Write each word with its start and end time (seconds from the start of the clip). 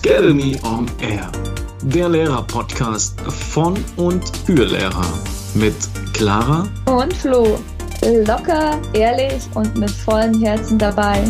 Academy 0.00 0.56
on 0.62 0.86
Air, 1.00 1.32
der 1.82 2.08
Lehrer-Podcast 2.08 3.20
von 3.20 3.76
und 3.96 4.24
für 4.46 4.64
Lehrer 4.64 5.12
mit 5.54 5.74
Clara 6.14 6.68
und 6.86 7.12
Flo. 7.12 7.58
Locker, 8.24 8.80
ehrlich 8.92 9.42
und 9.56 9.76
mit 9.76 9.90
vollem 9.90 10.40
Herzen 10.40 10.78
dabei. 10.78 11.24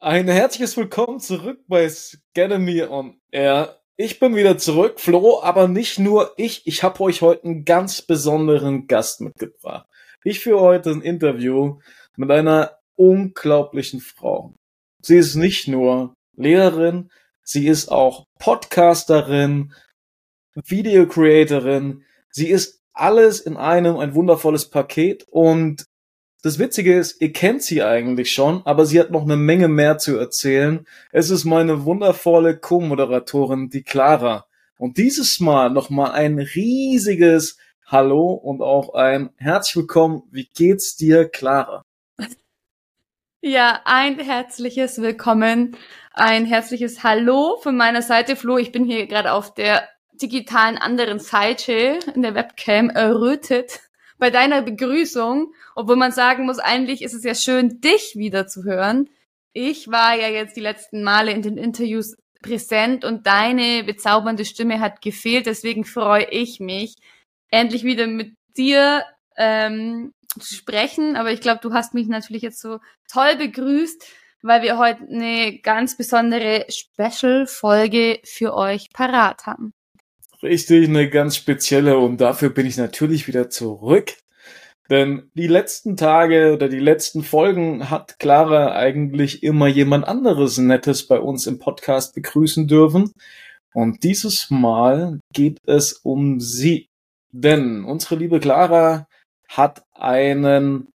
Ein 0.00 0.28
herzliches 0.28 0.74
Willkommen 0.78 1.20
zurück 1.20 1.60
bei 1.68 1.90
Academy 2.34 2.84
on 2.84 3.20
Air. 3.30 3.82
Ich 3.96 4.18
bin 4.18 4.34
wieder 4.34 4.56
zurück, 4.56 4.98
Flo, 4.98 5.42
aber 5.42 5.68
nicht 5.68 5.98
nur 5.98 6.32
ich. 6.38 6.66
Ich 6.66 6.82
habe 6.82 7.00
euch 7.02 7.20
heute 7.20 7.44
einen 7.44 7.66
ganz 7.66 8.00
besonderen 8.00 8.86
Gast 8.86 9.20
mitgebracht. 9.20 9.86
Ich 10.24 10.40
führe 10.40 10.60
heute 10.60 10.90
ein 10.90 11.02
Interview 11.02 11.80
mit 12.16 12.30
einer 12.30 12.77
unglaublichen 12.98 14.00
Frau. 14.00 14.54
Sie 15.00 15.16
ist 15.16 15.36
nicht 15.36 15.68
nur 15.68 16.14
Lehrerin, 16.36 17.10
sie 17.42 17.66
ist 17.68 17.88
auch 17.90 18.26
Podcasterin, 18.38 19.72
Videocreatorin. 20.54 22.04
Sie 22.30 22.48
ist 22.48 22.82
alles 22.92 23.40
in 23.40 23.56
einem, 23.56 23.96
ein 23.96 24.14
wundervolles 24.14 24.68
Paket. 24.70 25.24
Und 25.30 25.86
das 26.42 26.58
Witzige 26.58 26.96
ist, 26.96 27.20
ihr 27.20 27.32
kennt 27.32 27.62
sie 27.62 27.82
eigentlich 27.82 28.32
schon, 28.32 28.62
aber 28.64 28.86
sie 28.86 28.98
hat 28.98 29.10
noch 29.10 29.22
eine 29.22 29.36
Menge 29.36 29.68
mehr 29.68 29.98
zu 29.98 30.16
erzählen. 30.16 30.86
Es 31.12 31.30
ist 31.30 31.44
meine 31.44 31.84
wundervolle 31.84 32.58
Co-Moderatorin, 32.58 33.70
die 33.70 33.82
Clara. 33.82 34.46
Und 34.78 34.98
dieses 34.98 35.40
Mal 35.40 35.70
nochmal 35.70 36.12
ein 36.12 36.38
riesiges 36.38 37.58
Hallo 37.86 38.32
und 38.32 38.60
auch 38.60 38.94
ein 38.94 39.30
herzlich 39.36 39.76
willkommen. 39.76 40.22
Wie 40.30 40.48
geht's 40.54 40.94
dir, 40.94 41.28
Clara? 41.28 41.82
Ja, 43.40 43.82
ein 43.84 44.18
herzliches 44.18 45.00
Willkommen, 45.00 45.76
ein 46.12 46.44
herzliches 46.44 47.04
Hallo 47.04 47.56
von 47.62 47.76
meiner 47.76 48.02
Seite, 48.02 48.34
Flo. 48.34 48.58
Ich 48.58 48.72
bin 48.72 48.84
hier 48.84 49.06
gerade 49.06 49.32
auf 49.32 49.54
der 49.54 49.88
digitalen 50.20 50.76
anderen 50.76 51.20
Seite 51.20 52.00
in 52.16 52.22
der 52.22 52.34
Webcam 52.34 52.90
errötet 52.90 53.78
bei 54.18 54.30
deiner 54.30 54.62
Begrüßung, 54.62 55.52
obwohl 55.76 55.94
man 55.94 56.10
sagen 56.10 56.46
muss, 56.46 56.58
eigentlich 56.58 57.00
ist 57.02 57.14
es 57.14 57.22
ja 57.22 57.36
schön, 57.36 57.80
dich 57.80 58.16
wieder 58.16 58.48
zu 58.48 58.64
hören. 58.64 59.08
Ich 59.52 59.86
war 59.86 60.16
ja 60.16 60.26
jetzt 60.26 60.56
die 60.56 60.60
letzten 60.60 61.04
Male 61.04 61.30
in 61.30 61.42
den 61.42 61.58
Interviews 61.58 62.16
präsent 62.42 63.04
und 63.04 63.28
deine 63.28 63.84
bezaubernde 63.84 64.46
Stimme 64.46 64.80
hat 64.80 65.00
gefehlt. 65.00 65.46
Deswegen 65.46 65.84
freue 65.84 66.28
ich 66.28 66.58
mich, 66.58 66.96
endlich 67.52 67.84
wieder 67.84 68.08
mit 68.08 68.34
dir 68.56 69.04
ähm, 69.36 70.12
sprechen. 70.44 71.16
Aber 71.16 71.32
ich 71.32 71.40
glaube, 71.40 71.60
du 71.62 71.72
hast 71.72 71.94
mich 71.94 72.08
natürlich 72.08 72.42
jetzt 72.42 72.60
so 72.60 72.78
toll 73.10 73.36
begrüßt, 73.36 74.04
weil 74.42 74.62
wir 74.62 74.78
heute 74.78 75.02
eine 75.08 75.58
ganz 75.60 75.96
besondere 75.96 76.66
Special-Folge 76.68 78.20
für 78.24 78.54
euch 78.54 78.90
parat 78.92 79.46
haben. 79.46 79.72
Richtig, 80.42 80.88
eine 80.88 81.10
ganz 81.10 81.36
spezielle 81.36 81.98
und 81.98 82.20
dafür 82.20 82.50
bin 82.50 82.66
ich 82.66 82.76
natürlich 82.76 83.26
wieder 83.26 83.50
zurück. 83.50 84.14
Denn 84.90 85.30
die 85.34 85.48
letzten 85.48 85.96
Tage 85.96 86.54
oder 86.54 86.68
die 86.68 86.78
letzten 86.78 87.22
Folgen 87.22 87.90
hat 87.90 88.18
Clara 88.18 88.72
eigentlich 88.72 89.42
immer 89.42 89.66
jemand 89.66 90.08
anderes 90.08 90.56
Nettes 90.58 91.06
bei 91.06 91.18
uns 91.18 91.46
im 91.46 91.58
Podcast 91.58 92.14
begrüßen 92.14 92.66
dürfen. 92.68 93.12
Und 93.74 94.02
dieses 94.02 94.48
Mal 94.50 95.20
geht 95.34 95.58
es 95.66 95.92
um 95.92 96.40
sie. 96.40 96.88
Denn 97.32 97.84
unsere 97.84 98.16
liebe 98.16 98.40
Clara 98.40 99.06
hat 99.48 99.84
einen 99.98 100.88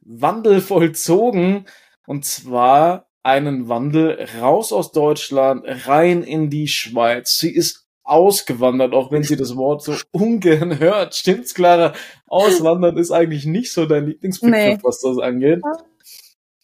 Wandel 0.00 0.60
vollzogen 0.60 1.66
und 2.06 2.24
zwar 2.24 3.06
einen 3.22 3.68
Wandel 3.68 4.26
raus 4.40 4.72
aus 4.72 4.92
Deutschland 4.92 5.64
rein 5.86 6.22
in 6.22 6.50
die 6.50 6.68
Schweiz. 6.68 7.36
Sie 7.36 7.50
ist 7.50 7.86
ausgewandert, 8.04 8.94
auch 8.94 9.12
wenn 9.12 9.22
sie 9.22 9.36
das 9.36 9.54
Wort 9.54 9.82
so 9.82 9.94
ungern 10.12 10.78
hört. 10.78 11.14
Stimmt's, 11.14 11.54
Clara? 11.54 11.92
Auswandern 12.26 12.96
ist 12.96 13.10
eigentlich 13.10 13.44
nicht 13.44 13.72
so 13.72 13.86
dein 13.86 14.06
Lieblingsbegriff, 14.06 14.78
nee. 14.78 14.78
was 14.82 15.00
das 15.00 15.18
angeht. 15.18 15.60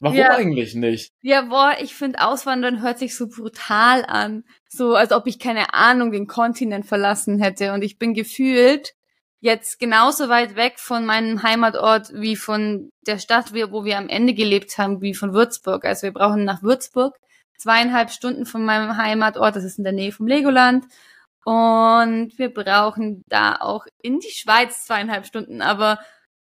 Warum 0.00 0.18
ja. 0.18 0.30
eigentlich 0.34 0.74
nicht? 0.74 1.12
Ja, 1.22 1.42
boah, 1.42 1.74
ich 1.80 1.94
finde 1.94 2.20
Auswandern 2.20 2.82
hört 2.82 2.98
sich 2.98 3.14
so 3.14 3.28
brutal 3.28 4.04
an. 4.06 4.44
So, 4.68 4.94
als 4.94 5.12
ob 5.12 5.26
ich 5.26 5.38
keine 5.38 5.72
Ahnung 5.72 6.12
den 6.12 6.26
Kontinent 6.26 6.86
verlassen 6.86 7.40
hätte. 7.40 7.72
Und 7.72 7.82
ich 7.82 7.98
bin 7.98 8.12
gefühlt 8.14 8.94
jetzt 9.44 9.78
genauso 9.78 10.30
weit 10.30 10.56
weg 10.56 10.78
von 10.78 11.04
meinem 11.04 11.42
Heimatort 11.42 12.10
wie 12.14 12.34
von 12.34 12.88
der 13.06 13.18
Stadt, 13.18 13.52
wo 13.52 13.84
wir 13.84 13.98
am 13.98 14.08
Ende 14.08 14.32
gelebt 14.32 14.78
haben, 14.78 15.02
wie 15.02 15.14
von 15.14 15.34
Würzburg. 15.34 15.84
Also 15.84 16.04
wir 16.04 16.14
brauchen 16.14 16.44
nach 16.44 16.62
Würzburg 16.62 17.14
zweieinhalb 17.58 18.10
Stunden 18.10 18.46
von 18.46 18.64
meinem 18.64 18.96
Heimatort, 18.96 19.54
das 19.54 19.64
ist 19.64 19.76
in 19.76 19.84
der 19.84 19.92
Nähe 19.92 20.12
vom 20.12 20.26
Legoland. 20.26 20.86
Und 21.44 22.32
wir 22.38 22.54
brauchen 22.54 23.22
da 23.28 23.56
auch 23.56 23.86
in 24.00 24.18
die 24.18 24.30
Schweiz 24.30 24.86
zweieinhalb 24.86 25.26
Stunden, 25.26 25.60
aber 25.60 25.98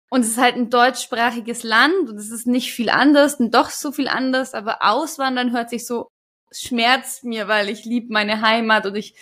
und 0.09 0.21
es 0.23 0.29
ist 0.29 0.39
halt 0.39 0.57
ein 0.57 0.71
deutschsprachiges 0.71 1.65
Land 1.65 2.09
und 2.09 2.17
es 2.17 2.31
ist 2.31 2.47
nicht 2.47 2.73
viel 2.73 2.89
anders 2.89 3.35
und 3.35 3.55
doch 3.55 3.69
so 3.69 3.93
viel 3.93 4.09
anders, 4.09 4.55
aber 4.55 4.79
Auswandern 4.81 5.53
hört 5.53 5.69
sich 5.69 5.85
so, 5.85 6.09
schmerzt 6.51 7.25
mir, 7.25 7.49
weil 7.49 7.69
ich 7.69 7.85
liebe 7.85 8.11
meine 8.11 8.41
Heimat 8.41 8.87
und 8.87 8.95
ich 8.95 9.17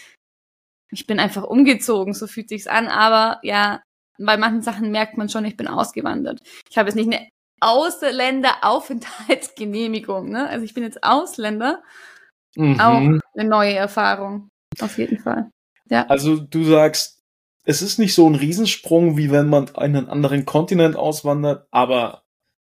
ich 0.94 1.06
bin 1.06 1.20
einfach 1.20 1.44
umgezogen, 1.44 2.14
so 2.14 2.26
fühlt 2.26 2.48
sich's 2.48 2.66
an, 2.66 2.88
aber 2.88 3.38
ja, 3.42 3.82
bei 4.18 4.36
manchen 4.36 4.62
Sachen 4.62 4.90
merkt 4.90 5.16
man 5.18 5.28
schon, 5.28 5.44
ich 5.44 5.56
bin 5.56 5.68
ausgewandert. 5.68 6.40
Ich 6.70 6.78
habe 6.78 6.88
jetzt 6.88 6.96
nicht 6.96 7.12
eine 7.12 7.28
Ausländeraufenthaltsgenehmigung, 7.60 10.30
ne? 10.30 10.48
Also 10.48 10.64
ich 10.64 10.74
bin 10.74 10.82
jetzt 10.84 11.02
Ausländer. 11.02 11.82
Mhm. 12.56 12.78
Auch 12.80 12.98
eine 12.98 13.20
neue 13.48 13.74
Erfahrung, 13.74 14.48
auf 14.80 14.96
jeden 14.98 15.18
Fall. 15.18 15.50
Ja. 15.90 16.06
Also 16.06 16.36
du 16.36 16.62
sagst, 16.64 17.20
es 17.64 17.82
ist 17.82 17.98
nicht 17.98 18.14
so 18.14 18.28
ein 18.28 18.36
Riesensprung, 18.36 19.16
wie 19.16 19.30
wenn 19.30 19.48
man 19.48 19.74
einen 19.74 20.08
anderen 20.08 20.44
Kontinent 20.44 20.96
auswandert, 20.96 21.66
aber 21.70 22.24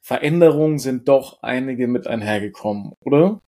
Veränderungen 0.01 0.79
sind 0.79 1.09
doch 1.09 1.43
einige 1.43 1.87
mit 1.87 2.07
einhergekommen, 2.07 2.93
oder? 3.01 3.41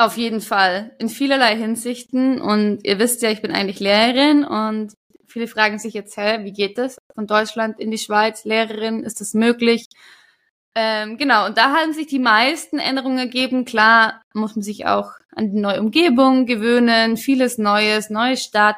Auf 0.00 0.16
jeden 0.16 0.40
Fall. 0.40 0.92
In 0.98 1.10
vielerlei 1.10 1.54
Hinsichten. 1.56 2.40
Und 2.40 2.78
ihr 2.84 2.98
wisst 2.98 3.20
ja, 3.20 3.30
ich 3.30 3.42
bin 3.42 3.52
eigentlich 3.52 3.80
Lehrerin 3.80 4.44
und 4.44 4.94
viele 5.26 5.46
fragen 5.46 5.78
sich 5.78 5.92
jetzt, 5.92 6.16
hä, 6.16 6.42
wie 6.42 6.54
geht 6.54 6.78
das? 6.78 6.96
Von 7.14 7.26
Deutschland 7.26 7.78
in 7.78 7.90
die 7.90 7.98
Schweiz, 7.98 8.46
Lehrerin, 8.46 9.04
ist 9.04 9.20
das 9.20 9.34
möglich? 9.34 9.84
Ähm, 10.74 11.18
genau, 11.18 11.44
und 11.44 11.58
da 11.58 11.74
haben 11.74 11.92
sich 11.92 12.06
die 12.06 12.18
meisten 12.18 12.78
Änderungen 12.78 13.18
ergeben. 13.18 13.66
Klar 13.66 14.22
muss 14.32 14.56
man 14.56 14.62
sich 14.62 14.86
auch 14.86 15.10
an 15.36 15.50
die 15.50 15.60
neue 15.60 15.80
Umgebung 15.80 16.46
gewöhnen, 16.46 17.18
vieles 17.18 17.58
Neues, 17.58 18.08
neue 18.08 18.38
Stadt, 18.38 18.76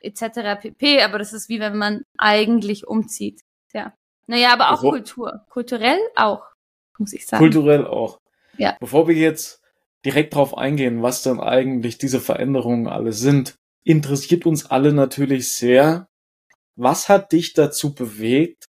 etc. 0.00 0.60
pp. 0.60 1.02
Aber 1.02 1.18
das 1.18 1.32
ist 1.32 1.48
wie 1.48 1.58
wenn 1.58 1.78
man 1.78 2.04
eigentlich 2.16 2.86
umzieht. 2.86 3.40
Ja. 3.74 3.92
Naja, 4.28 4.52
aber 4.52 4.66
auch 4.66 4.84
also, 4.84 4.90
Kultur. 4.90 5.40
Kulturell 5.48 5.98
auch, 6.14 6.44
muss 6.96 7.12
ich 7.12 7.26
sagen. 7.26 7.42
Kulturell 7.42 7.84
auch. 7.88 8.20
Ja. 8.56 8.76
Bevor 8.78 9.08
wir 9.08 9.16
jetzt 9.16 9.59
direkt 10.04 10.34
drauf 10.34 10.56
eingehen, 10.56 11.02
was 11.02 11.22
dann 11.22 11.40
eigentlich 11.40 11.98
diese 11.98 12.20
Veränderungen 12.20 12.86
alle 12.86 13.12
sind, 13.12 13.56
interessiert 13.84 14.46
uns 14.46 14.66
alle 14.66 14.92
natürlich 14.92 15.52
sehr, 15.52 16.08
was 16.76 17.08
hat 17.08 17.32
dich 17.32 17.52
dazu 17.52 17.94
bewegt, 17.94 18.66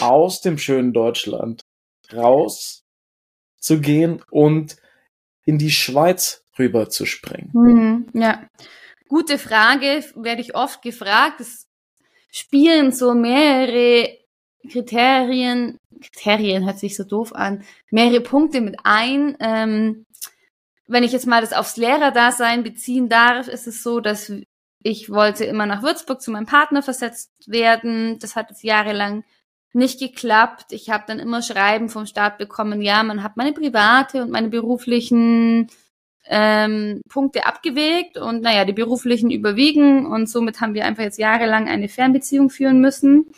aus 0.00 0.40
dem 0.40 0.58
schönen 0.58 0.92
Deutschland 0.92 1.62
raus 2.12 2.84
zu 3.58 3.80
gehen 3.80 4.22
und 4.30 4.76
in 5.44 5.58
die 5.58 5.70
Schweiz 5.70 6.44
rüber 6.58 6.90
zu 6.90 7.06
springen? 7.06 7.50
Hm, 7.54 8.06
ja, 8.12 8.46
gute 9.08 9.38
Frage, 9.38 10.04
werde 10.14 10.42
ich 10.42 10.54
oft 10.54 10.82
gefragt. 10.82 11.40
Es 11.40 11.66
spielen 12.30 12.92
so 12.92 13.14
mehrere 13.14 14.18
Kriterien, 14.70 15.78
Kriterien 16.00 16.66
hört 16.66 16.78
sich 16.78 16.96
so 16.96 17.04
doof 17.04 17.32
an, 17.34 17.64
mehrere 17.90 18.20
Punkte 18.20 18.60
mit 18.60 18.76
ein. 18.84 19.36
Ähm, 19.40 20.04
wenn 20.88 21.04
ich 21.04 21.12
jetzt 21.12 21.26
mal 21.26 21.42
das 21.42 21.52
aufs 21.52 21.76
Lehrerdasein 21.76 22.62
beziehen 22.64 23.08
darf, 23.08 23.46
ist 23.46 23.66
es 23.66 23.82
so, 23.82 24.00
dass 24.00 24.32
ich 24.82 25.10
wollte 25.10 25.44
immer 25.44 25.66
nach 25.66 25.82
Würzburg 25.82 26.20
zu 26.20 26.30
meinem 26.30 26.46
Partner 26.46 26.82
versetzt 26.82 27.30
werden. 27.46 28.18
Das 28.20 28.36
hat 28.36 28.50
jetzt 28.50 28.64
jahrelang 28.64 29.24
nicht 29.72 30.00
geklappt. 30.00 30.72
Ich 30.72 30.88
habe 30.88 31.04
dann 31.06 31.18
immer 31.18 31.42
Schreiben 31.42 31.88
vom 31.90 32.06
Staat 32.06 32.38
bekommen, 32.38 32.80
ja, 32.80 33.02
man 33.02 33.22
hat 33.22 33.36
meine 33.36 33.52
private 33.52 34.22
und 34.22 34.30
meine 34.30 34.48
beruflichen 34.48 35.68
ähm, 36.26 37.00
Punkte 37.08 37.46
abgewegt 37.46 38.16
und 38.16 38.42
naja, 38.42 38.64
die 38.64 38.72
beruflichen 38.72 39.30
überwiegen 39.30 40.06
und 40.06 40.28
somit 40.28 40.60
haben 40.60 40.74
wir 40.74 40.84
einfach 40.84 41.02
jetzt 41.02 41.18
jahrelang 41.18 41.68
eine 41.68 41.88
Fernbeziehung 41.88 42.50
führen 42.50 42.80
müssen. 42.80 43.30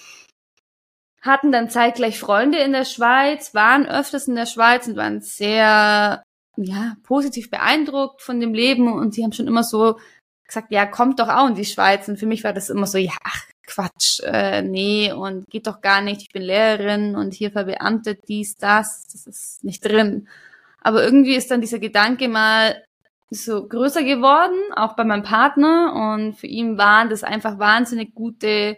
Hatten 1.21 1.53
dann 1.53 1.69
zeitgleich 1.69 2.19
Freunde 2.19 2.59
in 2.59 2.73
der 2.73 2.85
Schweiz, 2.85 3.55
waren 3.55 3.87
öfters 3.87 4.29
in 4.29 4.37
der 4.37 4.47
Schweiz 4.47 4.87
und 4.87 4.97
waren 4.97 5.21
sehr 5.21 6.23
ja, 6.65 6.97
positiv 7.03 7.51
beeindruckt 7.51 8.23
von 8.23 8.41
dem 8.41 8.55
Leben 8.55 8.93
und 8.93 9.15
sie 9.15 9.25
haben 9.25 9.33
schon 9.33 9.47
immer 9.47 9.65
so 9.65 9.99
gesagt, 10.47 10.73
ja, 10.73 10.87
kommt 10.87 11.21
doch 11.21 11.29
auch 11.29 11.49
in 11.49 11.55
die 11.55 11.65
Schweiz. 11.65 12.09
Und 12.09 12.19
für 12.19 12.27
mich 12.27 12.45
war 12.45 12.53
das 12.53 12.71
immer 12.71 12.87
so, 12.87 12.99
ja, 12.99 13.13
ach, 13.23 13.45
Quatsch, 13.67 14.21
äh, 14.25 14.63
nee, 14.63 15.13
und 15.13 15.49
geht 15.49 15.67
doch 15.67 15.81
gar 15.81 16.01
nicht, 16.01 16.23
ich 16.23 16.31
bin 16.31 16.43
Lehrerin 16.43 17.15
und 17.15 17.35
hier 17.35 17.53
verbeamtet 17.53 18.29
dies, 18.29 18.57
das, 18.57 19.07
das 19.13 19.27
ist 19.27 19.65
nicht 19.65 19.85
drin. 19.85 20.29
Aber 20.81 21.05
irgendwie 21.05 21.35
ist 21.37 21.51
dann 21.51 21.61
dieser 21.61 21.79
Gedanke 21.79 22.29
mal 22.29 22.83
so 23.31 23.67
größer 23.67 24.03
geworden, 24.03 24.59
auch 24.75 24.97
bei 24.97 25.05
meinem 25.05 25.23
Partner. 25.23 25.93
Und 25.95 26.35
für 26.35 26.47
ihn 26.47 26.79
waren 26.79 27.11
das 27.11 27.23
einfach 27.23 27.59
wahnsinnig 27.59 28.15
gute 28.15 28.77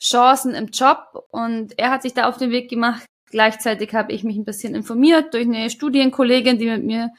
Chancen 0.00 0.54
im 0.54 0.68
Job. 0.68 1.26
Und 1.30 1.78
er 1.78 1.90
hat 1.90 2.02
sich 2.02 2.14
da 2.14 2.28
auf 2.28 2.36
den 2.36 2.50
Weg 2.50 2.68
gemacht. 2.68 3.04
Gleichzeitig 3.32 3.92
habe 3.94 4.12
ich 4.12 4.22
mich 4.22 4.36
ein 4.36 4.44
bisschen 4.44 4.76
informiert 4.76 5.34
durch 5.34 5.46
eine 5.46 5.70
Studienkollegin, 5.70 6.58
die 6.58 6.70
mit 6.70 6.84
mir 6.84 7.10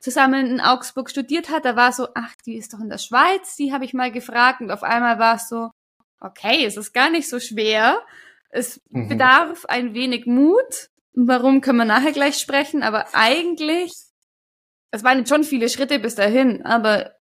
zusammen 0.00 0.46
in 0.46 0.60
Augsburg 0.60 1.08
studiert 1.08 1.48
hat. 1.48 1.64
Da 1.64 1.74
war 1.74 1.92
so, 1.92 2.08
ach, 2.14 2.34
die 2.44 2.56
ist 2.56 2.74
doch 2.74 2.80
in 2.80 2.90
der 2.90 2.98
Schweiz. 2.98 3.56
Die 3.56 3.72
habe 3.72 3.86
ich 3.86 3.94
mal 3.94 4.12
gefragt. 4.12 4.60
Und 4.60 4.70
auf 4.70 4.82
einmal 4.82 5.18
war 5.18 5.36
es 5.36 5.48
so, 5.48 5.70
okay, 6.20 6.66
es 6.66 6.76
ist 6.76 6.92
gar 6.92 7.08
nicht 7.08 7.28
so 7.28 7.40
schwer. 7.40 8.02
Es 8.50 8.82
mhm. 8.90 9.08
bedarf 9.08 9.64
ein 9.64 9.94
wenig 9.94 10.26
Mut. 10.26 10.90
Warum 11.14 11.62
können 11.62 11.78
wir 11.78 11.86
nachher 11.86 12.12
gleich 12.12 12.36
sprechen? 12.36 12.82
Aber 12.82 13.06
eigentlich 13.14 13.92
es 14.92 15.02
waren 15.02 15.18
jetzt 15.18 15.30
schon 15.30 15.42
viele 15.42 15.68
Schritte 15.68 15.98
bis 15.98 16.14
dahin, 16.14 16.64
aber 16.64 17.16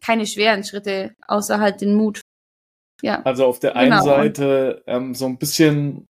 keine 0.00 0.24
schweren 0.24 0.64
Schritte, 0.64 1.14
außer 1.26 1.60
halt 1.60 1.80
den 1.80 1.94
Mut. 1.94 2.20
Ja. 3.02 3.22
Also 3.22 3.44
auf 3.44 3.58
der 3.58 3.76
einen 3.76 3.90
genau. 3.90 4.04
Seite 4.04 4.82
ähm, 4.86 5.14
so 5.14 5.26
ein 5.26 5.36
bisschen 5.36 6.06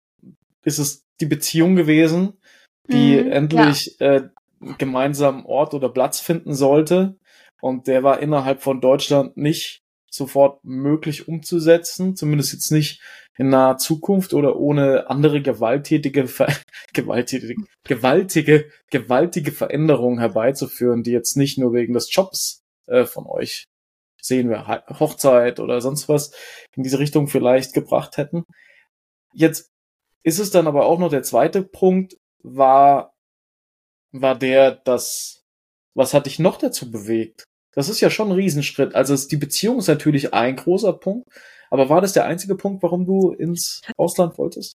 ist 0.64 0.80
es 0.80 1.05
die 1.22 1.26
Beziehung 1.26 1.76
gewesen, 1.76 2.34
die 2.90 3.18
mhm, 3.18 3.32
endlich 3.32 3.98
ja. 4.00 4.16
äh, 4.16 4.30
gemeinsam 4.78 5.46
Ort 5.46 5.74
oder 5.74 5.90
Platz 5.90 6.20
finden 6.20 6.54
sollte. 6.54 7.18
Und 7.62 7.88
der 7.88 8.04
war 8.04 8.20
innerhalb 8.20 8.62
von 8.62 8.82
Deutschland 8.82 9.38
nicht 9.38 9.82
sofort 10.10 10.64
möglich 10.64 11.28
umzusetzen, 11.28 12.16
zumindest 12.16 12.54
jetzt 12.54 12.72
nicht 12.72 13.02
in 13.38 13.50
naher 13.50 13.78
Zukunft 13.78 14.34
oder 14.34 14.56
ohne 14.56 15.10
andere 15.10 15.42
gewalttätige, 15.42 16.28
gewalttätige, 16.94 17.56
gewaltige, 17.84 18.70
gewaltige 18.90 19.52
Veränderungen 19.52 20.20
herbeizuführen, 20.20 21.04
die 21.04 21.12
jetzt 21.12 21.36
nicht 21.36 21.58
nur 21.58 21.74
wegen 21.74 21.94
des 21.94 22.14
Jobs 22.14 22.62
äh, 22.88 23.06
von 23.06 23.26
euch 23.26 23.66
sehen 24.26 24.50
wir 24.50 24.68
Hochzeit 25.00 25.60
oder 25.60 25.82
sonst 25.82 26.10
was 26.10 26.32
in 26.76 26.84
diese 26.84 27.00
Richtung 27.00 27.28
vielleicht 27.28 27.74
gebracht 27.74 28.18
hätten. 28.18 28.44
Jetzt 29.34 29.70
ist 30.26 30.40
es 30.40 30.50
dann 30.50 30.66
aber 30.68 30.86
auch 30.86 30.98
noch 30.98 31.10
der 31.10 31.24
zweite 31.24 31.62
Punkt, 31.62 32.18
war, 32.42 33.14
war 34.12 34.36
der, 34.36 34.72
dass, 34.72 35.44
was 35.94 36.14
hat 36.14 36.26
dich 36.26 36.40
noch 36.40 36.58
dazu 36.58 36.90
bewegt? 36.90 37.44
Das 37.74 37.90
ist 37.90 38.02
ja 38.02 38.10
schon 38.10 38.30
ein 38.30 38.36
Riesenschritt. 38.36 38.96
Also 38.96 39.16
die 39.28 39.38
Beziehung 39.38 39.78
ist 39.78 39.88
natürlich 39.88 40.34
ein 40.34 40.56
großer 40.56 40.94
Punkt, 40.94 41.28
aber 41.70 41.90
war 41.90 42.02
das 42.02 42.14
der 42.14 42.26
einzige 42.26 42.56
Punkt, 42.56 42.82
warum 42.82 43.06
du 43.06 43.34
ins 43.34 43.82
Ausland 43.98 44.38
wolltest? 44.40 44.74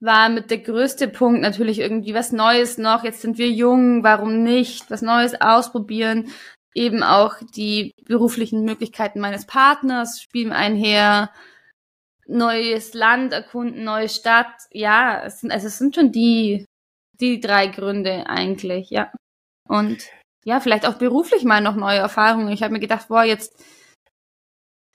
War 0.00 0.28
mit 0.28 0.50
der 0.50 0.58
größte 0.58 1.08
Punkt 1.08 1.40
natürlich 1.40 1.78
irgendwie 1.78 2.12
was 2.12 2.30
Neues 2.30 2.76
noch. 2.76 3.04
Jetzt 3.04 3.22
sind 3.22 3.38
wir 3.38 3.50
jung, 3.50 4.02
warum 4.02 4.42
nicht? 4.42 4.90
Was 4.90 5.00
Neues 5.00 5.40
ausprobieren. 5.40 6.28
Eben 6.74 7.02
auch 7.02 7.36
die 7.56 7.92
beruflichen 8.04 8.64
Möglichkeiten 8.64 9.20
meines 9.20 9.46
Partners 9.46 10.20
spielen 10.20 10.52
einher. 10.52 11.30
Neues 12.28 12.94
Land 12.94 13.32
erkunden, 13.32 13.84
neue 13.84 14.08
Stadt. 14.08 14.52
Ja, 14.70 15.24
es 15.24 15.40
sind, 15.40 15.50
also 15.50 15.66
es 15.66 15.78
sind 15.78 15.94
schon 15.94 16.12
die, 16.12 16.66
die 17.20 17.40
drei 17.40 17.68
Gründe 17.68 18.26
eigentlich, 18.26 18.90
ja. 18.90 19.10
Und 19.66 20.02
ja, 20.44 20.60
vielleicht 20.60 20.86
auch 20.86 20.94
beruflich 20.94 21.44
mal 21.44 21.60
noch 21.60 21.76
neue 21.76 21.98
Erfahrungen. 21.98 22.52
Ich 22.52 22.62
habe 22.62 22.72
mir 22.72 22.80
gedacht, 22.80 23.08
boah, 23.08 23.24
jetzt 23.24 23.62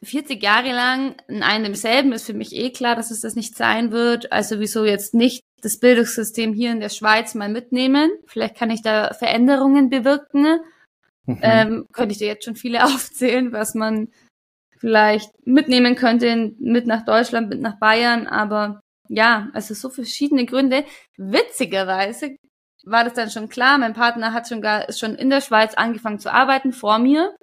40 0.04 0.42
Jahre 0.42 0.72
lang 0.72 1.16
in 1.28 1.44
einem 1.44 1.66
demselben 1.66 2.12
ist 2.12 2.26
für 2.26 2.34
mich 2.34 2.56
eh 2.56 2.72
klar, 2.72 2.96
dass 2.96 3.12
es 3.12 3.22
das 3.22 3.36
nicht 3.36 3.56
sein 3.56 3.92
wird. 3.92 4.32
Also 4.32 4.60
wieso 4.60 4.86
jetzt 4.86 5.14
nicht 5.14 5.44
das 5.62 5.80
Bildungssystem 5.80 6.54
hier 6.54 6.72
in 6.72 6.80
der 6.80 6.90
Schweiz 6.90 7.36
mal 7.36 7.50
mitnehmen? 7.50 8.12
Vielleicht 8.26 8.56
kann 8.56 8.70
ich 8.70 8.82
da 8.82 9.14
Veränderungen 9.14 9.90
bewirken. 9.90 10.60
Mhm. 11.26 11.40
Ähm, 11.42 11.86
könnte 11.94 12.12
ich 12.12 12.18
dir 12.18 12.28
jetzt 12.28 12.46
schon 12.46 12.56
viele 12.56 12.84
aufzählen, 12.86 13.52
was 13.52 13.76
man 13.76 14.10
vielleicht 14.84 15.32
mitnehmen 15.48 15.96
könnte 15.96 16.52
mit 16.60 16.88
nach 16.88 17.06
Deutschland, 17.06 17.48
mit 17.48 17.62
nach 17.62 17.80
Bayern. 17.80 18.28
Aber 18.28 18.82
ja, 19.08 19.48
also 19.54 19.74
so 19.74 19.90
verschiedene 19.90 20.46
Gründe. 20.46 20.84
Witzigerweise 21.16 22.36
war 22.84 23.06
das 23.06 23.14
dann 23.14 23.32
schon 23.32 23.48
klar. 23.48 23.78
Mein 23.78 23.94
Partner 23.94 24.34
hat 24.34 24.50
schon 24.50 24.62
gar, 24.62 24.90
ist 24.90 25.00
schon 25.00 25.16
in 25.16 25.30
der 25.30 25.40
Schweiz 25.40 25.74
angefangen 25.76 26.20
zu 26.20 26.34
arbeiten 26.34 26.74
vor 26.74 27.00
mir. 27.00 27.34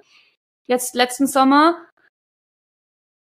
Jetzt 0.67 0.93
letzten 0.93 1.25
Sommer 1.25 1.83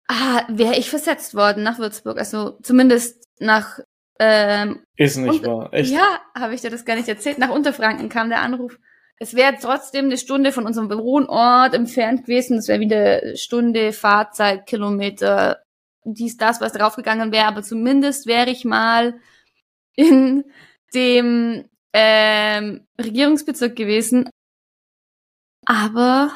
ah, 0.09 0.43
wäre 0.49 0.77
ich 0.77 0.91
versetzt 0.91 1.37
worden 1.37 1.63
nach 1.63 1.79
Würzburg. 1.79 2.19
Also 2.19 2.59
zumindest 2.61 3.25
nach 3.39 3.79
ähm, 4.19 4.83
Ist 4.97 5.17
nicht 5.17 5.47
wahr, 5.47 5.73
echt? 5.73 5.93
Ja, 5.93 6.21
habe 6.37 6.55
ich 6.55 6.61
dir 6.61 6.71
das 6.71 6.85
gar 6.85 6.97
nicht 6.97 7.09
erzählt. 7.09 7.39
Nach 7.39 7.51
Unterfranken 7.51 8.09
kam 8.09 8.31
der 8.31 8.43
Anruf. 8.43 8.81
Es 9.21 9.35
wäre 9.35 9.57
trotzdem 9.61 10.07
eine 10.07 10.19
Stunde 10.19 10.53
von 10.53 10.65
unserem 10.65 10.91
Wohnort 10.91 11.75
entfernt 11.75 12.23
gewesen. 12.23 12.59
Es 12.59 12.69
wäre 12.69 12.81
wieder 12.81 13.37
Stunde 13.37 13.93
Fahrzeit, 13.93 14.67
Kilometer, 14.67 15.63
dies, 16.05 16.37
das, 16.37 16.61
was 16.61 16.73
draufgegangen 16.73 17.33
wäre. 17.33 17.47
Aber 17.47 17.63
zumindest 17.63 18.27
wäre 18.27 18.51
ich 18.51 18.65
mal 18.65 19.21
in 19.97 20.45
dem 20.95 21.69
ähm, 21.93 22.87
Regierungsbezirk 23.01 23.75
gewesen. 23.75 24.31
Aber 25.67 26.31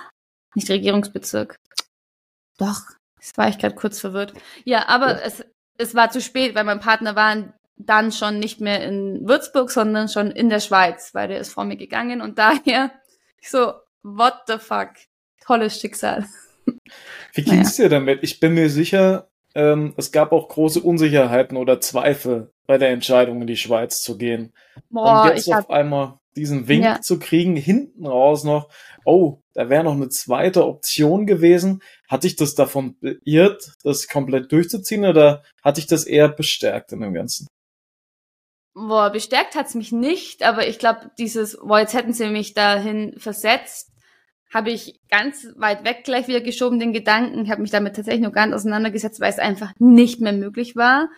nicht 0.54 0.68
Regierungsbezirk. 0.68 1.56
Doch, 2.58 2.80
das 3.16 3.30
war 3.36 3.48
ich 3.48 3.58
gerade 3.58 3.76
kurz 3.76 4.00
verwirrt. 4.00 4.34
Ja, 4.64 4.88
aber 4.88 5.12
ja. 5.12 5.18
es, 5.20 5.44
es 5.78 5.94
war 5.94 6.10
zu 6.10 6.20
spät, 6.20 6.54
weil 6.56 6.64
mein 6.64 6.80
Partner 6.80 7.14
war 7.14 7.54
dann 7.76 8.12
schon 8.12 8.38
nicht 8.38 8.60
mehr 8.60 8.84
in 8.84 9.26
Würzburg, 9.26 9.70
sondern 9.70 10.08
schon 10.08 10.30
in 10.30 10.48
der 10.48 10.60
Schweiz, 10.60 11.14
weil 11.14 11.28
der 11.28 11.38
ist 11.38 11.52
vor 11.52 11.64
mir 11.64 11.76
gegangen 11.76 12.20
und 12.20 12.38
daher 12.38 12.92
so, 13.42 13.72
what 14.02 14.34
the 14.46 14.58
fuck? 14.58 14.90
Tolles 15.44 15.80
Schicksal. 15.80 16.26
Wie 17.34 17.42
ging's 17.42 17.78
naja. 17.78 17.88
dir 17.88 17.96
damit? 17.96 18.22
Ich 18.22 18.38
bin 18.38 18.54
mir 18.54 18.70
sicher, 18.70 19.28
ähm, 19.54 19.94
es 19.96 20.12
gab 20.12 20.32
auch 20.32 20.48
große 20.48 20.80
Unsicherheiten 20.80 21.56
oder 21.56 21.80
Zweifel 21.80 22.52
bei 22.66 22.78
der 22.78 22.90
Entscheidung, 22.90 23.40
in 23.40 23.46
die 23.46 23.56
Schweiz 23.56 24.02
zu 24.02 24.16
gehen. 24.16 24.52
Boah, 24.88 25.22
und 25.22 25.34
jetzt 25.34 25.48
auf 25.48 25.54
hab, 25.54 25.70
einmal 25.70 26.18
diesen 26.36 26.68
Wink 26.68 26.84
ja. 26.84 27.00
zu 27.00 27.18
kriegen, 27.18 27.56
hinten 27.56 28.06
raus 28.06 28.44
noch, 28.44 28.70
oh, 29.04 29.40
da 29.54 29.68
wäre 29.68 29.84
noch 29.84 29.92
eine 29.92 30.08
zweite 30.08 30.64
Option 30.64 31.26
gewesen. 31.26 31.82
Hat 32.08 32.24
dich 32.24 32.36
das 32.36 32.54
davon 32.54 32.96
beirrt, 33.00 33.72
das 33.82 34.08
komplett 34.08 34.50
durchzuziehen 34.52 35.04
oder 35.04 35.42
hat 35.62 35.76
dich 35.76 35.86
das 35.86 36.04
eher 36.04 36.28
bestärkt 36.28 36.92
in 36.92 37.00
dem 37.00 37.12
Ganzen? 37.12 37.48
Boah, 38.74 39.10
bestärkt 39.10 39.54
hat's 39.54 39.74
mich 39.74 39.92
nicht, 39.92 40.42
aber 40.42 40.66
ich 40.66 40.78
glaube, 40.78 41.10
dieses, 41.18 41.58
boah, 41.58 41.80
jetzt 41.80 41.94
hätten 41.94 42.14
sie 42.14 42.28
mich 42.28 42.54
dahin 42.54 43.14
versetzt, 43.18 43.92
habe 44.52 44.70
ich 44.70 45.00
ganz 45.10 45.46
weit 45.56 45.84
weg 45.84 46.04
gleich 46.04 46.28
wieder 46.28 46.40
geschoben, 46.40 46.78
den 46.78 46.92
Gedanken. 46.92 47.44
Ich 47.44 47.50
habe 47.50 47.62
mich 47.62 47.70
damit 47.70 47.96
tatsächlich 47.96 48.22
nur 48.22 48.32
gar 48.32 48.46
nicht 48.46 48.54
auseinandergesetzt, 48.54 49.20
weil 49.20 49.30
es 49.30 49.38
einfach 49.38 49.72
nicht 49.78 50.20
mehr 50.20 50.32
möglich 50.32 50.76
war. 50.76 51.08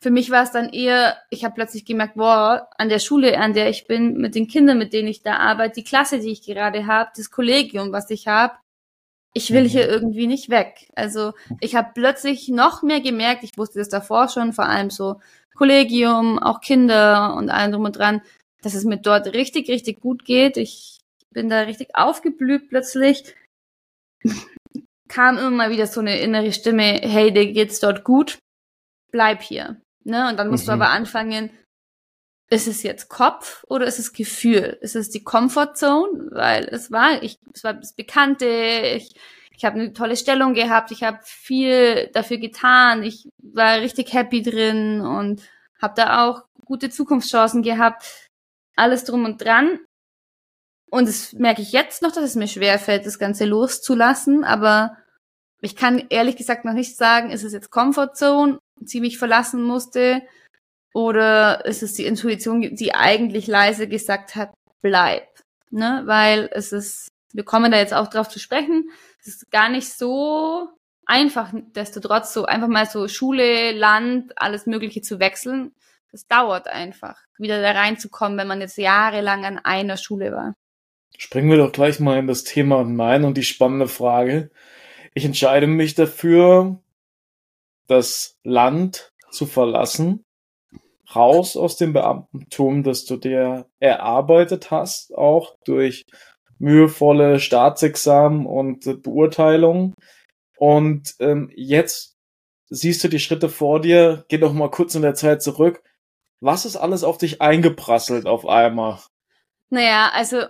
Für 0.00 0.10
mich 0.10 0.30
war 0.30 0.42
es 0.42 0.52
dann 0.52 0.68
eher, 0.68 1.16
ich 1.30 1.44
habe 1.44 1.54
plötzlich 1.54 1.84
gemerkt, 1.84 2.14
boah, 2.16 2.68
an 2.76 2.88
der 2.88 2.98
Schule, 2.98 3.38
an 3.38 3.52
der 3.52 3.70
ich 3.70 3.86
bin, 3.86 4.14
mit 4.14 4.34
den 4.34 4.48
Kindern, 4.48 4.78
mit 4.78 4.92
denen 4.92 5.08
ich 5.08 5.22
da 5.22 5.36
arbeite, 5.36 5.76
die 5.76 5.84
Klasse, 5.84 6.18
die 6.18 6.30
ich 6.30 6.42
gerade 6.42 6.86
habe, 6.86 7.10
das 7.16 7.30
Kollegium, 7.30 7.90
was 7.92 8.10
ich 8.10 8.26
habe, 8.26 8.54
ich 9.32 9.50
will 9.52 9.68
hier 9.68 9.86
mhm. 9.86 9.92
irgendwie 9.92 10.26
nicht 10.26 10.48
weg. 10.48 10.88
Also 10.94 11.32
ich 11.60 11.74
habe 11.74 11.90
plötzlich 11.94 12.48
noch 12.48 12.82
mehr 12.82 13.00
gemerkt, 13.00 13.44
ich 13.44 13.56
wusste 13.56 13.80
das 13.80 13.88
davor 13.88 14.28
schon, 14.28 14.52
vor 14.52 14.66
allem 14.66 14.90
so 14.90 15.20
Kollegium, 15.54 16.38
auch 16.38 16.60
Kinder 16.60 17.34
und 17.36 17.50
allem 17.50 17.72
drum 17.72 17.84
und 17.84 17.96
dran, 17.96 18.22
dass 18.62 18.74
es 18.74 18.84
mir 18.84 18.98
dort 18.98 19.26
richtig, 19.34 19.68
richtig 19.68 20.00
gut 20.00 20.24
geht. 20.24 20.56
Ich 20.56 20.98
bin 21.30 21.48
da 21.48 21.60
richtig 21.60 21.94
aufgeblüht 21.94 22.68
plötzlich. 22.68 23.34
Kam 25.08 25.38
immer 25.38 25.50
mal 25.50 25.70
wieder 25.70 25.86
so 25.86 26.00
eine 26.00 26.18
innere 26.18 26.52
Stimme, 26.52 27.00
hey, 27.02 27.32
dir 27.32 27.52
geht's 27.52 27.78
dort 27.78 28.04
gut, 28.04 28.38
bleib 29.12 29.42
hier. 29.42 29.80
Ne? 30.02 30.28
Und 30.28 30.38
dann 30.38 30.48
musst 30.48 30.64
mhm. 30.64 30.68
du 30.68 30.72
aber 30.72 30.88
anfangen, 30.88 31.50
ist 32.50 32.66
es 32.66 32.82
jetzt 32.82 33.08
Kopf 33.08 33.64
oder 33.68 33.86
ist 33.86 33.98
es 33.98 34.12
Gefühl? 34.12 34.78
Ist 34.80 34.96
es 34.96 35.10
die 35.10 35.24
Comfortzone? 35.24 36.30
Weil 36.30 36.64
es 36.64 36.90
war, 36.90 37.22
ich, 37.22 37.38
es 37.52 37.64
war 37.64 37.74
das 37.74 37.94
Bekannte, 37.94 38.46
ich, 38.96 39.14
ich 39.56 39.64
habe 39.64 39.78
eine 39.78 39.92
tolle 39.92 40.16
Stellung 40.16 40.54
gehabt, 40.54 40.90
ich 40.90 41.02
habe 41.02 41.18
viel 41.22 42.10
dafür 42.12 42.38
getan, 42.38 43.02
ich 43.02 43.28
war 43.38 43.80
richtig 43.80 44.12
happy 44.12 44.42
drin 44.42 45.00
und 45.00 45.42
habe 45.80 45.94
da 45.96 46.24
auch 46.24 46.42
gute 46.64 46.90
Zukunftschancen 46.90 47.62
gehabt, 47.62 48.04
alles 48.76 49.04
drum 49.04 49.24
und 49.24 49.42
dran. 49.44 49.78
Und 50.90 51.08
das 51.08 51.32
merke 51.32 51.62
ich 51.62 51.72
jetzt 51.72 52.02
noch, 52.02 52.12
dass 52.12 52.24
es 52.24 52.36
mir 52.36 52.48
schwerfällt, 52.48 53.06
das 53.06 53.18
Ganze 53.18 53.44
loszulassen, 53.44 54.44
aber 54.44 54.96
ich 55.60 55.76
kann 55.76 56.04
ehrlich 56.10 56.36
gesagt 56.36 56.64
noch 56.64 56.72
nicht 56.72 56.96
sagen, 56.96 57.30
ist 57.30 57.44
es 57.44 57.52
jetzt 57.52 57.70
Comfortzone 57.70 58.58
sie 58.80 59.00
mich 59.00 59.18
verlassen 59.18 59.62
musste? 59.62 60.22
Oder 60.92 61.64
ist 61.64 61.82
es 61.82 61.94
die 61.94 62.06
Intuition, 62.06 62.60
die 62.60 62.94
eigentlich 62.94 63.46
leise 63.46 63.88
gesagt 63.88 64.36
hat, 64.36 64.52
bleib? 64.82 65.26
Ne? 65.70 66.02
Weil 66.04 66.48
es 66.52 66.72
ist, 66.72 67.08
wir 67.32 67.44
kommen 67.44 67.72
da 67.72 67.78
jetzt 67.78 67.94
auch 67.94 68.08
drauf 68.08 68.28
zu 68.28 68.38
sprechen, 68.38 68.90
es 69.26 69.36
ist 69.36 69.50
gar 69.50 69.68
nicht 69.68 69.88
so 69.88 70.68
einfach 71.06 71.50
destotrotz 71.52 72.32
so 72.32 72.44
einfach 72.44 72.68
mal 72.68 72.86
so 72.86 73.08
Schule, 73.08 73.72
Land, 73.72 74.32
alles 74.36 74.66
Mögliche 74.66 75.02
zu 75.02 75.18
wechseln. 75.18 75.72
Das 76.12 76.26
dauert 76.26 76.68
einfach, 76.68 77.18
wieder 77.38 77.60
da 77.60 77.72
reinzukommen, 77.72 78.38
wenn 78.38 78.46
man 78.46 78.60
jetzt 78.60 78.78
jahrelang 78.78 79.44
an 79.44 79.58
einer 79.58 79.96
Schule 79.96 80.32
war. 80.32 80.54
Springen 81.16 81.50
wir 81.50 81.56
doch 81.56 81.72
gleich 81.72 82.00
mal 82.00 82.18
in 82.18 82.26
das 82.26 82.44
Thema 82.44 82.84
Nein 82.84 83.24
und 83.24 83.36
die 83.36 83.44
spannende 83.44 83.88
Frage. 83.88 84.50
Ich 85.14 85.24
entscheide 85.24 85.66
mich 85.66 85.94
dafür, 85.94 86.80
das 87.86 88.38
Land 88.42 89.12
zu 89.30 89.46
verlassen, 89.46 90.24
raus 91.14 91.56
aus 91.56 91.76
dem 91.76 91.92
Beamtentum, 91.92 92.82
das 92.82 93.04
du 93.04 93.16
dir 93.16 93.66
erarbeitet 93.78 94.70
hast, 94.70 95.14
auch 95.14 95.56
durch 95.64 96.06
mühevolle 96.64 97.40
Staatsexamen 97.40 98.46
und 98.46 99.02
Beurteilungen. 99.02 99.94
Und 100.56 101.14
ähm, 101.20 101.50
jetzt 101.54 102.16
siehst 102.70 103.04
du 103.04 103.08
die 103.08 103.20
Schritte 103.20 103.50
vor 103.50 103.80
dir, 103.80 104.24
geh 104.28 104.38
doch 104.38 104.52
mal 104.52 104.70
kurz 104.70 104.94
in 104.94 105.02
der 105.02 105.14
Zeit 105.14 105.42
zurück. 105.42 105.82
Was 106.40 106.64
ist 106.64 106.76
alles 106.76 107.04
auf 107.04 107.18
dich 107.18 107.42
eingeprasselt 107.42 108.26
auf 108.26 108.46
einmal? 108.48 108.98
Naja, 109.68 110.10
also 110.14 110.44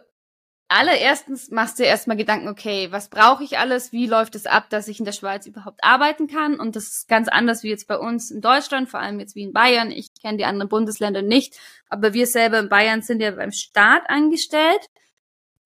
allererstens 0.69 1.51
machst 1.51 1.79
du 1.79 1.83
erstmal 1.83 2.17
Gedanken, 2.17 2.49
okay, 2.49 2.89
was 2.91 3.09
brauche 3.09 3.43
ich 3.43 3.59
alles? 3.59 3.93
Wie 3.93 4.07
läuft 4.07 4.37
es 4.37 4.47
ab, 4.47 4.71
dass 4.71 4.89
ich 4.89 5.01
in 5.01 5.05
der 5.05 5.13
Schweiz 5.13 5.47
überhaupt 5.47 5.83
arbeiten 5.83 6.29
kann? 6.29 6.61
Und 6.61 6.77
das 6.77 6.85
ist 6.85 7.09
ganz 7.09 7.29
anders 7.29 7.65
wie 7.65 7.71
jetzt 7.71 7.89
bei 7.89 7.99
uns 7.99 8.31
in 8.31 8.41
Deutschland, 8.41 8.89
vor 8.89 9.01
allem 9.01 9.19
jetzt 9.19 9.35
wie 9.35 9.43
in 9.43 9.53
Bayern. 9.53 9.91
Ich 9.91 10.09
kenne 10.21 10.39
die 10.39 10.45
anderen 10.45 10.69
Bundesländer 10.69 11.23
nicht, 11.23 11.59
aber 11.89 12.15
wir 12.15 12.27
selber 12.27 12.61
in 12.61 12.69
Bayern 12.69 13.03
sind 13.03 13.21
ja 13.21 13.33
beim 13.33 13.53
Staat 13.53 14.03
angestellt. 14.09 14.89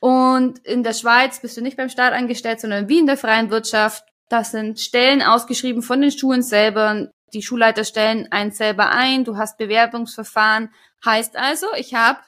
Und 0.01 0.59
in 0.61 0.83
der 0.83 0.93
Schweiz 0.93 1.41
bist 1.41 1.57
du 1.57 1.61
nicht 1.61 1.77
beim 1.77 1.89
Staat 1.89 2.13
angestellt, 2.13 2.61
sondern 2.61 2.89
wie 2.89 2.99
in 2.99 3.07
der 3.07 3.17
freien 3.17 3.51
Wirtschaft. 3.51 4.05
Das 4.29 4.51
sind 4.51 4.79
Stellen 4.79 5.23
ausgeschrieben 5.23 5.83
von 5.83 6.01
den 6.01 6.11
Schulen 6.11 6.43
selber. 6.43 7.09
Die 7.33 7.43
Schulleiter 7.43 7.85
stellen 7.85 8.31
einen 8.31 8.53
selber 8.53 8.91
ein. 8.91 9.25
Du 9.25 9.37
hast 9.37 9.59
Bewerbungsverfahren. 9.59 10.71
Heißt 11.05 11.37
also, 11.37 11.67
ich 11.77 11.95
habe 11.95 12.21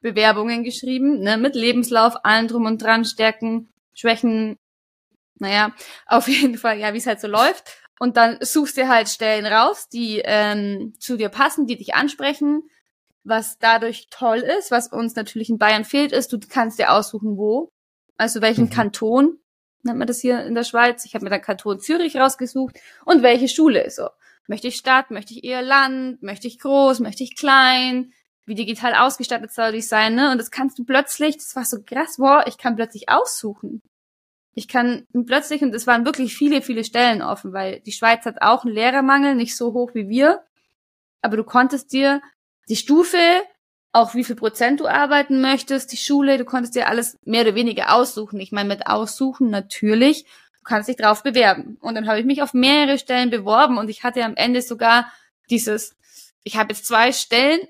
Bewerbungen 0.00 0.62
geschrieben, 0.62 1.20
ne, 1.20 1.36
mit 1.36 1.54
Lebenslauf, 1.54 2.14
allen 2.24 2.48
drum 2.48 2.66
und 2.66 2.82
dran, 2.82 3.04
Stärken, 3.04 3.68
Schwächen, 3.92 4.56
naja, 5.38 5.72
auf 6.06 6.28
jeden 6.28 6.58
Fall, 6.58 6.78
ja, 6.78 6.92
wie 6.92 6.98
es 6.98 7.06
halt 7.06 7.20
so 7.20 7.28
läuft. 7.28 7.76
Und 7.98 8.16
dann 8.16 8.38
suchst 8.40 8.76
du 8.76 8.88
halt 8.88 9.08
Stellen 9.08 9.46
raus, 9.46 9.88
die 9.88 10.20
ähm, 10.24 10.94
zu 11.00 11.16
dir 11.16 11.30
passen, 11.30 11.66
die 11.66 11.76
dich 11.76 11.94
ansprechen. 11.94 12.62
Was 13.28 13.58
dadurch 13.58 14.06
toll 14.08 14.38
ist, 14.38 14.70
was 14.70 14.86
uns 14.86 15.16
natürlich 15.16 15.50
in 15.50 15.58
Bayern 15.58 15.84
fehlt, 15.84 16.12
ist, 16.12 16.32
du 16.32 16.38
kannst 16.38 16.78
dir 16.78 16.92
aussuchen, 16.92 17.36
wo. 17.36 17.70
Also 18.16 18.40
welchen 18.40 18.66
mhm. 18.66 18.70
Kanton 18.70 19.38
nennt 19.82 19.98
man 19.98 20.06
das 20.06 20.20
hier 20.20 20.44
in 20.44 20.54
der 20.54 20.62
Schweiz. 20.62 21.04
Ich 21.04 21.14
habe 21.14 21.24
mir 21.24 21.30
dann 21.30 21.42
Kanton 21.42 21.80
Zürich 21.80 22.16
rausgesucht 22.16 22.78
und 23.04 23.22
welche 23.22 23.48
Schule. 23.48 23.90
So, 23.90 24.08
möchte 24.46 24.68
ich 24.68 24.76
Stadt, 24.76 25.10
möchte 25.10 25.34
ich 25.34 25.42
eher 25.42 25.62
Land, 25.62 26.22
möchte 26.22 26.46
ich 26.46 26.60
groß, 26.60 27.00
möchte 27.00 27.24
ich 27.24 27.34
klein, 27.34 28.12
wie 28.44 28.54
digital 28.54 28.94
ausgestattet 28.94 29.52
soll 29.52 29.74
ich 29.74 29.88
sein, 29.88 30.14
ne? 30.14 30.30
Und 30.30 30.38
das 30.38 30.52
kannst 30.52 30.78
du 30.78 30.84
plötzlich, 30.84 31.36
das 31.36 31.56
war 31.56 31.64
so 31.64 31.78
krass, 31.84 32.18
wow, 32.18 32.44
ich 32.46 32.58
kann 32.58 32.76
plötzlich 32.76 33.08
aussuchen. 33.08 33.82
Ich 34.54 34.68
kann 34.68 35.04
plötzlich, 35.26 35.62
und 35.62 35.74
es 35.74 35.88
waren 35.88 36.06
wirklich 36.06 36.36
viele, 36.36 36.62
viele 36.62 36.84
Stellen 36.84 37.22
offen, 37.22 37.52
weil 37.52 37.80
die 37.80 37.92
Schweiz 37.92 38.24
hat 38.24 38.40
auch 38.40 38.64
einen 38.64 38.72
Lehrermangel, 38.72 39.34
nicht 39.34 39.56
so 39.56 39.72
hoch 39.72 39.94
wie 39.94 40.08
wir. 40.08 40.44
Aber 41.22 41.36
du 41.36 41.44
konntest 41.44 41.92
dir 41.92 42.22
die 42.68 42.76
Stufe, 42.76 43.18
auch 43.92 44.14
wie 44.14 44.24
viel 44.24 44.36
Prozent 44.36 44.80
du 44.80 44.86
arbeiten 44.86 45.40
möchtest, 45.40 45.92
die 45.92 45.96
Schule, 45.96 46.38
du 46.38 46.44
konntest 46.44 46.74
dir 46.74 46.88
alles 46.88 47.16
mehr 47.24 47.42
oder 47.42 47.54
weniger 47.54 47.94
aussuchen. 47.94 48.38
Ich 48.40 48.52
meine, 48.52 48.68
mit 48.68 48.86
aussuchen 48.86 49.50
natürlich, 49.50 50.24
du 50.24 50.62
kannst 50.64 50.88
dich 50.88 50.96
drauf 50.96 51.22
bewerben. 51.22 51.78
Und 51.80 51.94
dann 51.94 52.06
habe 52.06 52.20
ich 52.20 52.26
mich 52.26 52.42
auf 52.42 52.52
mehrere 52.52 52.98
Stellen 52.98 53.30
beworben 53.30 53.78
und 53.78 53.88
ich 53.88 54.04
hatte 54.04 54.24
am 54.24 54.36
Ende 54.36 54.60
sogar 54.60 55.10
dieses, 55.48 55.96
ich 56.44 56.56
habe 56.56 56.74
jetzt 56.74 56.86
zwei 56.86 57.12
Stellen, 57.12 57.60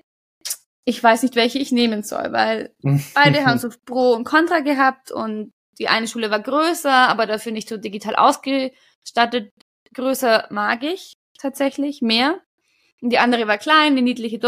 ich 0.83 1.01
weiß 1.01 1.23
nicht, 1.23 1.35
welche 1.35 1.59
ich 1.59 1.71
nehmen 1.71 2.03
soll, 2.03 2.31
weil 2.31 2.73
beide 3.13 3.45
haben 3.45 3.59
so 3.59 3.69
Pro 3.85 4.13
und 4.13 4.23
Contra 4.23 4.59
gehabt 4.59 5.11
und 5.11 5.51
die 5.79 5.87
eine 5.87 6.07
Schule 6.07 6.31
war 6.31 6.39
größer, 6.39 6.91
aber 6.91 7.25
dafür 7.25 7.51
nicht 7.51 7.69
so 7.69 7.77
digital 7.77 8.15
ausgestattet. 8.15 9.51
Größer 9.93 10.47
mag 10.49 10.83
ich 10.83 11.13
tatsächlich 11.39 12.01
mehr. 12.01 12.39
Und 13.01 13.11
die 13.11 13.19
andere 13.19 13.47
war 13.47 13.57
klein, 13.57 13.95
die 13.95 14.01
niedliche 14.01 14.39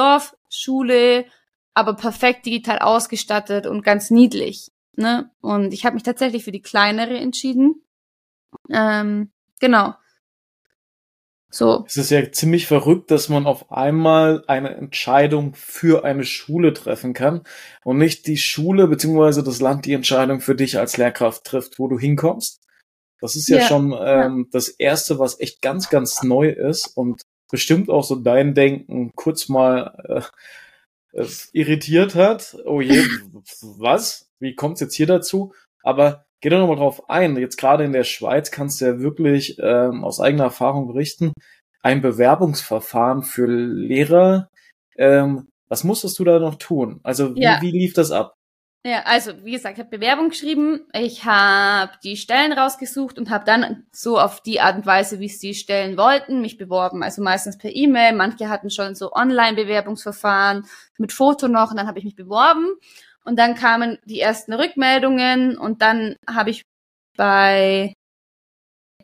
Dorfschule, 0.49 1.25
aber 1.73 1.95
perfekt 1.95 2.45
digital 2.45 2.79
ausgestattet 2.79 3.67
und 3.67 3.83
ganz 3.83 4.09
niedlich. 4.09 4.71
Ne? 4.95 5.31
Und 5.41 5.73
ich 5.73 5.85
habe 5.85 5.93
mich 5.93 6.03
tatsächlich 6.03 6.43
für 6.43 6.51
die 6.51 6.61
kleinere 6.61 7.17
entschieden. 7.17 7.83
Ähm, 8.69 9.31
genau. 9.59 9.93
So. 11.51 11.83
Es 11.87 11.97
ist 11.97 12.11
ja 12.11 12.31
ziemlich 12.31 12.67
verrückt, 12.67 13.09
dass 13.09 13.27
man 13.27 13.47
auf 13.47 13.71
einmal 13.71 14.43
eine 14.45 14.75
Entscheidung 14.75 15.55
für 15.55 16.03
eine 16.03 16.23
Schule 16.23 16.73
treffen 16.73 17.13
kann 17.13 17.41
und 17.83 17.97
nicht 17.97 18.27
die 18.27 18.37
Schule 18.37 18.87
bzw. 18.87 19.41
das 19.41 19.59
Land 19.59 19.85
die 19.85 19.93
Entscheidung 19.93 20.41
für 20.41 20.53
dich 20.53 20.77
als 20.77 20.97
Lehrkraft 20.97 21.45
trifft, 21.45 21.79
wo 21.79 21.87
du 21.87 21.97
hinkommst. 21.97 22.61
Das 23.19 23.35
ist 23.35 23.49
ja, 23.49 23.57
ja 23.57 23.67
schon 23.67 23.95
ähm, 23.99 24.47
das 24.51 24.67
Erste, 24.67 25.17
was 25.17 25.39
echt 25.39 25.61
ganz, 25.61 25.89
ganz 25.89 26.21
neu 26.21 26.49
ist 26.49 26.95
und 26.95 27.23
bestimmt 27.49 27.89
auch 27.89 28.03
so 28.03 28.15
dein 28.15 28.53
Denken 28.53 29.11
kurz 29.15 29.49
mal 29.49 30.23
äh, 31.13 31.25
irritiert 31.53 32.15
hat. 32.15 32.57
Oh 32.65 32.81
je, 32.81 33.03
was? 33.61 34.29
Wie 34.39 34.55
kommt's 34.55 34.81
jetzt 34.81 34.95
hier 34.95 35.07
dazu? 35.07 35.53
Aber 35.83 36.25
geh 36.41 36.49
doch 36.49 36.59
nochmal 36.59 36.77
drauf 36.77 37.09
ein. 37.09 37.37
Jetzt 37.37 37.57
gerade 37.57 37.83
in 37.83 37.93
der 37.93 38.03
Schweiz 38.03 38.51
kannst 38.51 38.81
du 38.81 38.85
ja 38.85 38.99
wirklich 38.99 39.57
ähm, 39.59 40.03
aus 40.03 40.19
eigener 40.19 40.45
Erfahrung 40.45 40.87
berichten, 40.87 41.33
ein 41.81 42.01
Bewerbungsverfahren 42.01 43.23
für 43.23 43.47
Lehrer. 43.47 44.49
Ähm, 44.97 45.47
was 45.67 45.83
musstest 45.83 46.19
du 46.19 46.23
da 46.23 46.39
noch 46.39 46.55
tun? 46.55 46.99
Also 47.03 47.35
wie, 47.35 47.41
ja. 47.41 47.59
wie 47.61 47.71
lief 47.71 47.93
das 47.93 48.11
ab? 48.11 48.35
Ja, 48.85 49.01
also 49.03 49.43
wie 49.43 49.51
gesagt, 49.51 49.77
ich 49.77 49.83
habe 49.83 49.97
Bewerbung 49.97 50.29
geschrieben, 50.29 50.87
ich 50.93 51.25
habe 51.25 51.91
die 52.01 52.15
Stellen 52.15 52.53
rausgesucht 52.53 53.17
und 53.19 53.29
habe 53.29 53.43
dann 53.43 53.85
so 53.91 54.17
auf 54.17 54.41
die 54.41 54.61
Art 54.61 54.77
und 54.77 54.85
Weise, 54.85 55.19
wie 55.19 55.25
es 55.25 55.37
die 55.39 55.53
Stellen 55.53 55.97
wollten, 55.97 56.39
mich 56.39 56.57
beworben. 56.57 57.03
Also 57.03 57.21
meistens 57.21 57.57
per 57.57 57.75
E-Mail, 57.75 58.13
manche 58.13 58.47
hatten 58.47 58.69
schon 58.69 58.95
so 58.95 59.11
Online-Bewerbungsverfahren 59.11 60.65
mit 60.97 61.11
Foto 61.11 61.49
noch 61.49 61.71
und 61.71 61.77
dann 61.77 61.87
habe 61.87 61.99
ich 61.99 62.05
mich 62.05 62.15
beworben 62.15 62.69
und 63.25 63.37
dann 63.37 63.55
kamen 63.55 63.97
die 64.05 64.21
ersten 64.21 64.53
Rückmeldungen 64.53 65.57
und 65.57 65.81
dann 65.81 66.15
habe 66.25 66.51
ich 66.51 66.63
bei 67.17 67.93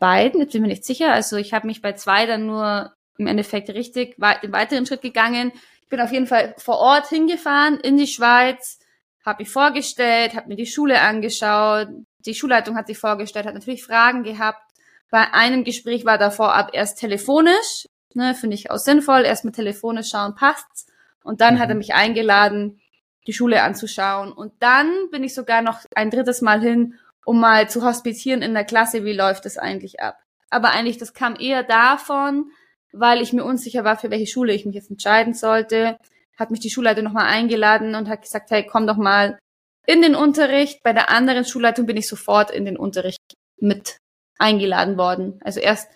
beiden, 0.00 0.40
jetzt 0.40 0.52
bin 0.52 0.62
ich 0.62 0.68
mir 0.68 0.74
nicht 0.74 0.86
sicher, 0.86 1.12
also 1.12 1.36
ich 1.36 1.52
habe 1.52 1.66
mich 1.66 1.82
bei 1.82 1.92
zwei 1.92 2.24
dann 2.24 2.46
nur 2.46 2.94
im 3.18 3.26
Endeffekt 3.26 3.68
richtig 3.68 4.16
den 4.16 4.52
weiteren 4.52 4.86
Schritt 4.86 5.02
gegangen. 5.02 5.52
Ich 5.82 5.88
bin 5.88 6.00
auf 6.00 6.12
jeden 6.12 6.26
Fall 6.26 6.54
vor 6.56 6.78
Ort 6.78 7.08
hingefahren 7.08 7.78
in 7.80 7.98
die 7.98 8.06
Schweiz, 8.06 8.78
habe 9.26 9.42
mich 9.42 9.50
vorgestellt, 9.50 10.34
habe 10.34 10.48
mir 10.48 10.56
die 10.56 10.66
Schule 10.66 11.00
angeschaut, 11.00 11.88
die 12.24 12.34
Schulleitung 12.34 12.76
hat 12.76 12.86
sich 12.86 12.98
vorgestellt, 12.98 13.46
hat 13.46 13.54
natürlich 13.54 13.84
Fragen 13.84 14.22
gehabt. 14.22 14.62
Bei 15.10 15.32
einem 15.32 15.64
Gespräch 15.64 16.04
war 16.04 16.16
da 16.16 16.30
vorab 16.30 16.70
erst 16.72 16.98
telefonisch, 16.98 17.88
ne, 18.14 18.34
finde 18.34 18.54
ich 18.54 18.70
auch 18.70 18.78
sinnvoll, 18.78 19.22
erst 19.22 19.44
mit 19.44 19.56
telefonisch 19.56 20.08
schauen, 20.08 20.34
passt's. 20.34 20.86
Und 21.22 21.40
dann 21.40 21.54
mhm. 21.54 21.58
hat 21.58 21.68
er 21.68 21.74
mhm. 21.74 21.78
mich 21.78 21.94
eingeladen, 21.94 22.80
die 23.26 23.32
Schule 23.32 23.62
anzuschauen. 23.62 24.32
Und 24.32 24.52
dann 24.60 25.10
bin 25.10 25.24
ich 25.24 25.34
sogar 25.34 25.60
noch 25.60 25.80
ein 25.94 26.10
drittes 26.10 26.40
Mal 26.40 26.60
hin, 26.60 26.94
um 27.24 27.40
mal 27.40 27.68
zu 27.68 27.84
hospitieren 27.84 28.42
in 28.42 28.54
der 28.54 28.64
Klasse, 28.64 29.04
wie 29.04 29.12
läuft 29.12 29.46
es 29.46 29.58
eigentlich 29.58 30.00
ab. 30.00 30.18
Aber 30.50 30.70
eigentlich, 30.70 30.98
das 30.98 31.12
kam 31.12 31.34
eher 31.36 31.64
davon, 31.64 32.50
weil 32.92 33.20
ich 33.20 33.32
mir 33.32 33.44
unsicher 33.44 33.82
war, 33.82 33.96
für 33.96 34.10
welche 34.10 34.28
Schule 34.28 34.52
ich 34.52 34.64
mich 34.64 34.76
jetzt 34.76 34.90
entscheiden 34.90 35.34
sollte. 35.34 35.98
Hat 36.38 36.50
mich 36.50 36.60
die 36.60 36.70
Schulleitung 36.70 37.04
nochmal 37.04 37.26
eingeladen 37.26 37.94
und 37.94 38.08
hat 38.08 38.22
gesagt, 38.22 38.50
hey, 38.50 38.66
komm 38.66 38.86
doch 38.86 38.96
mal 38.96 39.38
in 39.86 40.02
den 40.02 40.14
Unterricht. 40.14 40.82
Bei 40.82 40.92
der 40.92 41.10
anderen 41.10 41.44
Schulleitung 41.44 41.86
bin 41.86 41.96
ich 41.96 42.08
sofort 42.08 42.50
in 42.50 42.64
den 42.64 42.76
Unterricht 42.76 43.34
mit 43.58 43.98
eingeladen 44.38 44.98
worden. 44.98 45.40
Also 45.42 45.60
erst, 45.60 45.88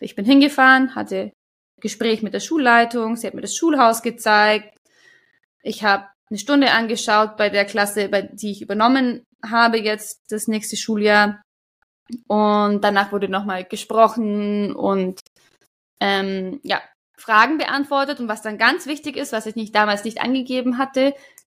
ich 0.00 0.14
bin 0.14 0.24
hingefahren, 0.24 0.94
hatte 0.94 1.32
Gespräch 1.80 2.22
mit 2.22 2.34
der 2.34 2.40
Schulleitung, 2.40 3.16
sie 3.16 3.26
hat 3.26 3.34
mir 3.34 3.42
das 3.42 3.54
Schulhaus 3.54 4.02
gezeigt. 4.02 4.76
Ich 5.62 5.84
habe 5.84 6.06
eine 6.28 6.38
Stunde 6.38 6.72
angeschaut 6.72 7.36
bei 7.36 7.50
der 7.50 7.64
Klasse, 7.64 8.08
bei 8.08 8.22
die 8.22 8.50
ich 8.50 8.62
übernommen 8.62 9.22
habe 9.50 9.78
jetzt 9.78 10.20
das 10.30 10.48
nächste 10.48 10.76
Schuljahr. 10.76 11.42
Und 12.28 12.82
danach 12.82 13.12
wurde 13.12 13.28
nochmal 13.28 13.64
gesprochen 13.64 14.74
und 14.74 15.20
ähm, 16.00 16.60
ja, 16.62 16.80
Fragen 17.16 17.58
beantwortet. 17.58 18.20
Und 18.20 18.28
was 18.28 18.42
dann 18.42 18.58
ganz 18.58 18.86
wichtig 18.86 19.16
ist, 19.16 19.32
was 19.32 19.46
ich 19.46 19.56
nicht 19.56 19.74
damals 19.74 20.04
nicht 20.04 20.20
angegeben 20.20 20.78
hatte, 20.78 21.14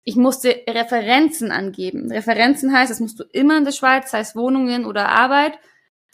ich 0.04 0.16
musste 0.16 0.62
Referenzen 0.68 1.50
angeben. 1.50 2.12
Referenzen 2.12 2.72
heißt, 2.72 2.90
das 2.90 3.00
musst 3.00 3.18
du 3.18 3.24
immer 3.32 3.58
in 3.58 3.64
der 3.64 3.72
Schweiz, 3.72 4.10
sei 4.10 4.20
es 4.20 4.36
Wohnungen 4.36 4.84
oder 4.84 5.08
Arbeit. 5.08 5.58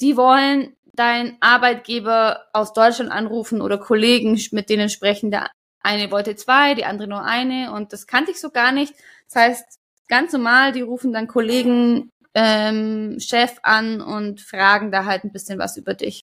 Die 0.01 0.17
wollen 0.17 0.75
dein 0.95 1.37
Arbeitgeber 1.41 2.47
aus 2.53 2.73
Deutschland 2.73 3.11
anrufen 3.11 3.61
oder 3.61 3.79
Kollegen 3.79 4.41
mit 4.51 4.71
denen 4.71 4.89
sprechen. 4.89 5.31
Der 5.31 5.51
eine 5.83 6.11
wollte 6.11 6.37
zwei, 6.37 6.75
die 6.75 6.85
andere 6.85 7.09
nur 7.09 7.25
eine 7.25 7.73
und 7.73 7.93
das 7.93 8.07
kannte 8.07 8.31
ich 8.31 8.41
so 8.41 8.51
gar 8.51 8.73
nicht. 8.73 8.95
Das 9.29 9.43
heißt, 9.43 9.79
ganz 10.09 10.33
normal, 10.33 10.73
die 10.73 10.81
rufen 10.83 11.13
dann 11.13 11.29
Kollegen, 11.29 12.11
ähm, 12.35 13.19
Chef 13.21 13.59
an 13.63 14.01
und 14.01 14.41
fragen 14.41 14.91
da 14.91 15.05
halt 15.05 15.25
ein 15.25 15.33
bisschen 15.33 15.59
was 15.59 15.77
über 15.77 15.95
dich. 15.95 16.23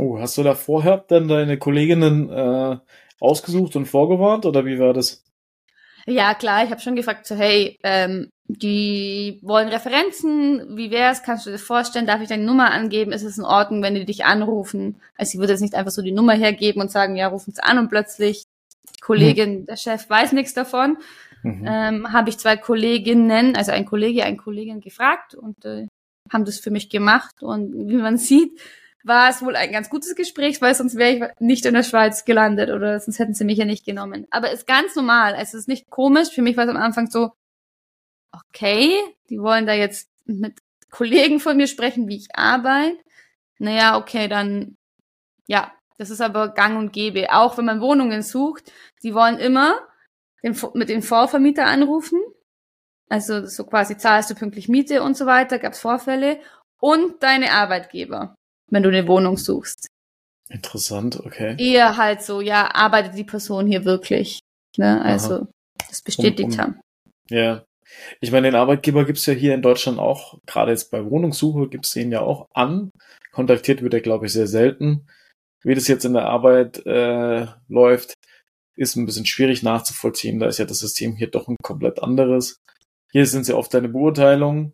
Oh, 0.00 0.20
hast 0.20 0.38
du 0.38 0.44
da 0.44 0.54
vorher 0.54 1.04
dann 1.08 1.26
deine 1.26 1.58
Kolleginnen 1.58 2.30
äh, 2.30 2.76
ausgesucht 3.18 3.74
und 3.74 3.86
vorgewarnt 3.86 4.46
oder 4.46 4.64
wie 4.64 4.78
war 4.78 4.94
das? 4.94 5.24
Ja, 6.06 6.34
klar, 6.34 6.62
ich 6.62 6.70
habe 6.70 6.80
schon 6.80 6.94
gefragt, 6.94 7.26
so 7.26 7.34
hey, 7.34 7.76
ähm, 7.82 8.30
die 8.46 9.40
wollen 9.42 9.68
Referenzen, 9.68 10.76
wie 10.76 10.92
wär's, 10.92 11.24
kannst 11.24 11.46
du 11.46 11.50
dir 11.50 11.58
vorstellen, 11.58 12.06
darf 12.06 12.22
ich 12.22 12.28
deine 12.28 12.44
Nummer 12.44 12.70
angeben, 12.70 13.10
ist 13.10 13.24
es 13.24 13.38
in 13.38 13.44
Ordnung, 13.44 13.82
wenn 13.82 13.96
die 13.96 14.04
dich 14.04 14.24
anrufen? 14.24 15.00
Also 15.16 15.34
ich 15.34 15.40
würde 15.40 15.54
jetzt 15.54 15.62
nicht 15.62 15.74
einfach 15.74 15.90
so 15.90 16.00
die 16.00 16.12
Nummer 16.12 16.34
hergeben 16.34 16.80
und 16.80 16.92
sagen, 16.92 17.16
ja, 17.16 17.26
rufen 17.26 17.52
sie 17.52 17.62
an 17.62 17.78
und 17.78 17.88
plötzlich 17.88 18.44
die 18.94 19.00
Kollegin, 19.00 19.62
mhm. 19.62 19.66
der 19.66 19.76
Chef 19.76 20.08
weiß 20.08 20.30
nichts 20.30 20.54
davon. 20.54 20.98
Mhm. 21.42 21.64
Ähm, 21.66 22.12
habe 22.12 22.30
ich 22.30 22.38
zwei 22.38 22.56
Kolleginnen, 22.56 23.56
also 23.56 23.72
ein 23.72 23.84
Kollege, 23.84 24.24
eine 24.24 24.36
Kollegin 24.36 24.80
gefragt 24.80 25.34
und 25.34 25.64
äh, 25.64 25.88
haben 26.32 26.44
das 26.44 26.60
für 26.60 26.70
mich 26.70 26.88
gemacht 26.88 27.42
und 27.42 27.88
wie 27.88 27.96
man 27.96 28.16
sieht, 28.16 28.60
war 29.08 29.30
es 29.30 29.42
wohl 29.42 29.56
ein 29.56 29.72
ganz 29.72 29.90
gutes 29.90 30.14
Gespräch, 30.14 30.60
weil 30.60 30.74
sonst 30.74 30.96
wäre 30.96 31.10
ich 31.10 31.40
nicht 31.40 31.66
in 31.66 31.74
der 31.74 31.82
Schweiz 31.82 32.24
gelandet 32.24 32.70
oder 32.70 33.00
sonst 33.00 33.18
hätten 33.18 33.34
sie 33.34 33.44
mich 33.44 33.58
ja 33.58 33.64
nicht 33.64 33.84
genommen. 33.84 34.26
Aber 34.30 34.50
ist 34.50 34.66
ganz 34.66 34.94
normal. 34.94 35.34
Es 35.38 35.54
ist 35.54 35.66
nicht 35.66 35.90
komisch. 35.90 36.28
Für 36.28 36.42
mich 36.42 36.56
war 36.56 36.64
es 36.64 36.70
am 36.70 36.76
Anfang 36.76 37.10
so, 37.10 37.32
okay, 38.32 38.92
die 39.30 39.40
wollen 39.40 39.66
da 39.66 39.72
jetzt 39.72 40.10
mit 40.26 40.58
Kollegen 40.90 41.40
von 41.40 41.56
mir 41.56 41.66
sprechen, 41.66 42.08
wie 42.08 42.16
ich 42.16 42.36
arbeite. 42.36 42.98
Naja, 43.58 43.98
okay, 43.98 44.28
dann, 44.28 44.76
ja, 45.46 45.72
das 45.96 46.10
ist 46.10 46.20
aber 46.20 46.50
gang 46.50 46.78
und 46.78 46.92
gäbe. 46.92 47.32
Auch 47.32 47.58
wenn 47.58 47.64
man 47.64 47.80
Wohnungen 47.80 48.22
sucht, 48.22 48.72
die 49.02 49.14
wollen 49.14 49.38
immer 49.38 49.80
den, 50.44 50.56
mit 50.74 50.88
den 50.88 51.02
Vorvermieter 51.02 51.66
anrufen. 51.66 52.20
Also 53.08 53.46
so 53.46 53.64
quasi 53.64 53.96
zahlst 53.96 54.30
du 54.30 54.34
pünktlich 54.34 54.68
Miete 54.68 55.02
und 55.02 55.16
so 55.16 55.26
weiter, 55.26 55.58
gab 55.58 55.72
es 55.72 55.80
Vorfälle. 55.80 56.40
Und 56.80 57.22
deine 57.22 57.52
Arbeitgeber 57.52 58.37
wenn 58.70 58.82
du 58.82 58.88
eine 58.88 59.06
Wohnung 59.08 59.36
suchst. 59.36 59.88
Interessant, 60.48 61.20
okay. 61.20 61.56
Eher 61.58 61.96
halt 61.96 62.22
so, 62.22 62.40
ja, 62.40 62.74
arbeitet 62.74 63.16
die 63.16 63.24
Person 63.24 63.66
hier 63.66 63.84
wirklich. 63.84 64.40
Ne? 64.76 65.02
Also 65.02 65.34
Aha. 65.34 65.48
das 65.88 66.02
bestätigt 66.02 66.48
um, 66.48 66.52
um, 66.52 66.58
haben. 66.58 66.80
Ja. 67.28 67.64
Ich 68.20 68.32
meine, 68.32 68.48
den 68.48 68.54
Arbeitgeber 68.54 69.04
gibt's 69.04 69.26
ja 69.26 69.32
hier 69.32 69.54
in 69.54 69.62
Deutschland 69.62 69.98
auch, 69.98 70.38
gerade 70.46 70.72
jetzt 70.72 70.90
bei 70.90 71.04
Wohnungssuche 71.04 71.68
gibt's 71.68 71.92
den 71.92 72.12
ja 72.12 72.20
auch 72.20 72.46
an. 72.52 72.90
Kontaktiert 73.32 73.82
wird 73.82 73.94
er, 73.94 74.00
glaube 74.00 74.26
ich, 74.26 74.32
sehr 74.32 74.46
selten. 74.46 75.06
Wie 75.62 75.74
das 75.74 75.88
jetzt 75.88 76.04
in 76.04 76.12
der 76.12 76.26
Arbeit 76.26 76.84
äh, 76.86 77.46
läuft, 77.68 78.14
ist 78.76 78.96
ein 78.96 79.06
bisschen 79.06 79.26
schwierig 79.26 79.62
nachzuvollziehen. 79.62 80.38
Da 80.38 80.46
ist 80.46 80.58
ja 80.58 80.64
das 80.64 80.78
System 80.78 81.16
hier 81.16 81.30
doch 81.30 81.48
ein 81.48 81.56
komplett 81.62 82.02
anderes. 82.02 82.58
Hier 83.10 83.26
sind 83.26 83.44
sie 83.44 83.56
oft 83.56 83.74
eine 83.74 83.88
Beurteilung. 83.88 84.72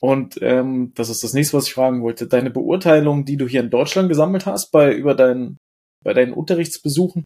Und 0.00 0.38
ähm, 0.42 0.92
das 0.94 1.08
ist 1.08 1.24
das 1.24 1.32
nächste, 1.32 1.56
was 1.56 1.66
ich 1.66 1.74
fragen 1.74 2.02
wollte. 2.02 2.28
Deine 2.28 2.50
Beurteilung, 2.50 3.24
die 3.24 3.36
du 3.36 3.48
hier 3.48 3.60
in 3.60 3.70
Deutschland 3.70 4.08
gesammelt 4.08 4.46
hast, 4.46 4.70
bei 4.70 4.92
über 4.94 5.14
deinen, 5.14 5.58
bei 6.04 6.14
deinen 6.14 6.32
Unterrichtsbesuchen, 6.32 7.24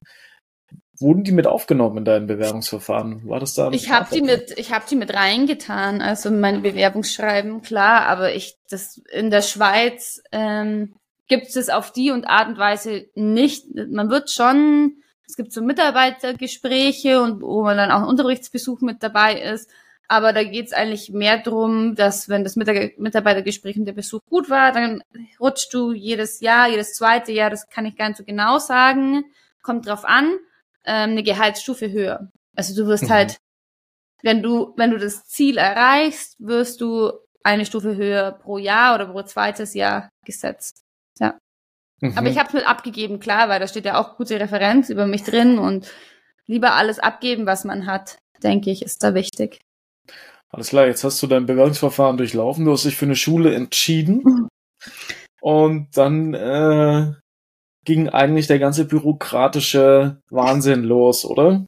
wurden 0.99 1.25
die 1.25 1.33
mit 1.33 1.47
aufgenommen 1.47 1.99
in 1.99 2.05
deinem 2.05 2.27
Bewerbungsverfahren? 2.27 3.29
War 3.29 3.41
das 3.41 3.55
da? 3.55 3.71
Ich 3.73 3.91
habe 3.91 4.09
die 4.15 4.23
mit, 4.23 4.59
ich 4.59 4.73
habe 4.73 4.85
die 4.89 4.97
mit 4.97 5.13
reingetan, 5.13 6.01
also 6.01 6.31
in 6.31 6.41
mein 6.41 6.63
Bewerbungsschreiben, 6.63 7.61
klar. 7.61 8.07
Aber 8.07 8.35
ich, 8.35 8.57
das 8.71 9.03
in 9.13 9.31
der 9.31 9.43
Schweiz 9.43 10.23
ähm, 10.33 10.95
gibt 11.29 11.55
es 11.55 11.69
auf 11.69 11.93
die 11.93 12.11
und 12.11 12.25
Art 12.25 12.49
und 12.49 12.59
Weise 12.59 13.07
nicht. 13.15 13.67
Man 13.91 14.09
wird 14.09 14.31
schon, 14.31 15.03
es 15.27 15.37
gibt 15.37 15.53
so 15.53 15.61
Mitarbeitergespräche 15.61 17.21
und 17.21 17.43
wo 17.43 17.63
man 17.65 17.77
dann 17.77 17.91
auch 17.91 18.01
ein 18.01 18.09
Unterrichtsbesuch 18.09 18.81
mit 18.81 19.03
dabei 19.03 19.39
ist 19.41 19.69
aber 20.09 20.33
da 20.33 20.45
geht 20.45 20.67
es 20.67 20.73
eigentlich 20.73 21.11
mehr 21.11 21.39
drum, 21.39 21.95
dass 21.95 22.29
wenn 22.29 22.45
das 22.45 22.57
Mitarbeitergespräch 22.57 23.77
und 23.77 23.87
der 23.87 23.93
Besuch 23.93 24.21
gut 24.29 24.51
war, 24.51 24.73
dann 24.73 25.03
rutschst 25.41 25.73
du 25.73 25.93
jedes 25.93 26.41
Jahr, 26.41 26.69
jedes 26.69 26.95
zweite 26.95 27.33
Jahr, 27.33 27.51
das 27.51 27.69
kann 27.69 27.87
ich 27.87 27.97
gar 27.97 28.09
nicht 28.09 28.19
so 28.19 28.25
genau 28.25 28.59
sagen, 28.59 29.25
kommt 29.63 29.87
drauf 29.87 30.05
an, 30.05 30.37
ähm, 30.85 31.11
eine 31.11 31.23
Gehaltsstufe 31.23 31.91
höher. 31.91 32.31
Also 32.55 32.75
du 32.75 32.89
wirst 32.89 33.05
mhm. 33.05 33.11
halt, 33.11 33.39
wenn 34.23 34.43
du, 34.43 34.75
wenn 34.77 34.91
du 34.91 34.99
das 34.99 35.27
Ziel 35.27 35.57
erreichst, 35.57 36.37
wirst 36.39 36.81
du 36.81 37.13
eine 37.43 37.65
Stufe 37.65 37.97
höher 37.97 38.33
pro 38.33 38.59
Jahr 38.59 38.95
oder 38.95 39.07
pro 39.07 39.23
zweites 39.23 39.75
Jahr 39.75 40.11
gesetzt. 40.25 40.83
Ja. 41.19 41.39
Mhm. 42.01 42.19
Aber 42.19 42.29
ich 42.29 42.39
habe 42.39 42.49
es 42.49 42.55
mit 42.55 42.69
abgegeben, 42.69 43.21
klar, 43.21 43.49
weil 43.49 43.61
da 43.61 43.67
steht 43.67 43.85
ja 43.85 43.99
auch 43.99 44.17
gute 44.17 44.39
Referenz 44.39 44.91
über 44.91 45.07
mich 45.07 45.23
drin 45.25 45.59
und 45.59 45.91
lieber 46.47 46.75
alles 46.75 46.99
abgeben, 46.99 47.47
was 47.47 47.65
man 47.65 47.87
hat, 47.87 48.19
denke 48.43 48.71
ich, 48.71 48.83
ist 48.83 49.03
da 49.03 49.15
wichtig. 49.15 49.61
Alles 50.51 50.69
klar, 50.69 50.87
jetzt 50.87 51.03
hast 51.05 51.23
du 51.23 51.27
dein 51.27 51.47
Bewerbungsverfahren 51.47 52.19
durchlaufen, 52.19 52.65
du 52.65 52.73
hast 52.73 52.85
dich 52.85 52.97
für 52.97 53.07
eine 53.07 53.17
Schule 53.17 53.55
entschieden. 53.55 54.49
Und 55.41 55.97
dann 55.97 56.35
äh, 56.35 57.15
ging 57.85 58.09
eigentlich 58.09 58.47
der 58.47 58.59
ganze 58.59 58.87
bürokratische 58.87 60.21
Wahnsinn 60.31 60.85
los, 60.85 61.25
oder? 61.25 61.65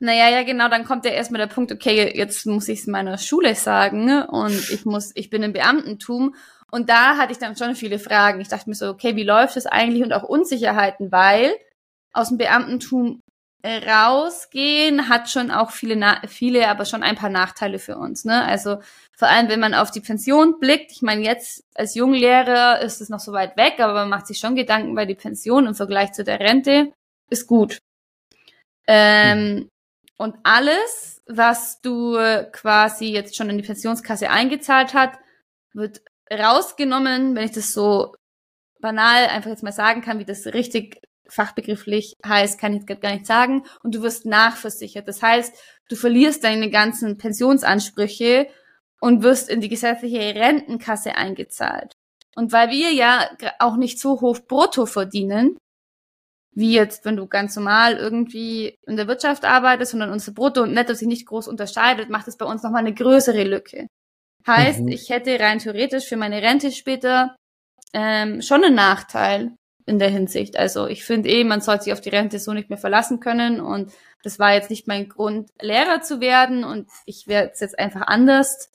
Naja, 0.00 0.28
ja, 0.30 0.44
genau, 0.44 0.68
dann 0.68 0.84
kommt 0.84 1.04
ja 1.04 1.10
erstmal 1.10 1.40
der 1.40 1.52
Punkt, 1.52 1.72
okay, 1.72 2.16
jetzt 2.16 2.46
muss 2.46 2.68
ich 2.68 2.80
es 2.80 2.86
meiner 2.86 3.18
Schule 3.18 3.54
sagen 3.56 4.22
und 4.22 4.70
ich 4.70 4.84
muss, 4.84 5.10
ich 5.16 5.28
bin 5.28 5.42
im 5.42 5.52
Beamtentum. 5.52 6.36
Und 6.70 6.88
da 6.88 7.16
hatte 7.16 7.32
ich 7.32 7.38
dann 7.38 7.56
schon 7.56 7.74
viele 7.74 7.98
Fragen. 7.98 8.40
Ich 8.40 8.48
dachte 8.48 8.68
mir 8.68 8.76
so, 8.76 8.88
okay, 8.88 9.16
wie 9.16 9.24
läuft 9.24 9.56
das 9.56 9.66
eigentlich 9.66 10.04
und 10.04 10.12
auch 10.12 10.22
Unsicherheiten, 10.22 11.10
weil 11.10 11.52
aus 12.12 12.28
dem 12.28 12.38
Beamtentum 12.38 13.20
rausgehen 13.68 15.08
hat 15.08 15.30
schon 15.30 15.50
auch 15.50 15.70
viele, 15.70 16.20
viele, 16.26 16.68
aber 16.68 16.84
schon 16.84 17.02
ein 17.02 17.16
paar 17.16 17.30
Nachteile 17.30 17.78
für 17.78 17.96
uns. 17.96 18.24
Ne? 18.24 18.44
Also 18.44 18.78
vor 19.12 19.28
allem, 19.28 19.48
wenn 19.48 19.60
man 19.60 19.74
auf 19.74 19.90
die 19.90 20.00
Pension 20.00 20.58
blickt. 20.60 20.92
Ich 20.92 21.02
meine, 21.02 21.22
jetzt 21.22 21.64
als 21.74 21.94
Junglehrer 21.94 22.80
ist 22.80 23.00
es 23.00 23.08
noch 23.08 23.20
so 23.20 23.32
weit 23.32 23.56
weg, 23.56 23.74
aber 23.78 23.94
man 23.94 24.08
macht 24.08 24.26
sich 24.26 24.38
schon 24.38 24.56
Gedanken, 24.56 24.96
weil 24.96 25.06
die 25.06 25.14
Pension 25.14 25.66
im 25.66 25.74
Vergleich 25.74 26.12
zu 26.12 26.24
der 26.24 26.40
Rente 26.40 26.92
ist 27.30 27.46
gut. 27.46 27.78
Ähm, 28.86 29.54
mhm. 29.54 29.70
Und 30.16 30.36
alles, 30.42 31.22
was 31.26 31.80
du 31.80 32.16
quasi 32.52 33.06
jetzt 33.06 33.36
schon 33.36 33.50
in 33.50 33.58
die 33.58 33.66
Pensionskasse 33.66 34.30
eingezahlt 34.30 34.94
hat, 34.94 35.18
wird 35.72 36.02
rausgenommen, 36.30 37.36
wenn 37.36 37.44
ich 37.44 37.52
das 37.52 37.72
so 37.72 38.14
banal 38.80 39.26
einfach 39.26 39.50
jetzt 39.50 39.62
mal 39.62 39.72
sagen 39.72 40.02
kann, 40.02 40.18
wie 40.18 40.24
das 40.24 40.46
richtig 40.46 41.00
fachbegrifflich 41.28 42.14
heißt, 42.24 42.60
kann 42.60 42.74
ich 42.74 42.86
gar 42.86 43.12
nicht 43.12 43.26
sagen. 43.26 43.64
Und 43.82 43.94
du 43.94 44.02
wirst 44.02 44.26
nachversichert. 44.26 45.08
Das 45.08 45.22
heißt, 45.22 45.54
du 45.88 45.96
verlierst 45.96 46.44
deine 46.44 46.70
ganzen 46.70 47.18
Pensionsansprüche 47.18 48.48
und 49.00 49.22
wirst 49.22 49.48
in 49.48 49.60
die 49.60 49.68
gesetzliche 49.68 50.34
Rentenkasse 50.34 51.14
eingezahlt. 51.14 51.92
Und 52.34 52.52
weil 52.52 52.70
wir 52.70 52.92
ja 52.92 53.28
auch 53.58 53.76
nicht 53.76 54.00
so 54.00 54.20
hoch 54.20 54.38
brutto 54.40 54.86
verdienen, 54.86 55.56
wie 56.52 56.72
jetzt, 56.72 57.04
wenn 57.04 57.16
du 57.16 57.26
ganz 57.26 57.54
normal 57.54 57.96
irgendwie 57.96 58.76
in 58.86 58.96
der 58.96 59.06
Wirtschaft 59.06 59.44
arbeitest, 59.44 59.92
sondern 59.92 60.10
unser 60.10 60.32
Brutto 60.32 60.62
und 60.62 60.72
Netto 60.72 60.94
sich 60.94 61.06
nicht 61.06 61.26
groß 61.26 61.46
unterscheidet, 61.46 62.10
macht 62.10 62.26
es 62.26 62.36
bei 62.36 62.46
uns 62.46 62.62
nochmal 62.62 62.80
eine 62.80 62.94
größere 62.94 63.44
Lücke. 63.44 63.86
Heißt, 64.46 64.80
mhm. 64.80 64.88
ich 64.88 65.08
hätte 65.10 65.38
rein 65.38 65.58
theoretisch 65.60 66.06
für 66.06 66.16
meine 66.16 66.42
Rente 66.42 66.72
später 66.72 67.36
ähm, 67.92 68.42
schon 68.42 68.64
einen 68.64 68.74
Nachteil, 68.74 69.54
in 69.88 69.98
der 69.98 70.10
Hinsicht. 70.10 70.58
Also 70.58 70.86
ich 70.86 71.04
finde 71.04 71.28
eh, 71.28 71.44
man 71.44 71.60
sollte 71.60 71.84
sich 71.84 71.92
auf 71.92 72.00
die 72.00 72.10
Rente 72.10 72.38
so 72.38 72.52
nicht 72.52 72.68
mehr 72.70 72.78
verlassen 72.78 73.20
können 73.20 73.60
und 73.60 73.92
das 74.22 74.38
war 74.38 74.52
jetzt 74.52 74.70
nicht 74.70 74.86
mein 74.86 75.08
Grund, 75.08 75.50
Lehrer 75.60 76.02
zu 76.02 76.20
werden 76.20 76.64
und 76.64 76.88
ich 77.06 77.26
werde 77.26 77.50
es 77.52 77.60
jetzt 77.60 77.78
einfach 77.78 78.02
anders 78.02 78.70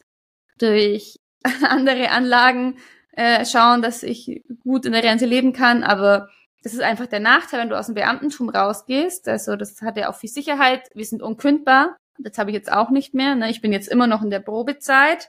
durch 0.58 1.20
andere 1.64 2.10
Anlagen 2.10 2.78
äh, 3.12 3.46
schauen, 3.46 3.82
dass 3.82 4.04
ich 4.04 4.44
gut 4.64 4.86
in 4.86 4.94
der 4.94 5.04
Rente 5.04 5.26
leben 5.26 5.54
kann, 5.54 5.84
aber 5.84 6.30
das 6.64 6.74
ist 6.74 6.82
einfach 6.82 7.08
der 7.08 7.20
Nachteil, 7.20 7.60
wenn 7.60 7.70
du 7.70 7.78
aus 7.78 7.88
dem 7.88 7.96
Beamtentum 7.96 8.50
rausgehst. 8.50 9.28
Also 9.28 9.58
das 9.58 9.82
hat 9.82 9.98
ja 9.98 10.10
auch 10.10 10.16
viel 10.16 10.30
Sicherheit. 10.30 10.90
Wir 10.94 11.06
sind 11.06 11.22
unkündbar. 11.22 11.98
Das 12.18 12.38
habe 12.38 12.52
ich 12.52 12.56
jetzt 12.56 12.72
auch 12.72 12.90
nicht 12.90 13.14
mehr. 13.14 13.36
Ne? 13.36 13.50
Ich 13.50 13.60
bin 13.60 13.74
jetzt 13.74 13.90
immer 13.90 14.08
noch 14.08 14.22
in 14.22 14.30
der 14.30 14.40
Probezeit. 14.40 15.28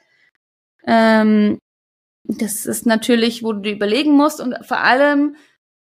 Ähm, 0.86 1.58
das 2.22 2.66
ist 2.66 2.86
natürlich, 2.86 3.42
wo 3.42 3.52
du 3.52 3.60
dir 3.60 3.72
überlegen 3.72 4.12
musst 4.12 4.40
und 4.40 4.56
vor 4.64 4.78
allem 4.78 5.36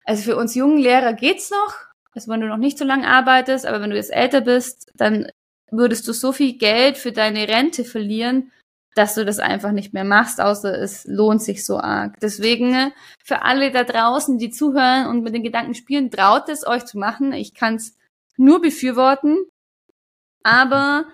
also 0.05 0.23
für 0.23 0.37
uns 0.37 0.55
jungen 0.55 0.77
Lehrer 0.77 1.13
geht's 1.13 1.49
noch, 1.49 1.75
also 2.13 2.31
wenn 2.31 2.41
du 2.41 2.47
noch 2.47 2.57
nicht 2.57 2.77
so 2.77 2.85
lange 2.85 3.07
arbeitest, 3.07 3.65
aber 3.65 3.81
wenn 3.81 3.89
du 3.89 3.95
jetzt 3.95 4.13
älter 4.13 4.41
bist, 4.41 4.91
dann 4.95 5.27
würdest 5.71 6.07
du 6.07 6.13
so 6.13 6.31
viel 6.31 6.57
Geld 6.57 6.97
für 6.97 7.11
deine 7.11 7.47
Rente 7.47 7.83
verlieren, 7.83 8.51
dass 8.95 9.15
du 9.15 9.25
das 9.25 9.39
einfach 9.39 9.71
nicht 9.71 9.93
mehr 9.93 10.03
machst, 10.03 10.39
außer 10.39 10.77
es 10.77 11.05
lohnt 11.05 11.41
sich 11.41 11.65
so 11.65 11.79
arg. 11.79 12.19
Deswegen 12.19 12.91
für 13.23 13.41
alle 13.41 13.71
da 13.71 13.83
draußen, 13.83 14.37
die 14.37 14.51
zuhören 14.51 15.07
und 15.07 15.23
mit 15.23 15.33
den 15.33 15.43
Gedanken 15.43 15.73
spielen, 15.73 16.11
traut 16.11 16.47
es 16.49 16.65
euch 16.65 16.85
zu 16.85 16.99
machen. 16.99 17.33
Ich 17.33 17.55
kann 17.55 17.75
es 17.75 17.97
nur 18.37 18.61
befürworten, 18.61 19.39
aber 20.43 21.05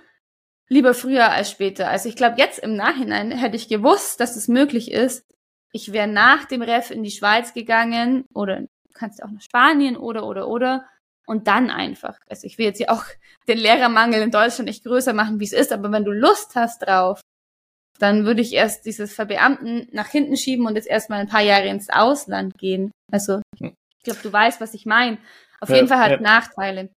lieber 0.68 0.94
früher 0.94 1.32
als 1.32 1.50
später. 1.50 1.90
Also 1.90 2.10
ich 2.10 2.18
glaube, 2.18 2.36
jetzt 2.38 2.60
im 2.60 2.76
Nachhinein 2.76 3.32
hätte 3.32 3.56
ich 3.56 3.70
gewusst, 3.70 4.20
dass 4.20 4.36
es 4.36 4.50
möglich 4.50 4.92
ist. 4.92 5.26
Ich 5.72 5.94
wäre 5.94 6.08
nach 6.08 6.46
dem 6.46 6.62
Ref 6.62 6.92
in 6.92 7.04
die 7.04 7.12
Schweiz 7.12 7.54
gegangen 7.54 8.26
oder 8.34 8.64
kannst 9.00 9.24
auch 9.24 9.32
nach 9.32 9.42
Spanien 9.42 9.98
oder, 9.98 10.26
oder, 10.26 10.48
oder. 10.48 10.86
Und 11.26 11.48
dann 11.48 11.70
einfach. 11.70 12.18
Also 12.28 12.48
ich 12.48 12.58
will 12.58 12.66
jetzt 12.66 12.80
ja 12.80 12.90
auch 12.90 13.04
den 13.48 13.58
Lehrermangel 13.58 14.22
in 14.22 14.32
Deutschland 14.32 14.68
nicht 14.68 14.84
größer 14.84 15.14
machen, 15.14 15.40
wie 15.40 15.46
es 15.46 15.54
ist, 15.54 15.72
aber 15.72 15.92
wenn 15.92 16.06
du 16.06 16.12
Lust 16.12 16.56
hast 16.56 16.80
drauf, 16.80 17.22
dann 18.00 18.26
würde 18.26 18.42
ich 18.42 18.54
erst 18.54 18.86
dieses 18.86 19.14
Verbeamten 19.14 19.88
nach 19.92 20.08
hinten 20.08 20.38
schieben 20.38 20.66
und 20.66 20.76
jetzt 20.76 20.88
erstmal 20.88 21.20
ein 21.20 21.28
paar 21.28 21.42
Jahre 21.42 21.68
ins 21.68 21.90
Ausland 21.90 22.58
gehen. 22.58 22.92
Also 23.12 23.42
Ich 23.60 23.74
glaube, 24.04 24.20
du 24.24 24.32
weißt, 24.32 24.62
was 24.62 24.74
ich 24.74 24.86
meine. 24.86 25.18
Auf 25.60 25.70
Ja, 25.70 25.76
jeden 25.76 25.88
Fall 25.90 26.00
hat 26.00 26.12
ja. 26.12 26.20
Nachteile. 26.22 26.90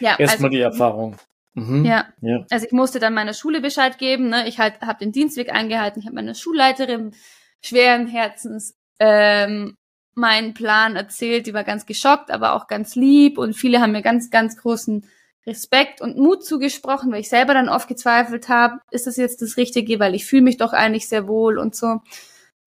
Ja, 0.00 0.16
Erstmal 0.18 0.48
also, 0.48 0.48
die 0.48 0.60
Erfahrung. 0.60 1.16
Mhm. 1.54 1.84
Ja, 1.84 2.08
ja. 2.22 2.46
also 2.50 2.66
ich 2.66 2.72
musste 2.72 2.98
dann 2.98 3.14
meiner 3.14 3.34
Schule 3.34 3.60
Bescheid 3.60 3.98
geben. 3.98 4.30
Ne? 4.30 4.48
Ich 4.48 4.58
halt 4.58 4.80
habe 4.80 4.98
den 4.98 5.12
Dienstweg 5.12 5.52
eingehalten. 5.52 6.00
Ich 6.00 6.06
habe 6.06 6.14
meiner 6.14 6.34
Schulleiterin 6.34 7.14
schweren 7.62 8.06
Herzens 8.06 8.74
ähm, 8.98 9.76
meinen 10.14 10.54
Plan 10.54 10.96
erzählt. 10.96 11.46
Die 11.46 11.54
war 11.54 11.64
ganz 11.64 11.86
geschockt, 11.86 12.30
aber 12.30 12.54
auch 12.54 12.66
ganz 12.66 12.94
lieb. 12.94 13.38
Und 13.38 13.54
viele 13.54 13.80
haben 13.80 13.92
mir 13.92 14.02
ganz, 14.02 14.30
ganz 14.30 14.56
großen 14.56 15.06
Respekt 15.46 16.00
und 16.00 16.16
Mut 16.16 16.44
zugesprochen, 16.44 17.10
weil 17.10 17.20
ich 17.20 17.28
selber 17.28 17.54
dann 17.54 17.68
oft 17.68 17.88
gezweifelt 17.88 18.48
habe, 18.48 18.78
ist 18.90 19.06
das 19.06 19.16
jetzt 19.16 19.42
das 19.42 19.56
Richtige, 19.56 19.98
weil 19.98 20.14
ich 20.14 20.24
fühle 20.24 20.42
mich 20.42 20.56
doch 20.56 20.72
eigentlich 20.72 21.08
sehr 21.08 21.26
wohl 21.26 21.58
und 21.58 21.74
so. 21.74 22.00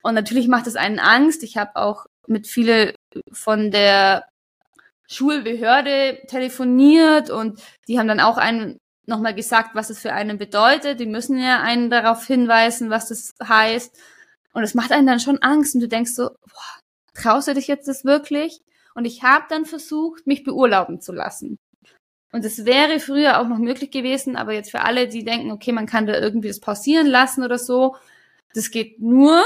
Und 0.02 0.14
natürlich 0.14 0.46
macht 0.46 0.66
es 0.66 0.76
einen 0.76 0.98
Angst. 0.98 1.42
Ich 1.42 1.56
habe 1.56 1.76
auch 1.76 2.06
mit 2.26 2.46
viele 2.46 2.94
von 3.32 3.70
der 3.70 4.26
Schulbehörde 5.08 6.20
telefoniert 6.28 7.30
und 7.30 7.60
die 7.88 7.98
haben 7.98 8.08
dann 8.08 8.20
auch 8.20 8.36
einen 8.36 8.78
nochmal 9.06 9.34
gesagt, 9.34 9.70
was 9.74 9.88
es 9.88 10.00
für 10.00 10.12
einen 10.12 10.36
bedeutet. 10.36 11.00
Die 11.00 11.06
müssen 11.06 11.38
ja 11.38 11.62
einen 11.62 11.90
darauf 11.90 12.26
hinweisen, 12.26 12.90
was 12.90 13.08
das 13.08 13.34
heißt. 13.42 13.96
Und 14.52 14.64
es 14.64 14.74
macht 14.74 14.92
einen 14.92 15.06
dann 15.06 15.20
schon 15.20 15.38
Angst 15.38 15.74
und 15.74 15.80
du 15.80 15.88
denkst 15.88 16.12
so, 16.12 16.24
boah, 16.24 16.80
traust 17.16 17.48
du 17.48 17.54
dich 17.54 17.66
jetzt 17.66 17.88
das 17.88 18.04
wirklich? 18.04 18.60
Und 18.94 19.04
ich 19.04 19.22
habe 19.22 19.44
dann 19.48 19.64
versucht, 19.64 20.26
mich 20.26 20.44
beurlauben 20.44 21.00
zu 21.00 21.12
lassen. 21.12 21.58
Und 22.32 22.44
es 22.44 22.64
wäre 22.64 23.00
früher 23.00 23.40
auch 23.40 23.46
noch 23.46 23.58
möglich 23.58 23.90
gewesen, 23.90 24.36
aber 24.36 24.52
jetzt 24.52 24.70
für 24.70 24.82
alle, 24.82 25.08
die 25.08 25.24
denken, 25.24 25.50
okay, 25.50 25.72
man 25.72 25.86
kann 25.86 26.06
da 26.06 26.18
irgendwie 26.18 26.48
das 26.48 26.60
pausieren 26.60 27.06
lassen 27.06 27.44
oder 27.44 27.58
so, 27.58 27.96
das 28.54 28.70
geht 28.70 29.00
nur, 29.00 29.42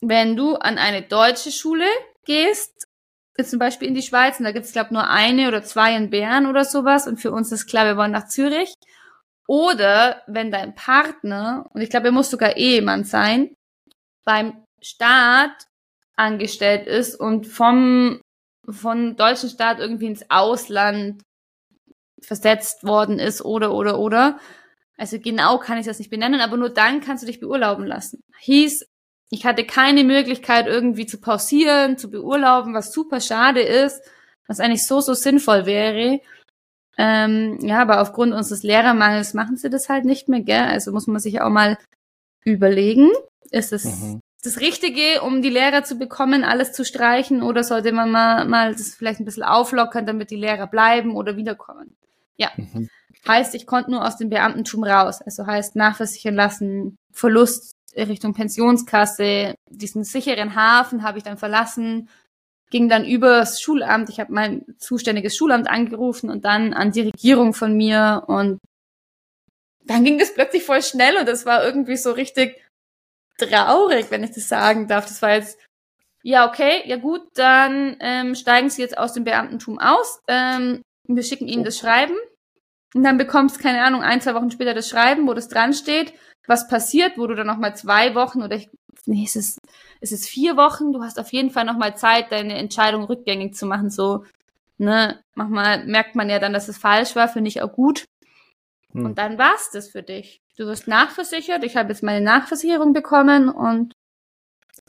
wenn 0.00 0.36
du 0.36 0.54
an 0.54 0.78
eine 0.78 1.02
deutsche 1.02 1.50
Schule 1.50 1.86
gehst, 2.24 2.86
zum 3.42 3.58
Beispiel 3.58 3.88
in 3.88 3.94
die 3.94 4.02
Schweiz, 4.02 4.38
und 4.38 4.44
da 4.44 4.52
gibt 4.52 4.66
es, 4.66 4.72
glaube 4.72 4.92
nur 4.92 5.08
eine 5.08 5.48
oder 5.48 5.62
zwei 5.62 5.96
in 5.96 6.10
Bern 6.10 6.46
oder 6.46 6.64
sowas, 6.64 7.06
und 7.06 7.18
für 7.18 7.32
uns 7.32 7.50
ist 7.52 7.66
klar, 7.66 7.86
wir 7.86 7.96
wollen 7.96 8.12
nach 8.12 8.28
Zürich. 8.28 8.74
Oder 9.46 10.22
wenn 10.26 10.50
dein 10.50 10.74
Partner, 10.74 11.66
und 11.72 11.80
ich 11.80 11.90
glaube, 11.90 12.06
er 12.08 12.12
muss 12.12 12.30
sogar 12.30 12.56
Ehemann 12.56 13.04
sein, 13.04 13.54
beim 14.24 14.64
Staat 14.82 15.66
angestellt 16.20 16.86
ist 16.86 17.16
und 17.16 17.46
vom, 17.46 18.20
vom 18.68 19.16
deutschen 19.16 19.48
Staat 19.48 19.80
irgendwie 19.80 20.06
ins 20.06 20.24
Ausland 20.28 21.22
versetzt 22.20 22.84
worden 22.84 23.18
ist 23.18 23.42
oder, 23.42 23.72
oder, 23.72 23.98
oder. 23.98 24.38
Also 24.98 25.18
genau 25.18 25.58
kann 25.58 25.78
ich 25.78 25.86
das 25.86 25.98
nicht 25.98 26.10
benennen, 26.10 26.40
aber 26.40 26.58
nur 26.58 26.68
dann 26.68 27.00
kannst 27.00 27.22
du 27.22 27.26
dich 27.26 27.40
beurlauben 27.40 27.86
lassen. 27.86 28.20
Hieß, 28.40 28.84
ich 29.30 29.46
hatte 29.46 29.64
keine 29.64 30.04
Möglichkeit 30.04 30.66
irgendwie 30.66 31.06
zu 31.06 31.20
pausieren, 31.20 31.96
zu 31.96 32.10
beurlauben, 32.10 32.74
was 32.74 32.92
super 32.92 33.20
schade 33.20 33.62
ist, 33.62 34.02
was 34.46 34.60
eigentlich 34.60 34.86
so, 34.86 35.00
so 35.00 35.14
sinnvoll 35.14 35.64
wäre. 35.64 36.20
Ähm, 36.98 37.58
ja, 37.62 37.80
aber 37.80 38.02
aufgrund 38.02 38.34
unseres 38.34 38.62
Lehrermangels 38.62 39.32
machen 39.32 39.56
sie 39.56 39.70
das 39.70 39.88
halt 39.88 40.04
nicht 40.04 40.28
mehr, 40.28 40.40
gell? 40.40 40.64
Also 40.64 40.92
muss 40.92 41.06
man 41.06 41.20
sich 41.20 41.40
auch 41.40 41.48
mal 41.48 41.78
überlegen, 42.44 43.10
ist 43.50 43.72
es 43.72 43.84
Mhm. 43.84 44.19
Das 44.42 44.60
Richtige, 44.60 45.22
um 45.22 45.42
die 45.42 45.50
Lehrer 45.50 45.84
zu 45.84 45.96
bekommen, 45.96 46.44
alles 46.44 46.72
zu 46.72 46.84
streichen, 46.84 47.42
oder 47.42 47.62
sollte 47.62 47.92
man 47.92 48.10
mal, 48.10 48.46
mal 48.46 48.72
das 48.72 48.94
vielleicht 48.94 49.20
ein 49.20 49.24
bisschen 49.24 49.42
auflockern, 49.42 50.06
damit 50.06 50.30
die 50.30 50.36
Lehrer 50.36 50.66
bleiben 50.66 51.14
oder 51.14 51.36
wiederkommen? 51.36 51.96
Ja. 52.36 52.50
Mhm. 52.56 52.88
Heißt, 53.28 53.54
ich 53.54 53.66
konnte 53.66 53.90
nur 53.90 54.06
aus 54.06 54.16
dem 54.16 54.30
Beamtentum 54.30 54.84
raus. 54.84 55.20
Also 55.20 55.46
heißt 55.46 55.76
nachversichern 55.76 56.34
lassen, 56.34 56.96
Verlust 57.12 57.72
Richtung 57.96 58.34
Pensionskasse, 58.34 59.56
diesen 59.68 60.04
sicheren 60.04 60.54
Hafen 60.54 61.02
habe 61.02 61.18
ich 61.18 61.24
dann 61.24 61.36
verlassen, 61.36 62.08
ging 62.70 62.88
dann 62.88 63.04
übers 63.04 63.60
Schulamt. 63.60 64.08
Ich 64.08 64.20
habe 64.20 64.32
mein 64.32 64.64
zuständiges 64.78 65.36
Schulamt 65.36 65.68
angerufen 65.68 66.30
und 66.30 66.44
dann 66.44 66.72
an 66.72 66.92
die 66.92 67.02
Regierung 67.02 67.52
von 67.52 67.76
mir 67.76 68.22
und 68.26 68.58
dann 69.84 70.04
ging 70.04 70.18
das 70.18 70.32
plötzlich 70.32 70.62
voll 70.62 70.82
schnell 70.82 71.16
und 71.16 71.28
das 71.28 71.46
war 71.46 71.64
irgendwie 71.64 71.96
so 71.96 72.12
richtig 72.12 72.62
traurig, 73.40 74.06
wenn 74.10 74.24
ich 74.24 74.32
das 74.32 74.48
sagen 74.48 74.88
darf. 74.88 75.06
Das 75.06 75.22
war 75.22 75.34
jetzt, 75.34 75.58
ja, 76.22 76.48
okay, 76.48 76.82
ja 76.86 76.96
gut, 76.96 77.22
dann 77.34 77.96
ähm, 78.00 78.34
steigen 78.34 78.70
Sie 78.70 78.82
jetzt 78.82 78.98
aus 78.98 79.12
dem 79.12 79.24
Beamtentum 79.24 79.78
aus. 79.78 80.20
Ähm, 80.28 80.82
wir 81.06 81.22
schicken 81.22 81.48
Ihnen 81.48 81.64
das 81.64 81.78
Schreiben. 81.78 82.14
Und 82.94 83.04
dann 83.04 83.18
bekommst, 83.18 83.60
keine 83.60 83.82
Ahnung, 83.84 84.02
ein, 84.02 84.20
zwei 84.20 84.34
Wochen 84.34 84.50
später 84.50 84.74
das 84.74 84.88
Schreiben, 84.88 85.26
wo 85.28 85.34
das 85.34 85.48
dran 85.48 85.72
steht, 85.72 86.12
was 86.46 86.68
passiert, 86.68 87.18
wo 87.18 87.26
du 87.26 87.36
dann 87.36 87.46
nochmal 87.46 87.76
zwei 87.76 88.14
Wochen 88.14 88.42
oder 88.42 88.56
ich, 88.56 88.68
nee, 89.06 89.24
es 89.24 89.36
ist, 89.36 89.58
es 90.00 90.10
ist 90.10 90.28
vier 90.28 90.56
Wochen, 90.56 90.92
du 90.92 91.02
hast 91.02 91.18
auf 91.20 91.32
jeden 91.32 91.50
Fall 91.50 91.64
nochmal 91.64 91.96
Zeit, 91.96 92.32
deine 92.32 92.54
Entscheidung 92.54 93.04
rückgängig 93.04 93.54
zu 93.54 93.66
machen, 93.66 93.90
so, 93.90 94.24
ne, 94.78 95.22
manchmal 95.34 95.86
merkt 95.86 96.16
man 96.16 96.28
ja 96.28 96.40
dann, 96.40 96.52
dass 96.52 96.68
es 96.68 96.78
falsch 96.78 97.14
war, 97.14 97.28
finde 97.28 97.48
ich 97.48 97.62
auch 97.62 97.72
gut. 97.72 98.06
Hm. 98.92 99.06
Und 99.06 99.18
dann 99.18 99.38
war's 99.38 99.70
das 99.72 99.88
für 99.88 100.02
dich. 100.02 100.40
Du 100.60 100.66
wirst 100.66 100.86
nachversichert, 100.88 101.64
ich 101.64 101.78
habe 101.78 101.88
jetzt 101.88 102.02
meine 102.02 102.20
Nachversicherung 102.20 102.92
bekommen 102.92 103.48
und 103.48 103.94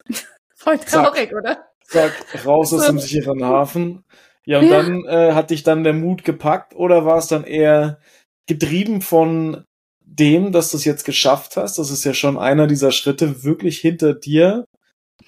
voll 0.54 0.78
traurig, 0.80 1.34
oder? 1.34 1.66
Zack, 1.86 2.12
raus 2.46 2.74
aus 2.74 2.88
dem 2.88 3.00
sicheren 3.00 3.46
Hafen. 3.46 4.04
Ja, 4.46 4.60
und 4.60 4.66
Ja. 4.66 4.82
dann 4.84 5.06
äh, 5.06 5.32
hat 5.32 5.50
dich 5.50 5.64
dann 5.64 5.86
der 5.86 5.94
Mut 5.94 6.26
gepackt 6.26 6.76
oder 6.76 7.06
war 7.06 7.20
es 7.20 7.28
dann 7.28 7.46
eher 7.46 8.02
getrieben 8.50 9.02
von 9.02 9.64
dem, 10.04 10.52
dass 10.52 10.72
du 10.72 10.78
es 10.78 10.84
jetzt 10.84 11.06
geschafft 11.06 11.56
hast? 11.56 11.78
Das 11.78 11.90
ist 11.90 12.04
ja 12.04 12.14
schon 12.14 12.38
einer 12.38 12.68
dieser 12.68 12.92
Schritte, 12.92 13.46
wirklich 13.46 13.80
hinter 13.80 14.14
dir 14.14 14.66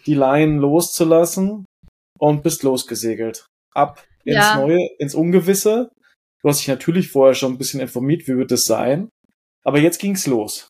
die 0.05 0.13
Laien 0.13 0.57
loszulassen 0.57 1.63
und 2.19 2.43
bist 2.43 2.63
losgesegelt. 2.63 3.45
Ab 3.73 4.03
ins 4.25 4.35
Ja. 4.35 4.57
Neue, 4.57 4.89
ins 4.99 5.15
Ungewisse. 5.15 5.89
Du 6.41 6.49
hast 6.49 6.59
dich 6.59 6.67
natürlich 6.67 7.11
vorher 7.11 7.33
schon 7.33 7.53
ein 7.53 7.57
bisschen 7.57 7.79
informiert, 7.79 8.27
wie 8.27 8.35
wird 8.35 8.51
es 8.51 8.65
sein. 8.65 9.07
Aber 9.63 9.79
jetzt 9.79 9.99
ging's 9.99 10.27
los. 10.27 10.69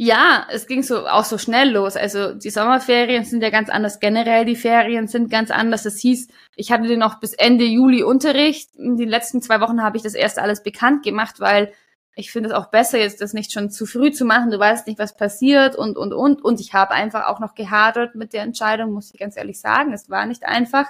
Ja, 0.00 0.46
es 0.50 0.68
ging 0.68 0.84
so 0.84 1.08
auch 1.08 1.24
so 1.24 1.38
schnell 1.38 1.70
los. 1.70 1.96
Also 1.96 2.32
die 2.32 2.50
Sommerferien 2.50 3.24
sind 3.24 3.42
ja 3.42 3.50
ganz 3.50 3.68
anders. 3.68 3.98
Generell 3.98 4.44
die 4.44 4.54
Ferien 4.54 5.08
sind 5.08 5.28
ganz 5.28 5.50
anders. 5.50 5.82
Das 5.82 5.98
hieß, 5.98 6.28
ich 6.54 6.70
hatte 6.70 6.96
noch 6.96 7.18
bis 7.18 7.32
Ende 7.32 7.64
Juli 7.64 8.04
Unterricht. 8.04 8.76
In 8.76 8.96
den 8.96 9.08
letzten 9.08 9.42
zwei 9.42 9.60
Wochen 9.60 9.82
habe 9.82 9.96
ich 9.96 10.04
das 10.04 10.14
erst 10.14 10.38
alles 10.38 10.62
bekannt 10.62 11.02
gemacht, 11.02 11.40
weil 11.40 11.72
ich 12.14 12.30
finde 12.30 12.50
es 12.50 12.54
auch 12.54 12.70
besser, 12.70 12.98
jetzt 12.98 13.20
das 13.20 13.32
nicht 13.32 13.52
schon 13.52 13.70
zu 13.70 13.86
früh 13.86 14.12
zu 14.12 14.24
machen. 14.24 14.52
Du 14.52 14.58
weißt 14.58 14.86
nicht, 14.86 15.00
was 15.00 15.16
passiert 15.16 15.74
und, 15.74 15.96
und, 15.96 16.12
und. 16.12 16.44
Und 16.44 16.60
ich 16.60 16.74
habe 16.74 16.92
einfach 16.92 17.26
auch 17.26 17.40
noch 17.40 17.56
gehadert 17.56 18.14
mit 18.14 18.32
der 18.32 18.42
Entscheidung, 18.42 18.92
muss 18.92 19.12
ich 19.12 19.18
ganz 19.18 19.36
ehrlich 19.36 19.60
sagen. 19.60 19.92
Es 19.92 20.08
war 20.08 20.26
nicht 20.26 20.44
einfach. 20.44 20.86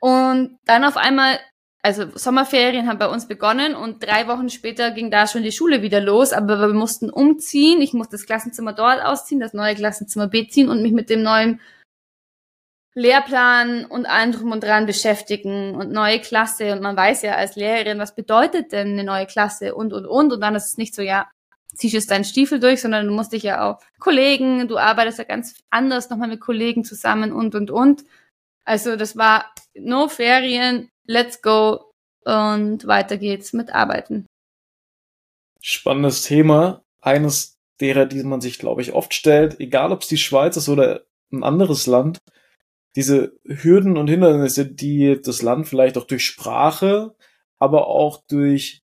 Und 0.00 0.58
dann 0.66 0.84
auf 0.84 0.98
einmal 0.98 1.38
also 1.84 2.06
Sommerferien 2.16 2.86
haben 2.86 2.98
bei 2.98 3.08
uns 3.08 3.26
begonnen 3.26 3.74
und 3.74 4.04
drei 4.04 4.28
Wochen 4.28 4.48
später 4.48 4.92
ging 4.92 5.10
da 5.10 5.26
schon 5.26 5.42
die 5.42 5.50
Schule 5.50 5.82
wieder 5.82 6.00
los, 6.00 6.32
aber 6.32 6.60
wir 6.60 6.68
mussten 6.68 7.10
umziehen. 7.10 7.80
Ich 7.80 7.92
musste 7.92 8.12
das 8.12 8.24
Klassenzimmer 8.24 8.72
dort 8.72 9.02
ausziehen, 9.02 9.40
das 9.40 9.52
neue 9.52 9.74
Klassenzimmer 9.74 10.28
beziehen 10.28 10.68
und 10.68 10.82
mich 10.82 10.92
mit 10.92 11.10
dem 11.10 11.22
neuen 11.22 11.60
Lehrplan 12.94 13.84
und 13.86 14.06
allem 14.06 14.30
drum 14.30 14.52
und 14.52 14.62
dran 14.62 14.86
beschäftigen 14.86 15.74
und 15.74 15.90
neue 15.90 16.20
Klasse. 16.20 16.72
Und 16.72 16.82
man 16.82 16.96
weiß 16.96 17.22
ja 17.22 17.34
als 17.34 17.56
Lehrerin, 17.56 17.98
was 17.98 18.14
bedeutet 18.14 18.70
denn 18.70 18.92
eine 18.92 19.04
neue 19.04 19.26
Klasse 19.26 19.74
und, 19.74 19.92
und, 19.92 20.06
und. 20.06 20.32
Und 20.32 20.40
dann 20.40 20.54
ist 20.54 20.66
es 20.66 20.78
nicht 20.78 20.94
so, 20.94 21.02
ja, 21.02 21.28
ziehst 21.74 21.94
jetzt 21.94 22.12
deinen 22.12 22.24
Stiefel 22.24 22.60
durch, 22.60 22.80
sondern 22.80 23.06
du 23.06 23.12
musst 23.12 23.32
dich 23.32 23.42
ja 23.42 23.68
auch 23.68 23.80
Kollegen, 23.98 24.68
du 24.68 24.78
arbeitest 24.78 25.18
ja 25.18 25.24
ganz 25.24 25.56
anders 25.70 26.10
nochmal 26.10 26.28
mit 26.28 26.40
Kollegen 26.40 26.84
zusammen 26.84 27.32
und, 27.32 27.56
und, 27.56 27.72
und. 27.72 28.04
Also 28.64 28.94
das 28.94 29.16
war 29.16 29.52
no 29.74 30.06
Ferien, 30.08 30.91
let's 31.06 31.42
go 31.42 31.90
und 32.24 32.86
weiter 32.86 33.18
geht's 33.18 33.52
mit 33.52 33.70
Arbeiten. 33.74 34.26
Spannendes 35.60 36.22
Thema. 36.22 36.82
Eines 37.00 37.56
derer, 37.80 38.06
die 38.06 38.22
man 38.22 38.40
sich, 38.40 38.58
glaube 38.58 38.82
ich, 38.82 38.92
oft 38.92 39.12
stellt, 39.12 39.58
egal 39.60 39.92
ob 39.92 40.02
es 40.02 40.08
die 40.08 40.18
Schweiz 40.18 40.56
ist 40.56 40.68
oder 40.68 41.04
ein 41.32 41.42
anderes 41.42 41.86
Land. 41.86 42.18
Diese 42.94 43.32
Hürden 43.44 43.96
und 43.96 44.08
Hindernisse, 44.08 44.66
die 44.66 45.20
das 45.20 45.42
Land 45.42 45.66
vielleicht 45.66 45.96
auch 45.96 46.06
durch 46.06 46.24
Sprache, 46.24 47.14
aber 47.58 47.86
auch 47.86 48.22
durch 48.28 48.82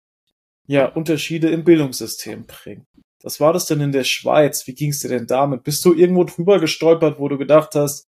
ja, 0.67 0.87
Unterschiede 0.87 1.51
im 1.51 1.65
Bildungssystem 1.65 2.47
bringt. 2.47 2.87
Was 3.23 3.41
war 3.41 3.53
das 3.53 3.67
denn 3.67 3.81
in 3.81 3.93
der 3.93 4.05
Schweiz? 4.05 4.67
Wie 4.67 4.75
ging 4.75 4.91
es 4.91 5.01
dir 5.01 5.09
denn 5.09 5.27
damit? 5.27 5.65
Bist 5.65 5.85
du 5.85 5.95
irgendwo 5.95 6.25
drüber 6.25 6.61
gestolpert, 6.61 7.19
wo 7.19 7.29
du 7.29 7.39
gedacht 7.39 7.75
hast, 7.75 8.07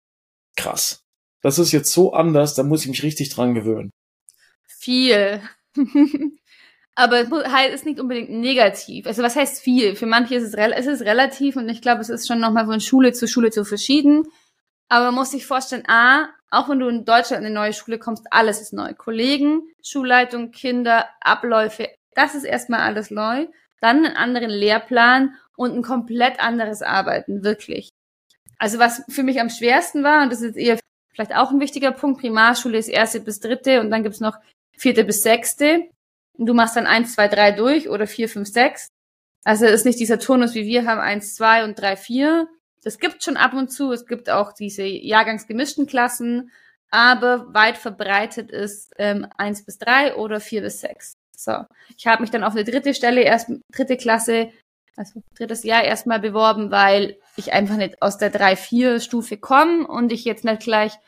krass, 0.56 1.02
das 1.42 1.60
ist 1.60 1.72
jetzt 1.72 1.92
so 1.92 2.14
anders, 2.14 2.56
da 2.56 2.64
muss 2.64 2.82
ich 2.82 2.90
mich 2.90 3.04
richtig 3.04 3.30
dran 3.30 3.54
gewöhnen. 3.54 3.92
Viel. 4.68 5.42
Aber 6.96 7.22
es 7.22 7.30
ist 7.74 7.86
nicht 7.86 8.00
unbedingt 8.00 8.30
negativ. 8.30 9.08
Also 9.08 9.24
was 9.24 9.38
heißt 9.38 9.62
viel? 9.62 9.96
Für 9.96 10.06
manche 10.06 10.36
ist 10.36 10.44
es, 10.44 10.54
es 10.54 10.86
ist 10.86 11.02
relativ 11.02 11.56
und 11.56 11.70
ich 11.70 11.82
glaube, 11.82 12.02
es 12.02 12.10
ist 12.10 12.28
schon 12.28 12.42
nochmal 12.42 12.66
von 12.66 12.82
Schule 12.82 13.14
zu 13.14 13.28
Schule 13.28 13.52
zu 13.52 13.64
verschieden. 13.64 14.24
Aber 14.90 15.06
man 15.06 15.16
muss 15.16 15.32
sich 15.32 15.46
vorstellen, 15.46 15.86
A, 15.88 16.28
auch 16.50 16.68
wenn 16.68 16.80
du 16.80 16.90
in 16.90 17.06
Deutschland 17.06 17.42
in 17.42 17.48
eine 17.48 17.56
neue 17.56 17.74
Schule 17.74 18.00
kommst, 18.00 18.26
alles 18.32 18.60
ist 18.60 18.74
neu. 18.74 18.94
Kollegen, 18.94 19.62
Schulleitung, 19.82 20.52
Kinder, 20.52 21.08
Abläufe, 21.22 21.88
das 22.16 22.36
ist 22.36 22.44
erstmal 22.44 22.82
alles 22.82 23.12
neu. 23.12 23.48
Dann 23.80 24.04
einen 24.06 24.18
anderen 24.18 24.50
Lehrplan 24.50 25.36
und 25.56 25.74
ein 25.74 25.84
komplett 25.84 26.40
anderes 26.40 26.82
Arbeiten, 26.82 27.44
wirklich. 27.44 27.92
Also 28.58 28.78
was 28.78 29.04
für 29.08 29.24
mich 29.24 29.40
am 29.40 29.50
schwersten 29.50 30.04
war, 30.04 30.24
und 30.24 30.34
das 30.34 30.42
ist 30.42 30.58
eher 30.58 30.78
vielleicht 31.14 31.36
auch 31.36 31.52
ein 31.52 31.60
wichtiger 31.60 31.92
Punkt. 31.92 32.22
Primarschule 32.22 32.78
ist 32.78 32.88
erste 32.88 33.20
bis 33.20 33.40
dritte 33.40 33.82
und 33.82 33.92
dann 33.92 34.04
gibt's 34.04 34.20
noch 34.20 34.38
vierte 34.78 35.04
bis 35.04 35.22
sechste. 35.22 35.90
Und 36.38 36.46
du 36.46 36.54
machst 36.54 36.76
dann 36.76 36.88
eins, 36.88 37.14
zwei, 37.14 37.28
drei 37.28 37.52
durch 37.52 37.90
oder 37.90 38.08
vier, 38.08 38.30
fünf, 38.30 38.48
sechs. 38.48 38.90
Also 39.44 39.66
ist 39.66 39.86
nicht 39.86 40.00
dieser 40.00 40.20
Turnus, 40.20 40.56
wie 40.56 40.66
wir 40.66 40.86
haben, 40.86 41.00
eins, 41.00 41.36
zwei 41.36 41.64
und 41.64 41.80
drei, 41.80 41.96
vier. 41.96 42.48
Das 42.84 42.98
gibt 42.98 43.24
schon 43.24 43.38
ab 43.38 43.54
und 43.54 43.70
zu. 43.70 43.92
Es 43.92 44.06
gibt 44.06 44.30
auch 44.30 44.54
diese 44.54 44.84
jahrgangsgemischten 44.84 45.86
Klassen, 45.86 46.52
aber 46.92 47.54
weit 47.54 47.78
verbreitet 47.78 48.52
ist 48.52 48.94
ähm, 48.98 49.28
eins 49.38 49.66
bis 49.66 49.78
drei 49.78 50.16
oder 50.16 50.40
vier 50.40 50.62
bis 50.62 50.80
sechs. 50.80 51.14
So, 51.36 51.54
ich 51.98 52.08
habe 52.08 52.22
mich 52.22 52.32
dann 52.32 52.44
auf 52.44 52.54
eine 52.54 52.64
dritte 52.64 52.94
Stelle, 52.94 53.22
erst 53.22 53.50
dritte 53.72 53.98
Klasse, 53.98 54.52
also 55.00 55.24
drittes 55.36 55.64
Jahr 55.64 55.84
erstmal 55.84 56.20
beworben, 56.20 56.72
weil 56.72 57.18
ich 57.38 57.54
einfach 57.54 57.78
nicht 57.78 58.02
aus 58.02 58.18
der 58.18 58.34
3-4-Stufe 58.34 59.38
komme 59.38 59.88
und 59.88 60.12
ich 60.12 60.26
jetzt 60.26 60.44
nicht 60.44 60.62
gleich 60.62 61.00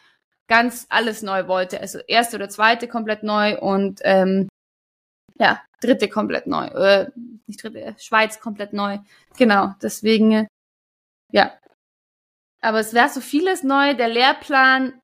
ganz 0.47 0.87
alles 0.89 1.21
neu 1.21 1.47
wollte. 1.47 1.81
Also 1.81 1.99
erste 1.99 2.37
oder 2.37 2.47
zweite 2.47 2.87
komplett 2.87 3.23
neu 3.23 3.59
und 3.59 3.99
ähm, 4.03 4.47
ja, 5.37 5.61
dritte 5.81 6.07
komplett 6.07 6.47
neu. 6.47 6.67
Äh, 6.67 7.11
nicht 7.47 7.61
dritte, 7.61 7.95
Schweiz 7.99 8.39
komplett 8.39 8.71
neu. 8.71 8.99
Genau, 9.37 9.73
deswegen, 9.81 10.31
äh, 10.31 10.47
ja. 11.31 11.51
Aber 12.61 12.79
es 12.79 12.93
wäre 12.93 13.09
so 13.09 13.19
vieles 13.19 13.61
neu. 13.63 13.93
Der 13.93 14.07
Lehrplan 14.07 15.01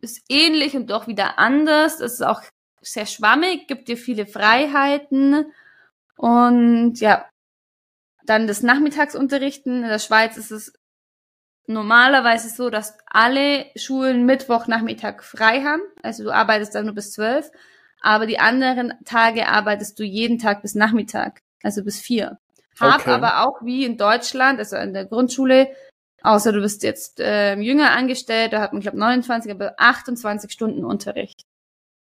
ist 0.00 0.24
ähnlich 0.30 0.74
und 0.76 0.88
doch 0.88 1.08
wieder 1.08 1.38
anders. 1.38 2.00
Es 2.00 2.14
ist 2.14 2.22
auch 2.22 2.42
sehr 2.80 3.06
schwammig, 3.06 3.68
gibt 3.68 3.88
dir 3.88 3.98
viele 3.98 4.26
Freiheiten. 4.26 5.52
Und 6.16 7.00
ja, 7.00 7.28
dann 8.26 8.46
das 8.46 8.62
Nachmittagsunterrichten. 8.62 9.82
In 9.82 9.88
der 9.88 9.98
Schweiz 9.98 10.36
ist 10.36 10.50
es 10.50 10.72
normalerweise 11.66 12.48
so, 12.48 12.70
dass 12.70 12.96
alle 13.06 13.66
Schulen 13.76 14.26
Mittwochnachmittag 14.26 15.22
frei 15.22 15.62
haben. 15.62 15.82
Also 16.02 16.24
du 16.24 16.30
arbeitest 16.30 16.74
dann 16.74 16.86
nur 16.86 16.94
bis 16.94 17.12
zwölf. 17.12 17.50
Aber 18.00 18.26
die 18.26 18.40
anderen 18.40 18.94
Tage 19.04 19.48
arbeitest 19.48 19.98
du 19.98 20.02
jeden 20.02 20.38
Tag 20.38 20.62
bis 20.62 20.74
Nachmittag, 20.74 21.40
also 21.62 21.84
bis 21.84 22.00
vier. 22.00 22.38
Hab 22.80 23.02
okay. 23.02 23.10
aber 23.10 23.46
auch 23.46 23.62
wie 23.62 23.84
in 23.84 23.96
Deutschland, 23.96 24.58
also 24.58 24.76
in 24.76 24.92
der 24.92 25.04
Grundschule, 25.04 25.68
außer 26.22 26.52
du 26.52 26.60
bist 26.60 26.82
jetzt 26.82 27.20
äh, 27.20 27.54
jünger 27.56 27.92
angestellt, 27.92 28.52
da 28.52 28.60
hat 28.60 28.72
man, 28.72 28.82
glaube 28.82 28.98
29, 28.98 29.52
aber 29.52 29.74
28 29.76 30.50
Stunden 30.50 30.84
Unterricht. 30.84 31.42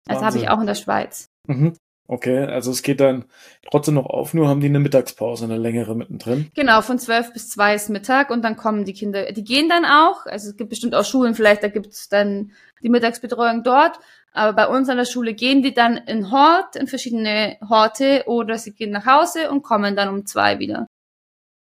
Das 0.06 0.21
habe 0.21 0.38
ich 0.38 0.50
auch 0.50 0.60
in 0.60 0.67
der 0.67 0.76
Schweiz. 0.76 1.28
Mhm. 1.47 1.76
Okay, 2.08 2.40
also 2.40 2.72
es 2.72 2.82
geht 2.82 3.00
dann 3.00 3.26
trotzdem 3.70 3.94
noch 3.96 4.06
auf, 4.06 4.34
nur 4.34 4.50
haben 4.50 4.60
die 4.60 4.68
eine 4.68 4.80
Mittagspause, 4.80 5.46
eine 5.46 5.58
längere 5.58 5.96
mittendrin. 5.96 6.52
Genau, 6.56 6.82
von 6.82 7.00
zwölf 7.00 7.32
bis 7.32 7.50
zwei 7.50 7.76
ist 7.76 7.90
Mittag 7.90 8.32
und 8.32 8.44
dann 8.44 8.58
kommen 8.58 8.84
die 8.84 8.94
Kinder, 8.94 9.32
die 9.32 9.44
gehen 9.44 9.70
dann 9.70 9.86
auch, 9.86 10.26
also 10.26 10.50
es 10.50 10.58
gibt 10.58 10.70
bestimmt 10.70 10.94
auch 10.94 11.06
Schulen, 11.06 11.36
vielleicht 11.36 11.64
da 11.64 11.70
gibt's 11.70 12.10
dann 12.10 12.52
die 12.84 12.90
Mittagsbetreuung 12.90 13.64
dort, 13.64 13.98
aber 14.34 14.54
bei 14.54 14.68
uns 14.68 14.90
an 14.90 14.98
der 14.98 15.06
Schule 15.06 15.34
gehen 15.34 15.62
die 15.64 15.74
dann 15.74 15.98
in 15.98 16.32
Hort, 16.32 16.76
in 16.76 16.88
verschiedene 16.88 17.58
Horte 17.70 18.24
oder 18.26 18.58
sie 18.58 18.74
gehen 18.74 18.92
nach 18.92 19.06
Hause 19.06 19.50
und 19.50 19.62
kommen 19.62 19.96
dann 19.96 20.10
um 20.10 20.26
zwei 20.26 20.60
wieder. 20.60 20.88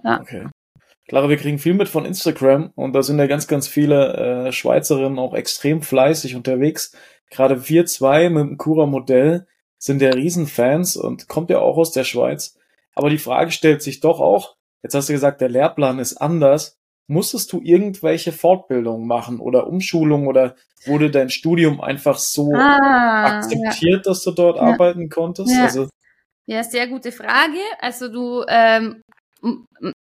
Ja. 0.04 0.20
Okay. 0.20 0.46
Klar, 1.08 1.28
wir 1.28 1.36
kriegen 1.36 1.58
viel 1.58 1.74
mit 1.74 1.88
von 1.88 2.04
Instagram 2.04 2.72
und 2.74 2.92
da 2.92 3.02
sind 3.02 3.18
ja 3.18 3.26
ganz, 3.26 3.46
ganz 3.46 3.68
viele 3.68 4.46
äh, 4.48 4.52
Schweizerinnen 4.52 5.18
auch 5.20 5.34
extrem 5.34 5.82
fleißig 5.82 6.34
unterwegs 6.34 6.92
Gerade 7.30 7.68
wir 7.68 7.86
zwei 7.86 8.28
mit 8.28 8.42
dem 8.42 8.58
Cura-Modell 8.58 9.46
sind 9.86 10.02
ja 10.02 10.10
Riesenfans 10.10 10.96
und 10.96 11.28
kommt 11.28 11.48
ja 11.50 11.60
auch 11.60 11.76
aus 11.76 11.92
der 11.92 12.04
Schweiz. 12.04 12.58
Aber 12.94 13.08
die 13.08 13.18
Frage 13.18 13.50
stellt 13.52 13.82
sich 13.82 14.00
doch 14.00 14.20
auch, 14.20 14.56
jetzt 14.82 14.94
hast 14.94 15.08
du 15.08 15.12
gesagt, 15.12 15.40
der 15.40 15.48
Lehrplan 15.48 15.98
ist 15.98 16.16
anders. 16.16 16.76
Musstest 17.08 17.52
du 17.52 17.60
irgendwelche 17.62 18.32
Fortbildungen 18.32 19.06
machen 19.06 19.38
oder 19.38 19.68
Umschulungen 19.68 20.26
oder 20.26 20.56
wurde 20.86 21.10
dein 21.10 21.30
Studium 21.30 21.80
einfach 21.80 22.18
so 22.18 22.52
ah, 22.52 23.38
akzeptiert, 23.38 24.04
ja. 24.04 24.10
dass 24.10 24.24
du 24.24 24.32
dort 24.32 24.56
ja. 24.56 24.62
arbeiten 24.62 25.08
konntest? 25.08 25.54
Ja. 25.54 25.64
Also, 25.64 25.88
ja, 26.46 26.64
sehr 26.64 26.88
gute 26.88 27.12
Frage. 27.12 27.58
Also 27.80 28.08
du, 28.08 28.44
ähm, 28.48 29.02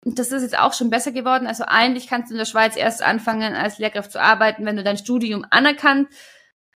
das 0.04 0.30
ist 0.30 0.42
jetzt 0.42 0.58
auch 0.58 0.74
schon 0.74 0.90
besser 0.90 1.12
geworden. 1.12 1.46
Also 1.46 1.64
eigentlich 1.66 2.06
kannst 2.06 2.30
du 2.30 2.34
in 2.34 2.38
der 2.38 2.44
Schweiz 2.44 2.76
erst 2.76 3.02
anfangen, 3.02 3.54
als 3.54 3.78
Lehrkraft 3.78 4.12
zu 4.12 4.20
arbeiten, 4.20 4.66
wenn 4.66 4.76
du 4.76 4.82
dein 4.82 4.98
Studium 4.98 5.46
anerkannt 5.50 6.08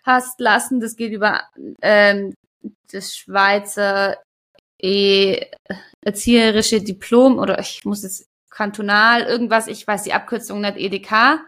hast 0.06 0.40
lassen. 0.40 0.80
Das 0.80 0.96
geht 0.96 1.12
über 1.12 1.42
ähm, 1.82 2.34
das 2.92 3.16
Schweizer 3.16 4.18
e 4.80 5.46
erzieherische 6.02 6.82
Diplom 6.82 7.40
oder 7.40 7.60
ich 7.60 7.86
muss 7.86 8.04
jetzt 8.04 8.28
kantonal 8.50 9.24
irgendwas, 9.24 9.68
ich 9.68 9.88
weiß 9.88 10.04
die 10.04 10.14
Abkürzung 10.14 10.62
nicht, 10.62 10.78
EDK. 10.78 11.40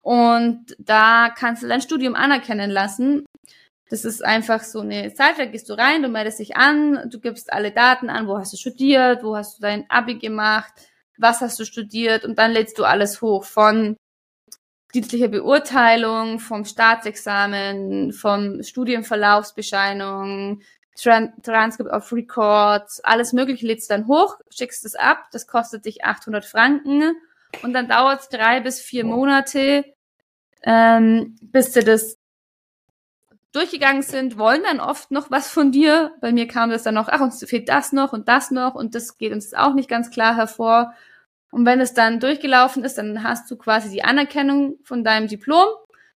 Und 0.00 0.74
da 0.78 1.30
kannst 1.30 1.62
du 1.62 1.68
dein 1.68 1.80
Studium 1.80 2.16
anerkennen 2.16 2.70
lassen. 2.70 3.24
Das 3.88 4.04
ist 4.04 4.24
einfach 4.24 4.62
so 4.62 4.80
eine 4.80 5.10
Seite, 5.10 5.38
da 5.38 5.44
gehst 5.44 5.68
du 5.68 5.74
rein, 5.74 6.02
du 6.02 6.08
meldest 6.08 6.38
dich 6.38 6.56
an, 6.56 7.10
du 7.10 7.20
gibst 7.20 7.52
alle 7.52 7.72
Daten 7.72 8.08
an, 8.08 8.26
wo 8.26 8.38
hast 8.38 8.52
du 8.52 8.56
studiert, 8.56 9.22
wo 9.22 9.36
hast 9.36 9.58
du 9.58 9.62
dein 9.62 9.88
Abi 9.90 10.18
gemacht, 10.18 10.72
was 11.18 11.42
hast 11.42 11.60
du 11.60 11.66
studiert 11.66 12.24
und 12.24 12.38
dann 12.38 12.52
lädst 12.52 12.78
du 12.78 12.84
alles 12.84 13.20
hoch 13.20 13.44
von 13.44 13.96
dienstliche 14.94 15.28
Beurteilung, 15.28 16.38
vom 16.38 16.64
Staatsexamen, 16.64 18.12
vom 18.12 18.62
Studienverlaufsbescheinung, 18.62 20.60
Tran 20.94 21.32
Transcript 21.42 21.90
of 21.90 22.12
Records, 22.12 23.00
alles 23.02 23.32
mögliche 23.32 23.66
lädst 23.66 23.90
dann 23.90 24.06
hoch, 24.06 24.38
schickst 24.50 24.84
es 24.84 24.94
ab, 24.94 25.28
das 25.32 25.46
kostet 25.46 25.86
dich 25.86 26.04
800 26.04 26.44
Franken 26.44 27.14
und 27.62 27.72
dann 27.72 27.88
dauert 27.88 28.20
es 28.20 28.28
drei 28.28 28.60
bis 28.60 28.80
vier 28.80 29.04
Monate, 29.04 29.84
ähm, 30.62 31.36
bis 31.40 31.72
sie 31.72 31.82
das 31.82 32.18
durchgegangen 33.52 34.02
sind, 34.02 34.38
wollen 34.38 34.62
dann 34.62 34.80
oft 34.80 35.10
noch 35.10 35.30
was 35.30 35.48
von 35.48 35.72
dir. 35.72 36.12
Bei 36.20 36.32
mir 36.32 36.48
kam 36.48 36.70
das 36.70 36.82
dann 36.82 36.94
noch, 36.94 37.08
ach, 37.08 37.20
uns 37.20 37.44
fehlt 37.44 37.68
das 37.68 37.92
noch 37.92 38.12
und 38.12 38.28
das 38.28 38.50
noch 38.50 38.74
und 38.74 38.94
das 38.94 39.18
geht 39.18 39.32
uns 39.32 39.54
auch 39.54 39.74
nicht 39.74 39.88
ganz 39.88 40.10
klar 40.10 40.34
hervor. 40.36 40.94
Und 41.52 41.66
wenn 41.66 41.80
es 41.80 41.92
dann 41.92 42.18
durchgelaufen 42.18 42.82
ist, 42.82 42.96
dann 42.96 43.22
hast 43.22 43.50
du 43.50 43.56
quasi 43.56 43.90
die 43.90 44.04
Anerkennung 44.04 44.78
von 44.84 45.04
deinem 45.04 45.28
Diplom 45.28 45.66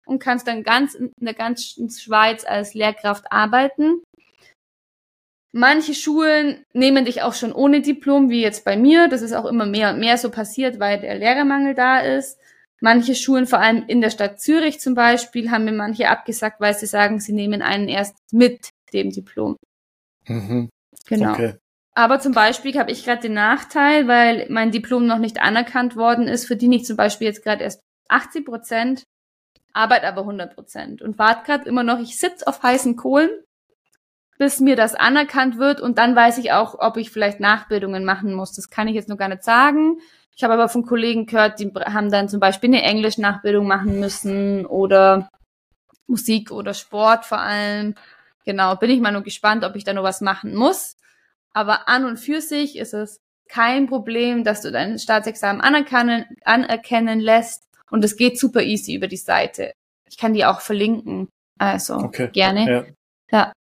und 0.05 0.19
kannst 0.19 0.47
dann 0.47 0.63
ganz 0.63 0.93
in 0.93 1.11
der 1.17 1.33
ganzen 1.33 1.89
Schweiz 1.89 2.45
als 2.45 2.75
Lehrkraft 2.75 3.25
arbeiten. 3.31 4.03
Manche 5.51 5.93
Schulen 5.95 6.65
nehmen 6.73 7.05
dich 7.05 7.23
auch 7.23 7.33
schon 7.33 7.51
ohne 7.51 7.81
Diplom, 7.81 8.29
wie 8.29 8.41
jetzt 8.41 8.63
bei 8.63 8.77
mir. 8.77 9.07
Das 9.07 9.21
ist 9.21 9.33
auch 9.33 9.45
immer 9.45 9.65
mehr 9.65 9.91
und 9.91 9.99
mehr 9.99 10.17
so 10.17 10.29
passiert, 10.29 10.79
weil 10.79 10.99
der 10.99 11.15
Lehrermangel 11.15 11.73
da 11.73 11.99
ist. 11.99 12.39
Manche 12.79 13.15
Schulen, 13.15 13.47
vor 13.47 13.59
allem 13.59 13.85
in 13.87 14.01
der 14.01 14.09
Stadt 14.09 14.39
Zürich 14.39 14.79
zum 14.79 14.93
Beispiel, 14.93 15.49
haben 15.51 15.65
mir 15.65 15.71
manche 15.71 16.09
abgesagt, 16.09 16.59
weil 16.59 16.73
sie 16.73 16.85
sagen, 16.85 17.19
sie 17.19 17.33
nehmen 17.33 17.61
einen 17.61 17.87
erst 17.87 18.15
mit 18.31 18.69
dem 18.93 19.09
Diplom. 19.09 19.55
Mhm. 20.27 20.69
Genau. 21.07 21.33
Okay. 21.33 21.55
Aber 21.95 22.19
zum 22.19 22.33
Beispiel 22.33 22.77
habe 22.77 22.91
ich 22.91 23.05
gerade 23.05 23.21
den 23.21 23.33
Nachteil, 23.33 24.07
weil 24.07 24.47
mein 24.49 24.71
Diplom 24.71 25.05
noch 25.05 25.19
nicht 25.19 25.41
anerkannt 25.41 25.95
worden 25.95 26.27
ist, 26.27 26.47
verdiene 26.47 26.75
ich 26.75 26.85
zum 26.85 26.97
Beispiel 26.97 27.27
jetzt 27.27 27.43
gerade 27.43 27.63
erst 27.63 27.81
80 28.09 28.45
Prozent, 28.45 29.03
arbeite 29.73 30.07
aber 30.07 30.21
100 30.21 30.55
Prozent 30.55 31.01
und 31.01 31.19
warte 31.19 31.45
gerade 31.45 31.69
immer 31.69 31.83
noch, 31.83 31.99
ich 31.99 32.17
sitze 32.17 32.47
auf 32.47 32.63
heißen 32.63 32.95
Kohlen, 32.95 33.29
bis 34.39 34.59
mir 34.59 34.75
das 34.75 34.95
anerkannt 34.95 35.57
wird 35.59 35.81
und 35.81 35.99
dann 35.99 36.15
weiß 36.15 36.39
ich 36.39 36.51
auch, 36.51 36.79
ob 36.79 36.97
ich 36.97 37.11
vielleicht 37.11 37.39
Nachbildungen 37.39 38.03
machen 38.05 38.33
muss. 38.33 38.53
Das 38.53 38.69
kann 38.69 38.87
ich 38.87 38.95
jetzt 38.95 39.09
noch 39.09 39.17
gar 39.17 39.29
nicht 39.29 39.43
sagen. 39.43 39.99
Ich 40.35 40.43
habe 40.43 40.53
aber 40.53 40.69
von 40.69 40.83
Kollegen 40.83 41.27
gehört, 41.27 41.59
die 41.59 41.71
haben 41.71 42.09
dann 42.09 42.27
zum 42.27 42.39
Beispiel 42.39 42.69
eine 42.69 42.81
Englisch-Nachbildung 42.81 43.67
machen 43.67 43.99
müssen 43.99 44.65
oder 44.65 45.29
Musik 46.07 46.51
oder 46.51 46.73
Sport 46.73 47.25
vor 47.25 47.39
allem. 47.39 47.93
Genau, 48.43 48.75
bin 48.75 48.89
ich 48.89 48.99
mal 48.99 49.11
nur 49.11 49.21
gespannt, 49.21 49.63
ob 49.63 49.75
ich 49.75 49.83
da 49.83 49.93
noch 49.93 50.03
was 50.03 50.21
machen 50.21 50.55
muss. 50.55 50.97
Aber 51.53 51.87
an 51.87 52.05
und 52.05 52.17
für 52.17 52.41
sich 52.41 52.77
ist 52.77 52.93
es 52.93 53.19
kein 53.49 53.87
Problem, 53.87 54.43
dass 54.43 54.61
du 54.61 54.71
dein 54.71 54.97
Staatsexamen 54.97 55.61
anerkennen, 55.61 56.25
anerkennen 56.43 57.19
lässt 57.19 57.63
und 57.91 58.03
es 58.03 58.17
geht 58.17 58.39
super 58.39 58.63
easy 58.63 58.95
über 58.95 59.07
die 59.07 59.17
Seite. 59.17 59.73
Ich 60.09 60.17
kann 60.17 60.33
die 60.33 60.45
auch 60.45 60.61
verlinken. 60.61 61.27
Also 61.59 61.95
okay. 61.95 62.29
gerne. 62.31 62.71
Ja. 62.71 62.85
ja. 63.31 63.53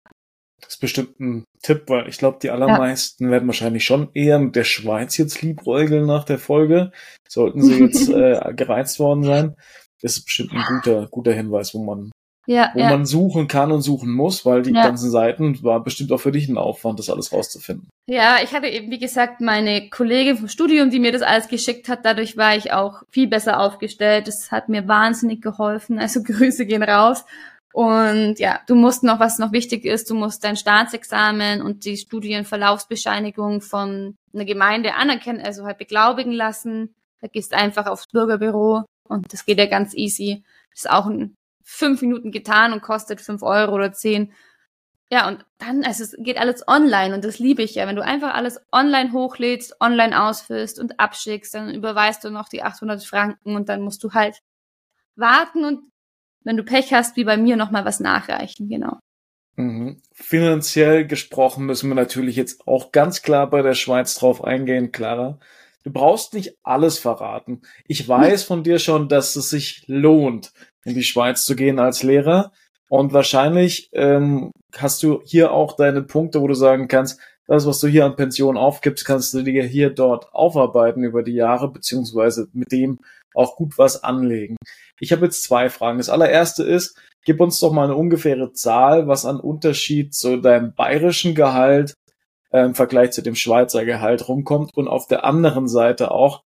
Das 0.61 0.75
ist 0.75 0.81
bestimmt 0.81 1.19
ein 1.21 1.45
Tipp, 1.61 1.85
weil 1.89 2.09
ich 2.09 2.19
glaube, 2.19 2.39
die 2.41 2.51
allermeisten 2.51 3.25
ja. 3.25 3.31
werden 3.33 3.49
wahrscheinlich 3.49 3.85
schon 3.85 4.11
eher 4.15 4.39
mit 4.39 4.55
der 4.55 4.65
Schweiz 4.65 5.17
jetzt 5.17 5.43
liebräugeln 5.43 6.07
nach 6.07 6.25
der 6.25 6.39
Folge. 6.39 6.93
Sollten 7.29 7.63
sie 7.63 7.81
jetzt 7.81 8.09
äh, 8.11 8.55
gereizt 8.55 8.99
worden 8.99 9.25
sein. 9.25 9.57
Das 10.01 10.17
ist 10.17 10.25
bestimmt 10.25 10.53
ein 10.53 10.65
guter, 10.69 11.09
guter 11.09 11.33
Hinweis, 11.33 11.75
wo 11.75 11.85
man 11.85 12.12
ja, 12.47 12.71
wo 12.75 12.81
ja. 12.81 12.91
man 12.91 13.07
suchen 13.07 13.47
kann 13.47 13.71
und 13.71 13.83
suchen 13.83 14.11
muss, 14.11 14.45
weil 14.45 14.63
die 14.63 14.73
ja. 14.73 14.83
ganzen 14.83 15.11
Seiten 15.11 15.63
war 15.63 15.83
bestimmt 15.83 16.11
auch 16.13 16.19
für 16.19 16.33
dich 16.33 16.49
ein 16.49 16.59
Aufwand, 16.59 16.99
das 16.99 17.09
alles 17.09 17.33
rauszufinden. 17.33 17.89
Ja, 18.07 18.39
ich 18.43 18.53
hatte 18.53 18.67
eben, 18.67 18.91
wie 18.91 18.99
gesagt, 18.99 19.41
meine 19.41 19.89
Kollegin 19.89 20.37
vom 20.37 20.49
Studium, 20.49 20.91
die 20.91 20.99
mir 20.99 21.13
das 21.13 21.23
alles 21.23 21.47
geschickt 21.49 21.89
hat. 21.89 22.05
Dadurch 22.05 22.37
war 22.37 22.57
ich 22.57 22.73
auch 22.73 23.03
viel 23.09 23.29
besser 23.29 23.61
aufgestellt. 23.61 24.27
Das 24.27 24.51
hat 24.51 24.69
mir 24.69 24.89
wahnsinnig 24.89 25.41
geholfen. 25.41 26.01
Also 26.01 26.23
Grüße 26.25 26.67
gehen 26.67 26.83
raus. 26.83 27.25
Und 27.73 28.39
ja, 28.39 28.61
du 28.67 28.75
musst 28.75 29.03
noch, 29.03 29.19
was 29.19 29.39
noch 29.39 29.53
wichtig 29.53 29.85
ist, 29.85 30.11
du 30.11 30.15
musst 30.15 30.45
dein 30.45 30.57
Staatsexamen 30.57 31.63
und 31.63 31.87
die 31.87 31.97
Studienverlaufsbescheinigung 31.97 33.63
von 33.63 34.15
einer 34.35 34.45
Gemeinde 34.45 34.95
anerkennen, 34.95 35.41
also 35.41 35.65
halt 35.65 35.79
beglaubigen 35.79 36.33
lassen. 36.33 36.95
Da 37.23 37.29
gehst 37.29 37.55
einfach 37.55 37.87
aufs 37.87 38.09
Bürgerbüro 38.09 38.85
und 39.09 39.33
das 39.33 39.47
geht 39.47 39.59
ja 39.59 39.67
ganz 39.67 39.95
easy. 39.95 40.43
Das 40.71 40.81
ist 40.81 40.91
auch 40.91 41.07
ein 41.07 41.35
fünf 41.65 42.03
Minuten 42.03 42.31
getan 42.31 42.73
und 42.73 42.83
kostet 42.83 43.21
fünf 43.21 43.43
Euro 43.43 43.75
oder 43.75 43.93
zehn. 43.93 44.33
Ja, 45.11 45.29
und 45.29 45.45
dann, 45.59 45.85
also 45.85 46.05
es 46.05 46.17
geht 46.19 46.39
alles 46.39 46.67
online 46.67 47.15
und 47.15 47.25
das 47.25 47.39
liebe 47.39 47.63
ich 47.63 47.75
ja. 47.75 47.87
Wenn 47.87 47.97
du 47.97 48.05
einfach 48.05 48.35
alles 48.35 48.59
online 48.73 49.13
hochlädst, 49.13 49.77
online 49.81 50.23
ausfüllst 50.23 50.79
und 50.79 50.99
abschickst, 50.99 51.53
dann 51.55 51.75
überweist 51.75 52.25
du 52.25 52.31
noch 52.31 52.49
die 52.49 52.63
800 52.63 53.05
Franken 53.05 53.55
und 53.57 53.69
dann 53.69 53.83
musst 53.83 54.03
du 54.03 54.13
halt 54.13 54.39
warten 55.15 55.65
und 55.65 55.81
wenn 56.45 56.57
du 56.57 56.65
Pech 56.65 56.93
hast, 56.93 57.17
wie 57.17 57.25
bei 57.25 57.37
mir, 57.37 57.57
nochmal 57.57 57.85
was 57.85 58.01
nachreichen, 58.01 58.69
genau. 58.69 58.99
Mhm. 59.57 60.01
Finanziell 60.13 61.07
gesprochen 61.07 61.67
müssen 61.67 61.89
wir 61.89 61.95
natürlich 61.95 62.37
jetzt 62.37 62.67
auch 62.67 62.91
ganz 62.91 63.23
klar 63.23 63.51
bei 63.51 63.63
der 63.63 63.75
Schweiz 63.75 64.15
drauf 64.15 64.43
eingehen, 64.43 64.93
Clara. 64.93 65.39
Du 65.85 65.93
brauchst 65.93 66.33
nicht 66.33 66.57
alles 66.63 66.99
verraten. 66.99 67.63
Ich 67.87 68.09
weiß 68.09 68.45
von 68.45 68.63
dir 68.63 68.79
schon, 68.79 69.09
dass 69.09 69.37
es 69.37 69.51
sich 69.51 69.85
lohnt, 69.89 70.53
in 70.85 70.95
die 70.95 71.05
Schweiz 71.05 71.45
zu 71.45 71.57
gehen 71.57 71.79
als 71.79 72.03
Lehrer. 72.03 72.53
Und 72.89 73.13
wahrscheinlich 73.13 73.89
ähm, 73.93 74.51
hast 74.77 75.03
du 75.03 75.23
hier 75.25 75.53
auch 75.53 75.77
deine 75.77 76.03
Punkte, 76.03 76.41
wo 76.43 76.47
du 76.47 76.55
sagen 76.55 76.89
kannst, 76.89 77.21
das, 77.47 77.67
was 77.67 77.81
du 77.81 77.89
hier 77.89 78.05
an 78.05 78.17
Pension 78.17 78.57
aufgibst, 78.57 79.05
kannst 79.05 79.35
du 79.35 79.43
dir 79.43 79.65
hier 79.65 79.91
dort 79.91 80.33
aufarbeiten 80.33 81.03
über 81.03 81.23
die 81.23 81.35
Jahre, 81.35 81.71
beziehungsweise 81.71 82.49
mit 82.53 82.71
dem 82.71 82.99
auch 83.35 83.57
gut 83.57 83.79
was 83.79 84.05
anlegen. 84.05 84.57
Ich 85.01 85.13
habe 85.13 85.25
jetzt 85.25 85.43
zwei 85.43 85.71
Fragen. 85.71 85.99
Das 85.99 86.11
allererste 86.11 86.63
ist, 86.63 86.97
gib 87.25 87.41
uns 87.41 87.59
doch 87.59 87.73
mal 87.73 87.85
eine 87.85 87.97
ungefähre 87.97 88.53
Zahl, 88.53 89.09
was 89.09 89.25
an 89.25 89.41
Unterschied 89.41 90.15
zu 90.15 90.37
deinem 90.37 90.75
bayerischen 90.75 91.35
Gehalt 91.35 91.95
äh, 92.51 92.65
im 92.65 92.75
Vergleich 92.75 93.13
zu 93.13 93.23
dem 93.23 93.35
Schweizer 93.35 93.85
Gehalt 93.85 94.29
rumkommt 94.29 94.77
und 94.77 94.89
auf 94.89 95.07
der 95.07 95.25
anderen 95.25 95.69
Seite 95.69 96.11
auch, 96.11 96.43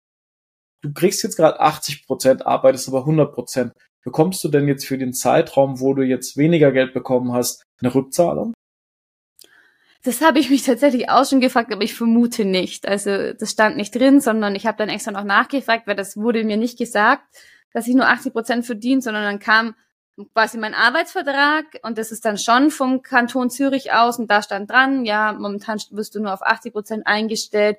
du 0.81 0.93
kriegst 0.93 1.23
jetzt 1.23 1.37
gerade 1.37 1.59
80 1.59 2.05
Prozent, 2.05 2.45
arbeitest 2.45 2.87
aber 2.87 2.99
100 2.99 3.33
Prozent. 3.33 3.73
Bekommst 4.05 4.43
du 4.43 4.49
denn 4.49 4.67
jetzt 4.67 4.85
für 4.85 4.99
den 4.99 5.13
Zeitraum, 5.13 5.79
wo 5.79 5.95
du 5.95 6.03
jetzt 6.03 6.37
weniger 6.37 6.71
Geld 6.71 6.93
bekommen 6.93 7.33
hast, 7.33 7.63
eine 7.81 7.93
Rückzahlung? 7.93 8.53
Das 10.03 10.21
habe 10.21 10.37
ich 10.37 10.51
mich 10.51 10.61
tatsächlich 10.61 11.09
auch 11.09 11.25
schon 11.25 11.41
gefragt, 11.41 11.73
aber 11.73 11.81
ich 11.81 11.95
vermute 11.95 12.45
nicht. 12.45 12.87
Also 12.87 13.33
das 13.33 13.49
stand 13.49 13.77
nicht 13.77 13.95
drin, 13.95 14.21
sondern 14.21 14.53
ich 14.53 14.67
habe 14.67 14.77
dann 14.77 14.89
extra 14.89 15.11
noch 15.11 15.23
nachgefragt, 15.23 15.87
weil 15.87 15.95
das 15.95 16.15
wurde 16.15 16.43
mir 16.43 16.57
nicht 16.57 16.77
gesagt, 16.77 17.23
dass 17.73 17.87
ich 17.87 17.95
nur 17.95 18.07
80 18.07 18.31
Prozent 18.31 18.65
verdiene, 18.67 19.01
sondern 19.01 19.23
dann 19.23 19.39
kam 19.39 19.73
quasi 20.35 20.59
mein 20.59 20.75
Arbeitsvertrag 20.75 21.65
und 21.81 21.97
das 21.97 22.11
ist 22.11 22.25
dann 22.25 22.37
schon 22.37 22.69
vom 22.69 23.01
Kanton 23.01 23.49
Zürich 23.49 23.91
aus 23.91 24.19
und 24.19 24.29
da 24.29 24.43
stand 24.43 24.69
dran, 24.69 25.03
ja, 25.03 25.33
momentan 25.33 25.79
wirst 25.89 26.13
du 26.13 26.21
nur 26.21 26.31
auf 26.31 26.43
80 26.43 26.71
Prozent 26.71 27.07
eingestellt. 27.07 27.77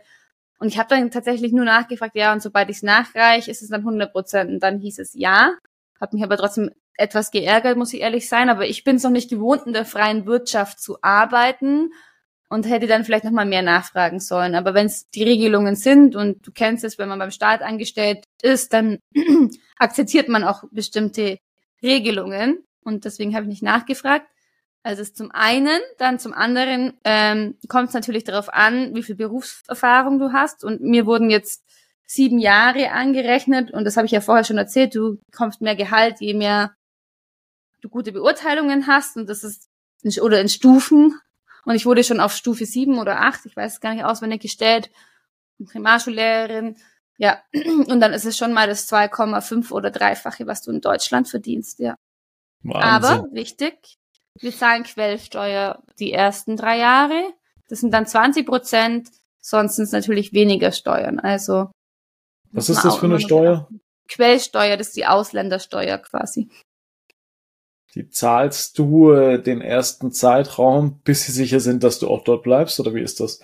Und 0.58 0.68
ich 0.68 0.78
habe 0.78 0.88
dann 0.88 1.12
tatsächlich 1.12 1.52
nur 1.52 1.64
nachgefragt, 1.64 2.16
ja, 2.16 2.32
und 2.32 2.42
sobald 2.42 2.68
ich 2.68 2.78
es 2.78 2.82
nachreiche, 2.82 3.50
ist 3.50 3.62
es 3.62 3.68
dann 3.68 3.82
100 3.82 4.10
Prozent. 4.10 4.50
Und 4.50 4.60
dann 4.60 4.80
hieß 4.80 4.98
es 4.98 5.14
ja. 5.14 5.52
Habe 6.00 6.16
mich 6.16 6.24
aber 6.24 6.36
trotzdem 6.36 6.70
etwas 6.96 7.30
geärgert, 7.30 7.76
muss 7.76 7.92
ich 7.92 8.00
ehrlich 8.00 8.28
sein. 8.28 8.48
Aber 8.48 8.66
ich 8.66 8.84
bin 8.84 8.96
es 8.96 9.02
noch 9.02 9.10
nicht 9.10 9.30
gewohnt, 9.30 9.62
in 9.66 9.72
der 9.72 9.84
freien 9.84 10.26
Wirtschaft 10.26 10.80
zu 10.80 10.98
arbeiten 11.02 11.90
und 12.48 12.68
hätte 12.68 12.86
dann 12.86 13.04
vielleicht 13.04 13.24
nochmal 13.24 13.46
mehr 13.46 13.62
nachfragen 13.62 14.20
sollen. 14.20 14.54
Aber 14.54 14.74
wenn 14.74 14.86
es 14.86 15.08
die 15.10 15.24
Regelungen 15.24 15.74
sind 15.74 16.16
und 16.16 16.46
du 16.46 16.52
kennst 16.52 16.84
es, 16.84 16.98
wenn 16.98 17.08
man 17.08 17.18
beim 17.18 17.30
Staat 17.30 17.62
angestellt 17.62 18.24
ist, 18.42 18.72
dann 18.72 18.98
akzeptiert 19.78 20.28
man 20.28 20.44
auch 20.44 20.64
bestimmte 20.70 21.38
Regelungen 21.82 22.64
und 22.84 23.04
deswegen 23.04 23.34
habe 23.34 23.44
ich 23.44 23.50
nicht 23.50 23.62
nachgefragt. 23.62 24.26
Also 24.82 25.02
ist 25.02 25.16
zum 25.16 25.32
einen, 25.32 25.80
dann 25.98 26.20
zum 26.20 26.32
anderen 26.32 26.92
ähm, 27.02 27.56
kommt 27.66 27.88
es 27.88 27.94
natürlich 27.94 28.22
darauf 28.22 28.48
an, 28.48 28.94
wie 28.94 29.02
viel 29.02 29.16
Berufserfahrung 29.16 30.20
du 30.20 30.32
hast. 30.32 30.62
Und 30.62 30.80
mir 30.80 31.06
wurden 31.06 31.28
jetzt 31.28 31.64
sieben 32.06 32.38
Jahre 32.38 32.92
angerechnet 32.92 33.72
und 33.72 33.84
das 33.84 33.96
habe 33.96 34.06
ich 34.06 34.12
ja 34.12 34.20
vorher 34.20 34.44
schon 34.44 34.58
erzählt. 34.58 34.94
Du 34.94 35.18
kommst 35.34 35.60
mehr 35.60 35.76
Gehalt, 35.76 36.20
je 36.20 36.34
mehr 36.34 36.74
du 37.82 37.88
gute 37.88 38.12
Beurteilungen 38.12 38.86
hast 38.86 39.16
und 39.16 39.28
das 39.28 39.44
ist 39.44 39.68
in, 40.02 40.12
oder 40.20 40.40
in 40.40 40.48
Stufen. 40.48 41.20
Und 41.64 41.74
ich 41.74 41.84
wurde 41.84 42.04
schon 42.04 42.20
auf 42.20 42.32
Stufe 42.32 42.64
sieben 42.64 42.98
oder 42.98 43.20
acht, 43.20 43.44
ich 43.44 43.56
weiß 43.56 43.74
es 43.74 43.80
gar 43.80 43.92
nicht 43.94 44.04
auswendig 44.04 44.40
gestellt, 44.40 44.90
Primarschullehrerin 45.64 46.76
ja, 47.18 47.42
und 47.54 48.00
dann 48.00 48.12
ist 48.12 48.24
es 48.24 48.36
schon 48.36 48.52
mal 48.52 48.66
das 48.66 48.90
2,5 48.90 49.70
oder 49.72 49.90
dreifache, 49.90 50.46
was 50.46 50.62
du 50.62 50.70
in 50.70 50.80
Deutschland 50.80 51.28
verdienst, 51.28 51.78
ja. 51.78 51.96
Wahnsinn. 52.62 52.82
Aber 52.82 53.28
wichtig, 53.32 53.98
wir 54.40 54.52
zahlen 54.52 54.82
Quellsteuer 54.82 55.82
die 55.98 56.12
ersten 56.12 56.56
drei 56.56 56.78
Jahre. 56.78 57.32
Das 57.68 57.80
sind 57.80 57.92
dann 57.92 58.06
20 58.06 58.46
Prozent, 58.46 59.08
sonst 59.40 59.76
sind 59.76 59.84
es 59.84 59.92
natürlich 59.92 60.32
weniger 60.32 60.72
Steuern. 60.72 61.20
Also. 61.20 61.70
Was 62.56 62.70
ist 62.70 62.84
das 62.84 62.96
für 62.96 63.06
eine 63.06 63.20
Steuer? 63.20 63.68
Quellsteuer, 64.08 64.76
das 64.76 64.88
ist 64.88 64.96
die 64.96 65.06
Ausländersteuer 65.06 65.98
quasi. 65.98 66.48
Die 67.94 68.08
zahlst 68.08 68.78
du 68.78 69.12
äh, 69.12 69.42
den 69.42 69.60
ersten 69.60 70.10
Zeitraum, 70.10 71.00
bis 71.04 71.26
sie 71.26 71.32
sicher 71.32 71.60
sind, 71.60 71.82
dass 71.82 71.98
du 71.98 72.08
auch 72.08 72.24
dort 72.24 72.42
bleibst, 72.42 72.78
oder 72.80 72.94
wie 72.94 73.00
ist 73.00 73.20
das? 73.20 73.40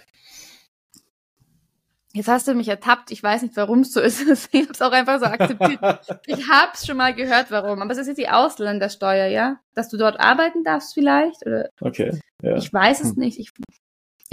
Jetzt 2.15 2.29
hast 2.29 2.47
du 2.47 2.55
mich 2.55 2.69
ertappt. 2.69 3.11
Ich 3.11 3.23
weiß 3.23 3.41
nicht, 3.43 3.57
warum 3.57 3.81
es 3.81 3.93
so 3.93 4.01
ist. 4.01 4.21
Ich 4.53 4.63
habe 4.63 4.73
es 4.73 4.83
auch 4.83 4.93
einfach 4.93 5.19
so 5.19 5.27
akzeptiert. 5.27 5.81
ich 6.27 6.49
habe 6.49 6.73
es 6.75 6.87
schon 6.87 6.99
mal 6.99 7.15
gehört, 7.15 7.51
warum. 7.51 7.81
Aber 7.81 7.91
es 7.91 7.99
ist 7.99 8.09
jetzt 8.09 8.19
die 8.19 8.29
Ausländersteuer, 8.29 9.29
ja? 9.29 9.61
Dass 9.75 9.89
du 9.89 9.97
dort 9.97 10.21
arbeiten 10.21 10.63
darfst 10.65 10.93
vielleicht? 10.93 11.47
Oder? 11.47 11.71
Okay. 11.81 12.19
Ja. 12.43 12.57
Ich 12.57 12.73
weiß 12.73 13.01
es 13.01 13.11
hm. 13.13 13.19
nicht. 13.19 13.39
Ich, 13.39 13.53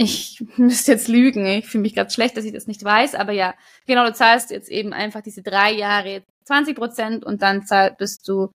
ich 0.00 0.42
müsste 0.56 0.92
jetzt 0.92 1.08
lügen. 1.08 1.44
Ich 1.44 1.68
fühle 1.68 1.82
mich 1.82 1.94
gerade 1.94 2.10
schlecht, 2.10 2.36
dass 2.36 2.44
ich 2.44 2.52
das 2.52 2.66
nicht 2.66 2.82
weiß. 2.82 3.14
Aber 3.14 3.32
ja, 3.32 3.54
genau, 3.86 4.06
du 4.06 4.14
zahlst 4.14 4.50
jetzt 4.50 4.70
eben 4.70 4.92
einfach 4.92 5.20
diese 5.20 5.42
drei 5.42 5.72
Jahre 5.72 6.24
20 6.44 6.74
Prozent 6.74 7.24
und 7.24 7.42
dann 7.42 7.66
zahl, 7.66 7.94
bist 7.96 8.26
du, 8.26 8.50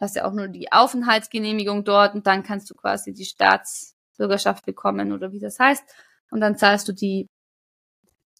hast 0.00 0.16
ja 0.16 0.24
auch 0.24 0.32
nur 0.32 0.48
die 0.48 0.70
Aufenthaltsgenehmigung 0.72 1.84
dort 1.84 2.14
und 2.14 2.26
dann 2.26 2.44
kannst 2.44 2.70
du 2.70 2.74
quasi 2.74 3.12
die 3.12 3.24
Staatsbürgerschaft 3.24 4.64
bekommen 4.64 5.12
oder 5.12 5.32
wie 5.32 5.40
das 5.40 5.58
heißt. 5.58 5.82
Und 6.30 6.40
dann 6.40 6.56
zahlst 6.56 6.88
du 6.88 6.92
die 6.92 7.26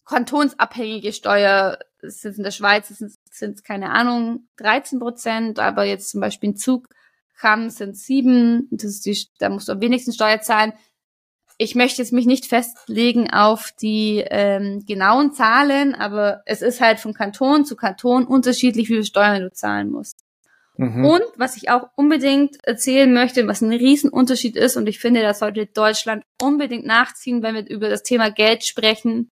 kantonsabhängige 0.05 1.11
Steuer 1.11 1.79
sind 2.01 2.37
in 2.37 2.43
der 2.43 2.51
Schweiz 2.51 2.87
sind 2.89 3.11
es 3.31 3.63
keine 3.63 3.89
Ahnung 3.89 4.47
13 4.57 4.99
Prozent, 4.99 5.59
aber 5.59 5.83
jetzt 5.83 6.11
zum 6.11 6.21
Beispiel 6.21 6.51
in 6.51 6.55
Zug 6.55 6.87
haben 7.41 7.71
sind 7.71 7.97
sieben, 7.97 8.67
das 8.69 8.91
ist 8.91 9.05
die, 9.07 9.17
da 9.39 9.49
musst 9.49 9.67
du 9.67 9.71
am 9.71 9.81
wenigsten 9.81 10.13
Steuer 10.13 10.39
zahlen. 10.41 10.73
Ich 11.57 11.75
möchte 11.75 12.01
jetzt 12.01 12.11
mich 12.11 12.25
nicht 12.25 12.45
festlegen 12.45 13.31
auf 13.31 13.71
die 13.79 14.23
ähm, 14.29 14.85
genauen 14.85 15.31
Zahlen, 15.31 15.95
aber 15.95 16.41
es 16.45 16.61
ist 16.61 16.81
halt 16.81 16.99
von 16.99 17.13
Kanton 17.13 17.65
zu 17.65 17.75
Kanton 17.75 18.25
unterschiedlich, 18.25 18.89
wie 18.89 18.95
viel 18.95 19.05
Steuern 19.05 19.41
du 19.41 19.51
zahlen 19.51 19.89
musst. 19.89 20.19
Mhm. 20.77 21.05
Und 21.05 21.23
was 21.37 21.55
ich 21.55 21.69
auch 21.69 21.89
unbedingt 21.95 22.57
erzählen 22.65 23.13
möchte, 23.13 23.47
was 23.47 23.61
ein 23.61 23.71
Riesenunterschied 23.71 24.57
ist, 24.57 24.75
und 24.75 24.87
ich 24.87 24.99
finde, 24.99 25.21
da 25.21 25.33
sollte 25.33 25.65
Deutschland 25.65 26.25
unbedingt 26.41 26.85
nachziehen, 26.85 27.41
wenn 27.41 27.55
wir 27.55 27.67
über 27.69 27.89
das 27.89 28.03
Thema 28.03 28.29
Geld 28.29 28.65
sprechen, 28.65 29.29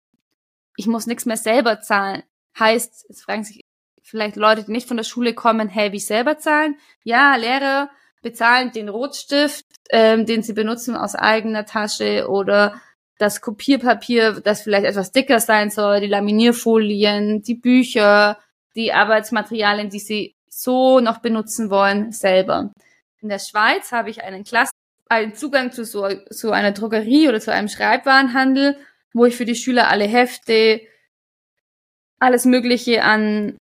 ich 0.76 0.88
muss 0.88 1.08
nichts 1.08 1.26
mehr 1.26 1.38
selber 1.38 1.80
zahlen. 1.82 2.24
Heißt, 2.58 3.06
es 3.10 3.22
fragen 3.22 3.44
sich 3.44 3.62
vielleicht 4.02 4.36
Leute, 4.36 4.64
die 4.64 4.72
nicht 4.72 4.88
von 4.88 4.98
der 4.98 5.04
Schule 5.04 5.34
kommen, 5.34 5.70
hey, 5.70 5.92
wie 5.92 5.98
ich 5.98 6.06
selber 6.06 6.38
zahlen? 6.38 6.76
Ja, 7.04 7.36
Lehrer 7.36 7.90
bezahlen 8.22 8.72
den 8.72 8.90
Rotstift, 8.90 9.66
ähm, 9.90 10.26
den 10.26 10.44
sie 10.44 10.54
benutzen 10.54 10.96
aus 10.96 11.16
eigener 11.16 11.66
Tasche 11.66 12.28
oder 12.30 12.82
das 13.18 13.42
Kopierpapier, 13.42 14.42
das 14.42 14.62
vielleicht 14.62 14.86
etwas 14.86 15.12
dicker 15.12 15.40
sein 15.40 15.70
soll, 15.70 16.00
die 16.00 16.08
Laminierfolien, 16.08 17.42
die 17.42 17.56
Bücher, 17.56 18.38
die 18.76 18.94
Arbeitsmaterialien, 18.94 19.90
die 19.90 20.00
sie 20.00 20.36
so 20.48 21.00
noch 21.00 21.20
benutzen 21.20 21.70
wollen, 21.70 22.12
selber. 22.12 22.72
In 23.22 23.30
der 23.30 23.40
Schweiz 23.40 23.92
habe 23.92 24.10
ich 24.10 24.24
einen 24.24 24.44
Klasse, 24.44 24.72
einen 25.10 25.34
Zugang 25.34 25.72
zu 25.72 25.84
so, 25.84 26.08
so 26.30 26.52
einer 26.52 26.72
Drogerie 26.72 27.28
oder 27.28 27.40
zu 27.40 27.52
einem 27.52 27.68
Schreibwarenhandel 27.68 28.78
wo 29.14 29.26
ich 29.26 29.36
für 29.36 29.46
die 29.46 29.56
Schüler 29.56 29.90
alle 29.90 30.06
Hefte, 30.06 30.82
alles 32.20 32.46
Mögliche 32.46 33.04
an 33.04 33.58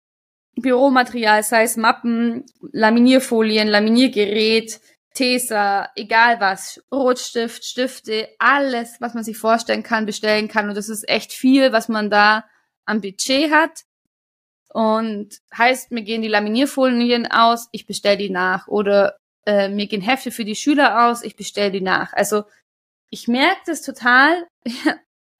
Büromaterial, 0.56 1.42
sei 1.42 1.64
es 1.64 1.76
Mappen, 1.76 2.44
Laminierfolien, 2.72 3.68
Laminiergerät, 3.68 4.80
Tesa, 5.14 5.88
egal 5.94 6.40
was, 6.40 6.82
Rotstift, 6.92 7.64
Stifte, 7.64 8.28
alles, 8.38 8.96
was 9.00 9.14
man 9.14 9.24
sich 9.24 9.38
vorstellen 9.38 9.82
kann, 9.82 10.06
bestellen 10.06 10.48
kann. 10.48 10.68
Und 10.68 10.76
das 10.76 10.88
ist 10.88 11.08
echt 11.08 11.32
viel, 11.32 11.72
was 11.72 11.88
man 11.88 12.10
da 12.10 12.44
am 12.84 13.00
Budget 13.00 13.50
hat. 13.52 13.82
Und 14.72 15.38
heißt, 15.56 15.92
mir 15.92 16.02
gehen 16.02 16.22
die 16.22 16.28
Laminierfolien 16.28 17.30
aus, 17.30 17.68
ich 17.70 17.86
bestelle 17.86 18.16
die 18.16 18.30
nach. 18.30 18.66
Oder 18.66 19.16
äh, 19.46 19.68
mir 19.68 19.86
gehen 19.86 20.00
Hefte 20.00 20.32
für 20.32 20.44
die 20.44 20.56
Schüler 20.56 21.06
aus, 21.06 21.22
ich 21.22 21.36
bestelle 21.36 21.70
die 21.70 21.80
nach. 21.80 22.12
Also 22.12 22.42
ich 23.10 23.28
merke 23.28 23.60
das 23.66 23.82
total. 23.82 24.46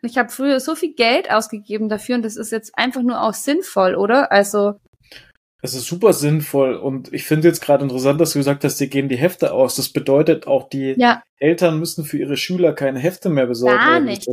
Ich 0.07 0.19
habe 0.19 0.29
früher 0.29 0.61
so 0.61 0.75
viel 0.75 0.93
Geld 0.93 1.31
ausgegeben 1.31 1.89
dafür 1.89 2.17
und 2.17 2.27
das 2.27 2.37
ist 2.37 2.53
jetzt 2.53 2.77
einfach 2.77 3.01
nur 3.01 3.23
auch 3.23 3.33
sinnvoll, 3.33 3.95
oder? 3.95 4.31
Also. 4.31 4.75
Es 5.65 5.73
ist 5.73 5.87
super 5.87 6.13
sinnvoll 6.13 6.75
und 6.75 7.11
ich 7.15 7.25
finde 7.25 7.49
jetzt 7.49 7.63
gerade 7.63 7.85
interessant, 7.85 8.21
dass 8.21 8.35
du 8.35 8.39
gesagt 8.39 8.65
hast, 8.65 8.79
die 8.81 8.91
gehen 8.91 9.09
die 9.09 9.17
Hefte 9.17 9.55
aus. 9.55 9.77
Das 9.77 9.89
bedeutet 9.89 10.47
auch, 10.47 10.69
die 10.69 10.95
ja. 10.99 11.23
Eltern 11.39 11.79
müssen 11.79 12.05
für 12.05 12.19
ihre 12.19 12.37
Schüler 12.37 12.75
keine 12.75 12.99
Hefte 12.99 13.31
mehr 13.31 13.47
besorgen. 13.47 13.79
Gar 13.79 14.01
nicht. 14.01 14.29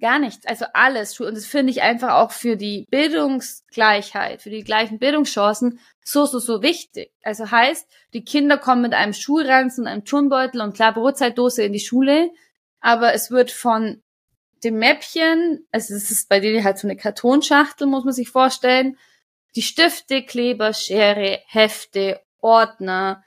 Gar 0.00 0.20
nichts. 0.20 0.46
Also 0.46 0.66
alles. 0.72 1.18
Und 1.18 1.36
das 1.36 1.46
finde 1.46 1.72
ich 1.72 1.82
einfach 1.82 2.14
auch 2.14 2.30
für 2.30 2.56
die 2.56 2.86
Bildungsgleichheit, 2.88 4.42
für 4.42 4.50
die 4.50 4.62
gleichen 4.62 5.00
Bildungschancen 5.00 5.80
so, 6.04 6.24
so, 6.24 6.38
so 6.38 6.62
wichtig. 6.62 7.10
Also 7.24 7.50
heißt, 7.50 7.88
die 8.14 8.24
Kinder 8.24 8.56
kommen 8.56 8.82
mit 8.82 8.94
einem 8.94 9.12
Schulranzen, 9.12 9.88
einem 9.88 10.04
Turnbeutel 10.04 10.60
und 10.60 10.76
klar 10.76 10.94
Brotzeitdose 10.94 11.64
in 11.64 11.72
die 11.72 11.80
Schule, 11.80 12.30
aber 12.80 13.12
es 13.12 13.32
wird 13.32 13.50
von 13.50 14.04
dem 14.62 14.78
Mäppchen, 14.78 15.66
also 15.72 15.94
es 15.94 16.12
ist 16.12 16.28
bei 16.28 16.38
denen 16.38 16.62
halt 16.62 16.78
so 16.78 16.86
eine 16.86 16.96
Kartonschachtel, 16.96 17.88
muss 17.88 18.04
man 18.04 18.14
sich 18.14 18.28
vorstellen, 18.28 18.96
die 19.56 19.62
Stifte, 19.62 20.22
Kleber, 20.22 20.72
Schere, 20.72 21.40
Hefte, 21.46 22.20
Ordner, 22.38 23.24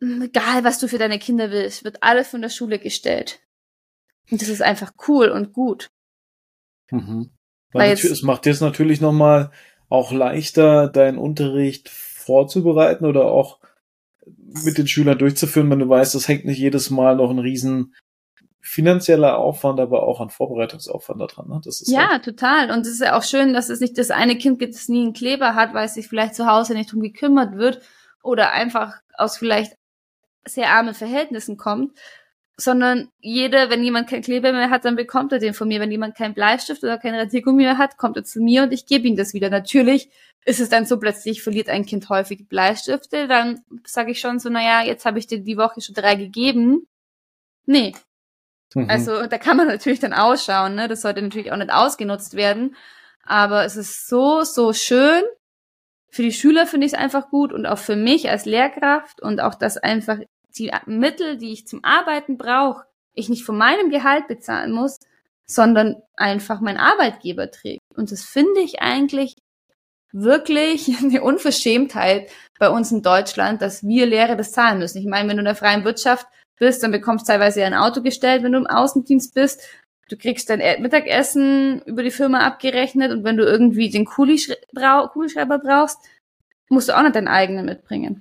egal 0.00 0.64
was 0.64 0.78
du 0.78 0.88
für 0.88 0.98
deine 0.98 1.18
Kinder 1.18 1.50
willst, 1.50 1.84
wird 1.84 2.02
alles 2.02 2.28
von 2.28 2.42
der 2.42 2.48
Schule 2.48 2.78
gestellt. 2.78 3.40
Und 4.30 4.42
das 4.42 4.48
ist 4.48 4.62
einfach 4.62 4.92
cool 5.08 5.28
und 5.28 5.52
gut. 5.52 5.90
Mhm. 6.90 7.30
Weil 7.72 7.90
Weil 7.90 7.92
es 7.92 8.22
macht 8.22 8.44
dir 8.44 8.50
es 8.50 8.60
natürlich 8.60 9.00
nochmal 9.00 9.50
auch 9.88 10.12
leichter, 10.12 10.88
deinen 10.88 11.18
Unterricht 11.18 11.88
vorzubereiten 11.88 13.06
oder 13.06 13.26
auch 13.26 13.58
mit 14.64 14.76
den 14.76 14.86
Schülern 14.86 15.18
durchzuführen, 15.18 15.70
wenn 15.70 15.78
du 15.78 15.88
weißt, 15.88 16.14
das 16.14 16.28
hängt 16.28 16.44
nicht 16.44 16.58
jedes 16.58 16.90
Mal 16.90 17.16
noch 17.16 17.30
ein 17.30 17.38
riesen 17.38 17.94
finanzieller 18.68 19.38
Aufwand, 19.38 19.80
aber 19.80 20.02
auch 20.02 20.20
ein 20.20 20.28
Vorbereitungsaufwand 20.28 21.20
da 21.20 21.26
dran. 21.26 21.48
Ne? 21.48 21.60
Das 21.64 21.80
ist 21.80 21.90
ja, 21.90 22.10
halt 22.10 22.24
total. 22.24 22.70
Und 22.70 22.82
es 22.82 22.92
ist 22.92 23.00
ja 23.00 23.16
auch 23.16 23.22
schön, 23.22 23.54
dass 23.54 23.70
es 23.70 23.80
nicht 23.80 23.96
das 23.96 24.10
eine 24.10 24.36
Kind 24.36 24.58
gibt, 24.58 24.74
das 24.74 24.88
nie 24.88 25.02
einen 25.02 25.14
Kleber 25.14 25.54
hat, 25.54 25.72
weil 25.72 25.86
es 25.86 25.94
sich 25.94 26.06
vielleicht 26.06 26.34
zu 26.34 26.46
Hause 26.46 26.74
nicht 26.74 26.92
drum 26.92 27.00
gekümmert 27.00 27.56
wird 27.56 27.80
oder 28.22 28.52
einfach 28.52 29.00
aus 29.14 29.38
vielleicht 29.38 29.74
sehr 30.46 30.68
armen 30.68 30.94
Verhältnissen 30.94 31.56
kommt, 31.56 31.96
sondern 32.58 33.08
jeder, 33.20 33.70
wenn 33.70 33.82
jemand 33.82 34.10
kein 34.10 34.20
Kleber 34.20 34.52
mehr 34.52 34.68
hat, 34.68 34.84
dann 34.84 34.96
bekommt 34.96 35.32
er 35.32 35.38
den 35.38 35.54
von 35.54 35.66
mir. 35.66 35.80
Wenn 35.80 35.90
jemand 35.90 36.14
keinen 36.14 36.34
Bleistift 36.34 36.82
oder 36.82 36.98
kein 36.98 37.14
Radiergummi 37.14 37.62
mehr 37.62 37.78
hat, 37.78 37.96
kommt 37.96 38.18
er 38.18 38.24
zu 38.24 38.40
mir 38.40 38.64
und 38.64 38.72
ich 38.72 38.84
gebe 38.84 39.08
ihm 39.08 39.16
das 39.16 39.32
wieder. 39.32 39.48
Natürlich 39.48 40.10
ist 40.44 40.60
es 40.60 40.68
dann 40.68 40.84
so, 40.84 40.98
plötzlich 40.98 41.42
verliert 41.42 41.70
ein 41.70 41.86
Kind 41.86 42.08
häufig 42.10 42.48
Bleistifte, 42.48 43.28
dann 43.28 43.62
sage 43.86 44.10
ich 44.10 44.20
schon 44.20 44.38
so, 44.38 44.50
naja, 44.50 44.82
jetzt 44.84 45.06
habe 45.06 45.18
ich 45.18 45.26
dir 45.26 45.40
die 45.40 45.56
Woche 45.56 45.80
schon 45.80 45.94
drei 45.94 46.16
gegeben. 46.16 46.86
Nee. 47.64 47.94
Mhm. 48.74 48.88
Also 48.88 49.26
da 49.26 49.38
kann 49.38 49.56
man 49.56 49.66
natürlich 49.66 50.00
dann 50.00 50.12
ausschauen, 50.12 50.74
ne? 50.74 50.88
Das 50.88 51.02
sollte 51.02 51.22
natürlich 51.22 51.52
auch 51.52 51.56
nicht 51.56 51.72
ausgenutzt 51.72 52.34
werden. 52.34 52.76
Aber 53.24 53.64
es 53.64 53.76
ist 53.76 54.08
so, 54.08 54.42
so 54.42 54.72
schön. 54.72 55.22
Für 56.10 56.22
die 56.22 56.32
Schüler 56.32 56.66
finde 56.66 56.86
ich 56.86 56.94
es 56.94 56.98
einfach 56.98 57.28
gut 57.28 57.52
und 57.52 57.66
auch 57.66 57.78
für 57.78 57.96
mich 57.96 58.30
als 58.30 58.46
Lehrkraft 58.46 59.20
und 59.20 59.40
auch, 59.40 59.54
dass 59.54 59.76
einfach 59.76 60.18
die 60.56 60.72
Mittel, 60.86 61.36
die 61.36 61.52
ich 61.52 61.66
zum 61.66 61.84
Arbeiten 61.84 62.38
brauche, 62.38 62.84
ich 63.14 63.28
nicht 63.28 63.44
von 63.44 63.58
meinem 63.58 63.90
Gehalt 63.90 64.26
bezahlen 64.28 64.72
muss, 64.72 64.98
sondern 65.44 65.96
einfach 66.16 66.60
mein 66.60 66.78
Arbeitgeber 66.78 67.50
trägt. 67.50 67.80
Und 67.94 68.12
das 68.12 68.22
finde 68.22 68.60
ich 68.60 68.80
eigentlich 68.80 69.36
wirklich 70.12 70.88
eine 71.02 71.22
Unverschämtheit 71.22 72.30
bei 72.58 72.70
uns 72.70 72.92
in 72.92 73.02
Deutschland, 73.02 73.62
dass 73.62 73.82
wir 73.82 74.06
Lehrer 74.06 74.36
das 74.36 74.52
zahlen 74.52 74.78
müssen. 74.78 74.98
Ich 74.98 75.06
meine, 75.06 75.28
wenn 75.28 75.36
du 75.36 75.42
in 75.42 75.46
der 75.46 75.54
freien 75.54 75.84
Wirtschaft 75.84 76.26
bist, 76.58 76.82
dann 76.82 76.92
bekommst 76.92 77.28
du 77.28 77.32
teilweise 77.32 77.64
ein 77.64 77.74
Auto 77.74 78.02
gestellt, 78.02 78.42
wenn 78.42 78.52
du 78.52 78.58
im 78.58 78.66
Außendienst 78.66 79.34
bist. 79.34 79.62
Du 80.08 80.16
kriegst 80.16 80.48
dein 80.48 80.60
Mittagessen 80.80 81.82
über 81.82 82.02
die 82.02 82.10
Firma 82.10 82.46
abgerechnet 82.46 83.12
und 83.12 83.24
wenn 83.24 83.36
du 83.36 83.44
irgendwie 83.44 83.90
den 83.90 84.06
Kugelschreiber 84.06 85.58
brauchst, 85.58 85.98
musst 86.70 86.88
du 86.88 86.96
auch 86.96 87.02
noch 87.02 87.12
deinen 87.12 87.28
eigenen 87.28 87.66
mitbringen. 87.66 88.20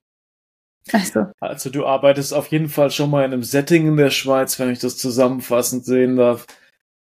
Also. 0.93 1.27
also 1.41 1.69
du 1.69 1.85
arbeitest 1.85 2.33
auf 2.33 2.47
jeden 2.47 2.69
Fall 2.69 2.91
schon 2.91 3.09
mal 3.09 3.25
in 3.25 3.33
einem 3.33 3.43
Setting 3.43 3.87
in 3.87 3.97
der 3.97 4.09
Schweiz, 4.09 4.57
wenn 4.59 4.71
ich 4.71 4.79
das 4.79 4.97
zusammenfassend 4.97 5.85
sehen 5.85 6.15
darf, 6.15 6.45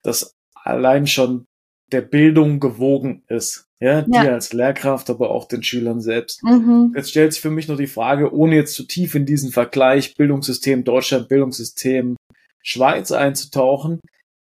das 0.03 0.35
allein 0.55 1.07
schon 1.07 1.47
der 1.93 2.01
Bildung 2.01 2.61
gewogen 2.61 3.23
ist. 3.29 3.69
Ja, 3.81 4.05
ja. 4.09 4.23
dir 4.23 4.33
als 4.33 4.53
Lehrkraft, 4.53 5.11
aber 5.11 5.31
auch 5.31 5.47
den 5.47 5.63
Schülern 5.63 6.01
selbst. 6.01 6.43
Mhm. 6.43 6.95
Jetzt 6.97 7.11
stellt 7.11 7.33
sich 7.33 7.43
für 7.43 7.51
mich 7.51 7.69
noch 7.69 7.77
die 7.77 7.87
Frage, 7.87 8.33
ohne 8.33 8.55
jetzt 8.55 8.75
zu 8.75 8.85
tief 8.85 9.15
in 9.15 9.27
diesen 9.27 9.51
Vergleich 9.53 10.15
Bildungssystem 10.17 10.85
Deutschland, 10.85 11.29
Bildungssystem 11.29 12.17
Schweiz 12.63 13.13
einzutauchen. 13.13 14.01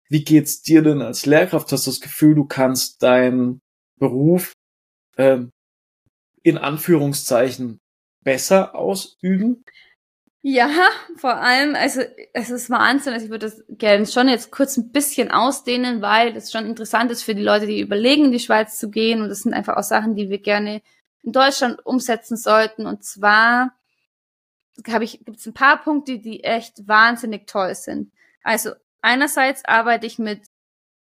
Wie 0.10 0.24
geht's 0.24 0.62
dir 0.62 0.82
denn 0.82 1.02
als 1.02 1.26
Lehrkraft? 1.26 1.72
Hast 1.72 1.86
du 1.86 1.92
das 1.92 2.02
Gefühl, 2.02 2.36
du 2.36 2.46
kannst 2.46 3.04
deinen 3.04 3.60
Beruf 4.00 4.54
ähm, 5.18 5.52
in 6.42 6.58
Anführungszeichen 6.58 7.80
besser 8.24 8.74
ausüben? 8.76 9.64
Ja, 10.42 10.70
vor 11.18 11.36
allem, 11.36 11.76
also 11.76 12.02
es 12.34 12.50
ist 12.50 12.70
Wahnsinn. 12.70 13.14
Also 13.14 13.26
ich 13.26 13.32
würde 13.32 13.48
das 13.48 13.64
gerne 13.70 14.06
schon 14.06 14.30
jetzt 14.30 14.52
kurz 14.52 14.78
ein 14.78 14.92
bisschen 14.92 15.32
ausdehnen, 15.32 16.02
weil 16.02 16.34
das 16.34 16.52
schon 16.52 16.66
interessant 16.66 17.12
ist 17.12 17.24
für 17.24 17.36
die 17.36 17.44
Leute, 17.44 17.68
die 17.68 17.82
überlegen, 17.82 18.26
in 18.26 18.32
die 18.32 18.40
Schweiz 18.40 18.78
zu 18.78 18.90
gehen. 18.90 19.22
Und 19.22 19.30
das 19.30 19.40
sind 19.40 19.54
einfach 19.54 19.78
auch 19.78 19.84
Sachen, 19.84 20.16
die 20.16 20.30
wir 20.30 20.40
gerne 20.40 20.82
in 21.24 21.32
Deutschland 21.32 21.86
umsetzen 21.86 22.38
sollten. 22.38 22.86
Und 22.86 23.04
zwar 23.04 23.74
habe 24.88 25.04
ich, 25.04 25.26
gibt 25.26 25.40
es 25.40 25.46
ein 25.46 25.54
paar 25.54 25.82
Punkte, 25.84 26.20
die 26.20 26.44
echt 26.44 26.88
wahnsinnig 26.88 27.48
toll 27.48 27.74
sind. 27.76 28.12
Also 28.44 28.72
einerseits 29.02 29.66
arbeite 29.66 30.06
ich 30.06 30.20
mit 30.20 30.42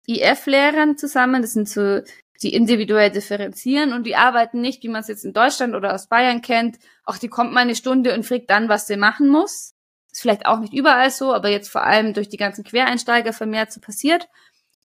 IF-Lehrern 0.08 0.98
zusammen. 0.98 1.42
Das 1.42 1.54
sind 1.54 1.68
so 1.68 2.02
die 2.42 2.54
individuell 2.54 3.12
differenzieren 3.12 3.94
und 3.94 4.06
die 4.06 4.16
arbeiten 4.16 4.62
nicht, 4.62 4.84
wie 4.84 4.90
man 4.90 5.02
es 5.02 5.08
jetzt 5.08 5.26
in 5.26 5.34
Deutschland 5.34 5.74
oder 5.74 5.94
aus 5.94 6.08
Bayern 6.08 6.42
kennt. 6.42 6.78
Auch 7.04 7.18
die 7.18 7.30
kommt 7.30 7.54
mal 7.54 7.62
eine 7.62 7.76
Stunde 7.76 8.14
und 8.14 8.26
fragt 8.26 8.50
dann, 8.50 8.70
was 8.70 8.88
sie 8.88 8.98
machen 8.98 9.30
muss. 9.30 9.74
Ist 10.12 10.22
vielleicht 10.22 10.46
auch 10.46 10.60
nicht 10.60 10.74
überall 10.74 11.12
so, 11.12 11.34
aber 11.34 11.50
jetzt 11.50 11.70
vor 11.70 11.84
allem 11.84 12.14
durch 12.14 12.30
die 12.30 12.38
ganzen 12.38 12.64
Quereinsteiger 12.64 13.34
vermehrt 13.34 13.72
so 13.72 13.80
passiert. 13.80 14.28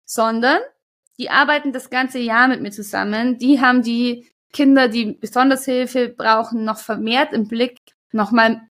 Sondern 0.05 0.59
die 1.17 1.29
arbeiten 1.29 1.71
das 1.71 1.89
ganze 1.89 2.19
Jahr 2.19 2.47
mit 2.47 2.61
mir 2.61 2.71
zusammen. 2.71 3.37
Die 3.37 3.61
haben 3.61 3.81
die 3.81 4.29
Kinder, 4.51 4.87
die 4.87 5.13
besonders 5.13 5.65
Hilfe 5.65 6.09
brauchen, 6.09 6.63
noch 6.63 6.77
vermehrt 6.77 7.33
im 7.33 7.47
Blick, 7.47 7.79
noch 8.11 8.31
mal 8.31 8.61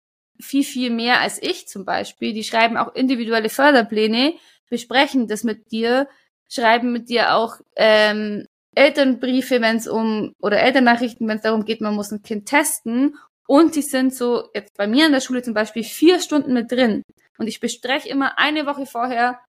viel, 0.41 0.64
viel 0.64 0.91
mehr 0.91 1.20
als 1.20 1.41
ich 1.43 1.68
zum 1.68 1.85
Beispiel. 1.85 2.33
Die 2.33 2.45
schreiben 2.45 2.77
auch 2.77 2.95
individuelle 2.95 3.49
Förderpläne, 3.49 4.35
besprechen 4.68 5.29
das 5.29 5.45
mit 5.45 5.70
dir, 5.70 6.09
schreiben 6.49 6.93
mit 6.93 7.09
dir 7.09 7.35
auch 7.35 7.57
ähm, 7.77 8.47
Elternbriefe, 8.77 9.61
wenn 9.61 9.77
es 9.77 9.87
um, 9.89 10.35
oder 10.41 10.61
Elternnachrichten, 10.61 11.27
wenn 11.29 11.37
es 11.37 11.43
darum 11.43 11.64
geht, 11.64 11.81
man 11.81 11.95
muss 11.95 12.11
ein 12.11 12.22
Kind 12.22 12.47
testen. 12.47 13.16
Und 13.47 13.77
die 13.77 13.83
sind 13.83 14.14
so, 14.14 14.49
jetzt 14.55 14.77
bei 14.77 14.87
mir 14.87 15.07
in 15.07 15.12
der 15.12 15.20
Schule 15.20 15.43
zum 15.43 15.55
Beispiel, 15.55 15.85
vier 15.85 16.20
Stunden 16.20 16.55
mit 16.55 16.70
drin. 16.70 17.03
Und 17.39 17.47
ich 17.47 17.61
bespreche 17.61 18.09
immer 18.09 18.39
eine 18.39 18.66
Woche 18.66 18.87
vorher, 18.87 19.41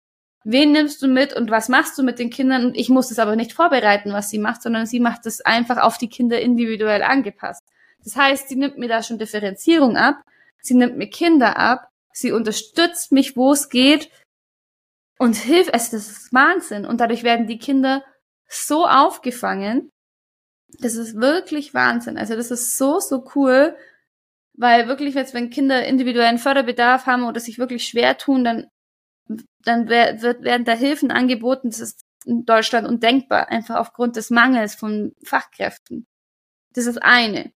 wen 0.44 0.72
nimmst 0.72 1.02
du 1.02 1.08
mit 1.08 1.34
und 1.34 1.50
was 1.50 1.68
machst 1.68 1.98
du 1.98 2.02
mit 2.02 2.18
den 2.18 2.30
Kindern. 2.30 2.66
Und 2.66 2.76
ich 2.76 2.88
muss 2.88 3.10
es 3.10 3.18
aber 3.18 3.36
nicht 3.36 3.52
vorbereiten, 3.52 4.12
was 4.12 4.30
sie 4.30 4.38
macht, 4.38 4.62
sondern 4.62 4.86
sie 4.86 5.00
macht 5.00 5.26
es 5.26 5.40
einfach 5.40 5.78
auf 5.78 5.98
die 5.98 6.08
Kinder 6.08 6.40
individuell 6.40 7.02
angepasst. 7.02 7.62
Das 8.04 8.16
heißt, 8.16 8.48
sie 8.48 8.56
nimmt 8.56 8.78
mir 8.78 8.88
da 8.88 9.02
schon 9.02 9.18
Differenzierung 9.18 9.96
ab, 9.96 10.22
sie 10.62 10.74
nimmt 10.74 10.96
mir 10.96 11.08
Kinder 11.08 11.56
ab, 11.56 11.88
sie 12.12 12.30
unterstützt 12.32 13.10
mich, 13.10 13.36
wo 13.36 13.52
es 13.52 13.68
geht 13.68 14.10
und 15.18 15.34
hilft, 15.36 15.74
also 15.74 15.96
das 15.96 16.08
ist 16.08 16.32
Wahnsinn. 16.32 16.86
Und 16.86 17.00
dadurch 17.00 17.24
werden 17.24 17.46
die 17.46 17.58
Kinder 17.58 18.04
so 18.48 18.86
aufgefangen. 18.86 19.90
Das 20.80 20.94
ist 20.94 21.16
wirklich 21.16 21.74
Wahnsinn. 21.74 22.18
Also 22.18 22.36
das 22.36 22.50
ist 22.50 22.76
so, 22.76 23.00
so 23.00 23.24
cool, 23.34 23.76
weil 24.54 24.88
wirklich 24.88 25.14
jetzt, 25.14 25.34
wenn 25.34 25.50
Kinder 25.50 25.86
individuellen 25.86 26.38
Förderbedarf 26.38 27.06
haben 27.06 27.24
oder 27.24 27.40
sich 27.40 27.58
wirklich 27.58 27.86
schwer 27.86 28.18
tun, 28.18 28.44
dann, 28.44 28.66
dann 29.62 29.88
wird, 29.88 30.42
werden 30.42 30.64
da 30.64 30.72
Hilfen 30.72 31.10
angeboten. 31.10 31.70
Das 31.70 31.80
ist 31.80 32.00
in 32.24 32.44
Deutschland 32.44 32.86
undenkbar, 32.88 33.48
einfach 33.48 33.76
aufgrund 33.76 34.16
des 34.16 34.30
Mangels 34.30 34.74
von 34.74 35.12
Fachkräften. 35.22 36.06
Das 36.74 36.86
ist 36.86 36.98
eine. 36.98 37.52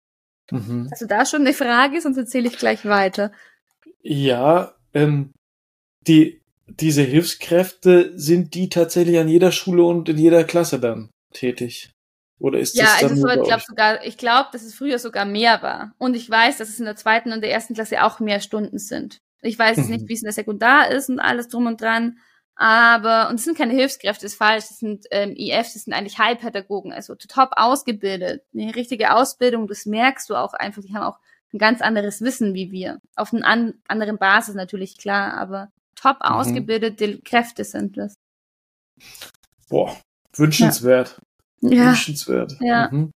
Mhm. 0.52 0.88
Hast 0.92 1.02
du 1.02 1.08
da 1.08 1.26
schon 1.26 1.42
eine 1.42 1.54
Frage, 1.54 2.00
sonst 2.02 2.18
erzähle 2.18 2.48
ich 2.48 2.58
gleich 2.58 2.86
weiter. 2.86 3.32
Ja, 4.02 4.76
ähm, 4.94 5.34
die, 6.08 6.42
diese 6.70 7.02
Hilfskräfte, 7.02 8.12
sind 8.16 8.54
die 8.54 8.70
tatsächlich 8.70 9.20
an 9.20 9.28
jeder 9.28 9.52
Schule 9.52 9.84
und 9.84 10.10
in 10.10 10.18
jeder 10.18 10.44
Klasse 10.44 10.80
dann 10.80 11.10
tätig? 11.34 11.92
Oder 12.40 12.60
ist 12.60 12.76
ja, 12.76 12.86
das 12.86 13.00
dann 13.02 13.12
also 13.12 13.22
so, 13.22 13.30
ich 13.30 13.44
glaube 13.44 13.64
sogar, 13.68 14.06
ich 14.06 14.18
glaube, 14.18 14.50
dass 14.54 14.64
es 14.64 14.74
früher 14.74 14.98
sogar 14.98 15.26
mehr 15.26 15.62
war. 15.62 15.94
Und 15.98 16.16
ich 16.16 16.30
weiß, 16.30 16.58
dass 16.58 16.70
es 16.70 16.80
in 16.80 16.86
der 16.86 16.96
zweiten 16.96 17.34
und 17.34 17.42
der 17.42 17.52
ersten 17.52 17.74
Klasse 17.74 18.04
auch 18.04 18.20
mehr 18.20 18.40
Stunden 18.40 18.80
sind. 18.80 19.20
Ich 19.42 19.60
weiß 19.60 19.78
jetzt 19.78 19.90
nicht, 19.90 20.04
mhm. 20.04 20.10
wie 20.10 20.14
es 20.14 20.22
in 20.22 20.26
der 20.26 20.34
Sekundar 20.34 20.90
ist 20.90 21.10
und 21.10 21.20
alles 21.20 21.50
drum 21.50 21.68
und 21.68 21.82
dran. 21.82 22.18
Aber, 22.56 23.30
und 23.30 23.36
es 23.36 23.46
sind 23.46 23.58
keine 23.58 23.74
Hilfskräfte, 23.74 24.26
das 24.26 24.34
ist 24.34 24.38
falsch, 24.38 24.66
das 24.68 24.80
sind 24.80 25.06
ähm, 25.12 25.34
IFs, 25.38 25.74
das 25.74 25.84
sind 25.86 25.94
eigentlich 25.94 26.20
Heilpädagogen, 26.20 26.92
also 26.92 27.16
top 27.16 27.52
ausgebildet, 27.54 28.44
eine 28.54 28.76
richtige 28.76 29.16
Ausbildung, 29.16 29.68
das 29.68 29.86
merkst 29.86 30.30
du 30.30 30.36
auch 30.36 30.54
einfach, 30.54 30.82
die 30.82 30.94
haben 30.94 31.04
auch 31.04 31.20
ein 31.54 31.58
ganz 31.58 31.82
anderes 31.82 32.22
Wissen 32.22 32.54
wie 32.54 32.70
wir. 32.70 33.00
Auf 33.16 33.34
einer 33.34 33.48
an 33.48 33.76
anderen 33.88 34.18
Basis 34.18 34.56
natürlich, 34.56 34.98
klar, 34.98 35.36
aber 35.36 35.72
top 36.02 36.18
mhm. 36.18 36.32
ausgebildete 36.32 37.20
Kräfte 37.22 37.64
sind 37.64 37.98
das. 37.98 38.16
Boah, 39.70 39.96
wünschenswert. 40.34 41.20
Ja. 41.62 41.88
Wünschenswert. 41.88 42.56
Ja. 42.60 42.90
Mhm. 42.92 43.12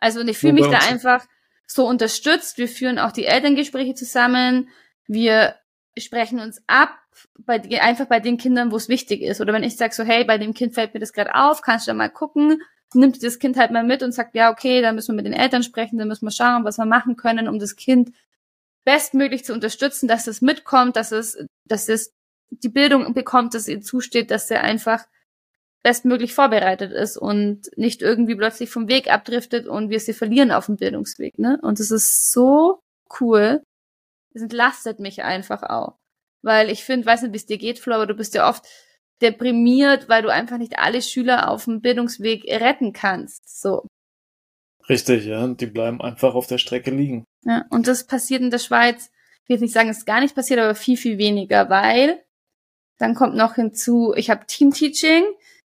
Also 0.00 0.20
und 0.20 0.28
ich 0.28 0.38
fühle 0.38 0.52
mich 0.54 0.66
da 0.66 0.78
einfach 0.78 1.26
so 1.66 1.86
unterstützt. 1.86 2.58
Wir 2.58 2.68
führen 2.68 2.98
auch 2.98 3.12
die 3.12 3.24
Elterngespräche 3.24 3.94
zusammen. 3.94 4.68
Wir 5.06 5.56
sprechen 5.98 6.40
uns 6.40 6.62
ab, 6.66 6.90
bei, 7.38 7.60
einfach 7.80 8.06
bei 8.06 8.20
den 8.20 8.36
Kindern, 8.36 8.70
wo 8.70 8.76
es 8.76 8.88
wichtig 8.88 9.22
ist. 9.22 9.40
Oder 9.40 9.52
wenn 9.52 9.62
ich 9.62 9.76
sage 9.76 9.94
so, 9.94 10.04
hey, 10.04 10.24
bei 10.24 10.38
dem 10.38 10.54
Kind 10.54 10.74
fällt 10.74 10.94
mir 10.94 11.00
das 11.00 11.12
gerade 11.12 11.34
auf, 11.34 11.62
kannst 11.62 11.86
du 11.86 11.90
da 11.90 11.94
mal 11.94 12.10
gucken, 12.10 12.60
nimmt 12.94 13.22
das 13.22 13.38
Kind 13.38 13.56
halt 13.56 13.70
mal 13.70 13.84
mit 13.84 14.02
und 14.02 14.12
sagt, 14.12 14.34
ja, 14.34 14.50
okay, 14.50 14.82
dann 14.82 14.94
müssen 14.94 15.12
wir 15.12 15.22
mit 15.22 15.26
den 15.26 15.38
Eltern 15.38 15.62
sprechen, 15.62 15.98
dann 15.98 16.08
müssen 16.08 16.26
wir 16.26 16.30
schauen, 16.30 16.64
was 16.64 16.78
wir 16.78 16.86
machen 16.86 17.16
können, 17.16 17.48
um 17.48 17.58
das 17.58 17.76
Kind 17.76 18.12
bestmöglich 18.84 19.44
zu 19.44 19.52
unterstützen, 19.52 20.06
dass 20.06 20.26
es 20.26 20.40
mitkommt, 20.40 20.96
dass 20.96 21.12
es, 21.12 21.36
dass 21.64 21.88
es 21.88 22.14
die 22.50 22.68
Bildung 22.68 23.12
bekommt, 23.14 23.54
dass 23.54 23.68
ihr 23.68 23.80
zusteht, 23.80 24.30
dass 24.30 24.50
er 24.50 24.62
einfach 24.62 25.04
bestmöglich 25.82 26.34
vorbereitet 26.34 26.92
ist 26.92 27.16
und 27.16 27.70
nicht 27.76 28.02
irgendwie 28.02 28.34
plötzlich 28.34 28.70
vom 28.70 28.88
Weg 28.88 29.08
abdriftet 29.08 29.68
und 29.68 29.88
wir 29.88 30.00
sie 30.00 30.14
verlieren 30.14 30.50
auf 30.50 30.66
dem 30.66 30.76
Bildungsweg, 30.76 31.38
ne? 31.38 31.60
Und 31.62 31.78
es 31.78 31.90
ist 31.90 32.32
so 32.32 32.80
cool. 33.20 33.62
Es 34.34 34.42
entlastet 34.42 34.98
mich 34.98 35.22
einfach 35.22 35.62
auch. 35.62 35.96
Weil 36.42 36.70
ich 36.70 36.84
finde, 36.84 37.06
weiß 37.06 37.22
nicht, 37.22 37.32
wie 37.32 37.36
es 37.36 37.46
dir 37.46 37.58
geht, 37.58 37.78
Flo, 37.78 37.94
aber 37.94 38.06
du 38.06 38.14
bist 38.14 38.34
ja 38.34 38.48
oft 38.48 38.66
deprimiert, 39.22 40.08
weil 40.08 40.22
du 40.22 40.28
einfach 40.28 40.58
nicht 40.58 40.78
alle 40.78 41.02
Schüler 41.02 41.50
auf 41.50 41.64
dem 41.64 41.80
Bildungsweg 41.80 42.44
retten 42.44 42.92
kannst. 42.92 43.60
So. 43.60 43.86
Richtig, 44.88 45.24
ja. 45.24 45.46
Die 45.46 45.66
bleiben 45.66 46.00
einfach 46.00 46.34
auf 46.34 46.46
der 46.46 46.58
Strecke 46.58 46.90
liegen. 46.90 47.24
Ja, 47.44 47.64
und 47.70 47.86
das 47.86 48.06
passiert 48.06 48.42
in 48.42 48.50
der 48.50 48.58
Schweiz, 48.58 49.10
ich 49.44 49.48
will 49.48 49.54
jetzt 49.54 49.62
nicht 49.62 49.74
sagen, 49.74 49.88
es 49.88 49.98
ist 49.98 50.06
gar 50.06 50.20
nicht 50.20 50.34
passiert, 50.34 50.58
aber 50.58 50.74
viel, 50.74 50.96
viel 50.96 51.18
weniger, 51.18 51.70
weil 51.70 52.22
dann 52.98 53.14
kommt 53.14 53.34
noch 53.34 53.54
hinzu, 53.54 54.14
ich 54.16 54.30
habe 54.30 54.46
Teamteaching. 54.46 55.24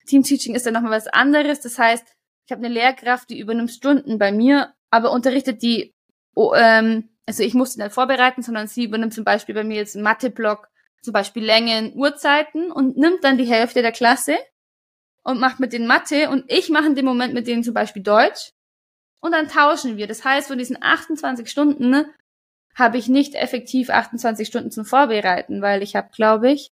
Teamteaching 0.08 0.56
ist 0.56 0.66
dann 0.66 0.74
nochmal 0.74 0.92
was 0.92 1.08
anderes. 1.08 1.60
Das 1.60 1.78
heißt, 1.78 2.06
ich 2.46 2.52
habe 2.52 2.64
eine 2.64 2.74
Lehrkraft, 2.74 3.30
die 3.30 3.40
übernimmt 3.40 3.72
Stunden 3.72 4.18
bei 4.18 4.32
mir, 4.32 4.74
aber 4.90 5.12
unterrichtet 5.12 5.62
die, 5.62 5.94
oh, 6.34 6.54
ähm, 6.56 7.10
also 7.26 7.44
ich 7.44 7.54
muss 7.54 7.74
sie 7.74 7.82
nicht 7.82 7.94
vorbereiten, 7.94 8.42
sondern 8.42 8.68
sie 8.68 8.86
übernimmt 8.86 9.14
zum 9.14 9.26
Beispiel 9.26 9.54
bei 9.54 9.66
mir 9.66 9.76
jetzt 9.76 9.96
einen 9.96 10.04
Mathe-Block, 10.04 10.70
zum 11.02 11.12
Beispiel 11.12 11.44
Längen, 11.44 11.94
Uhrzeiten 11.94 12.72
und 12.72 12.98
nimmt 12.98 13.24
dann 13.24 13.38
die 13.38 13.46
Hälfte 13.46 13.82
der 13.82 13.92
Klasse 13.92 14.38
und 15.24 15.40
macht 15.40 15.60
mit 15.60 15.74
denen 15.74 15.88
Mathe 15.88 16.30
und 16.30 16.46
ich 16.48 16.70
mache 16.70 16.86
in 16.86 16.96
dem 16.96 17.06
Moment 17.06 17.34
mit 17.34 17.48
denen 17.48 17.64
zum 17.64 17.74
Beispiel 17.74 18.02
Deutsch 18.02 18.54
und 19.20 19.34
dann 19.34 19.50
tauschen 19.50 19.98
wir. 19.98 20.08
Das 20.08 20.24
heißt, 20.24 20.48
von 20.48 20.58
diesen 20.58 20.82
28 20.82 21.50
Stunden 21.50 22.06
habe 22.76 22.98
ich 22.98 23.10
nicht 23.10 23.36
effektiv 23.36 23.90
28 23.90 24.48
Stunden 24.48 24.72
zum 24.72 24.86
Vorbereiten, 24.86 25.62
weil 25.62 25.84
ich 25.84 25.96
habe, 25.96 26.10
glaube 26.16 26.52
ich, 26.52 26.72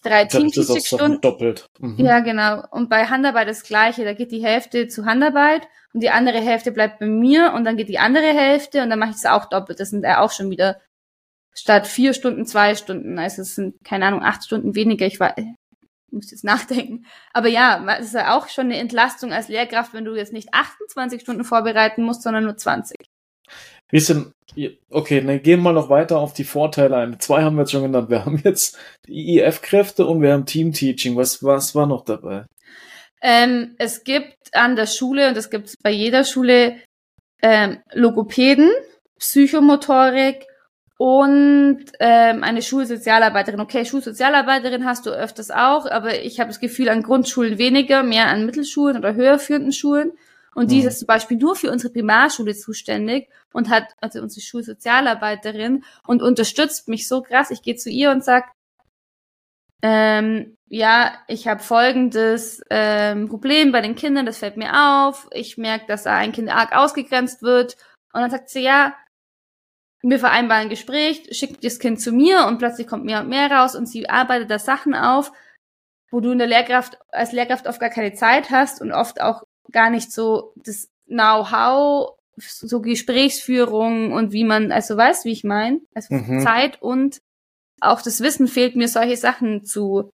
drei 0.00 0.24
Teamteaching-Stunden. 0.24 1.20
doppelt. 1.20 1.68
Mhm. 1.78 1.96
Ja, 1.98 2.20
genau. 2.20 2.62
Und 2.70 2.88
bei 2.88 3.06
Handarbeit 3.06 3.48
das 3.48 3.62
Gleiche. 3.62 4.04
Da 4.04 4.12
geht 4.14 4.32
die 4.32 4.42
Hälfte 4.42 4.88
zu 4.88 5.04
Handarbeit 5.04 5.68
und 5.92 6.02
die 6.02 6.10
andere 6.10 6.40
Hälfte 6.40 6.72
bleibt 6.72 6.98
bei 6.98 7.06
mir 7.06 7.52
und 7.54 7.64
dann 7.64 7.76
geht 7.76 7.88
die 7.88 7.98
andere 7.98 8.26
Hälfte 8.26 8.82
und 8.82 8.90
dann 8.90 8.98
mache 8.98 9.10
ich 9.10 9.16
es 9.16 9.26
auch 9.26 9.46
doppelt. 9.46 9.80
Das 9.80 9.90
sind 9.90 10.04
ja 10.04 10.20
auch 10.20 10.32
schon 10.32 10.50
wieder 10.50 10.80
statt 11.54 11.86
vier 11.86 12.14
Stunden 12.14 12.46
zwei 12.46 12.74
Stunden. 12.74 13.18
Also 13.18 13.42
es 13.42 13.54
sind, 13.54 13.82
keine 13.84 14.06
Ahnung, 14.06 14.22
acht 14.22 14.44
Stunden 14.44 14.74
weniger. 14.74 15.06
Ich 15.06 15.20
war, 15.20 15.36
ich 15.38 15.46
muss 16.10 16.30
jetzt 16.30 16.44
nachdenken. 16.44 17.06
Aber 17.32 17.48
ja, 17.48 17.84
es 17.98 18.06
ist 18.06 18.14
ja 18.14 18.36
auch 18.36 18.48
schon 18.48 18.66
eine 18.66 18.78
Entlastung 18.78 19.32
als 19.32 19.48
Lehrkraft, 19.48 19.94
wenn 19.94 20.04
du 20.04 20.14
jetzt 20.14 20.32
nicht 20.32 20.54
28 20.54 21.20
Stunden 21.20 21.44
vorbereiten 21.44 22.02
musst, 22.02 22.22
sondern 22.22 22.44
nur 22.44 22.56
20. 22.56 22.96
Wie 23.90 23.96
ist 23.96 24.08
denn, 24.10 24.32
okay, 24.90 25.20
dann 25.20 25.42
gehen 25.42 25.62
wir 25.62 25.72
noch 25.72 25.90
weiter 25.90 26.18
auf 26.18 26.32
die 26.32 26.44
Vorteile 26.44 26.96
ein. 26.96 27.20
Zwei 27.20 27.42
haben 27.42 27.56
wir 27.56 27.62
jetzt 27.62 27.72
schon 27.72 27.82
genannt. 27.82 28.10
Wir 28.10 28.24
haben 28.24 28.40
jetzt 28.44 28.78
die 29.06 29.36
IEF-Kräfte 29.36 30.06
und 30.06 30.22
wir 30.22 30.32
haben 30.32 30.46
Team-Teaching. 30.46 31.16
Was, 31.16 31.42
was 31.42 31.74
war 31.74 31.86
noch 31.86 32.04
dabei? 32.04 32.46
Ähm, 33.20 33.74
es 33.78 34.04
gibt 34.04 34.36
an 34.52 34.76
der 34.76 34.86
Schule, 34.86 35.28
und 35.28 35.36
das 35.36 35.50
gibt 35.50 35.66
es 35.66 35.76
bei 35.82 35.90
jeder 35.90 36.24
Schule, 36.24 36.76
ähm, 37.42 37.78
Logopäden, 37.92 38.70
Psychomotorik 39.18 40.46
und 40.96 41.84
ähm, 42.00 42.42
eine 42.42 42.62
Schulsozialarbeiterin. 42.62 43.60
Okay, 43.60 43.84
Schulsozialarbeiterin 43.84 44.84
hast 44.84 45.06
du 45.06 45.10
öfters 45.10 45.50
auch, 45.50 45.86
aber 45.86 46.22
ich 46.22 46.40
habe 46.40 46.48
das 46.48 46.60
Gefühl 46.60 46.88
an 46.88 47.02
Grundschulen 47.02 47.58
weniger, 47.58 48.02
mehr 48.02 48.28
an 48.28 48.46
Mittelschulen 48.46 48.96
oder 48.96 49.14
höherführenden 49.14 49.72
Schulen. 49.72 50.12
Und 50.54 50.70
die 50.70 50.82
mhm. 50.82 50.88
ist 50.88 50.98
zum 51.00 51.06
Beispiel 51.06 51.36
nur 51.36 51.56
für 51.56 51.70
unsere 51.70 51.92
Primarschule 51.92 52.54
zuständig 52.54 53.28
und 53.52 53.68
hat, 53.68 53.84
also 54.00 54.20
unsere 54.20 54.40
Schulsozialarbeiterin, 54.40 55.84
und 56.06 56.22
unterstützt 56.22 56.88
mich 56.88 57.06
so 57.06 57.22
krass. 57.22 57.50
Ich 57.50 57.62
gehe 57.62 57.76
zu 57.76 57.90
ihr 57.90 58.10
und 58.10 58.24
sag, 58.24 58.52
ähm, 59.82 60.56
ja, 60.68 61.14
ich 61.28 61.46
habe 61.46 61.62
folgendes 61.62 62.60
ähm, 62.70 63.28
Problem 63.28 63.70
bei 63.72 63.80
den 63.80 63.94
Kindern, 63.94 64.26
das 64.26 64.38
fällt 64.38 64.56
mir 64.56 65.06
auf. 65.06 65.28
Ich 65.32 65.56
merke, 65.56 65.86
dass 65.86 66.02
da 66.02 66.16
ein 66.16 66.32
Kind 66.32 66.50
arg 66.50 66.74
ausgegrenzt 66.74 67.42
wird. 67.42 67.76
Und 68.12 68.22
dann 68.22 68.30
sagt 68.30 68.48
sie, 68.48 68.62
ja, 68.62 68.94
wir 70.02 70.18
vereinbaren 70.18 70.64
ein 70.64 70.68
Gespräch, 70.68 71.28
schickt 71.32 71.64
das 71.64 71.78
Kind 71.78 72.00
zu 72.00 72.12
mir 72.12 72.46
und 72.46 72.58
plötzlich 72.58 72.86
kommt 72.86 73.04
mehr 73.04 73.20
und 73.20 73.28
mehr 73.28 73.50
raus 73.50 73.74
und 73.74 73.86
sie 73.86 74.08
arbeitet 74.08 74.50
da 74.50 74.58
Sachen 74.58 74.94
auf, 74.94 75.32
wo 76.10 76.20
du 76.20 76.30
in 76.30 76.38
der 76.38 76.46
Lehrkraft, 76.46 76.98
als 77.10 77.32
Lehrkraft 77.32 77.66
oft 77.66 77.80
gar 77.80 77.90
keine 77.90 78.14
Zeit 78.14 78.50
hast 78.50 78.80
und 78.80 78.92
oft 78.92 79.20
auch 79.20 79.42
gar 79.72 79.90
nicht 79.90 80.12
so 80.12 80.52
das 80.56 80.88
Know-how, 81.06 82.16
so 82.36 82.80
Gesprächsführung 82.80 84.12
und 84.12 84.32
wie 84.32 84.44
man, 84.44 84.72
also 84.72 84.96
weißt, 84.96 85.24
wie 85.24 85.32
ich 85.32 85.44
meine, 85.44 85.80
also 85.94 86.14
mhm. 86.14 86.40
Zeit 86.40 86.80
und 86.80 87.20
auch 87.80 88.02
das 88.02 88.20
Wissen 88.20 88.48
fehlt 88.48 88.76
mir, 88.76 88.88
solche 88.88 89.16
Sachen 89.16 89.64
zu 89.64 90.10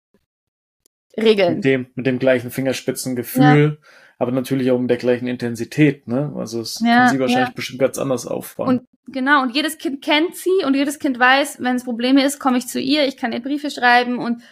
regeln. 1.16 1.56
Mit 1.56 1.64
dem, 1.64 1.86
mit 1.94 2.06
dem 2.06 2.18
gleichen 2.18 2.50
Fingerspitzengefühl. 2.50 3.78
Ja 3.80 3.88
aber 4.18 4.32
natürlich 4.32 4.70
auch 4.70 4.78
mit 4.78 4.90
der 4.90 4.96
gleichen 4.96 5.26
Intensität, 5.26 6.06
ne? 6.06 6.32
Also 6.36 6.60
es 6.60 6.80
ja, 6.80 7.06
kann 7.06 7.10
sie 7.10 7.20
wahrscheinlich 7.20 7.48
ja. 7.48 7.54
bestimmt 7.54 7.80
ganz 7.80 7.98
anders 7.98 8.26
aufbauen. 8.26 8.68
Und 8.68 8.88
genau, 9.12 9.42
und 9.42 9.54
jedes 9.54 9.78
Kind 9.78 10.02
kennt 10.02 10.36
sie 10.36 10.64
und 10.64 10.74
jedes 10.74 10.98
Kind 10.98 11.18
weiß, 11.18 11.58
wenn 11.60 11.76
es 11.76 11.84
Probleme 11.84 12.24
ist, 12.24 12.38
komme 12.38 12.58
ich 12.58 12.66
zu 12.66 12.80
ihr, 12.80 13.06
ich 13.06 13.16
kann 13.16 13.32
ihr 13.32 13.42
Briefe 13.42 13.70
schreiben 13.70 14.18
und 14.18 14.42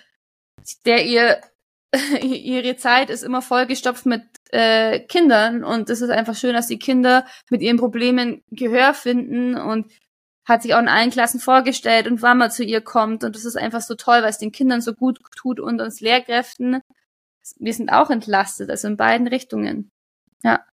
der 0.84 1.06
ihr 1.06 1.40
ihre 2.22 2.76
Zeit 2.76 3.10
ist 3.10 3.22
immer 3.22 3.42
vollgestopft 3.42 4.06
mit 4.06 4.22
äh, 4.50 5.00
Kindern 5.00 5.64
und 5.64 5.90
es 5.90 6.00
ist 6.00 6.10
einfach 6.10 6.34
schön, 6.34 6.54
dass 6.54 6.66
die 6.66 6.78
Kinder 6.78 7.26
mit 7.50 7.62
ihren 7.62 7.76
Problemen 7.76 8.42
Gehör 8.50 8.94
finden 8.94 9.56
und 9.56 9.90
hat 10.44 10.62
sich 10.62 10.74
auch 10.74 10.80
in 10.80 10.88
allen 10.88 11.10
Klassen 11.10 11.38
vorgestellt 11.38 12.06
und 12.06 12.22
wann 12.22 12.38
man 12.38 12.50
zu 12.50 12.64
ihr 12.64 12.80
kommt 12.80 13.24
und 13.24 13.36
das 13.36 13.44
ist 13.44 13.56
einfach 13.56 13.80
so 13.80 13.94
toll, 13.94 14.22
weil 14.22 14.30
es 14.30 14.38
den 14.38 14.52
Kindern 14.52 14.80
so 14.80 14.92
gut 14.92 15.20
tut 15.36 15.60
und 15.60 15.80
uns 15.80 16.00
Lehrkräften 16.00 16.82
wir 17.58 17.74
sind 17.74 17.90
auch 17.90 18.10
entlastet, 18.10 18.70
also 18.70 18.88
in 18.88 18.96
beiden 18.96 19.26
Richtungen. 19.26 19.90
Ja. 20.42 20.64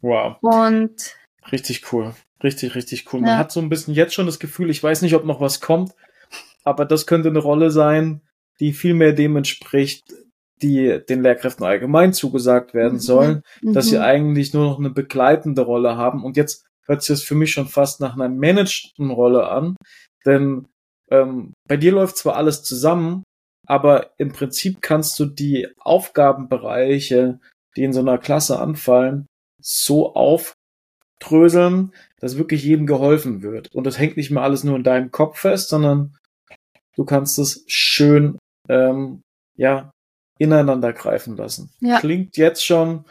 Wow. 0.00 0.36
Und 0.40 1.16
richtig 1.50 1.92
cool. 1.92 2.14
Richtig, 2.42 2.74
richtig 2.74 3.12
cool. 3.12 3.20
Man 3.20 3.38
hat 3.38 3.52
so 3.52 3.60
ein 3.60 3.68
bisschen 3.68 3.94
jetzt 3.94 4.14
schon 4.14 4.26
das 4.26 4.40
Gefühl, 4.40 4.68
ich 4.70 4.82
weiß 4.82 5.02
nicht, 5.02 5.14
ob 5.14 5.24
noch 5.24 5.40
was 5.40 5.60
kommt, 5.60 5.92
aber 6.64 6.84
das 6.84 7.06
könnte 7.06 7.28
eine 7.28 7.38
Rolle 7.38 7.70
sein, 7.70 8.20
die 8.58 8.72
viel 8.72 8.94
mehr 8.94 9.12
dem 9.12 9.36
entspricht, 9.36 10.12
die 10.62 11.00
den 11.08 11.22
Lehrkräften 11.22 11.64
allgemein 11.64 12.12
zugesagt 12.12 12.74
werden 12.74 12.94
mhm. 12.94 13.00
sollen, 13.00 13.42
mhm. 13.60 13.72
dass 13.72 13.86
sie 13.86 13.96
mhm. 13.96 14.02
eigentlich 14.02 14.54
nur 14.54 14.64
noch 14.64 14.78
eine 14.78 14.90
begleitende 14.90 15.62
Rolle 15.62 15.96
haben. 15.96 16.24
Und 16.24 16.36
jetzt 16.36 16.64
hört 16.86 17.02
sich 17.02 17.08
das 17.08 17.22
für 17.22 17.34
mich 17.34 17.52
schon 17.52 17.66
fast 17.66 18.00
nach 18.00 18.14
einer 18.14 18.28
managten 18.28 19.10
Rolle 19.10 19.48
an, 19.48 19.76
denn 20.24 20.66
ähm, 21.10 21.52
bei 21.68 21.76
dir 21.76 21.92
läuft 21.92 22.16
zwar 22.16 22.36
alles 22.36 22.62
zusammen, 22.62 23.22
aber 23.66 24.10
im 24.18 24.32
Prinzip 24.32 24.80
kannst 24.80 25.18
du 25.18 25.26
die 25.26 25.68
Aufgabenbereiche, 25.78 27.38
die 27.76 27.84
in 27.84 27.92
so 27.92 28.00
einer 28.00 28.18
Klasse 28.18 28.58
anfallen, 28.58 29.26
so 29.60 30.14
aufdröseln, 30.14 31.92
dass 32.18 32.38
wirklich 32.38 32.64
jedem 32.64 32.86
geholfen 32.86 33.42
wird. 33.42 33.68
Und 33.74 33.86
das 33.86 33.98
hängt 33.98 34.16
nicht 34.16 34.30
mehr 34.30 34.42
alles 34.42 34.64
nur 34.64 34.76
in 34.76 34.84
deinem 34.84 35.10
Kopf 35.10 35.38
fest, 35.38 35.68
sondern 35.68 36.16
du 36.96 37.04
kannst 37.04 37.38
es 37.38 37.64
schön, 37.68 38.38
ähm, 38.68 39.22
ja, 39.56 39.90
ineinander 40.42 40.92
greifen 40.92 41.36
lassen. 41.36 41.70
Ja. 41.80 42.00
Klingt 42.00 42.36
jetzt 42.36 42.64
schon 42.64 43.04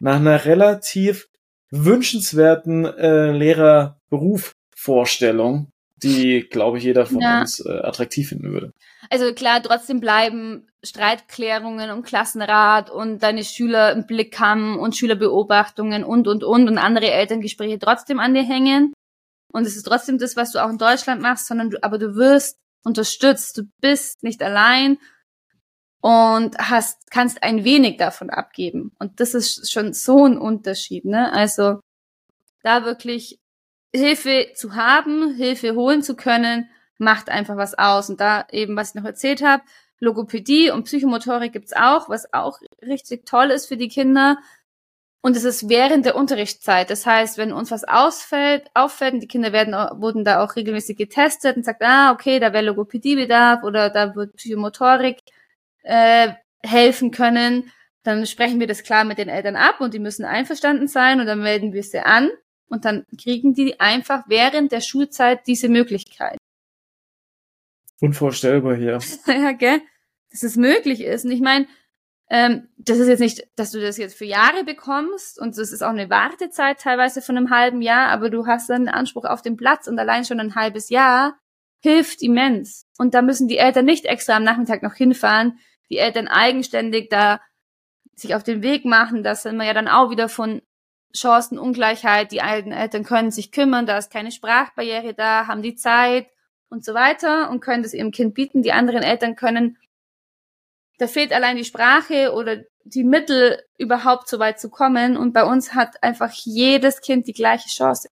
nach 0.00 0.16
einer 0.16 0.44
relativ 0.44 1.28
wünschenswerten 1.70 2.84
äh, 2.84 3.30
Lehrerberufvorstellung, 3.32 5.70
die, 5.96 6.46
glaube 6.48 6.78
ich, 6.78 6.84
jeder 6.84 7.06
von 7.06 7.20
ja. 7.20 7.40
uns 7.40 7.58
äh, 7.60 7.70
attraktiv 7.70 8.28
finden 8.28 8.52
würde. 8.52 8.72
Also 9.10 9.34
klar, 9.34 9.60
trotzdem 9.62 10.00
bleiben 10.00 10.68
Streitklärungen 10.82 11.90
und 11.90 12.04
Klassenrat 12.04 12.90
und 12.90 13.22
deine 13.22 13.44
Schüler 13.44 13.92
im 13.92 14.06
Blick 14.06 14.38
haben 14.38 14.78
und 14.78 14.96
Schülerbeobachtungen 14.96 16.04
und, 16.04 16.28
und, 16.28 16.44
und 16.44 16.68
und 16.68 16.78
andere 16.78 17.10
Elterngespräche 17.10 17.78
trotzdem 17.78 18.20
an 18.20 18.34
dir 18.34 18.44
hängen. 18.44 18.92
Und 19.52 19.66
es 19.66 19.76
ist 19.76 19.84
trotzdem 19.84 20.18
das, 20.18 20.36
was 20.36 20.52
du 20.52 20.62
auch 20.62 20.70
in 20.70 20.78
Deutschland 20.78 21.22
machst, 21.22 21.46
sondern 21.46 21.70
du, 21.70 21.82
aber 21.82 21.98
du 21.98 22.14
wirst 22.14 22.58
unterstützt. 22.84 23.58
Du 23.58 23.62
bist 23.80 24.22
nicht 24.22 24.42
allein 24.42 24.98
und 26.06 26.56
hast, 26.58 27.10
kannst 27.10 27.42
ein 27.42 27.64
wenig 27.64 27.96
davon 27.96 28.30
abgeben. 28.30 28.92
Und 29.00 29.18
das 29.18 29.34
ist 29.34 29.72
schon 29.72 29.92
so 29.92 30.24
ein 30.24 30.38
Unterschied, 30.38 31.04
ne? 31.04 31.32
Also, 31.32 31.80
da 32.62 32.84
wirklich 32.84 33.40
Hilfe 33.92 34.52
zu 34.54 34.76
haben, 34.76 35.34
Hilfe 35.34 35.74
holen 35.74 36.02
zu 36.04 36.14
können, 36.14 36.70
macht 36.98 37.28
einfach 37.28 37.56
was 37.56 37.76
aus. 37.76 38.08
Und 38.08 38.20
da 38.20 38.46
eben, 38.52 38.76
was 38.76 38.90
ich 38.90 38.94
noch 38.94 39.04
erzählt 39.04 39.42
habe, 39.42 39.64
Logopädie 39.98 40.70
und 40.70 40.84
Psychomotorik 40.84 41.52
gibt's 41.52 41.72
auch, 41.72 42.08
was 42.08 42.32
auch 42.32 42.60
richtig 42.82 43.26
toll 43.26 43.50
ist 43.50 43.66
für 43.66 43.76
die 43.76 43.88
Kinder. 43.88 44.38
Und 45.22 45.36
es 45.36 45.42
ist 45.42 45.68
während 45.68 46.06
der 46.06 46.14
Unterrichtszeit. 46.14 46.88
Das 46.88 47.04
heißt, 47.04 47.36
wenn 47.36 47.52
uns 47.52 47.72
was 47.72 47.82
ausfällt, 47.82 48.70
auffällt, 48.74 49.14
und 49.14 49.20
die 49.20 49.26
Kinder 49.26 49.52
werden, 49.52 49.74
wurden 50.00 50.24
da 50.24 50.44
auch 50.44 50.54
regelmäßig 50.54 50.96
getestet 50.96 51.56
und 51.56 51.64
sagt, 51.64 51.82
ah, 51.82 52.12
okay, 52.12 52.38
da 52.38 52.52
wäre 52.52 52.66
Logopädiebedarf 52.66 53.64
oder 53.64 53.90
da 53.90 54.14
wird 54.14 54.36
Psychomotorik 54.36 55.18
äh, 55.86 56.34
helfen 56.62 57.10
können, 57.10 57.70
dann 58.02 58.26
sprechen 58.26 58.60
wir 58.60 58.66
das 58.66 58.82
klar 58.82 59.04
mit 59.04 59.18
den 59.18 59.28
Eltern 59.28 59.56
ab 59.56 59.80
und 59.80 59.94
die 59.94 59.98
müssen 59.98 60.24
einverstanden 60.24 60.88
sein 60.88 61.20
und 61.20 61.26
dann 61.26 61.40
melden 61.40 61.72
wir 61.72 61.82
sie 61.82 62.00
an 62.00 62.30
und 62.68 62.84
dann 62.84 63.04
kriegen 63.20 63.54
die 63.54 63.80
einfach 63.80 64.24
während 64.28 64.72
der 64.72 64.80
Schulzeit 64.80 65.46
diese 65.46 65.68
Möglichkeit. 65.68 66.36
Unvorstellbar 68.00 68.76
hier. 68.76 68.98
ja, 69.26 69.52
gell? 69.52 69.80
Dass 70.30 70.42
es 70.42 70.56
möglich 70.56 71.00
ist. 71.00 71.24
Und 71.24 71.30
ich 71.30 71.40
meine, 71.40 71.66
ähm, 72.28 72.68
das 72.76 72.98
ist 72.98 73.08
jetzt 73.08 73.20
nicht, 73.20 73.46
dass 73.56 73.70
du 73.70 73.80
das 73.80 73.96
jetzt 73.96 74.18
für 74.18 74.24
Jahre 74.24 74.64
bekommst 74.64 75.40
und 75.40 75.56
das 75.56 75.72
ist 75.72 75.82
auch 75.82 75.90
eine 75.90 76.10
Wartezeit 76.10 76.80
teilweise 76.80 77.22
von 77.22 77.36
einem 77.36 77.50
halben 77.50 77.80
Jahr, 77.80 78.08
aber 78.08 78.30
du 78.30 78.46
hast 78.46 78.68
dann 78.68 78.88
einen 78.88 78.88
Anspruch 78.88 79.24
auf 79.24 79.42
den 79.42 79.56
Platz 79.56 79.86
und 79.86 79.98
allein 79.98 80.24
schon 80.24 80.40
ein 80.40 80.56
halbes 80.56 80.90
Jahr 80.90 81.38
hilft 81.80 82.22
immens. 82.22 82.86
Und 82.98 83.14
da 83.14 83.22
müssen 83.22 83.48
die 83.48 83.58
Eltern 83.58 83.84
nicht 83.84 84.06
extra 84.06 84.36
am 84.36 84.44
Nachmittag 84.44 84.82
noch 84.82 84.94
hinfahren, 84.94 85.58
die 85.90 85.98
Eltern 85.98 86.28
eigenständig 86.28 87.08
da 87.10 87.40
sich 88.14 88.34
auf 88.34 88.42
den 88.42 88.62
Weg 88.62 88.84
machen, 88.84 89.22
das 89.22 89.42
sind 89.42 89.56
wir 89.56 89.66
ja 89.66 89.74
dann 89.74 89.88
auch 89.88 90.10
wieder 90.10 90.28
von 90.28 90.62
Chancenungleichheit, 91.14 92.32
die 92.32 92.42
alten 92.42 92.72
Eltern 92.72 93.04
können 93.04 93.30
sich 93.30 93.52
kümmern, 93.52 93.86
da 93.86 93.98
ist 93.98 94.10
keine 94.10 94.32
Sprachbarriere 94.32 95.14
da, 95.14 95.46
haben 95.46 95.62
die 95.62 95.74
Zeit 95.74 96.28
und 96.68 96.84
so 96.84 96.94
weiter 96.94 97.50
und 97.50 97.60
können 97.60 97.82
das 97.82 97.94
ihrem 97.94 98.10
Kind 98.10 98.34
bieten. 98.34 98.62
Die 98.62 98.72
anderen 98.72 99.02
Eltern 99.02 99.36
können 99.36 99.78
da 100.98 101.06
fehlt 101.06 101.32
allein 101.32 101.56
die 101.56 101.64
Sprache 101.64 102.32
oder 102.32 102.64
die 102.84 103.04
Mittel, 103.04 103.62
überhaupt 103.78 104.28
so 104.28 104.38
weit 104.38 104.58
zu 104.60 104.70
kommen. 104.70 105.16
Und 105.16 105.32
bei 105.32 105.44
uns 105.44 105.74
hat 105.74 106.02
einfach 106.02 106.32
jedes 106.32 107.00
Kind 107.00 107.26
die 107.26 107.32
gleiche 107.32 107.68
Chance. 107.68 108.08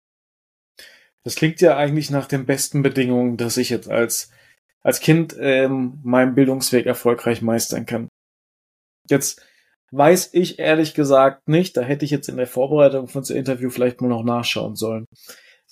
Das 1.24 1.34
klingt 1.34 1.60
ja 1.60 1.76
eigentlich 1.76 2.10
nach 2.10 2.26
den 2.26 2.46
besten 2.46 2.82
Bedingungen, 2.82 3.36
dass 3.36 3.56
ich 3.56 3.70
jetzt 3.70 3.90
als, 3.90 4.30
als 4.82 5.00
Kind 5.00 5.36
ähm, 5.38 5.98
meinen 6.02 6.34
Bildungsweg 6.34 6.86
erfolgreich 6.86 7.42
meistern 7.42 7.86
kann. 7.86 8.08
Jetzt 9.08 9.42
weiß 9.90 10.30
ich 10.32 10.58
ehrlich 10.58 10.94
gesagt 10.94 11.48
nicht, 11.48 11.76
da 11.76 11.82
hätte 11.82 12.04
ich 12.04 12.10
jetzt 12.10 12.28
in 12.28 12.36
der 12.36 12.46
Vorbereitung 12.46 13.08
von 13.08 13.22
dem 13.22 13.36
Interview 13.36 13.70
vielleicht 13.70 14.00
mal 14.00 14.08
noch 14.08 14.24
nachschauen 14.24 14.76
sollen. 14.76 15.06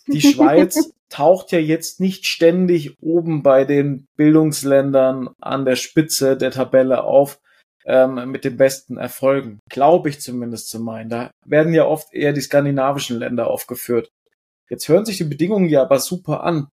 Die 0.06 0.20
Schweiz 0.32 0.92
taucht 1.08 1.52
ja 1.52 1.58
jetzt 1.58 2.00
nicht 2.00 2.26
ständig 2.26 3.00
oben 3.00 3.42
bei 3.42 3.64
den 3.64 4.06
Bildungsländern 4.16 5.30
an 5.40 5.64
der 5.64 5.76
Spitze 5.76 6.36
der 6.36 6.50
Tabelle 6.50 7.04
auf 7.04 7.38
ähm, 7.84 8.30
mit 8.30 8.44
den 8.44 8.56
besten 8.56 8.96
Erfolgen. 8.96 9.60
Glaube 9.70 10.08
ich 10.08 10.20
zumindest 10.20 10.68
zu 10.68 10.80
meinen. 10.80 11.08
Da 11.08 11.30
werden 11.44 11.74
ja 11.74 11.86
oft 11.86 12.12
eher 12.12 12.32
die 12.32 12.40
skandinavischen 12.40 13.18
Länder 13.18 13.48
aufgeführt. 13.48 14.10
Jetzt 14.68 14.88
hören 14.88 15.04
sich 15.04 15.18
die 15.18 15.24
Bedingungen 15.24 15.68
ja 15.68 15.82
aber 15.82 16.00
super 16.00 16.42
an. 16.42 16.68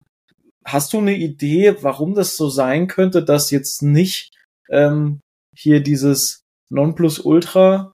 Hast 0.71 0.93
du 0.93 0.99
eine 0.99 1.17
Idee, 1.17 1.77
warum 1.83 2.15
das 2.15 2.37
so 2.37 2.51
sein 2.51 2.89
könnte, 2.89 3.25
dass 3.25 3.51
jetzt 3.51 3.83
nicht 3.83 4.35
ähm, 4.69 5.21
hier 5.57 5.81
dieses 5.81 6.43
Nonplusultra 6.69 7.93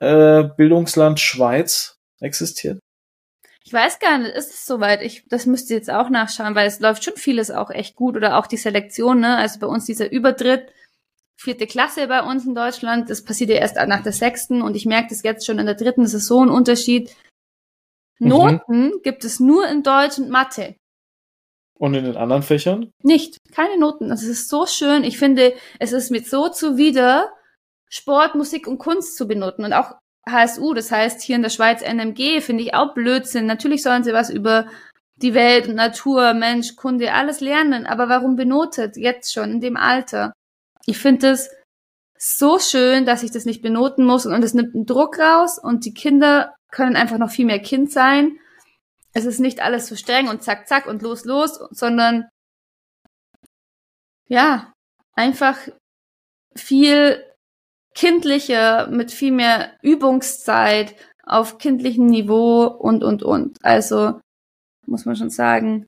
äh, 0.00 0.42
Bildungsland 0.42 1.20
Schweiz 1.20 1.94
existiert? 2.20 2.80
Ich 3.64 3.72
weiß 3.72 4.00
gar 4.00 4.18
nicht, 4.18 4.34
ist 4.34 4.50
es 4.50 4.66
soweit? 4.66 5.02
Ich, 5.02 5.24
das 5.28 5.46
müsste 5.46 5.74
jetzt 5.74 5.90
auch 5.90 6.10
nachschauen, 6.10 6.56
weil 6.56 6.66
es 6.66 6.80
läuft 6.80 7.04
schon 7.04 7.16
vieles 7.16 7.52
auch 7.52 7.70
echt 7.70 7.94
gut 7.94 8.16
oder 8.16 8.38
auch 8.38 8.48
die 8.48 8.56
Selektion, 8.56 9.20
ne? 9.20 9.36
Also 9.36 9.60
bei 9.60 9.68
uns 9.68 9.86
dieser 9.86 10.10
Übertritt, 10.10 10.72
vierte 11.36 11.68
Klasse 11.68 12.08
bei 12.08 12.22
uns 12.22 12.44
in 12.44 12.56
Deutschland, 12.56 13.08
das 13.08 13.22
passiert 13.22 13.50
ja 13.50 13.56
erst 13.56 13.76
nach 13.76 14.02
der 14.02 14.12
sechsten 14.12 14.62
und 14.62 14.74
ich 14.74 14.86
merke 14.86 15.08
das 15.10 15.22
jetzt 15.22 15.46
schon 15.46 15.60
in 15.60 15.66
der 15.66 15.74
dritten, 15.76 16.02
das 16.02 16.14
ist 16.14 16.26
so 16.26 16.42
ein 16.42 16.48
Unterschied. 16.48 17.14
Mhm. 18.18 18.28
Noten 18.28 18.84
mhm. 18.86 19.00
gibt 19.04 19.24
es 19.24 19.38
nur 19.38 19.68
in 19.68 19.84
Deutsch 19.84 20.18
und 20.18 20.30
Mathe. 20.30 20.74
Und 21.78 21.94
in 21.94 22.04
den 22.04 22.16
anderen 22.16 22.42
Fächern? 22.42 22.90
Nicht, 23.02 23.38
keine 23.52 23.78
Noten. 23.78 24.08
Das 24.08 24.22
ist 24.22 24.48
so 24.48 24.66
schön. 24.66 25.04
Ich 25.04 25.18
finde, 25.18 25.52
es 25.78 25.92
ist 25.92 26.10
mir 26.10 26.22
so 26.22 26.48
zuwider, 26.48 27.30
Sport, 27.88 28.34
Musik 28.34 28.66
und 28.66 28.78
Kunst 28.78 29.16
zu 29.16 29.28
benoten 29.28 29.64
und 29.64 29.72
auch 29.72 29.94
HSU, 30.28 30.74
das 30.74 30.90
heißt 30.90 31.22
hier 31.22 31.36
in 31.36 31.42
der 31.42 31.50
Schweiz 31.50 31.82
NMG, 31.82 32.40
finde 32.40 32.64
ich 32.64 32.74
auch 32.74 32.94
Blödsinn. 32.94 33.46
Natürlich 33.46 33.82
sollen 33.82 34.02
sie 34.02 34.12
was 34.12 34.28
über 34.28 34.66
die 35.16 35.34
Welt 35.34 35.68
Natur, 35.68 36.34
Mensch, 36.34 36.76
Kunde, 36.76 37.12
alles 37.12 37.40
lernen, 37.40 37.86
aber 37.86 38.08
warum 38.08 38.36
benotet 38.36 38.96
jetzt 38.96 39.32
schon 39.32 39.52
in 39.52 39.60
dem 39.60 39.76
Alter? 39.76 40.32
Ich 40.84 40.98
finde 40.98 41.30
es 41.30 41.50
so 42.18 42.58
schön, 42.58 43.06
dass 43.06 43.22
ich 43.22 43.30
das 43.30 43.44
nicht 43.44 43.62
benoten 43.62 44.04
muss 44.04 44.26
und 44.26 44.42
es 44.42 44.54
nimmt 44.54 44.74
einen 44.74 44.86
Druck 44.86 45.18
raus 45.18 45.58
und 45.58 45.84
die 45.84 45.94
Kinder 45.94 46.54
können 46.70 46.96
einfach 46.96 47.18
noch 47.18 47.30
viel 47.30 47.46
mehr 47.46 47.60
Kind 47.60 47.90
sein. 47.92 48.38
Es 49.16 49.24
ist 49.24 49.40
nicht 49.40 49.60
alles 49.60 49.86
so 49.86 49.96
streng 49.96 50.28
und 50.28 50.42
zack, 50.42 50.68
zack 50.68 50.86
und 50.86 51.00
los, 51.00 51.24
los, 51.24 51.58
sondern 51.70 52.28
ja, 54.28 54.74
einfach 55.14 55.56
viel 56.54 57.24
kindlicher, 57.94 58.88
mit 58.88 59.10
viel 59.10 59.32
mehr 59.32 59.72
Übungszeit 59.80 60.96
auf 61.22 61.56
kindlichem 61.56 62.04
Niveau 62.04 62.66
und, 62.66 63.02
und, 63.02 63.22
und. 63.22 63.56
Also 63.64 64.20
muss 64.84 65.06
man 65.06 65.16
schon 65.16 65.30
sagen, 65.30 65.86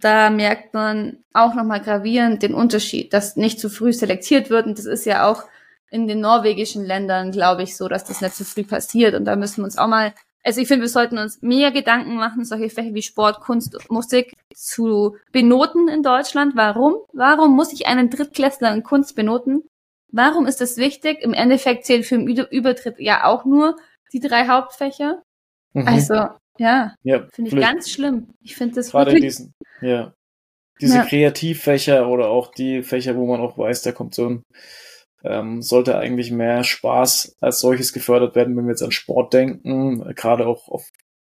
da 0.00 0.30
merkt 0.30 0.72
man 0.72 1.22
auch 1.34 1.54
nochmal 1.54 1.82
gravierend 1.82 2.42
den 2.42 2.54
Unterschied, 2.54 3.12
dass 3.12 3.36
nicht 3.36 3.60
zu 3.60 3.68
früh 3.68 3.92
selektiert 3.92 4.48
wird. 4.48 4.64
Und 4.64 4.78
das 4.78 4.86
ist 4.86 5.04
ja 5.04 5.28
auch 5.28 5.44
in 5.90 6.08
den 6.08 6.20
norwegischen 6.20 6.86
Ländern, 6.86 7.30
glaube 7.30 7.62
ich, 7.64 7.76
so, 7.76 7.88
dass 7.88 8.04
das 8.04 8.22
nicht 8.22 8.36
zu 8.36 8.46
früh 8.46 8.64
passiert. 8.64 9.14
Und 9.14 9.26
da 9.26 9.36
müssen 9.36 9.58
wir 9.58 9.64
uns 9.64 9.76
auch 9.76 9.86
mal, 9.86 10.14
also 10.48 10.62
ich 10.62 10.68
finde, 10.68 10.84
wir 10.84 10.88
sollten 10.88 11.18
uns 11.18 11.42
mehr 11.42 11.70
Gedanken 11.70 12.16
machen, 12.16 12.46
solche 12.46 12.70
Fächer 12.70 12.94
wie 12.94 13.02
Sport, 13.02 13.40
Kunst, 13.40 13.76
Musik 13.90 14.32
zu 14.54 15.14
benoten 15.30 15.88
in 15.88 16.02
Deutschland. 16.02 16.56
Warum? 16.56 16.94
Warum 17.12 17.54
muss 17.54 17.70
ich 17.74 17.86
einen 17.86 18.08
Drittklässler 18.08 18.72
in 18.72 18.82
Kunst 18.82 19.14
benoten? 19.14 19.64
Warum 20.10 20.46
ist 20.46 20.62
das 20.62 20.78
wichtig? 20.78 21.18
Im 21.20 21.34
Endeffekt 21.34 21.84
zählt 21.84 22.06
für 22.06 22.16
den 22.16 22.26
Übertritt 22.26 22.98
ja 22.98 23.24
auch 23.24 23.44
nur 23.44 23.76
die 24.14 24.20
drei 24.20 24.48
Hauptfächer. 24.48 25.22
Mhm. 25.74 25.86
Also, 25.86 26.14
ja, 26.56 26.94
ja 27.02 27.26
finde 27.30 27.50
ich 27.50 27.56
ganz 27.60 27.90
schlimm. 27.90 28.28
Ich 28.40 28.56
finde 28.56 28.76
das 28.76 28.92
Gerade 28.92 29.12
wirklich... 29.12 29.36
diesen, 29.36 29.52
ja. 29.82 30.14
Diese 30.80 30.96
ja. 30.96 31.04
Kreativfächer 31.04 32.08
oder 32.08 32.28
auch 32.30 32.52
die 32.52 32.82
Fächer, 32.82 33.16
wo 33.16 33.26
man 33.26 33.42
auch 33.42 33.58
weiß, 33.58 33.82
da 33.82 33.92
kommt 33.92 34.14
so 34.14 34.30
ein, 34.30 34.42
ähm, 35.24 35.62
sollte 35.62 35.98
eigentlich 35.98 36.30
mehr 36.30 36.64
Spaß 36.64 37.36
als 37.40 37.60
solches 37.60 37.92
gefördert 37.92 38.34
werden, 38.34 38.56
wenn 38.56 38.64
wir 38.64 38.72
jetzt 38.72 38.82
an 38.82 38.92
Sport 38.92 39.34
denken, 39.34 40.14
gerade 40.14 40.46
auch 40.46 40.68
auf 40.68 40.90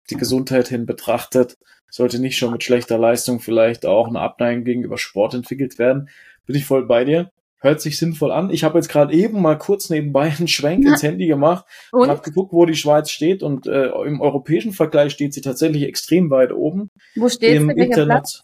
die 0.09 0.15
Gesundheit 0.15 0.67
hin 0.67 0.85
betrachtet, 0.85 1.57
sollte 1.89 2.19
nicht 2.19 2.37
schon 2.37 2.51
mit 2.51 2.63
schlechter 2.63 2.97
Leistung 2.97 3.39
vielleicht 3.39 3.85
auch 3.85 4.07
eine 4.07 4.19
Abneigung 4.19 4.63
gegenüber 4.63 4.97
Sport 4.97 5.33
entwickelt 5.33 5.77
werden. 5.79 6.09
Bin 6.45 6.55
ich 6.55 6.65
voll 6.65 6.85
bei 6.85 7.05
dir 7.05 7.31
hört 7.63 7.81
sich 7.81 7.97
sinnvoll 7.97 8.31
an. 8.31 8.49
Ich 8.49 8.63
habe 8.63 8.77
jetzt 8.77 8.89
gerade 8.89 9.13
eben 9.13 9.41
mal 9.41 9.57
kurz 9.57 9.89
nebenbei 9.89 10.33
einen 10.37 10.49
Schwenk 10.49 10.83
ja. 10.83 10.91
ins 10.91 11.01
Handy 11.01 11.27
gemacht 11.27 11.65
und, 11.91 12.01
und 12.01 12.09
habe 12.09 12.21
geguckt, 12.21 12.51
wo 12.51 12.65
die 12.65 12.75
Schweiz 12.75 13.09
steht 13.09 13.41
und 13.41 13.65
äh, 13.65 13.87
im 14.05 14.21
europäischen 14.21 14.73
Vergleich 14.73 15.13
steht 15.13 15.33
sie 15.33 15.41
tatsächlich 15.41 15.83
extrem 15.83 16.29
weit 16.29 16.51
oben. 16.51 16.91
Wo 17.15 17.29
steht 17.29 17.55
im 17.55 17.69
Internet? 17.69 18.41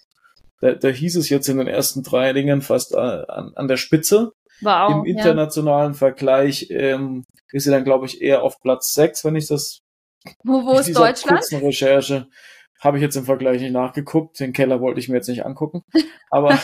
Da, 0.62 0.74
da 0.74 0.88
hieß 0.88 1.18
es 1.18 1.30
jetzt 1.30 1.48
in 1.50 1.58
den 1.58 1.68
ersten 1.68 2.02
drei 2.02 2.34
Dingen 2.34 2.62
fast 2.62 2.94
äh, 2.94 2.98
an, 2.98 3.52
an 3.56 3.68
der 3.68 3.78
Spitze. 3.78 4.32
Wow, 4.62 4.92
Im 4.92 5.06
internationalen 5.06 5.94
ja. 5.94 5.98
Vergleich 5.98 6.68
ähm, 6.70 7.24
ist 7.52 7.64
sie 7.64 7.72
dann, 7.72 7.84
glaube 7.84 8.06
ich, 8.06 8.22
eher 8.22 8.44
auf 8.44 8.60
Platz 8.62 8.94
sechs, 8.94 9.24
wenn 9.24 9.36
ich 9.36 9.48
das. 9.48 9.80
Wo, 10.44 10.66
wo 10.66 10.80
ist 10.80 10.96
Deutschland? 10.96 11.40
Kurzen 11.40 11.60
Recherche 11.60 12.28
habe 12.80 12.98
ich 12.98 13.04
jetzt 13.04 13.16
im 13.16 13.26
Vergleich 13.26 13.62
nicht 13.62 13.72
nachgeguckt. 13.72 14.40
Den 14.40 14.54
Keller 14.54 14.82
wollte 14.82 15.00
ich 15.00 15.10
mir 15.10 15.16
jetzt 15.16 15.30
nicht 15.30 15.46
angucken. 15.46 15.84
Aber 16.30 16.58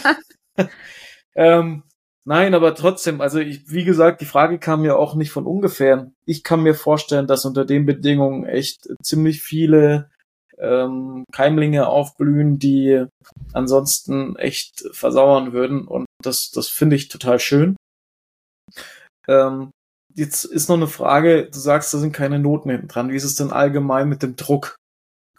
ähm, 1.35 1.83
Nein, 2.27 2.55
aber 2.55 2.73
trotzdem, 2.73 3.21
also 3.21 3.37
ich, 3.39 3.69
wie 3.69 3.83
gesagt, 3.83 4.19
die 4.19 4.25
Frage 4.25 4.57
kam 4.57 4.83
ja 4.83 4.95
auch 4.95 5.13
nicht 5.13 5.29
von 5.29 5.45
ungefähr. 5.45 6.11
Ich 6.25 6.43
kann 6.43 6.63
mir 6.63 6.73
vorstellen, 6.73 7.27
dass 7.27 7.45
unter 7.45 7.65
den 7.65 7.85
Bedingungen 7.85 8.45
echt 8.45 8.89
ziemlich 9.03 9.43
viele 9.43 10.09
ähm, 10.57 11.23
Keimlinge 11.31 11.87
aufblühen, 11.87 12.57
die 12.57 13.05
ansonsten 13.53 14.35
echt 14.37 14.85
versauern 14.91 15.53
würden. 15.53 15.87
Und 15.87 16.07
das, 16.23 16.49
das 16.49 16.67
finde 16.67 16.95
ich 16.95 17.09
total 17.09 17.39
schön. 17.39 17.75
Ähm, 19.27 19.71
jetzt 20.13 20.45
ist 20.45 20.69
noch 20.69 20.77
eine 20.77 20.87
Frage, 20.87 21.49
du 21.51 21.59
sagst, 21.59 21.93
da 21.93 21.97
sind 21.97 22.13
keine 22.13 22.39
Noten 22.39 22.69
hinten 22.69 22.87
dran. 22.87 23.09
Wie 23.09 23.15
ist 23.15 23.23
es 23.23 23.35
denn 23.35 23.51
allgemein 23.51 24.09
mit 24.09 24.23
dem 24.23 24.35
Druck? 24.35 24.75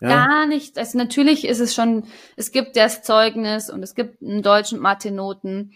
Ja. 0.00 0.08
Gar 0.08 0.46
nicht. 0.46 0.78
Also 0.78 0.98
natürlich 0.98 1.46
ist 1.46 1.60
es 1.60 1.74
schon, 1.74 2.04
es 2.36 2.52
gibt 2.52 2.76
das 2.76 3.02
Zeugnis 3.02 3.70
und 3.70 3.82
es 3.82 3.94
gibt 3.94 4.22
einen 4.22 4.42
deutschen 4.42 4.78
Mathe-Noten. 4.78 5.72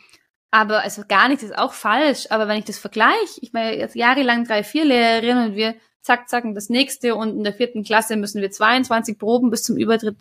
Aber 0.50 0.82
also 0.82 1.02
gar 1.06 1.28
nichts 1.28 1.44
ist 1.44 1.56
auch 1.56 1.72
falsch. 1.72 2.26
Aber 2.30 2.48
wenn 2.48 2.58
ich 2.58 2.64
das 2.64 2.78
vergleiche, 2.78 3.40
ich 3.40 3.54
war 3.54 3.72
jetzt 3.72 3.94
jahrelang 3.94 4.44
drei, 4.44 4.62
vier 4.62 4.84
Lehrerinnen 4.84 5.50
und 5.50 5.56
wir 5.56 5.74
zack, 6.02 6.28
zack, 6.28 6.44
das 6.54 6.68
nächste 6.68 7.14
und 7.14 7.36
in 7.36 7.44
der 7.44 7.54
vierten 7.54 7.84
Klasse 7.84 8.16
müssen 8.16 8.40
wir 8.42 8.50
22 8.50 9.18
Proben 9.18 9.50
bis 9.50 9.62
zum 9.62 9.76
Übertritt 9.76 10.18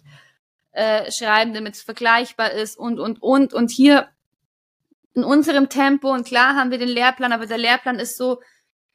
äh, 0.72 1.12
schreiben, 1.12 1.54
damit 1.54 1.76
es 1.76 1.82
vergleichbar 1.82 2.52
ist 2.52 2.78
und, 2.78 3.00
und, 3.00 3.22
und. 3.22 3.54
Und 3.54 3.72
hier 3.72 4.08
in 5.14 5.24
unserem 5.24 5.70
Tempo 5.70 6.12
und 6.14 6.26
klar 6.26 6.56
haben 6.56 6.72
wir 6.72 6.78
den 6.78 6.90
Lehrplan, 6.90 7.34
aber 7.34 7.46
der 7.46 7.58
Lehrplan 7.58 8.00
ist 8.00 8.18
so 8.18 8.40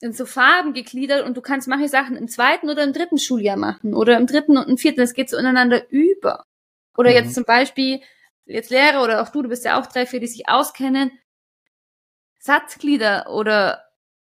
in 0.00 0.12
so 0.12 0.26
Farben 0.26 0.74
gegliedert 0.74 1.24
und 1.24 1.36
du 1.36 1.40
kannst 1.40 1.68
manche 1.68 1.88
Sachen 1.88 2.16
im 2.16 2.28
zweiten 2.28 2.68
oder 2.68 2.84
im 2.84 2.92
dritten 2.92 3.18
Schuljahr 3.18 3.56
machen 3.56 3.94
oder 3.94 4.16
im 4.16 4.26
dritten 4.26 4.58
und 4.58 4.68
im 4.68 4.76
vierten. 4.76 5.00
Das 5.00 5.14
geht 5.14 5.30
so 5.30 5.36
ineinander 5.36 5.90
über. 5.90 6.44
Oder 6.96 7.10
mhm. 7.10 7.16
jetzt 7.16 7.34
zum 7.34 7.44
Beispiel, 7.44 8.00
jetzt 8.44 8.70
Lehrer 8.70 9.02
oder 9.02 9.22
auch 9.22 9.30
du, 9.30 9.42
du 9.42 9.48
bist 9.48 9.64
ja 9.64 9.80
auch 9.80 9.86
drei, 9.86 10.06
vier, 10.06 10.20
die 10.20 10.26
sich 10.26 10.48
auskennen, 10.48 11.10
Satzglieder 12.38 13.30
oder 13.30 13.82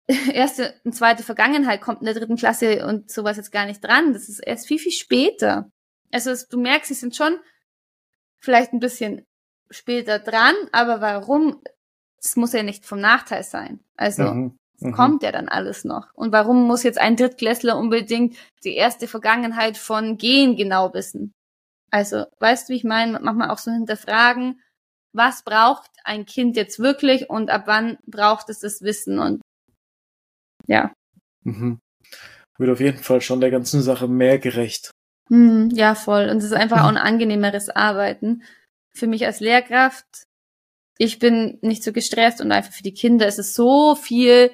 erste 0.32 0.80
und 0.84 0.94
zweite 0.94 1.24
Vergangenheit 1.24 1.80
kommt 1.80 2.00
in 2.00 2.06
der 2.06 2.14
dritten 2.14 2.36
Klasse 2.36 2.86
und 2.86 3.10
sowas 3.10 3.36
jetzt 3.36 3.50
gar 3.50 3.66
nicht 3.66 3.82
dran. 3.82 4.12
Das 4.12 4.28
ist 4.28 4.38
erst 4.38 4.68
viel, 4.68 4.78
viel 4.78 4.92
später. 4.92 5.70
Also 6.12 6.32
du 6.48 6.60
merkst, 6.60 6.88
sie 6.88 6.94
sind 6.94 7.16
schon 7.16 7.38
vielleicht 8.38 8.72
ein 8.72 8.78
bisschen 8.78 9.26
später 9.70 10.18
dran, 10.18 10.54
aber 10.72 11.00
warum? 11.00 11.60
Das 12.20 12.36
muss 12.36 12.52
ja 12.52 12.62
nicht 12.62 12.84
vom 12.86 13.00
Nachteil 13.00 13.42
sein. 13.42 13.80
Also 13.96 14.24
mhm. 14.24 14.58
Mhm. 14.80 14.92
kommt 14.92 15.22
ja 15.22 15.32
dann 15.32 15.48
alles 15.48 15.84
noch. 15.84 16.12
Und 16.14 16.32
warum 16.32 16.66
muss 16.66 16.82
jetzt 16.82 16.98
ein 16.98 17.16
Drittklässler 17.16 17.76
unbedingt 17.76 18.36
die 18.64 18.74
erste 18.74 19.06
Vergangenheit 19.06 19.76
von 19.76 20.18
Gehen 20.18 20.56
genau 20.56 20.92
wissen? 20.92 21.32
Also, 21.90 22.24
weißt 22.40 22.68
du, 22.68 22.72
wie 22.72 22.76
ich 22.76 22.84
meine? 22.84 23.20
Manchmal 23.20 23.50
auch 23.50 23.58
so 23.58 23.70
hinterfragen, 23.70 24.60
was 25.12 25.42
braucht 25.42 25.90
ein 26.04 26.26
Kind 26.26 26.56
jetzt 26.56 26.78
wirklich 26.78 27.30
und 27.30 27.50
ab 27.50 27.62
wann 27.66 27.98
braucht 28.06 28.50
es 28.50 28.60
das 28.60 28.82
Wissen 28.82 29.18
und 29.18 29.40
ja. 30.66 30.92
Mhm. 31.44 31.78
Wird 32.58 32.70
auf 32.70 32.80
jeden 32.80 32.98
Fall 32.98 33.20
schon 33.20 33.40
der 33.40 33.50
ganzen 33.50 33.82
Sache 33.82 34.08
mehr 34.08 34.38
gerecht. 34.38 34.90
Mhm, 35.28 35.70
ja, 35.72 35.94
voll. 35.94 36.28
Und 36.28 36.38
es 36.38 36.44
ist 36.44 36.52
einfach 36.52 36.84
auch 36.84 36.88
ein 36.88 36.96
angenehmeres 36.96 37.70
Arbeiten. 37.70 38.42
Für 38.96 39.06
mich 39.06 39.26
als 39.26 39.40
Lehrkraft, 39.40 40.06
ich 40.98 41.18
bin 41.18 41.58
nicht 41.60 41.84
so 41.84 41.92
gestresst 41.92 42.40
und 42.40 42.50
einfach 42.50 42.72
für 42.72 42.82
die 42.82 42.94
Kinder 42.94 43.26
ist 43.28 43.38
es 43.38 43.54
so 43.54 43.94
viel 43.94 44.50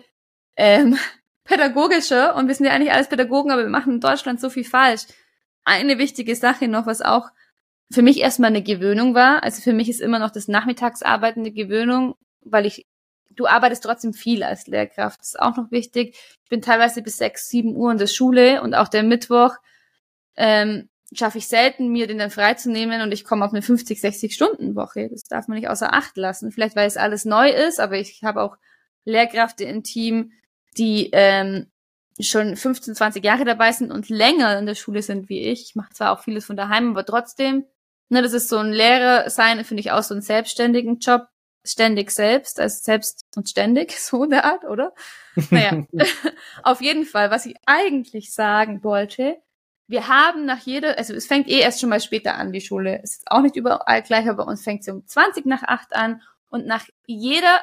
ähm, 0.56 0.98
pädagogischer 1.44 2.34
und 2.34 2.48
wir 2.48 2.54
sind 2.54 2.66
ja 2.66 2.72
eigentlich 2.72 2.92
alles 2.92 3.08
Pädagogen, 3.08 3.52
aber 3.52 3.62
wir 3.62 3.70
machen 3.70 3.94
in 3.94 4.00
Deutschland 4.00 4.40
so 4.40 4.50
viel 4.50 4.64
falsch. 4.64 5.02
Eine 5.64 5.98
wichtige 5.98 6.34
Sache 6.34 6.66
noch, 6.66 6.86
was 6.86 7.02
auch 7.02 7.28
für 7.92 8.02
mich 8.02 8.18
erstmal 8.18 8.50
eine 8.50 8.62
Gewöhnung 8.62 9.14
war. 9.14 9.44
Also 9.44 9.62
für 9.62 9.72
mich 9.72 9.88
ist 9.88 10.00
immer 10.00 10.18
noch 10.18 10.30
das 10.30 10.48
Nachmittagsarbeiten 10.48 11.42
eine 11.42 11.52
Gewöhnung, 11.52 12.16
weil 12.40 12.66
ich, 12.66 12.86
du 13.30 13.46
arbeitest 13.46 13.84
trotzdem 13.84 14.12
viel 14.12 14.42
als 14.42 14.66
Lehrkraft. 14.66 15.20
Das 15.20 15.28
ist 15.28 15.40
auch 15.40 15.56
noch 15.56 15.70
wichtig. 15.70 16.16
Ich 16.42 16.48
bin 16.48 16.62
teilweise 16.62 17.02
bis 17.02 17.18
sechs, 17.18 17.48
sieben 17.48 17.76
Uhr 17.76 17.92
in 17.92 17.98
der 17.98 18.08
Schule 18.08 18.62
und 18.62 18.74
auch 18.74 18.88
der 18.88 19.04
Mittwoch 19.04 19.54
ähm, 20.36 20.88
schaffe 21.14 21.38
ich 21.38 21.48
selten, 21.48 21.88
mir 21.88 22.06
den 22.06 22.18
dann 22.18 22.30
freizunehmen 22.30 23.02
und 23.02 23.12
ich 23.12 23.24
komme 23.24 23.44
auf 23.44 23.52
eine 23.52 23.62
50, 23.62 24.00
60 24.00 24.34
Stunden 24.34 24.74
Woche. 24.74 25.08
Das 25.10 25.24
darf 25.24 25.48
man 25.48 25.58
nicht 25.58 25.68
außer 25.68 25.92
Acht 25.92 26.16
lassen. 26.16 26.52
Vielleicht, 26.52 26.76
weil 26.76 26.86
es 26.86 26.96
alles 26.96 27.24
neu 27.24 27.50
ist, 27.50 27.80
aber 27.80 27.98
ich 27.98 28.22
habe 28.22 28.42
auch 28.42 28.56
Lehrkräfte 29.04 29.64
im 29.64 29.82
Team, 29.82 30.32
die 30.76 31.10
ähm, 31.12 31.66
schon 32.20 32.56
15, 32.56 32.94
20 32.94 33.24
Jahre 33.24 33.44
dabei 33.44 33.72
sind 33.72 33.90
und 33.90 34.08
länger 34.08 34.58
in 34.58 34.66
der 34.66 34.74
Schule 34.74 35.02
sind 35.02 35.28
wie 35.28 35.40
ich. 35.40 35.62
Ich 35.62 35.74
mache 35.74 35.92
zwar 35.92 36.12
auch 36.12 36.22
vieles 36.22 36.46
von 36.46 36.56
daheim, 36.56 36.90
aber 36.90 37.04
trotzdem, 37.04 37.64
ne, 38.08 38.22
das 38.22 38.32
ist 38.32 38.48
so 38.48 38.58
ein 38.58 38.72
Lehrer 38.72 39.28
sein, 39.30 39.64
finde 39.64 39.80
ich 39.80 39.92
auch 39.92 40.02
so 40.02 40.14
einen 40.14 40.22
selbstständigen 40.22 40.98
Job, 40.98 41.26
ständig 41.64 42.10
selbst, 42.10 42.58
also 42.58 42.78
selbst 42.82 43.24
und 43.36 43.48
ständig, 43.48 43.92
so 43.98 44.26
der 44.26 44.44
Art, 44.44 44.64
oder? 44.64 44.92
Naja, 45.50 45.84
auf 46.62 46.80
jeden 46.80 47.04
Fall, 47.04 47.30
was 47.30 47.46
ich 47.46 47.56
eigentlich 47.66 48.32
sagen 48.32 48.82
wollte, 48.84 49.36
wir 49.92 50.08
haben 50.08 50.46
nach 50.46 50.60
jeder, 50.60 50.96
also 50.96 51.12
es 51.12 51.26
fängt 51.26 51.48
eh 51.48 51.60
erst 51.60 51.78
schon 51.78 51.90
mal 51.90 52.00
später 52.00 52.36
an, 52.36 52.50
die 52.50 52.62
Schule. 52.62 53.00
Es 53.02 53.18
ist 53.18 53.30
auch 53.30 53.42
nicht 53.42 53.56
überall 53.56 54.02
gleich, 54.02 54.26
aber 54.26 54.44
bei 54.44 54.50
uns 54.50 54.64
fängt 54.64 54.82
sie 54.84 54.90
um 54.90 55.06
20 55.06 55.44
nach 55.44 55.62
8 55.62 55.94
an 55.94 56.22
und 56.48 56.66
nach 56.66 56.86
jeder 57.06 57.60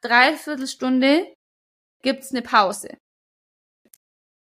Dreiviertelstunde 0.00 1.26
gibt's 2.00 2.32
eine 2.32 2.40
Pause. 2.40 2.88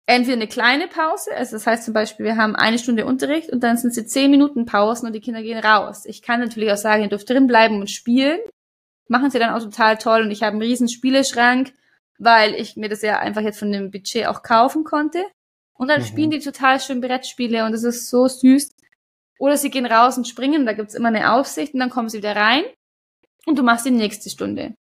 Entweder 0.06 0.38
eine 0.38 0.48
kleine 0.48 0.88
Pause, 0.88 1.36
also 1.36 1.58
das 1.58 1.68
heißt 1.68 1.84
zum 1.84 1.94
Beispiel, 1.94 2.26
wir 2.26 2.38
haben 2.38 2.56
eine 2.56 2.80
Stunde 2.80 3.06
Unterricht 3.06 3.50
und 3.50 3.64
dann 3.64 3.76
sind 3.76 3.94
sie 3.94 4.06
zehn 4.06 4.32
Minuten 4.32 4.66
Pausen 4.66 5.08
und 5.08 5.14
die 5.14 5.20
Kinder 5.20 5.42
gehen 5.42 5.60
raus. 5.60 6.06
Ich 6.06 6.22
kann 6.22 6.40
natürlich 6.40 6.72
auch 6.72 6.78
sagen, 6.78 7.04
ihr 7.04 7.10
dürft 7.10 7.30
drin 7.30 7.48
bleiben 7.48 7.82
und 7.82 7.92
spielen. 7.92 8.40
Machen 9.10 9.30
sie 9.30 9.40
dann 9.40 9.54
auch 9.54 9.62
total 9.62 9.98
toll 9.98 10.22
und 10.22 10.32
ich 10.32 10.42
habe 10.42 10.54
einen 10.54 10.62
riesen 10.62 10.88
Spieleschrank, 10.88 11.74
weil 12.18 12.56
ich 12.56 12.78
mir 12.78 12.88
das 12.88 13.02
ja 13.02 13.20
einfach 13.20 13.42
jetzt 13.42 13.60
von 13.60 13.74
dem 13.74 13.92
Budget 13.92 14.28
auch 14.28 14.42
kaufen 14.42 14.86
konnte. 14.86 15.26
Und 15.78 15.90
dann 15.90 16.02
mhm. 16.02 16.06
spielen 16.06 16.32
die 16.32 16.40
total 16.40 16.80
schön 16.80 17.02
Brettspiele 17.02 17.66
und 17.66 17.74
es 17.74 17.84
ist 17.84 18.10
so 18.10 18.28
süß. 18.28 18.72
Oder 19.38 19.58
sie 19.58 19.70
gehen 19.70 19.86
raus 19.86 20.18
und 20.18 20.28
springen, 20.28 20.66
da 20.66 20.74
gibt's 20.74 20.96
immer 20.96 21.10
eine 21.10 21.34
Aufsicht 21.34 21.74
und 21.74 21.82
dann 21.82 21.90
kommen 21.90 22.08
sie 22.10 22.20
wieder 22.20 22.36
rein 22.36 22.64
und 23.46 23.60
du 23.60 23.64
machst 23.64 23.86
die 23.86 23.92
nächste 23.92 24.30
Stunde. 24.30 24.76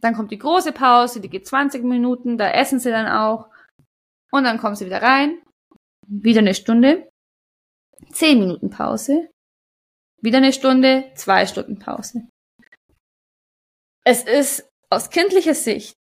Dann 0.00 0.14
kommt 0.14 0.30
die 0.30 0.38
große 0.38 0.72
Pause, 0.72 1.20
die 1.20 1.28
geht 1.28 1.46
20 1.46 1.84
Minuten, 1.84 2.38
da 2.38 2.50
essen 2.50 2.78
sie 2.78 2.90
dann 2.90 3.06
auch. 3.06 3.50
Und 4.30 4.44
dann 4.44 4.58
kommen 4.58 4.76
sie 4.76 4.86
wieder 4.86 5.02
rein, 5.02 5.42
wieder 6.06 6.40
eine 6.40 6.54
Stunde, 6.54 7.10
10 8.12 8.38
Minuten 8.38 8.70
Pause, 8.70 9.28
wieder 10.20 10.38
eine 10.38 10.52
Stunde, 10.52 11.10
zwei 11.14 11.46
Stunden 11.46 11.78
Pause. 11.78 12.28
Es 14.04 14.24
ist 14.24 14.68
aus 14.90 15.10
kindlicher 15.10 15.54
Sicht 15.54 15.94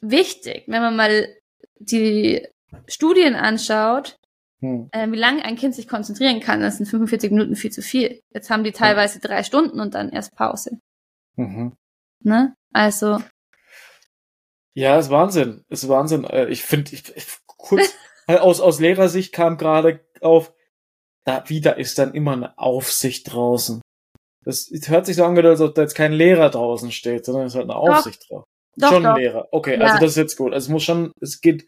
wichtig, 0.00 0.64
wenn 0.66 0.82
man 0.82 0.96
mal 0.96 1.36
die 1.78 2.46
Studien 2.86 3.34
anschaut, 3.34 4.18
hm. 4.60 4.88
äh, 4.92 5.10
wie 5.10 5.16
lange 5.16 5.44
ein 5.44 5.56
Kind 5.56 5.74
sich 5.74 5.88
konzentrieren 5.88 6.40
kann, 6.40 6.60
das 6.60 6.78
sind 6.78 6.86
45 6.86 7.30
Minuten 7.30 7.56
viel 7.56 7.70
zu 7.70 7.82
viel. 7.82 8.20
Jetzt 8.32 8.50
haben 8.50 8.64
die 8.64 8.72
teilweise 8.72 9.20
drei 9.20 9.42
Stunden 9.42 9.80
und 9.80 9.94
dann 9.94 10.10
erst 10.10 10.34
Pause. 10.34 10.78
Mhm. 11.36 11.72
Ne? 12.20 12.54
Also. 12.72 13.20
Ja, 14.74 14.98
ist 14.98 15.10
Wahnsinn. 15.10 15.64
Ist 15.68 15.88
Wahnsinn. 15.88 16.24
Äh, 16.24 16.48
ich 16.48 16.62
finde, 16.62 16.92
ich, 16.92 17.04
kurz, 17.46 17.94
aus, 18.26 18.60
aus 18.60 18.80
Lehrersicht 18.80 19.32
kam 19.32 19.56
gerade 19.56 20.00
auf, 20.20 20.52
da 21.24 21.48
wieder 21.48 21.76
ist 21.76 21.98
dann 21.98 22.14
immer 22.14 22.32
eine 22.32 22.58
Aufsicht 22.58 23.32
draußen. 23.32 23.80
Das 24.44 24.70
hört 24.86 25.06
sich 25.06 25.16
so 25.16 25.24
an, 25.24 25.36
als 25.36 25.60
ob 25.60 25.74
da 25.74 25.82
jetzt 25.82 25.96
kein 25.96 26.12
Lehrer 26.12 26.50
draußen 26.50 26.92
steht, 26.92 27.24
sondern 27.24 27.46
es 27.46 27.54
ist 27.54 27.58
halt 27.58 27.68
eine 27.68 27.76
Aufsicht 27.76 28.30
drauf. 28.30 28.44
Doch, 28.76 28.90
schon 28.90 29.04
ein 29.04 29.16
Lehrer. 29.16 29.48
Okay, 29.50 29.78
ja. 29.78 29.86
also 29.86 29.98
das 29.98 30.10
ist 30.12 30.16
jetzt 30.16 30.36
gut. 30.36 30.52
Also 30.52 30.66
es 30.66 30.68
muss 30.68 30.84
schon, 30.84 31.12
es 31.20 31.40
geht, 31.40 31.66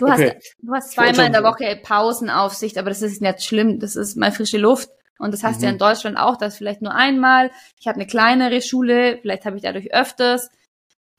Du 0.00 0.06
okay. 0.06 0.34
hast, 0.36 0.56
du 0.62 0.72
hast 0.72 0.92
zweimal 0.92 1.26
in 1.26 1.32
der 1.32 1.42
Woche 1.42 1.78
Pausenaufsicht, 1.82 2.78
aber 2.78 2.88
das 2.88 3.02
ist 3.02 3.20
nicht 3.20 3.44
schlimm. 3.44 3.78
Das 3.78 3.96
ist 3.96 4.16
mal 4.16 4.32
frische 4.32 4.56
Luft. 4.56 4.88
Und 5.18 5.34
das 5.34 5.44
hast 5.44 5.56
mhm. 5.56 5.60
du 5.60 5.66
ja 5.66 5.72
in 5.72 5.78
Deutschland 5.78 6.16
auch, 6.16 6.38
das 6.38 6.56
vielleicht 6.56 6.80
nur 6.80 6.94
einmal. 6.94 7.50
Ich 7.78 7.86
habe 7.86 7.96
eine 7.96 8.06
kleinere 8.06 8.62
Schule, 8.62 9.18
vielleicht 9.20 9.44
habe 9.44 9.56
ich 9.56 9.62
dadurch 9.62 9.92
öfters. 9.92 10.50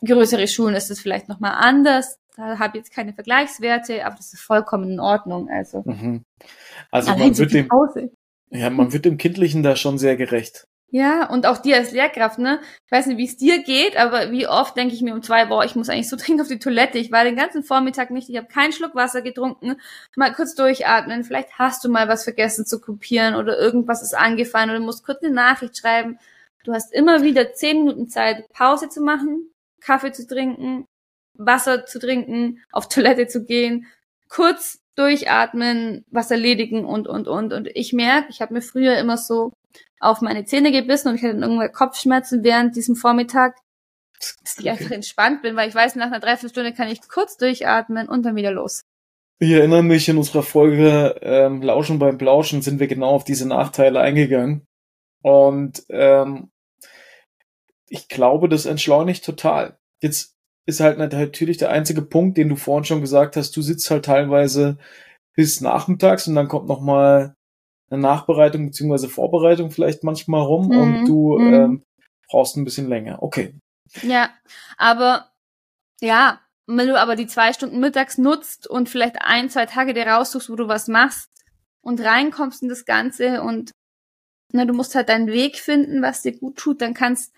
Größere 0.03 0.47
Schulen 0.47 0.73
ist 0.73 0.89
es 0.89 0.99
vielleicht 0.99 1.29
nochmal 1.29 1.53
anders. 1.55 2.17
Da 2.35 2.57
habe 2.57 2.77
ich 2.77 2.85
jetzt 2.85 2.93
keine 2.95 3.13
Vergleichswerte, 3.13 4.03
aber 4.03 4.15
das 4.15 4.33
ist 4.33 4.41
vollkommen 4.41 4.89
in 4.89 4.99
Ordnung. 4.99 5.47
Also, 5.49 5.83
mhm. 5.85 6.25
also 6.89 7.15
man 7.15 7.37
wird 7.37 7.53
dem, 7.53 7.69
ja, 8.49 8.71
man 8.71 8.91
wird 8.91 9.05
dem 9.05 9.17
Kindlichen 9.17 9.61
da 9.61 9.75
schon 9.75 9.99
sehr 9.99 10.15
gerecht. 10.17 10.67
Ja, 10.93 11.29
und 11.29 11.45
auch 11.45 11.57
dir 11.57 11.77
als 11.77 11.93
Lehrkraft, 11.93 12.37
ne? 12.37 12.59
Ich 12.85 12.91
weiß 12.91 13.05
nicht, 13.05 13.17
wie 13.17 13.25
es 13.25 13.37
dir 13.37 13.63
geht, 13.63 13.95
aber 13.95 14.29
wie 14.31 14.45
oft 14.45 14.75
denke 14.75 14.93
ich 14.93 15.01
mir 15.01 15.13
um 15.13 15.23
zwei, 15.23 15.45
boah, 15.45 15.63
ich 15.63 15.73
muss 15.73 15.87
eigentlich 15.87 16.09
so 16.09 16.17
dringend 16.19 16.41
auf 16.41 16.49
die 16.49 16.59
Toilette. 16.59 16.97
Ich 16.97 17.13
war 17.13 17.23
den 17.23 17.37
ganzen 17.37 17.63
Vormittag 17.63 18.11
nicht, 18.11 18.29
ich 18.29 18.35
habe 18.35 18.47
keinen 18.47 18.73
Schluck 18.73 18.93
Wasser 18.93 19.21
getrunken. 19.21 19.77
Mal 20.17 20.33
kurz 20.33 20.53
durchatmen, 20.53 21.23
vielleicht 21.23 21.57
hast 21.57 21.85
du 21.85 21.89
mal 21.89 22.09
was 22.09 22.25
vergessen 22.25 22.65
zu 22.65 22.81
kopieren 22.81 23.35
oder 23.35 23.57
irgendwas 23.57 24.01
ist 24.01 24.13
angefallen 24.13 24.69
oder 24.69 24.81
musst 24.81 25.05
kurz 25.05 25.23
eine 25.23 25.33
Nachricht 25.33 25.77
schreiben. 25.77 26.19
Du 26.65 26.73
hast 26.73 26.93
immer 26.93 27.23
wieder 27.23 27.53
zehn 27.53 27.85
Minuten 27.85 28.09
Zeit, 28.09 28.49
Pause 28.49 28.89
zu 28.89 29.01
machen, 29.01 29.49
Kaffee 29.79 30.11
zu 30.11 30.27
trinken, 30.27 30.85
Wasser 31.35 31.85
zu 31.85 31.99
trinken, 31.99 32.61
auf 32.71 32.89
Toilette 32.89 33.27
zu 33.27 33.45
gehen, 33.45 33.87
kurz 34.27 34.79
durchatmen, 34.95 36.03
was 36.11 36.31
erledigen 36.31 36.83
und, 36.85 37.07
und, 37.07 37.29
und. 37.29 37.53
Und 37.53 37.69
ich 37.75 37.93
merke, 37.93 38.27
ich 38.29 38.41
habe 38.41 38.53
mir 38.53 38.61
früher 38.61 38.97
immer 38.97 39.17
so 39.17 39.53
auf 39.99 40.21
meine 40.21 40.45
Zähne 40.45 40.71
gebissen 40.71 41.09
und 41.09 41.15
ich 41.15 41.23
hatte 41.23 41.37
irgendwann 41.37 41.71
Kopfschmerzen 41.71 42.43
während 42.43 42.75
diesem 42.75 42.95
Vormittag, 42.95 43.55
dass 44.43 44.57
ich 44.59 44.69
einfach 44.69 44.91
entspannt 44.91 45.41
bin, 45.41 45.55
weil 45.55 45.69
ich 45.69 45.75
weiß, 45.75 45.95
nach 45.95 46.07
einer 46.07 46.19
Dreiviertelstunde 46.19 46.73
kann 46.73 46.87
ich 46.87 47.07
kurz 47.07 47.37
durchatmen 47.37 48.07
und 48.07 48.23
dann 48.23 48.35
wieder 48.35 48.51
los. 48.51 48.81
Ich 49.39 49.51
erinnere 49.51 49.81
mich, 49.81 50.07
in 50.07 50.17
unserer 50.17 50.43
Folge 50.43 51.15
ähm, 51.21 51.63
Lauschen 51.63 51.97
beim 51.97 52.19
Plauschen 52.19 52.61
sind 52.61 52.79
wir 52.79 52.87
genau 52.87 53.09
auf 53.09 53.23
diese 53.23 53.47
Nachteile 53.47 53.99
eingegangen. 53.99 54.67
Und 55.23 55.83
ähm, 55.89 56.51
ich 57.87 58.07
glaube, 58.07 58.49
das 58.49 58.67
entschleunigt 58.67 59.25
total. 59.25 59.79
Jetzt 59.99 60.35
ist 60.67 60.79
halt 60.79 60.99
natürlich 60.99 61.57
der 61.57 61.71
einzige 61.71 62.03
Punkt, 62.03 62.37
den 62.37 62.49
du 62.49 62.55
vorhin 62.55 62.85
schon 62.85 63.01
gesagt 63.01 63.35
hast, 63.35 63.55
du 63.57 63.61
sitzt 63.61 63.89
halt 63.89 64.05
teilweise 64.05 64.77
bis 65.35 65.59
nachmittags 65.59 66.27
und 66.27 66.35
dann 66.35 66.47
kommt 66.47 66.67
noch 66.67 66.81
mal 66.81 67.35
eine 67.91 68.01
Nachbereitung 68.01 68.67
beziehungsweise 68.67 69.09
Vorbereitung 69.09 69.71
vielleicht 69.71 70.03
manchmal 70.03 70.41
rum 70.41 70.67
mhm. 70.67 70.79
und 70.79 71.05
du 71.05 71.37
mhm. 71.37 71.53
ähm, 71.53 71.83
brauchst 72.29 72.57
ein 72.57 72.65
bisschen 72.65 72.87
länger. 72.87 73.21
Okay. 73.21 73.53
Ja, 74.01 74.29
aber 74.77 75.31
ja, 76.01 76.39
wenn 76.67 76.87
du 76.87 76.99
aber 76.99 77.15
die 77.15 77.27
zwei 77.27 77.53
Stunden 77.53 77.79
mittags 77.79 78.17
nutzt 78.17 78.67
und 78.67 78.89
vielleicht 78.89 79.17
ein, 79.21 79.49
zwei 79.49 79.65
Tage 79.65 79.93
dir 79.93 80.07
raussuchst, 80.07 80.49
wo 80.49 80.55
du 80.55 80.67
was 80.67 80.87
machst 80.87 81.29
und 81.81 81.99
reinkommst 81.99 82.63
in 82.63 82.69
das 82.69 82.85
Ganze 82.85 83.41
und 83.41 83.71
na, 84.53 84.65
du 84.65 84.73
musst 84.73 84.95
halt 84.95 85.09
deinen 85.09 85.27
Weg 85.27 85.57
finden, 85.57 86.01
was 86.01 86.21
dir 86.21 86.37
gut 86.37 86.57
tut, 86.57 86.81
dann 86.81 86.93
kannst 86.93 87.33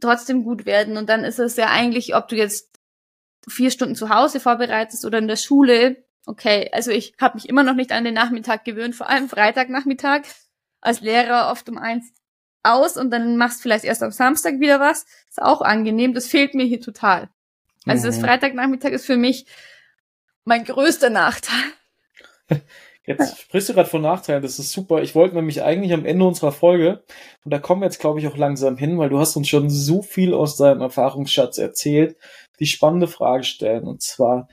trotzdem 0.00 0.44
gut 0.44 0.66
werden. 0.66 0.96
Und 0.96 1.08
dann 1.08 1.24
ist 1.24 1.38
es 1.38 1.56
ja 1.56 1.68
eigentlich, 1.70 2.14
ob 2.14 2.28
du 2.28 2.36
jetzt 2.36 2.78
vier 3.48 3.70
Stunden 3.70 3.94
zu 3.94 4.10
Hause 4.10 4.40
vorbereitest 4.40 5.04
oder 5.04 5.18
in 5.18 5.28
der 5.28 5.36
Schule, 5.36 6.04
okay, 6.26 6.68
also 6.72 6.90
ich 6.90 7.14
habe 7.20 7.36
mich 7.36 7.48
immer 7.48 7.62
noch 7.62 7.74
nicht 7.74 7.92
an 7.92 8.04
den 8.04 8.14
Nachmittag 8.14 8.64
gewöhnt, 8.64 8.94
vor 8.94 9.08
allem 9.08 9.28
Freitagnachmittag 9.28 10.22
als 10.80 11.00
Lehrer 11.00 11.50
oft 11.50 11.68
um 11.68 11.78
eins 11.78 12.12
aus 12.62 12.96
und 12.96 13.10
dann 13.10 13.36
machst 13.36 13.62
vielleicht 13.62 13.84
erst 13.84 14.02
am 14.02 14.10
Samstag 14.10 14.60
wieder 14.60 14.80
was. 14.80 15.06
Ist 15.28 15.40
auch 15.40 15.62
angenehm. 15.62 16.14
Das 16.14 16.26
fehlt 16.26 16.54
mir 16.54 16.66
hier 16.66 16.80
total. 16.80 17.28
Also 17.86 18.06
mhm. 18.06 18.10
das 18.10 18.18
Freitagnachmittag 18.18 18.90
ist 18.90 19.06
für 19.06 19.16
mich 19.16 19.46
mein 20.44 20.64
größter 20.64 21.10
Nachteil. 21.10 21.62
Jetzt 23.06 23.40
sprichst 23.40 23.68
du 23.68 23.74
gerade 23.74 23.88
von 23.88 24.02
Nachteilen, 24.02 24.42
das 24.42 24.58
ist 24.58 24.72
super. 24.72 25.00
Ich 25.00 25.14
wollte 25.14 25.36
nämlich 25.36 25.62
eigentlich 25.62 25.92
am 25.92 26.04
Ende 26.04 26.24
unserer 26.24 26.50
Folge, 26.50 27.04
und 27.44 27.52
da 27.52 27.60
kommen 27.60 27.80
wir 27.80 27.86
jetzt, 27.86 28.00
glaube 28.00 28.18
ich, 28.18 28.26
auch 28.26 28.36
langsam 28.36 28.76
hin, 28.76 28.98
weil 28.98 29.10
du 29.10 29.20
hast 29.20 29.36
uns 29.36 29.48
schon 29.48 29.70
so 29.70 30.02
viel 30.02 30.34
aus 30.34 30.56
deinem 30.56 30.80
Erfahrungsschatz 30.80 31.58
erzählt, 31.58 32.16
die 32.58 32.66
spannende 32.66 33.06
Frage 33.06 33.44
stellen. 33.44 33.84
Und 33.84 34.02
zwar, 34.02 34.48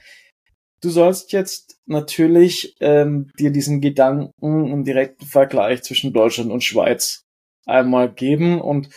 du 0.83 0.89
sollst 0.89 1.31
jetzt 1.31 1.79
natürlich 1.85 2.75
ähm, 2.81 3.31
dir 3.39 3.51
diesen 3.51 3.79
Gedanken 3.79 4.67
im 4.67 4.83
direkten 4.83 5.25
Vergleich 5.25 5.83
zwischen 5.83 6.13
Deutschland 6.13 6.51
und 6.51 6.63
Schweiz 6.63 7.25
einmal 7.65 8.11
geben. 8.11 8.59
Und 8.59 8.89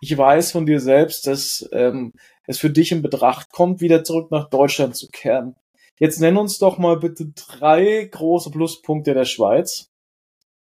ich 0.00 0.16
weiß 0.16 0.52
von 0.52 0.66
dir 0.66 0.80
selbst, 0.80 1.26
dass 1.26 1.68
ähm, 1.72 2.12
es 2.46 2.58
für 2.58 2.70
dich 2.70 2.90
in 2.92 3.02
Betracht 3.02 3.50
kommt, 3.52 3.80
wieder 3.80 4.02
zurück 4.02 4.30
nach 4.30 4.48
Deutschland 4.48 4.96
zu 4.96 5.08
kehren. 5.08 5.54
Jetzt 5.98 6.20
nenn 6.20 6.36
uns 6.36 6.58
doch 6.58 6.78
mal 6.78 6.98
bitte 6.98 7.32
drei 7.34 8.08
große 8.10 8.50
Pluspunkte 8.50 9.14
der 9.14 9.24
Schweiz. 9.24 9.90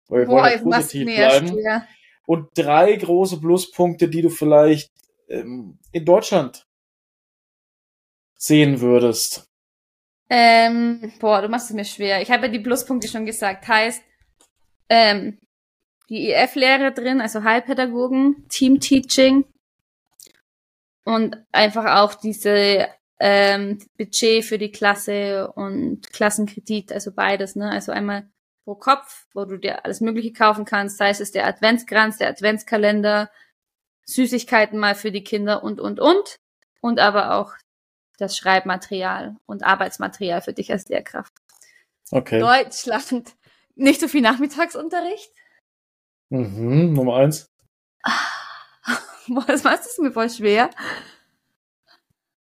Weil 0.07 0.21
wir 0.21 0.27
Boah, 0.27 0.43
wollen 0.43 0.63
positiv 0.63 1.05
bleiben. 1.05 1.57
Und 2.25 2.49
drei 2.55 2.95
große 2.95 3.39
Pluspunkte, 3.39 4.09
die 4.09 4.21
du 4.21 4.29
vielleicht 4.29 4.91
ähm, 5.27 5.79
in 5.91 6.05
Deutschland 6.05 6.67
sehen 8.35 8.81
würdest. 8.81 9.46
Ähm, 10.29 11.13
boah, 11.19 11.41
du 11.41 11.49
machst 11.49 11.69
es 11.69 11.75
mir 11.75 11.85
schwer. 11.85 12.21
Ich 12.21 12.31
habe 12.31 12.47
ja 12.47 12.51
die 12.51 12.59
Pluspunkte 12.59 13.07
schon 13.07 13.25
gesagt. 13.25 13.67
Heißt, 13.67 14.03
ähm, 14.89 15.39
die 16.09 16.31
EF-Lehre 16.31 16.91
drin, 16.91 17.21
also 17.21 17.43
Heilpädagogen, 17.43 18.47
Team-Teaching 18.49 19.45
und 21.03 21.37
einfach 21.51 22.01
auch 22.01 22.13
diese 22.15 22.87
ähm, 23.19 23.79
Budget 23.97 24.45
für 24.45 24.57
die 24.57 24.71
Klasse 24.71 25.51
und 25.53 26.11
Klassenkredit, 26.13 26.91
also 26.91 27.11
beides, 27.11 27.55
ne? 27.55 27.71
Also 27.71 27.91
einmal 27.91 28.29
pro 28.63 28.75
Kopf, 28.75 29.25
wo 29.33 29.45
du 29.45 29.57
dir 29.57 29.85
alles 29.85 30.01
Mögliche 30.01 30.33
kaufen 30.33 30.65
kannst, 30.65 30.97
sei 30.97 31.09
es 31.09 31.31
der 31.31 31.47
Adventskranz, 31.47 32.17
der 32.17 32.29
Adventskalender, 32.29 33.29
Süßigkeiten 34.05 34.79
mal 34.79 34.95
für 34.95 35.11
die 35.11 35.23
Kinder 35.23 35.63
und, 35.63 35.79
und, 35.79 35.99
und. 35.99 36.37
Und 36.81 36.99
aber 36.99 37.35
auch 37.35 37.53
das 38.17 38.37
Schreibmaterial 38.37 39.37
und 39.45 39.63
Arbeitsmaterial 39.63 40.41
für 40.41 40.53
dich 40.53 40.71
als 40.71 40.87
Lehrkraft. 40.87 41.33
Okay. 42.11 42.39
Deutschland. 42.39 43.33
Nicht 43.75 44.01
so 44.01 44.07
viel 44.07 44.21
Nachmittagsunterricht. 44.21 45.31
Mhm, 46.29 46.93
Nummer 46.93 47.17
eins. 47.17 47.49
Boah, 49.27 49.45
das 49.45 49.63
machst 49.63 49.97
du 49.97 50.03
mir 50.03 50.11
voll 50.11 50.29
schwer. 50.29 50.69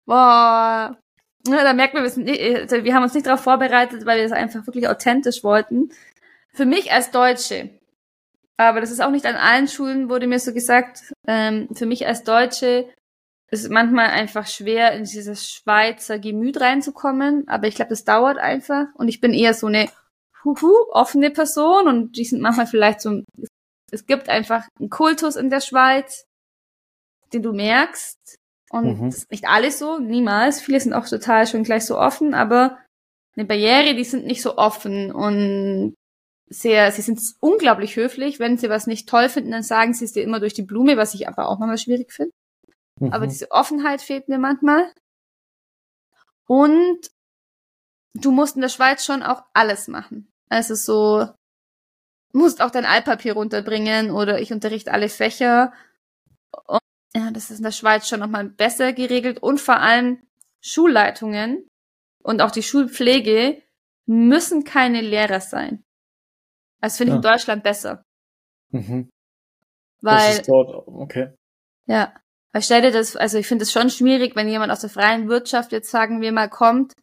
Boah. 0.06 0.98
Ja, 1.46 1.64
da 1.64 1.72
merkt 1.72 1.94
man, 1.94 2.04
wir, 2.04 2.24
nicht, 2.24 2.40
also 2.72 2.84
wir 2.84 2.94
haben 2.94 3.02
uns 3.02 3.14
nicht 3.14 3.26
darauf 3.26 3.40
vorbereitet, 3.40 4.04
weil 4.04 4.18
wir 4.18 4.24
das 4.24 4.32
einfach 4.32 4.66
wirklich 4.66 4.88
authentisch 4.88 5.42
wollten. 5.42 5.90
Für 6.52 6.66
mich 6.66 6.92
als 6.92 7.10
Deutsche, 7.10 7.70
aber 8.56 8.80
das 8.80 8.90
ist 8.90 9.00
auch 9.00 9.10
nicht 9.10 9.24
an 9.24 9.36
allen 9.36 9.68
Schulen, 9.68 10.10
wurde 10.10 10.26
mir 10.26 10.40
so 10.40 10.52
gesagt, 10.52 11.14
ähm, 11.26 11.68
für 11.74 11.86
mich 11.86 12.06
als 12.06 12.24
Deutsche 12.24 12.88
ist 13.50 13.64
es 13.64 13.68
manchmal 13.70 14.08
einfach 14.08 14.46
schwer, 14.46 14.92
in 14.92 15.04
dieses 15.04 15.50
Schweizer 15.50 16.18
Gemüt 16.18 16.60
reinzukommen, 16.60 17.48
aber 17.48 17.66
ich 17.66 17.74
glaube, 17.74 17.90
das 17.90 18.04
dauert 18.04 18.38
einfach 18.38 18.86
und 18.94 19.08
ich 19.08 19.20
bin 19.20 19.32
eher 19.32 19.54
so 19.54 19.66
eine 19.66 19.88
huhu, 20.44 20.72
offene 20.90 21.30
Person 21.30 21.88
und 21.88 22.16
die 22.16 22.24
sind 22.24 22.42
manchmal 22.42 22.66
vielleicht 22.66 23.00
so, 23.00 23.22
es 23.90 24.06
gibt 24.06 24.28
einfach 24.28 24.66
einen 24.78 24.90
Kultus 24.90 25.36
in 25.36 25.50
der 25.50 25.60
Schweiz, 25.60 26.24
den 27.32 27.42
du 27.42 27.52
merkst, 27.52 28.38
und 28.70 29.00
mhm. 29.00 29.08
ist 29.08 29.30
nicht 29.30 29.46
alles 29.46 29.78
so, 29.78 29.98
niemals. 29.98 30.60
Viele 30.60 30.80
sind 30.80 30.92
auch 30.92 31.08
total 31.08 31.46
schon 31.46 31.62
gleich 31.62 31.86
so 31.86 31.98
offen, 31.98 32.34
aber 32.34 32.78
eine 33.36 33.46
Barriere, 33.46 33.94
die 33.94 34.04
sind 34.04 34.26
nicht 34.26 34.42
so 34.42 34.58
offen 34.58 35.12
und 35.12 35.94
sehr, 36.50 36.90
sie 36.92 37.02
sind 37.02 37.20
unglaublich 37.40 37.96
höflich. 37.96 38.38
Wenn 38.38 38.58
sie 38.58 38.68
was 38.68 38.86
nicht 38.86 39.08
toll 39.08 39.28
finden, 39.28 39.52
dann 39.52 39.62
sagen 39.62 39.94
sie 39.94 40.04
es 40.04 40.12
dir 40.12 40.22
immer 40.22 40.40
durch 40.40 40.54
die 40.54 40.62
Blume, 40.62 40.96
was 40.96 41.14
ich 41.14 41.28
aber 41.28 41.48
auch 41.48 41.58
manchmal 41.58 41.78
schwierig 41.78 42.12
finde. 42.12 42.32
Mhm. 43.00 43.12
Aber 43.12 43.26
diese 43.26 43.50
Offenheit 43.50 44.02
fehlt 44.02 44.28
mir 44.28 44.38
manchmal. 44.38 44.92
Und 46.46 47.10
du 48.14 48.30
musst 48.30 48.56
in 48.56 48.62
der 48.62 48.68
Schweiz 48.68 49.04
schon 49.04 49.22
auch 49.22 49.42
alles 49.52 49.88
machen. 49.88 50.30
Also 50.48 50.74
so, 50.74 51.28
musst 52.32 52.60
auch 52.60 52.70
dein 52.70 52.84
Altpapier 52.84 53.34
runterbringen 53.34 54.10
oder 54.10 54.40
ich 54.40 54.52
unterrichte 54.52 54.92
alle 54.92 55.08
Fächer. 55.08 55.72
Und 56.66 56.80
ja, 57.14 57.30
das 57.30 57.50
ist 57.50 57.58
in 57.58 57.64
der 57.64 57.72
Schweiz 57.72 58.08
schon 58.08 58.20
nochmal 58.20 58.44
besser 58.44 58.92
geregelt 58.92 59.42
und 59.42 59.60
vor 59.60 59.80
allem 59.80 60.22
Schulleitungen 60.60 61.66
und 62.22 62.42
auch 62.42 62.50
die 62.50 62.62
Schulpflege 62.62 63.62
müssen 64.06 64.64
keine 64.64 65.00
Lehrer 65.00 65.40
sein. 65.40 65.84
Das 66.80 66.96
finde 66.96 67.10
ich 67.10 67.14
ja. 67.14 67.16
in 67.16 67.22
Deutschland 67.22 67.62
besser. 67.62 68.02
Mhm. 68.70 69.10
Weil. 70.00 70.28
Das 70.28 70.38
ist 70.38 70.48
dort, 70.48 70.86
okay. 70.86 71.34
Ja. 71.86 72.14
Weil 72.52 72.62
stell 72.62 72.82
dir 72.82 72.90
das, 72.90 73.16
also 73.16 73.38
ich 73.38 73.46
finde 73.46 73.64
es 73.64 73.72
schon 73.72 73.90
schwierig, 73.90 74.34
wenn 74.36 74.48
jemand 74.48 74.72
aus 74.72 74.80
der 74.80 74.90
freien 74.90 75.28
Wirtschaft 75.28 75.72
jetzt 75.72 75.90
sagen 75.90 76.20
wir 76.20 76.32
mal 76.32 76.48
kommt, 76.48 76.94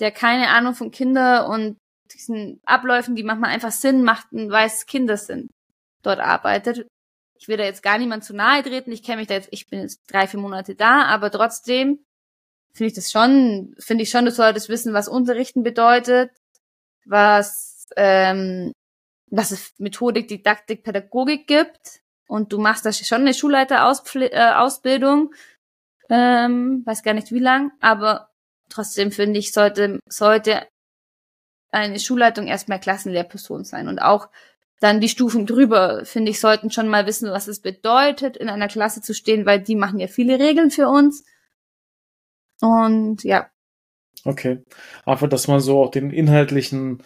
der 0.00 0.10
keine 0.10 0.48
Ahnung 0.48 0.74
von 0.74 0.90
Kinder 0.90 1.48
und 1.48 1.76
diesen 2.12 2.60
Abläufen, 2.64 3.16
die 3.16 3.22
manchmal 3.22 3.50
einfach 3.50 3.72
Sinn 3.72 4.02
machten, 4.02 4.50
weil 4.50 4.66
es 4.66 4.86
Kinder 4.86 5.16
sind, 5.16 5.50
dort 6.02 6.20
arbeitet 6.20 6.86
ich 7.38 7.48
will 7.48 7.56
da 7.56 7.64
jetzt 7.64 7.82
gar 7.82 7.98
niemand 7.98 8.24
zu 8.24 8.34
nahe 8.34 8.62
treten, 8.62 8.92
ich 8.92 9.02
kenne 9.02 9.18
mich 9.18 9.28
da 9.28 9.34
jetzt, 9.34 9.48
ich 9.52 9.68
bin 9.68 9.80
jetzt 9.80 10.00
drei, 10.08 10.26
vier 10.26 10.40
Monate 10.40 10.74
da, 10.74 11.04
aber 11.04 11.30
trotzdem 11.30 12.04
finde 12.72 12.88
ich 12.88 12.94
das 12.94 13.10
schon, 13.10 13.74
finde 13.78 14.02
ich 14.02 14.10
schon, 14.10 14.24
du 14.24 14.30
solltest 14.30 14.68
wissen, 14.68 14.92
was 14.92 15.08
Unterrichten 15.08 15.62
bedeutet, 15.62 16.30
was, 17.06 17.86
ähm, 17.96 18.72
was 19.30 19.52
es 19.52 19.72
Methodik, 19.78 20.28
Didaktik, 20.28 20.82
Pädagogik 20.82 21.46
gibt. 21.46 22.00
Und 22.28 22.52
du 22.52 22.58
machst 22.58 22.86
da 22.86 22.92
schon 22.92 23.22
eine 23.22 23.34
Schulleiterausbildung, 23.34 25.32
äh, 26.08 26.44
ähm, 26.44 26.82
weiß 26.84 27.02
gar 27.02 27.14
nicht 27.14 27.32
wie 27.32 27.40
lang, 27.40 27.72
aber 27.80 28.28
trotzdem 28.68 29.10
finde 29.10 29.38
ich, 29.40 29.52
sollte, 29.52 29.98
sollte 30.06 30.68
eine 31.70 31.98
Schulleitung 31.98 32.46
erstmal 32.46 32.80
Klassenlehrperson 32.80 33.64
sein 33.64 33.88
und 33.88 33.98
auch 33.98 34.28
dann 34.80 35.00
die 35.00 35.08
Stufen 35.08 35.46
drüber, 35.46 36.04
finde 36.04 36.30
ich, 36.30 36.38
sollten 36.38 36.70
schon 36.70 36.88
mal 36.88 37.06
wissen, 37.06 37.30
was 37.30 37.48
es 37.48 37.60
bedeutet, 37.60 38.36
in 38.36 38.48
einer 38.48 38.68
Klasse 38.68 39.00
zu 39.00 39.14
stehen, 39.14 39.44
weil 39.44 39.60
die 39.60 39.74
machen 39.74 39.98
ja 39.98 40.06
viele 40.06 40.38
Regeln 40.38 40.70
für 40.70 40.88
uns. 40.88 41.24
Und 42.60 43.24
ja. 43.24 43.50
Okay. 44.24 44.62
Einfach, 45.04 45.28
dass 45.28 45.48
man 45.48 45.60
so 45.60 45.82
auch 45.82 45.90
den 45.90 46.10
inhaltlichen 46.10 47.02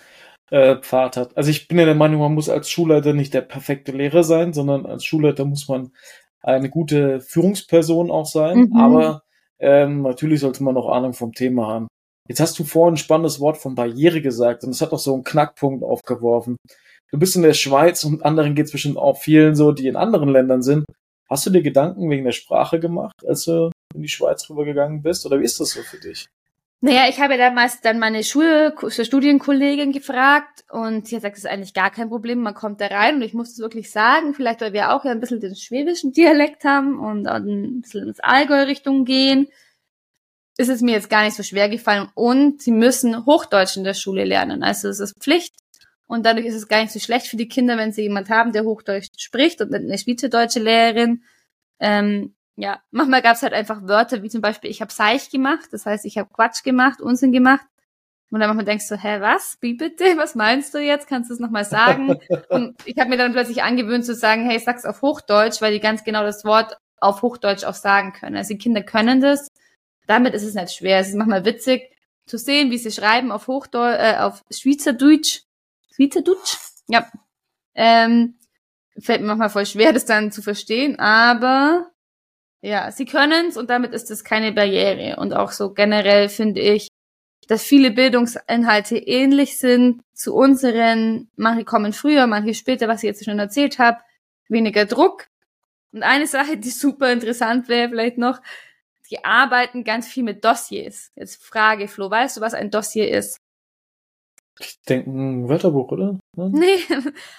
äh, 0.51 0.76
Pfad 0.76 1.16
hat. 1.16 1.36
Also 1.36 1.51
ich 1.51 1.68
bin 1.68 1.78
ja 1.78 1.84
der 1.84 1.95
Meinung, 1.95 2.20
man 2.20 2.34
muss 2.34 2.49
als 2.49 2.70
Schulleiter 2.70 3.12
nicht 3.12 3.34
der 3.34 3.43
perfekte 3.43 3.93
Lehrer 3.93 4.24
sein, 4.24 4.53
sondern 4.53 4.86
als 4.86 5.05
Schulleiter 5.05 5.45
muss 5.45 5.68
man 5.68 5.93
eine 6.40 6.70
gute 6.70 7.20
Führungsperson 7.20 8.11
auch 8.11 8.26
sein. 8.26 8.70
Mhm. 8.70 8.76
Aber 8.76 9.22
ähm, 9.59 10.03
natürlich 10.03 10.40
sollte 10.40 10.62
man 10.62 10.76
auch 10.76 10.90
Ahnung 10.90 11.12
vom 11.12 11.32
Thema 11.32 11.68
haben. 11.68 11.88
Jetzt 12.28 12.40
hast 12.40 12.59
du 12.59 12.64
vorhin 12.64 12.95
ein 12.95 12.99
spannendes 12.99 13.40
Wort 13.40 13.59
von 13.59 13.74
Barriere 13.74 14.22
gesagt 14.22 14.64
und 14.64 14.70
es 14.70 14.80
hat 14.80 14.93
auch 14.93 14.99
so 14.99 15.14
einen 15.14 15.24
Knackpunkt 15.24 15.82
aufgeworfen 15.82 16.57
du 17.12 17.18
bist 17.18 17.36
in 17.36 17.43
der 17.43 17.55
Schweiz 17.55 18.03
und 18.05 18.24
anderen 18.24 18.55
geht 18.55 18.66
es 18.66 18.72
bestimmt 18.72 18.97
auch 18.97 19.18
vielen 19.18 19.55
so, 19.55 19.72
die 19.72 19.86
in 19.86 19.97
anderen 19.97 20.30
Ländern 20.30 20.62
sind. 20.62 20.84
Hast 21.30 21.47
du 21.47 21.51
dir 21.51 21.62
Gedanken 21.62 22.11
wegen 22.11 22.24
der 22.24 22.32
Sprache 22.32 22.80
gemacht, 22.80 23.14
als 23.26 23.45
du 23.45 23.70
in 23.95 24.03
die 24.03 24.09
Schweiz 24.09 24.49
rübergegangen 24.51 25.03
bist? 25.03 25.24
Oder 25.24 25.40
wie 25.40 25.45
ist 25.45 25.61
das 25.61 25.70
so 25.70 25.82
für 25.82 25.99
dich? 25.99 26.26
Naja, 26.85 27.09
ich 27.09 27.20
habe 27.20 27.35
ja 27.35 27.39
damals 27.39 27.80
dann 27.80 28.01
meine 28.01 28.24
Schul 28.24 28.74
Studienkollegin 28.89 29.93
gefragt 29.93 30.64
und 30.68 31.07
sie 31.07 31.14
hat 31.14 31.22
gesagt, 31.22 31.37
das 31.37 31.45
ist 31.45 31.51
eigentlich 31.51 31.74
gar 31.74 31.93
kein 31.93 32.09
Problem, 32.09 32.41
man 32.41 32.55
kommt 32.55 32.80
da 32.80 32.89
rein 32.89 33.14
und 33.14 33.22
ich 33.22 33.35
muss 33.35 33.53
es 33.53 33.61
wirklich 33.61 33.93
sagen, 33.93 34.35
vielleicht 34.35 34.61
weil 34.61 34.72
wir 34.72 34.93
auch 34.93 35.05
ja 35.05 35.12
ein 35.12 35.20
bisschen 35.20 35.39
den 35.39 35.55
schwäbischen 35.55 36.12
Dialekt 36.12 36.64
haben 36.64 36.99
und 36.99 37.28
ein 37.28 37.83
bisschen 37.83 38.09
ins 38.09 38.18
Allgäu-Richtung 38.18 39.05
gehen, 39.05 39.47
ist 40.59 40.70
es 40.70 40.83
mir 40.83 40.91
jetzt 40.91 41.09
gar 41.09 41.22
nicht 41.22 41.37
so 41.37 41.45
schwer 41.45 41.68
gefallen 41.68 42.09
und 42.14 42.61
sie 42.61 42.72
müssen 42.72 43.26
Hochdeutsch 43.26 43.76
in 43.76 43.85
der 43.85 43.95
Schule 43.95 44.24
lernen. 44.24 44.64
Also 44.64 44.89
es 44.89 44.99
ist 44.99 45.16
Pflicht, 45.20 45.55
und 46.09 46.26
dadurch 46.26 46.45
ist 46.45 46.57
es 46.57 46.68
gar 46.68 46.83
nicht 46.83 46.93
so 46.93 46.99
schlecht 46.99 47.28
für 47.28 47.39
die 47.39 47.49
Kinder, 47.49 47.78
wenn 47.78 47.93
sie 47.93 48.03
jemand 48.03 48.28
haben, 48.28 48.53
der 48.53 48.64
Hochdeutsch 48.64 49.09
spricht 49.16 49.62
und 49.62 49.72
eine 49.72 49.97
schweizerdeutsche 49.97 50.61
Lehrerin. 50.61 51.22
Ähm, 51.80 52.35
ja, 52.57 52.82
manchmal 52.90 53.22
gab 53.22 53.36
es 53.36 53.42
halt 53.42 53.55
einfach 53.55 53.82
Wörter, 53.82 54.22
wie 54.22 54.28
zum 54.28 54.40
Beispiel, 54.40 54.70
ich 54.70 54.80
habe 54.80 54.92
Seich 54.92 55.30
gemacht, 55.30 55.68
das 55.72 55.86
heißt, 55.86 56.05
ich 56.05 56.18
habe 56.18 56.30
Quatsch 56.32 56.62
gemacht, 56.62 57.00
Unsinn 57.00 57.32
gemacht. 57.32 57.66
Und 58.30 58.40
dann 58.40 58.48
manchmal 58.48 58.64
denkst 58.64 58.88
du, 58.88 58.96
hä, 58.96 59.20
was? 59.20 59.59
Wie 59.61 59.74
bitte? 59.74 60.05
Was 60.16 60.34
meinst 60.34 60.72
du 60.72 60.78
jetzt? 60.78 61.07
Kannst 61.07 61.28
du 61.28 61.34
es 61.34 61.40
nochmal 61.40 61.66
sagen? 61.66 62.18
und 62.48 62.76
ich 62.86 62.98
habe 62.98 63.11
mir 63.11 63.18
dann 63.18 63.32
plötzlich 63.32 63.62
angewöhnt 63.62 64.07
zu 64.07 64.14
sagen, 64.14 64.48
hey, 64.48 64.59
sag's 64.59 64.86
auf 64.86 65.03
Hochdeutsch, 65.03 65.61
weil 65.61 65.74
die 65.74 65.80
ganz 65.80 66.03
genau 66.03 66.22
das 66.22 66.42
Wort 66.42 66.78
auf 66.98 67.20
Hochdeutsch 67.20 67.64
auch 67.64 67.74
sagen 67.74 68.14
können. 68.14 68.36
Also 68.36 68.55
die 68.55 68.59
Kinder 68.59 68.82
können 68.82 69.20
das. 69.20 69.48
damit 70.07 70.32
ist 70.32 70.44
es 70.44 70.55
nicht 70.55 70.72
schwer. 70.72 70.98
Es 70.98 71.09
ist 71.09 71.16
manchmal 71.16 71.44
witzig 71.44 71.90
zu 72.26 72.38
sehen, 72.38 72.70
wie 72.70 72.78
sie 72.78 72.90
schreiben 72.90 73.32
auf 73.32 73.48
Hochdeutsch, 73.48 74.00
äh, 74.00 74.16
auf 74.16 74.42
Schweizerdeutsch. 74.50 75.42
Schweizerdeutsch? 75.94 76.57
Ja. 76.88 77.11
Ähm, 77.74 78.38
fällt 78.98 79.20
mir 79.20 79.26
manchmal 79.26 79.50
voll 79.50 79.66
schwer, 79.66 79.92
das 79.92 80.07
dann 80.07 80.32
zu 80.32 80.40
verstehen, 80.40 80.98
aber 80.98 81.91
ja, 82.63 82.93
sie 82.93 83.05
können's 83.07 83.57
und 83.57 83.71
damit 83.71 83.93
ist 83.93 84.11
es 84.11 84.23
keine 84.23 84.53
Barriere. 84.53 85.17
Und 85.17 85.35
auch 85.35 85.51
so 85.51 85.75
generell 85.75 86.29
finde 86.29 86.61
ich, 86.61 86.89
dass 87.49 87.65
viele 87.65 87.91
Bildungsinhalte 87.91 88.97
ähnlich 88.97 89.59
sind 89.59 90.03
zu 90.15 90.35
unseren. 90.35 91.29
Manche 91.37 91.65
kommen 91.65 91.93
früher, 91.93 92.27
manche 92.29 92.55
später, 92.55 92.87
was 92.87 93.03
ich 93.03 93.09
jetzt 93.09 93.25
schon 93.25 93.41
erzählt 93.41 93.81
habe. 93.81 93.99
Weniger 94.49 94.87
Druck. 94.87 95.27
Und 95.93 96.05
eine 96.05 96.29
Sache, 96.29 96.57
die 96.57 96.71
super 96.71 97.13
interessant 97.13 97.69
wäre, 97.69 97.89
vielleicht 97.89 98.17
noch, 98.17 98.41
die 99.11 99.25
arbeiten 99.25 99.83
ganz 99.85 100.07
viel 100.07 100.23
mit 100.23 100.45
Dossiers. 100.45 101.11
Jetzt 101.17 101.45
Frage, 101.45 101.89
Flo, 101.89 102.11
weißt 102.11 102.37
du, 102.37 102.41
was 102.41 102.55
ein 102.55 102.71
Dossier 102.71 103.11
ist? 103.11 103.39
Ich 104.61 104.81
denke 104.83 105.11
ein 105.11 105.49
Wörterbuch, 105.49 105.91
oder? 105.91 106.19
Nee, 106.37 106.79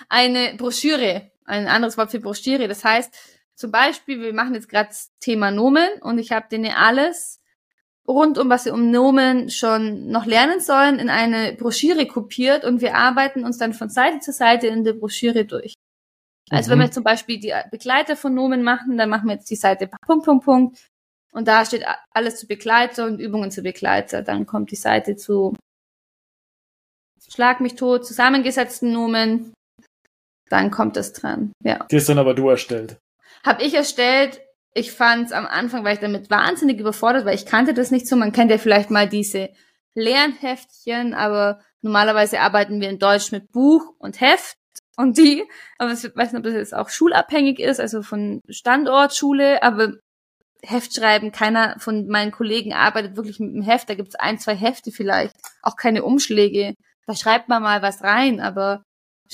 eine 0.10 0.56
Broschüre. 0.58 1.32
Ein 1.46 1.68
anderes 1.68 1.98
Wort 1.98 2.12
für 2.12 2.20
Broschüre. 2.20 2.68
Das 2.68 2.84
heißt, 2.84 3.33
zum 3.56 3.72
Beispiel, 3.72 4.22
wir 4.22 4.34
machen 4.34 4.56
jetzt 4.56 4.70
gerade 4.70 4.90
Thema 5.20 5.52
Nomen 5.52 5.88
und 6.02 6.18
ich 6.18 6.32
habe 6.32 6.48
denen 6.50 6.72
alles 6.72 7.40
rund 8.08 8.38
um 8.38 8.50
was 8.50 8.66
sie 8.66 8.72
um 8.72 8.92
Nomen 8.92 9.50
schon 9.50 10.08
noch 10.10 10.26
lernen 10.26 10.60
sollen, 10.60 11.00
in 11.00 11.10
eine 11.10 11.54
Broschüre 11.54 12.06
kopiert 12.06 12.66
und 12.66 12.82
wir 12.82 12.96
arbeiten 12.96 13.46
uns 13.46 13.58
dann 13.58 13.74
von 13.74 13.90
Seite 13.90 14.20
zu 14.20 14.34
Seite 14.34 14.68
in 14.68 14.84
der 14.84 14.94
Broschüre 14.94 15.46
durch. 15.46 15.76
Also 16.50 16.70
mhm. 16.70 16.72
wenn 16.72 16.88
wir 16.88 16.92
zum 16.92 17.04
Beispiel 17.04 17.40
die 17.40 17.54
Begleiter 17.72 18.16
von 18.16 18.34
Nomen 18.34 18.64
machen, 18.64 18.98
dann 18.98 19.10
machen 19.10 19.28
wir 19.28 19.36
jetzt 19.36 19.50
die 19.50 19.56
Seite 19.56 19.90
Punkt, 20.06 20.26
Punkt, 20.26 20.46
Punkt. 20.46 20.90
Und 21.32 21.48
da 21.48 21.66
steht 21.66 21.86
alles 22.12 22.40
zu 22.40 22.48
Begleiter 22.48 23.06
und 23.06 23.20
Übungen 23.20 23.50
zu 23.50 23.64
Begleiter. 23.64 24.22
Dann 24.22 24.46
kommt 24.46 24.70
die 24.70 24.76
Seite 24.76 25.16
zu 25.16 25.56
Schlag 27.30 27.62
mich 27.62 27.76
tot, 27.76 28.06
zusammengesetzten 28.06 28.92
Nomen. 28.92 29.54
Dann 30.50 30.70
kommt 30.72 30.98
es 30.98 31.14
dran. 31.14 31.54
Ja. 31.64 31.86
Die 31.90 31.96
ist 31.96 32.10
dann 32.10 32.20
aber 32.20 32.34
du 32.34 32.50
erstellt. 32.50 32.98
Hab 33.44 33.62
ich 33.62 33.74
erstellt. 33.74 34.42
Ich 34.74 34.92
fand 34.92 35.28
es 35.28 35.32
am 35.32 35.46
Anfang, 35.46 35.84
war 35.84 35.92
ich 35.92 36.00
damit 36.00 36.30
wahnsinnig 36.32 36.80
überfordert, 36.80 37.26
weil 37.26 37.36
ich 37.36 37.46
kannte 37.46 37.74
das 37.74 37.92
nicht 37.92 38.08
so. 38.08 38.16
Man 38.16 38.32
kennt 38.32 38.50
ja 38.50 38.58
vielleicht 38.58 38.90
mal 38.90 39.08
diese 39.08 39.50
Lernheftchen, 39.94 41.14
aber 41.14 41.60
normalerweise 41.82 42.40
arbeiten 42.40 42.82
wir 42.82 42.90
in 42.90 42.98
Deutsch 42.98 43.32
mit 43.32 43.52
Buch 43.52 43.84
und 44.00 44.20
Heft 44.20 44.58
und 44.98 45.18
die, 45.18 45.44
aber 45.78 45.92
ich 45.92 46.04
weiß 46.04 46.32
nicht, 46.32 46.40
ob 46.40 46.44
das 46.44 46.54
jetzt 46.54 46.74
auch 46.74 46.90
schulabhängig 46.90 47.60
ist, 47.60 47.80
also 47.80 48.02
von 48.02 48.42
Standort 48.50 49.16
Schule, 49.16 49.62
aber 49.62 49.94
Heftschreiben, 50.64 51.32
keiner 51.32 51.76
von 51.80 52.08
meinen 52.08 52.32
Kollegen 52.32 52.74
arbeitet 52.74 53.18
wirklich 53.18 53.40
mit 53.40 53.50
einem 53.50 53.64
Heft, 53.64 53.90
da 53.90 53.96
gibt's 53.96 54.16
ein, 54.16 54.40
zwei 54.40 54.56
Hefte 54.56 54.92
vielleicht, 54.92 55.36
auch 55.62 55.76
keine 55.76 56.04
Umschläge. 56.04 56.74
Da 57.06 57.16
schreibt 57.16 57.50
man 57.50 57.62
mal 57.62 57.82
was 57.82 58.02
rein, 58.02 58.40
aber 58.40 58.84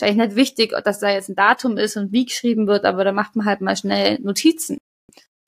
wahrscheinlich 0.02 0.28
nicht 0.28 0.36
wichtig, 0.36 0.74
dass 0.84 1.00
da 1.00 1.12
jetzt 1.12 1.30
ein 1.30 1.36
Datum 1.36 1.78
ist 1.78 1.98
und 1.98 2.12
wie 2.12 2.26
geschrieben 2.26 2.68
wird, 2.68 2.86
aber 2.86 3.04
da 3.04 3.12
macht 3.12 3.36
man 3.36 3.46
halt 3.46 3.62
mal 3.62 3.76
schnell 3.76 4.20
Notizen. 4.22 4.78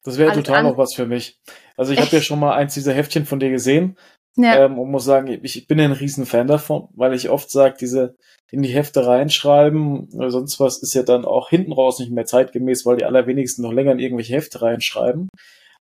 Das 0.04 0.18
wäre 0.18 0.34
total 0.34 0.64
noch 0.64 0.78
was 0.78 0.93
für 0.95 1.06
mich. 1.06 1.38
Also 1.78 1.93
ich 1.93 1.99
habe 1.99 2.16
ja 2.16 2.22
schon 2.22 2.39
mal 2.39 2.56
eins 2.56 2.74
dieser 2.74 2.93
Heftchen 2.93 3.26
von 3.26 3.39
dir 3.39 3.52
gesehen 3.52 3.97
ja. 4.36 4.66
ähm, 4.66 4.80
und 4.80 4.89
muss 4.89 5.06
sagen, 5.06 5.28
ich 5.43 5.68
bin 5.68 5.78
ja 5.78 5.86
ein 5.86 5.91
riesen 5.91 6.26
Fan 6.26 6.47
davon, 6.47 6.88
weil 6.93 7.14
ich 7.14 7.30
oft 7.30 7.52
sage, 7.52 7.76
diese 7.80 8.16
in 8.49 8.62
die 8.64 8.70
Hefte 8.70 9.06
reinschreiben 9.06 10.10
oder 10.14 10.32
sonst 10.32 10.60
was 10.60 10.82
ist 10.82 10.93
ja 10.93 11.04
dann 11.04 11.26
auch 11.26 11.49
hinten 11.49 11.72
raus 11.72 11.99
nicht 11.99 12.12
mehr 12.12 12.26
zeitgemäß, 12.26 12.86
weil 12.86 12.97
die 12.97 13.06
allerwenigsten 13.06 13.62
noch 13.62 13.74
länger 13.74 13.93
in 13.93 13.99
irgendwelche 13.99 14.34
Hefte 14.34 14.62
reinschreiben. 14.62 15.30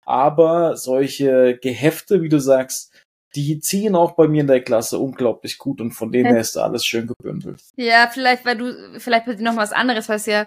Aber 0.07 0.77
solche 0.77 1.59
Gehefte, 1.61 2.23
wie 2.23 2.29
du 2.29 2.39
sagst, 2.39 2.93
die 3.35 3.59
ziehen 3.61 3.97
auch 3.97 4.13
bei 4.13 4.29
mir 4.29 4.43
in 4.43 4.47
der 4.47 4.63
Klasse 4.63 4.99
unglaublich 4.99 5.59
gut 5.59 5.81
und 5.81 5.93
von 5.93 6.13
dem 6.13 6.27
her 6.27 6.41
ist 6.41 6.57
da 6.57 6.65
alles 6.65 6.85
schön 6.85 7.07
gebündelt. 7.07 7.61
Ja, 7.77 8.09
vielleicht, 8.13 8.45
weil 8.45 8.57
du, 8.57 9.01
vielleicht 9.01 9.27
bei 9.27 9.35
dir 9.35 9.43
noch 9.43 9.57
was 9.57 9.73
anderes, 9.73 10.09
was 10.09 10.27
ja 10.27 10.47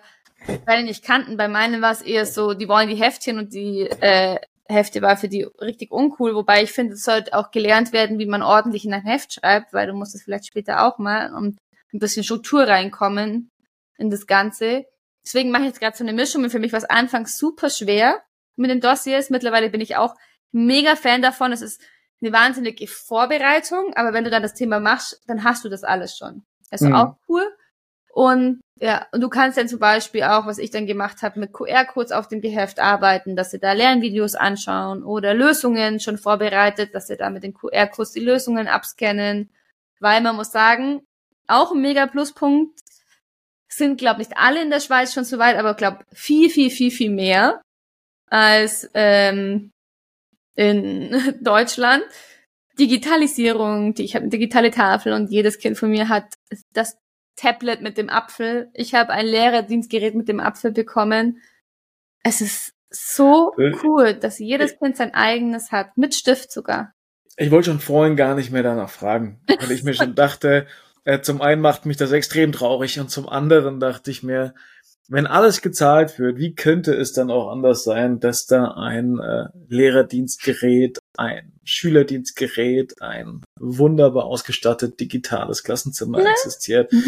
beide 0.65 0.83
nicht 0.83 1.03
kannten. 1.03 1.37
Bei 1.37 1.47
meinen 1.47 1.81
war 1.81 1.91
es 1.91 2.01
eher 2.01 2.25
so, 2.25 2.53
die 2.53 2.67
wollen 2.67 2.89
die 2.89 2.95
Heftchen 2.95 3.37
und 3.37 3.53
die 3.53 3.81
äh, 3.81 4.37
Hefte 4.69 5.01
war 5.01 5.17
für 5.17 5.27
die 5.27 5.43
richtig 5.61 5.91
uncool, 5.91 6.35
wobei 6.35 6.63
ich 6.63 6.71
finde, 6.71 6.93
es 6.93 7.03
sollte 7.03 7.33
auch 7.33 7.51
gelernt 7.51 7.93
werden, 7.93 8.19
wie 8.19 8.25
man 8.25 8.43
ordentlich 8.43 8.85
in 8.85 8.93
ein 8.93 9.03
Heft 9.03 9.33
schreibt, 9.33 9.73
weil 9.73 9.87
du 9.87 9.93
musst 9.93 10.15
es 10.15 10.23
vielleicht 10.23 10.47
später 10.47 10.85
auch 10.85 10.97
mal 10.97 11.33
und 11.33 11.57
ein 11.93 11.99
bisschen 11.99 12.23
Struktur 12.23 12.67
reinkommen 12.67 13.49
in 13.97 14.09
das 14.09 14.27
Ganze. 14.27 14.85
Deswegen 15.25 15.51
mache 15.51 15.63
ich 15.63 15.69
jetzt 15.69 15.79
gerade 15.79 15.97
so 15.97 16.03
eine 16.03 16.13
Mischung 16.13 16.43
und 16.43 16.49
für 16.49 16.59
mich 16.59 16.71
war 16.71 16.79
es 16.79 16.89
anfangs 16.89 17.37
super 17.37 17.69
schwer 17.69 18.21
mit 18.55 18.69
den 18.69 18.81
Dossiers. 18.81 19.29
Mittlerweile 19.29 19.69
bin 19.69 19.81
ich 19.81 19.95
auch 19.95 20.15
mega 20.51 20.95
Fan 20.95 21.21
davon. 21.21 21.51
Es 21.51 21.61
ist 21.61 21.81
eine 22.21 22.33
wahnsinnige 22.33 22.87
Vorbereitung, 22.87 23.93
aber 23.95 24.13
wenn 24.13 24.23
du 24.23 24.29
dann 24.29 24.43
das 24.43 24.53
Thema 24.53 24.79
machst, 24.79 25.21
dann 25.27 25.43
hast 25.43 25.63
du 25.63 25.69
das 25.69 25.83
alles 25.83 26.17
schon. 26.17 26.43
Also 26.71 26.87
mhm. 26.87 26.95
auch 26.95 27.15
cool. 27.27 27.43
Und 28.13 28.61
ja, 28.79 29.07
und 29.11 29.21
du 29.21 29.29
kannst 29.29 29.57
dann 29.57 29.67
zum 29.67 29.79
Beispiel 29.79 30.23
auch, 30.23 30.45
was 30.45 30.57
ich 30.57 30.71
dann 30.71 30.85
gemacht 30.85 31.21
habe, 31.21 31.39
mit 31.39 31.53
QR-Codes 31.53 32.11
auf 32.11 32.27
dem 32.27 32.41
Geheft 32.41 32.79
arbeiten, 32.79 33.35
dass 33.35 33.51
sie 33.51 33.59
da 33.59 33.73
Lernvideos 33.73 34.35
anschauen 34.35 35.03
oder 35.03 35.33
Lösungen 35.33 35.99
schon 35.99 36.17
vorbereitet, 36.17 36.93
dass 36.93 37.07
sie 37.07 37.17
da 37.17 37.29
mit 37.29 37.43
den 37.43 37.53
QR-Codes 37.53 38.11
die 38.11 38.19
Lösungen 38.19 38.67
abscannen. 38.67 39.49
Weil 39.99 40.21
man 40.21 40.35
muss 40.35 40.51
sagen, 40.51 41.01
auch 41.47 41.71
ein 41.71 41.81
mega 41.81 42.05
Pluspunkt 42.05 42.79
sind, 43.67 43.97
glaube 43.97 44.19
nicht 44.19 44.37
alle 44.37 44.61
in 44.61 44.69
der 44.69 44.79
Schweiz 44.79 45.13
schon 45.13 45.23
so 45.23 45.37
weit, 45.39 45.57
aber 45.57 45.73
glaube 45.73 45.99
viel, 46.11 46.49
viel, 46.49 46.69
viel, 46.69 46.91
viel 46.91 47.09
mehr 47.09 47.61
als 48.29 48.89
ähm, 48.93 49.71
in 50.57 51.37
Deutschland. 51.41 52.03
Digitalisierung, 52.77 53.93
die, 53.93 54.03
ich 54.03 54.15
habe 54.15 54.23
eine 54.23 54.29
digitale 54.29 54.71
Tafel 54.71 55.13
und 55.13 55.31
jedes 55.31 55.57
Kind 55.57 55.77
von 55.77 55.89
mir 55.89 56.09
hat 56.09 56.25
das 56.73 56.97
Tablet 57.35 57.81
mit 57.81 57.97
dem 57.97 58.09
Apfel. 58.09 58.69
Ich 58.73 58.93
habe 58.93 59.11
ein 59.11 59.25
Lehrerdienstgerät 59.25 60.15
mit 60.15 60.27
dem 60.27 60.39
Apfel 60.39 60.71
bekommen. 60.71 61.41
Es 62.23 62.41
ist 62.41 62.73
so 62.89 63.53
äh, 63.57 63.71
cool, 63.83 64.13
dass 64.13 64.39
jedes 64.39 64.77
Kind 64.77 64.97
sein 64.97 65.13
eigenes 65.13 65.71
hat, 65.71 65.97
mit 65.97 66.13
Stift 66.13 66.51
sogar. 66.51 66.93
Ich 67.37 67.51
wollte 67.51 67.69
schon 67.69 67.79
vorhin 67.79 68.15
gar 68.15 68.35
nicht 68.35 68.51
mehr 68.51 68.63
danach 68.63 68.89
fragen, 68.89 69.41
weil 69.47 69.71
ich 69.71 69.83
mir 69.83 69.93
schon 69.93 70.15
dachte, 70.15 70.67
äh, 71.03 71.21
zum 71.21 71.41
einen 71.41 71.61
macht 71.61 71.85
mich 71.85 71.97
das 71.97 72.11
extrem 72.11 72.51
traurig 72.51 72.99
und 72.99 73.09
zum 73.09 73.29
anderen 73.29 73.79
dachte 73.79 74.11
ich 74.11 74.23
mir, 74.23 74.53
wenn 75.09 75.27
alles 75.27 75.61
gezahlt 75.61 76.19
wird, 76.19 76.37
wie 76.37 76.53
könnte 76.53 76.93
es 76.93 77.13
dann 77.13 77.31
auch 77.31 77.49
anders 77.49 77.83
sein, 77.83 78.19
dass 78.19 78.45
da 78.45 78.71
ein 78.71 79.19
äh, 79.19 79.45
Lehrerdienstgerät, 79.67 80.99
ein 81.17 81.53
Schülerdienstgerät, 81.63 83.01
ein 83.01 83.41
wunderbar 83.59 84.25
ausgestattet 84.25 84.99
digitales 84.99 85.63
Klassenzimmer 85.63 86.19
ne? 86.19 86.29
existiert? 86.29 86.91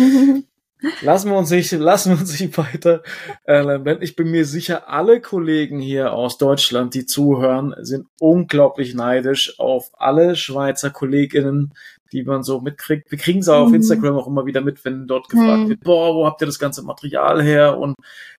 Lassen 1.02 1.30
wir 1.30 1.38
uns 1.38 1.50
nicht, 1.50 1.72
lassen 1.74 2.14
wir 2.14 2.20
uns 2.22 2.39
nicht 2.39 2.58
weiter 2.58 3.04
äh, 3.45 3.95
Ich 4.02 4.16
bin 4.16 4.32
mir 4.32 4.45
sicher, 4.45 4.88
alle 4.88 5.20
Kollegen 5.20 5.80
hier 5.80 6.14
aus 6.14 6.38
Deutschland, 6.38 6.93
die 6.93 7.06
zuhören, 7.06 7.76
sind 7.82 8.08
unglaublich 8.18 8.93
neidisch 8.93 9.60
auf 9.60 9.89
alle 9.97 10.38
Schweizer 10.38 10.89
Kolleginnen, 10.89 11.74
die 12.12 12.24
man 12.24 12.43
so 12.43 12.60
mitkriegt. 12.60 13.12
Wir 13.12 13.18
kriegen 13.18 13.39
es 13.39 13.49
auch 13.49 13.64
auf 13.64 13.70
mhm. 13.70 13.76
Instagram 13.76 14.16
auch 14.16 14.28
immer 14.28 14.45
wieder 14.45 14.62
mit, 14.62 14.84
wenn 14.86 15.07
dort 15.07 15.30
gefragt 15.30 15.64
mhm. 15.64 15.70
wird, 15.70 15.82
boah, 15.82 16.16
wo 16.16 16.26
habt 16.26 16.41
ihr 16.41 16.47
das 16.47 16.60
ganze 16.60 16.84
Material 16.84 17.41
her? 17.41 17.78
Und 17.78 17.95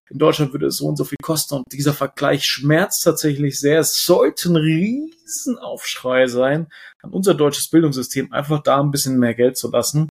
in 0.09 0.17
Deutschland 0.17 0.51
würde 0.51 0.67
es 0.67 0.77
so 0.77 0.87
und 0.87 0.97
so 0.97 1.05
viel 1.05 1.17
kosten. 1.21 1.55
Und 1.55 1.65
dieser 1.71 1.93
Vergleich 1.93 2.45
schmerzt 2.45 3.03
tatsächlich 3.03 3.59
sehr. 3.59 3.79
Es 3.79 4.05
sollte 4.05 4.51
ein 4.51 4.57
Riesenaufschrei 4.57 6.27
sein, 6.27 6.67
an 7.01 7.11
unser 7.11 7.33
deutsches 7.33 7.69
Bildungssystem 7.69 8.33
einfach 8.33 8.61
da 8.61 8.81
ein 8.81 8.91
bisschen 8.91 9.17
mehr 9.17 9.33
Geld 9.33 9.57
zu 9.57 9.71
lassen. 9.71 10.09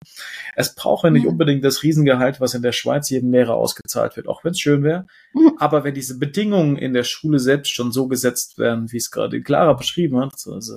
Es 0.55 0.75
braucht 0.75 1.05
ja 1.05 1.11
nicht 1.11 1.25
mhm. 1.25 1.31
unbedingt 1.31 1.65
das 1.65 1.83
Riesengehalt, 1.83 2.41
was 2.41 2.55
in 2.55 2.63
der 2.63 2.73
Schweiz 2.73 3.11
jedem 3.11 3.33
Lehrer 3.33 3.55
ausgezahlt 3.55 4.17
wird, 4.17 4.29
auch 4.29 4.45
wenn 4.45 4.53
es 4.53 4.61
schön 4.61 4.85
wäre. 4.85 5.07
Mhm. 5.35 5.55
Aber 5.59 5.83
wenn 5.83 5.95
diese 5.95 6.19
Bedingungen 6.19 6.77
in 6.77 6.95
der 6.95 7.05
Schule 7.05 7.41
selbst 7.41 7.73
schon 7.73 7.91
so 7.91 8.07
gesetzt 8.07 8.59
werden, 8.59 8.93
wie 8.93 8.99
es 8.99 9.11
gerade 9.11 9.43
Clara 9.43 9.73
beschrieben 9.73 10.21
hat, 10.21 10.35
also 10.47 10.77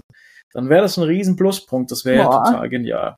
dann 0.54 0.70
wäre 0.70 0.82
das 0.82 0.98
ein 0.98 1.04
riesen 1.04 1.36
Pluspunkt. 1.36 1.92
Das 1.92 2.06
wäre 2.06 2.24
ja 2.24 2.26
total 2.26 2.70
genial. 2.70 3.16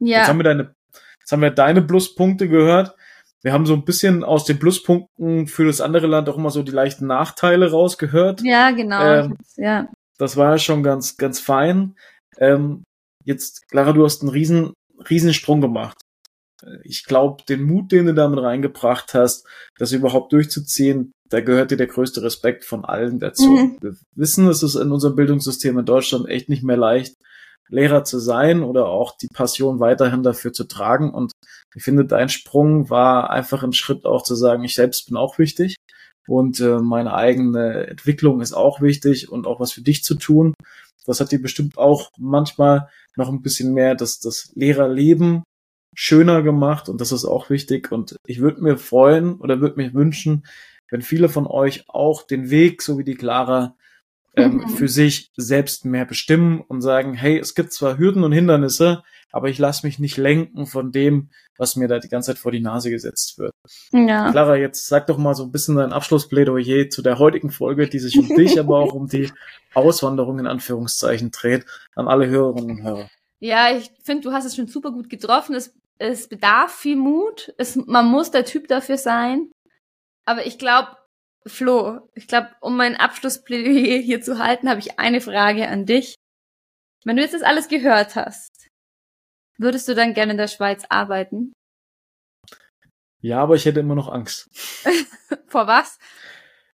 Ja. 0.00 0.18
Jetzt 0.18 0.28
haben 0.28 0.38
wir 0.38 0.44
deine, 0.44 0.74
jetzt 1.20 1.32
haben 1.32 1.42
wir 1.42 1.50
deine 1.50 1.82
Pluspunkte 1.82 2.48
gehört. 2.48 2.94
Wir 3.42 3.52
haben 3.52 3.66
so 3.66 3.74
ein 3.74 3.84
bisschen 3.84 4.22
aus 4.22 4.44
den 4.44 4.58
Pluspunkten 4.58 5.48
für 5.48 5.66
das 5.66 5.80
andere 5.80 6.06
Land 6.06 6.28
auch 6.28 6.36
immer 6.36 6.50
so 6.50 6.62
die 6.62 6.72
leichten 6.72 7.06
Nachteile 7.06 7.70
rausgehört. 7.70 8.40
Ja, 8.42 8.70
genau. 8.70 9.02
Ähm, 9.02 9.36
ja. 9.56 9.88
Das 10.16 10.36
war 10.36 10.52
ja 10.52 10.58
schon 10.58 10.82
ganz, 10.82 11.16
ganz 11.16 11.40
fein. 11.40 11.96
Ähm, 12.38 12.84
jetzt, 13.24 13.68
Clara, 13.68 13.92
du 13.92 14.04
hast 14.04 14.22
einen 14.22 14.30
riesen, 14.30 14.72
riesen 15.10 15.34
Sprung 15.34 15.60
gemacht. 15.60 15.98
Ich 16.84 17.04
glaube, 17.04 17.42
den 17.48 17.62
Mut, 17.62 17.92
den 17.92 18.06
du 18.06 18.14
damit 18.14 18.40
reingebracht 18.40 19.14
hast, 19.14 19.46
das 19.78 19.92
überhaupt 19.92 20.32
durchzuziehen, 20.32 21.12
da 21.28 21.40
gehört 21.40 21.70
dir 21.70 21.76
der 21.76 21.86
größte 21.86 22.22
Respekt 22.22 22.64
von 22.64 22.84
allen 22.84 23.18
dazu. 23.18 23.50
Mhm. 23.50 23.78
Wir 23.80 23.96
wissen, 24.14 24.48
es 24.48 24.62
ist 24.62 24.74
in 24.74 24.92
unserem 24.92 25.16
Bildungssystem 25.16 25.78
in 25.78 25.86
Deutschland 25.86 26.28
echt 26.28 26.48
nicht 26.48 26.62
mehr 26.62 26.76
leicht, 26.76 27.16
Lehrer 27.68 28.04
zu 28.04 28.18
sein 28.18 28.62
oder 28.62 28.86
auch 28.86 29.16
die 29.16 29.28
Passion 29.28 29.80
weiterhin 29.80 30.22
dafür 30.22 30.52
zu 30.52 30.64
tragen. 30.64 31.10
Und 31.10 31.32
ich 31.74 31.82
finde, 31.82 32.04
dein 32.04 32.28
Sprung 32.28 32.90
war 32.90 33.30
einfach 33.30 33.62
ein 33.62 33.72
Schritt 33.72 34.04
auch 34.04 34.22
zu 34.22 34.34
sagen, 34.34 34.62
ich 34.62 34.74
selbst 34.74 35.06
bin 35.06 35.16
auch 35.16 35.38
wichtig. 35.38 35.76
und 36.28 36.60
äh, 36.60 36.78
meine 36.78 37.14
eigene 37.14 37.86
Entwicklung 37.88 38.40
ist 38.40 38.52
auch 38.52 38.80
wichtig 38.80 39.32
und 39.32 39.46
auch 39.46 39.58
was 39.58 39.72
für 39.72 39.80
dich 39.80 40.04
zu 40.04 40.14
tun. 40.14 40.54
Das 41.06 41.18
hat 41.18 41.32
dir 41.32 41.42
bestimmt 41.42 41.78
auch 41.78 42.10
manchmal 42.18 42.88
noch 43.16 43.28
ein 43.28 43.42
bisschen 43.42 43.72
mehr 43.72 43.94
das, 43.94 44.20
das 44.20 44.52
Lehrerleben 44.54 45.42
schöner 45.94 46.42
gemacht 46.42 46.88
und 46.88 47.00
das 47.00 47.12
ist 47.12 47.24
auch 47.24 47.50
wichtig. 47.50 47.92
Und 47.92 48.16
ich 48.26 48.40
würde 48.40 48.62
mir 48.62 48.76
freuen 48.76 49.36
oder 49.36 49.60
würde 49.60 49.76
mir 49.76 49.94
wünschen, 49.94 50.46
wenn 50.90 51.02
viele 51.02 51.28
von 51.28 51.46
euch 51.46 51.88
auch 51.88 52.22
den 52.22 52.50
Weg, 52.50 52.82
so 52.82 52.98
wie 52.98 53.04
die 53.04 53.14
Clara, 53.14 53.76
ähm, 54.34 54.56
mhm. 54.56 54.68
für 54.68 54.88
sich 54.88 55.30
selbst 55.36 55.84
mehr 55.84 56.06
bestimmen 56.06 56.60
und 56.60 56.80
sagen, 56.80 57.14
hey, 57.14 57.38
es 57.38 57.54
gibt 57.54 57.72
zwar 57.72 57.98
Hürden 57.98 58.24
und 58.24 58.32
Hindernisse, 58.32 59.02
aber 59.30 59.48
ich 59.48 59.58
lasse 59.58 59.86
mich 59.86 59.98
nicht 59.98 60.16
lenken 60.16 60.66
von 60.66 60.92
dem, 60.92 61.30
was 61.58 61.76
mir 61.76 61.88
da 61.88 61.98
die 61.98 62.08
ganze 62.08 62.32
Zeit 62.32 62.38
vor 62.38 62.52
die 62.52 62.60
Nase 62.60 62.90
gesetzt 62.90 63.38
wird. 63.38 63.52
Ja. 63.92 64.30
Clara, 64.30 64.56
jetzt 64.56 64.86
sag 64.86 65.06
doch 65.06 65.18
mal 65.18 65.34
so 65.34 65.44
ein 65.44 65.52
bisschen 65.52 65.76
dein 65.76 65.92
Abschlussplädoyer 65.92 66.88
zu 66.88 67.02
der 67.02 67.18
heutigen 67.18 67.50
Folge, 67.50 67.88
die 67.88 67.98
sich 67.98 68.18
um 68.18 68.28
dich, 68.36 68.58
aber 68.58 68.78
auch 68.78 68.92
um 68.94 69.08
die 69.08 69.30
Auswanderung 69.74 70.38
in 70.38 70.46
Anführungszeichen 70.46 71.30
dreht, 71.30 71.64
an 71.94 72.08
alle 72.08 72.26
Hörerinnen 72.26 72.78
und 72.78 72.82
Hörer. 72.82 73.10
Ja, 73.38 73.76
ich 73.76 73.90
finde, 74.02 74.22
du 74.22 74.32
hast 74.32 74.44
es 74.44 74.54
schon 74.54 74.68
super 74.68 74.92
gut 74.92 75.10
getroffen. 75.10 75.54
Es, 75.56 75.74
es 75.98 76.28
bedarf 76.28 76.74
viel 76.74 76.96
Mut. 76.96 77.54
Es, 77.58 77.76
man 77.76 78.06
muss 78.06 78.30
der 78.30 78.44
Typ 78.44 78.68
dafür 78.68 78.98
sein. 78.98 79.50
Aber 80.24 80.46
ich 80.46 80.58
glaube, 80.58 80.96
Flo, 81.46 82.08
ich 82.14 82.28
glaube, 82.28 82.50
um 82.60 82.76
mein 82.76 82.96
Abschlussplädoyer 82.96 83.98
hier 83.98 84.22
zu 84.22 84.38
halten, 84.38 84.68
habe 84.68 84.80
ich 84.80 84.98
eine 84.98 85.20
Frage 85.20 85.68
an 85.68 85.86
dich. 85.86 86.14
Wenn 87.04 87.16
du 87.16 87.22
jetzt 87.22 87.34
das 87.34 87.42
alles 87.42 87.68
gehört 87.68 88.14
hast, 88.14 88.68
würdest 89.58 89.88
du 89.88 89.94
dann 89.94 90.14
gerne 90.14 90.32
in 90.32 90.38
der 90.38 90.48
Schweiz 90.48 90.84
arbeiten? 90.88 91.52
Ja, 93.20 93.40
aber 93.40 93.54
ich 93.54 93.64
hätte 93.64 93.80
immer 93.80 93.94
noch 93.94 94.08
Angst. 94.08 94.48
vor 95.48 95.66
was? 95.66 95.98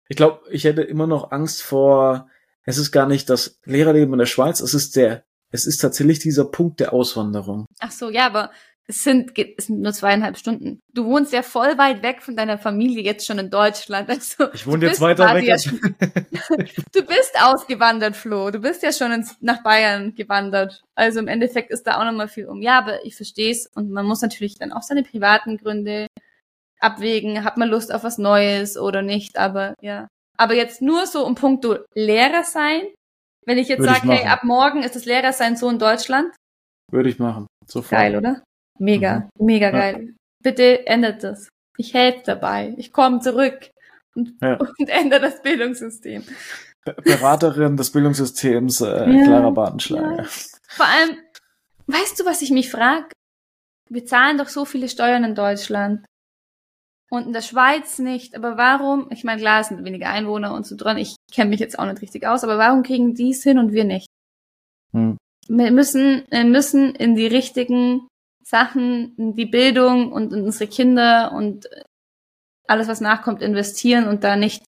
Ich 0.08 0.16
glaube, 0.16 0.42
ich 0.50 0.64
hätte 0.64 0.82
immer 0.82 1.06
noch 1.06 1.30
Angst 1.30 1.62
vor, 1.62 2.30
es 2.64 2.78
ist 2.78 2.92
gar 2.92 3.06
nicht 3.06 3.28
das 3.30 3.58
Lehrerleben 3.64 4.14
in 4.14 4.18
der 4.18 4.26
Schweiz, 4.26 4.60
es 4.60 4.74
ist 4.74 4.96
der, 4.96 5.24
es 5.50 5.66
ist 5.66 5.78
tatsächlich 5.78 6.18
dieser 6.18 6.46
Punkt 6.46 6.80
der 6.80 6.92
Auswanderung. 6.92 7.66
Ach 7.78 7.90
so, 7.90 8.10
ja, 8.10 8.26
aber 8.26 8.50
es 8.90 9.04
sind, 9.04 9.38
es 9.38 9.66
sind 9.66 9.82
nur 9.82 9.92
zweieinhalb 9.92 10.38
Stunden. 10.38 10.80
Du 10.94 11.04
wohnst 11.04 11.34
ja 11.34 11.42
voll 11.42 11.76
weit 11.76 12.02
weg 12.02 12.22
von 12.22 12.36
deiner 12.36 12.56
Familie 12.56 13.02
jetzt 13.02 13.26
schon 13.26 13.38
in 13.38 13.50
Deutschland. 13.50 14.08
Also, 14.08 14.50
ich 14.54 14.66
wohne 14.66 14.86
jetzt 14.86 15.00
weiter 15.02 15.34
weg. 15.34 15.60
Schon, 15.60 15.78
du 16.94 17.02
bist 17.02 17.34
ausgewandert, 17.38 18.16
Flo. 18.16 18.50
Du 18.50 18.60
bist 18.60 18.82
ja 18.82 18.90
schon 18.90 19.12
ins, 19.12 19.36
nach 19.40 19.62
Bayern 19.62 20.14
gewandert. 20.14 20.82
Also 20.94 21.20
im 21.20 21.28
Endeffekt 21.28 21.70
ist 21.70 21.86
da 21.86 22.00
auch 22.00 22.04
nochmal 22.04 22.28
viel 22.28 22.46
um. 22.46 22.62
Ja, 22.62 22.78
aber 22.78 23.04
ich 23.04 23.14
verstehe 23.14 23.52
es. 23.52 23.66
Und 23.74 23.90
man 23.90 24.06
muss 24.06 24.22
natürlich 24.22 24.58
dann 24.58 24.72
auch 24.72 24.82
seine 24.82 25.02
privaten 25.02 25.58
Gründe 25.58 26.06
abwägen. 26.80 27.44
Hat 27.44 27.58
man 27.58 27.68
Lust 27.68 27.92
auf 27.92 28.04
was 28.04 28.16
Neues 28.16 28.78
oder 28.78 29.02
nicht? 29.02 29.38
Aber 29.38 29.74
ja. 29.82 30.08
Aber 30.38 30.54
jetzt 30.54 30.80
nur 30.80 31.06
so 31.06 31.26
um 31.26 31.34
puncto 31.34 31.78
Lehrer 31.94 32.42
sein. 32.42 32.82
Wenn 33.44 33.58
ich 33.58 33.68
jetzt 33.68 33.84
sage, 33.84 34.10
hey, 34.10 34.26
ab 34.26 34.44
morgen 34.44 34.82
ist 34.82 34.96
das 34.96 35.04
Lehrer 35.04 35.34
sein 35.34 35.56
so 35.56 35.68
in 35.68 35.78
Deutschland. 35.78 36.34
Würde 36.90 37.10
ich 37.10 37.18
machen. 37.18 37.46
Sofort. 37.66 37.90
Geil, 37.90 38.16
oder? 38.16 38.42
Mega, 38.78 39.28
mhm. 39.38 39.46
mega 39.46 39.70
geil. 39.70 40.06
Ja. 40.06 40.12
Bitte 40.42 40.86
ändert 40.86 41.24
das. 41.24 41.48
Ich 41.76 41.94
helfe 41.94 42.22
dabei. 42.24 42.74
Ich 42.76 42.92
komme 42.92 43.20
zurück 43.20 43.70
und, 44.14 44.34
ja. 44.40 44.58
und 44.78 44.88
ändere 44.88 45.20
das 45.20 45.42
Bildungssystem. 45.42 46.24
Beraterin 47.04 47.76
des 47.76 47.90
Bildungssystems, 47.90 48.80
äh, 48.80 49.10
ja, 49.10 49.24
Clara 49.24 49.50
Bartenschlager. 49.50 50.24
Vor 50.68 50.86
allem, 50.86 51.18
weißt 51.86 52.18
du, 52.18 52.24
was 52.24 52.40
ich 52.42 52.50
mich 52.50 52.70
frage? 52.70 53.08
Wir 53.90 54.04
zahlen 54.06 54.38
doch 54.38 54.48
so 54.48 54.64
viele 54.64 54.88
Steuern 54.88 55.24
in 55.24 55.34
Deutschland. 55.34 56.04
Und 57.10 57.26
in 57.26 57.32
der 57.32 57.42
Schweiz 57.42 57.98
nicht. 57.98 58.36
Aber 58.36 58.58
warum? 58.58 59.08
Ich 59.10 59.24
meine, 59.24 59.40
klar, 59.40 59.60
es 59.60 59.68
sind 59.68 59.84
weniger 59.84 60.10
Einwohner 60.10 60.52
und 60.52 60.66
so 60.66 60.76
dran. 60.76 60.98
Ich 60.98 61.16
kenne 61.32 61.50
mich 61.50 61.60
jetzt 61.60 61.78
auch 61.78 61.86
nicht 61.86 62.02
richtig 62.02 62.26
aus. 62.26 62.44
Aber 62.44 62.58
warum 62.58 62.82
kriegen 62.82 63.14
die 63.14 63.30
es 63.30 63.42
hin 63.42 63.58
und 63.58 63.72
wir 63.72 63.84
nicht? 63.84 64.08
Hm. 64.92 65.16
Wir 65.48 65.70
müssen, 65.70 66.24
wir 66.30 66.44
müssen 66.44 66.94
in 66.94 67.14
die 67.14 67.26
richtigen 67.26 68.06
Sachen, 68.48 69.14
die 69.36 69.44
Bildung 69.44 70.10
und 70.10 70.32
unsere 70.32 70.70
Kinder 70.70 71.32
und 71.32 71.68
alles, 72.66 72.88
was 72.88 73.00
nachkommt, 73.00 73.42
investieren 73.42 74.08
und 74.08 74.24
da 74.24 74.36
nicht 74.36 74.64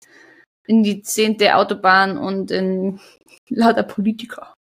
in 0.67 0.83
die 0.83 1.03
zehnte 1.03 1.57
Autobahn 1.57 2.17
und 2.17 2.51
in 2.51 3.01
lauter 3.49 3.83
Politiker. 3.83 4.55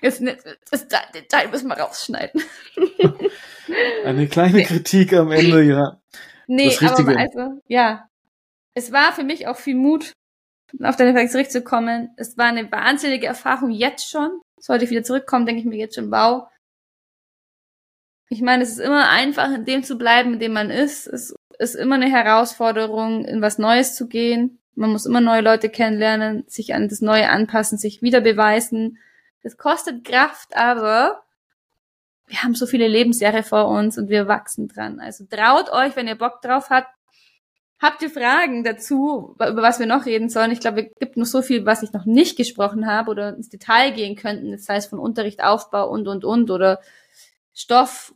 Jetzt, 0.00 0.22
das 0.70 0.88
Detail 1.14 1.48
müssen 1.48 1.68
wir 1.68 1.78
rausschneiden. 1.78 2.42
Eine 4.04 4.26
kleine 4.28 4.58
nee. 4.58 4.64
Kritik 4.64 5.12
am 5.12 5.32
Ende, 5.32 5.62
ja. 5.62 6.00
Nee, 6.46 6.76
aber 6.80 7.16
also, 7.16 7.60
ja. 7.68 8.08
Es 8.74 8.90
war 8.90 9.12
für 9.12 9.24
mich 9.24 9.46
auch 9.46 9.56
viel 9.56 9.76
Mut, 9.76 10.12
auf 10.82 10.96
deine 10.96 11.12
Frage 11.12 11.28
zurückzukommen. 11.28 12.10
Es 12.16 12.38
war 12.38 12.46
eine 12.46 12.72
wahnsinnige 12.72 13.26
Erfahrung 13.26 13.70
jetzt 13.70 14.10
schon. 14.10 14.40
Sollte 14.58 14.84
ich 14.84 14.90
wieder 14.90 15.02
zurückkommen, 15.02 15.44
denke 15.44 15.60
ich 15.60 15.66
mir 15.66 15.76
jetzt 15.76 15.94
schon, 15.94 16.10
wow, 16.10 16.48
ich 18.32 18.40
meine, 18.40 18.62
es 18.62 18.70
ist 18.70 18.80
immer 18.80 19.10
einfach, 19.10 19.52
in 19.52 19.66
dem 19.66 19.84
zu 19.84 19.96
bleiben, 19.98 20.34
in 20.34 20.38
dem 20.38 20.54
man 20.54 20.70
ist. 20.70 21.06
Es 21.06 21.34
ist 21.58 21.74
immer 21.74 21.96
eine 21.96 22.10
Herausforderung, 22.10 23.26
in 23.26 23.42
was 23.42 23.58
Neues 23.58 23.94
zu 23.94 24.08
gehen. 24.08 24.58
Man 24.74 24.90
muss 24.90 25.04
immer 25.04 25.20
neue 25.20 25.42
Leute 25.42 25.68
kennenlernen, 25.68 26.44
sich 26.46 26.74
an 26.74 26.88
das 26.88 27.02
Neue 27.02 27.28
anpassen, 27.28 27.76
sich 27.76 28.00
wieder 28.00 28.22
beweisen. 28.22 28.98
Das 29.42 29.58
kostet 29.58 30.04
Kraft, 30.04 30.56
aber 30.56 31.22
wir 32.26 32.42
haben 32.42 32.54
so 32.54 32.64
viele 32.64 32.88
Lebensjahre 32.88 33.42
vor 33.42 33.68
uns 33.68 33.98
und 33.98 34.08
wir 34.08 34.28
wachsen 34.28 34.66
dran. 34.66 34.98
Also 34.98 35.26
traut 35.28 35.70
euch, 35.70 35.94
wenn 35.94 36.08
ihr 36.08 36.16
Bock 36.16 36.40
drauf 36.40 36.70
habt. 36.70 36.88
Habt 37.78 38.00
ihr 38.00 38.10
Fragen 38.10 38.64
dazu, 38.64 39.34
über 39.34 39.56
was 39.60 39.78
wir 39.78 39.86
noch 39.86 40.06
reden 40.06 40.30
sollen? 40.30 40.52
Ich 40.52 40.60
glaube, 40.60 40.86
es 40.86 40.98
gibt 41.00 41.18
noch 41.18 41.26
so 41.26 41.42
viel, 41.42 41.66
was 41.66 41.82
ich 41.82 41.92
noch 41.92 42.06
nicht 42.06 42.36
gesprochen 42.36 42.86
habe 42.86 43.10
oder 43.10 43.36
ins 43.36 43.50
Detail 43.50 43.90
gehen 43.90 44.16
könnten, 44.16 44.52
das 44.52 44.68
heißt 44.68 44.88
von 44.88 45.00
Unterricht, 45.00 45.42
Aufbau 45.42 45.90
und, 45.90 46.08
und, 46.08 46.24
und 46.24 46.50
oder 46.50 46.80
Stoff, 47.54 48.14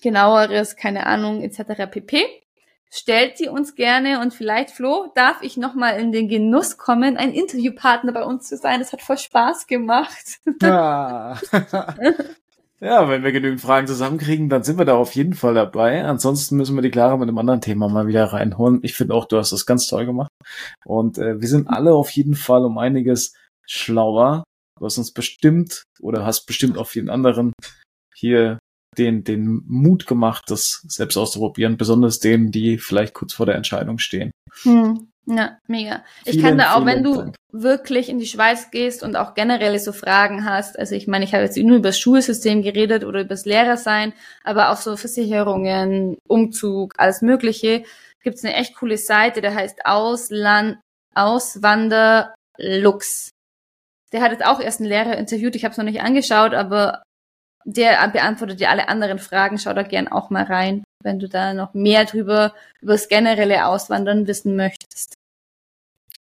genaueres, 0.00 0.76
keine 0.76 1.06
Ahnung, 1.06 1.42
etc. 1.42 1.90
pp. 1.90 2.24
Stellt 2.96 3.36
sie 3.38 3.48
uns 3.48 3.74
gerne 3.74 4.20
und 4.20 4.32
vielleicht, 4.32 4.70
Flo, 4.70 5.10
darf 5.16 5.42
ich 5.42 5.56
nochmal 5.56 5.98
in 5.98 6.12
den 6.12 6.28
Genuss 6.28 6.78
kommen, 6.78 7.16
ein 7.16 7.32
Interviewpartner 7.32 8.12
bei 8.12 8.22
uns 8.22 8.48
zu 8.48 8.56
sein. 8.56 8.78
Das 8.78 8.92
hat 8.92 9.02
voll 9.02 9.18
Spaß 9.18 9.66
gemacht. 9.66 10.38
Ja. 10.62 11.36
ja, 12.80 13.08
wenn 13.08 13.24
wir 13.24 13.32
genügend 13.32 13.60
Fragen 13.60 13.88
zusammenkriegen, 13.88 14.48
dann 14.48 14.62
sind 14.62 14.78
wir 14.78 14.84
da 14.84 14.94
auf 14.94 15.16
jeden 15.16 15.34
Fall 15.34 15.54
dabei. 15.54 16.04
Ansonsten 16.04 16.56
müssen 16.56 16.76
wir 16.76 16.82
die 16.82 16.92
Clara 16.92 17.16
mit 17.16 17.28
einem 17.28 17.38
anderen 17.38 17.60
Thema 17.60 17.88
mal 17.88 18.06
wieder 18.06 18.26
reinholen. 18.26 18.78
Ich 18.84 18.94
finde 18.94 19.14
auch, 19.14 19.24
du 19.24 19.38
hast 19.38 19.50
das 19.50 19.66
ganz 19.66 19.88
toll 19.88 20.06
gemacht. 20.06 20.30
Und 20.84 21.18
äh, 21.18 21.40
wir 21.40 21.48
sind 21.48 21.66
alle 21.66 21.94
auf 21.94 22.10
jeden 22.10 22.36
Fall 22.36 22.64
um 22.64 22.78
einiges 22.78 23.34
schlauer. 23.66 24.44
Du 24.78 24.84
hast 24.84 24.98
uns 24.98 25.12
bestimmt 25.12 25.82
oder 26.00 26.24
hast 26.24 26.46
bestimmt 26.46 26.78
auch 26.78 26.86
vielen 26.86 27.10
anderen 27.10 27.52
hier 28.14 28.58
den, 28.96 29.24
den 29.24 29.62
Mut 29.66 30.06
gemacht, 30.06 30.44
das 30.48 30.84
selbst 30.88 31.16
auszuprobieren, 31.16 31.76
besonders 31.76 32.20
denen, 32.20 32.52
die 32.52 32.78
vielleicht 32.78 33.14
kurz 33.14 33.32
vor 33.32 33.46
der 33.46 33.56
Entscheidung 33.56 33.98
stehen. 33.98 34.30
Hm. 34.62 35.08
Ja, 35.26 35.58
mega. 35.66 36.04
Viele, 36.24 36.36
ich 36.36 36.42
kann 36.42 36.58
da 36.58 36.74
auch, 36.74 36.84
wenn 36.84 37.02
du 37.02 37.16
Dank. 37.16 37.36
wirklich 37.50 38.10
in 38.10 38.18
die 38.18 38.26
Schweiz 38.26 38.70
gehst 38.70 39.02
und 39.02 39.16
auch 39.16 39.34
generell 39.34 39.78
so 39.78 39.92
Fragen 39.92 40.44
hast, 40.44 40.78
also 40.78 40.94
ich 40.94 41.06
meine, 41.06 41.24
ich 41.24 41.32
habe 41.32 41.44
jetzt 41.44 41.56
nur 41.56 41.78
über 41.78 41.88
das 41.88 41.98
Schulsystem 41.98 42.62
geredet 42.62 43.04
oder 43.04 43.20
über 43.20 43.30
das 43.30 43.46
Lehrersein, 43.46 44.12
aber 44.42 44.70
auch 44.70 44.76
so 44.76 44.96
Versicherungen, 44.96 46.18
Umzug, 46.28 46.92
alles 46.98 47.22
Mögliche, 47.22 47.84
gibt's 48.22 48.44
eine 48.44 48.54
echt 48.54 48.76
coole 48.76 48.98
Seite, 48.98 49.40
der 49.40 49.54
heißt 49.54 49.86
Ausland, 49.86 50.78
Auswanderlux. 51.14 53.30
Der 54.12 54.20
hat 54.20 54.32
jetzt 54.32 54.44
auch 54.44 54.60
erst 54.60 54.80
einen 54.80 54.90
Lehrer 54.90 55.16
interviewt, 55.16 55.56
ich 55.56 55.64
habe 55.64 55.72
es 55.72 55.78
noch 55.78 55.84
nicht 55.84 56.02
angeschaut, 56.02 56.52
aber 56.52 57.02
der 57.64 58.06
beantwortet 58.08 58.60
dir 58.60 58.70
alle 58.70 58.88
anderen 58.88 59.18
Fragen. 59.18 59.58
Schau 59.58 59.72
da 59.72 59.82
gern 59.82 60.08
auch 60.08 60.30
mal 60.30 60.44
rein, 60.44 60.84
wenn 61.02 61.18
du 61.18 61.28
da 61.28 61.54
noch 61.54 61.74
mehr 61.74 62.04
drüber, 62.04 62.54
über 62.80 62.92
das 62.92 63.08
generelle 63.08 63.66
Auswandern 63.66 64.26
wissen 64.26 64.56
möchtest. 64.56 65.14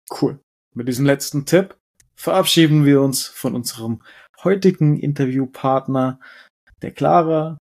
Cool. 0.10 0.40
Mit 0.74 0.88
diesem 0.88 1.06
letzten 1.06 1.46
Tipp 1.46 1.76
verabschieden 2.16 2.86
wir 2.86 3.02
uns 3.02 3.26
von 3.26 3.56
unserem 3.56 4.02
heutigen 4.44 4.98
Interviewpartner, 4.98 6.20
der 6.82 6.92
Clara. 6.92 7.58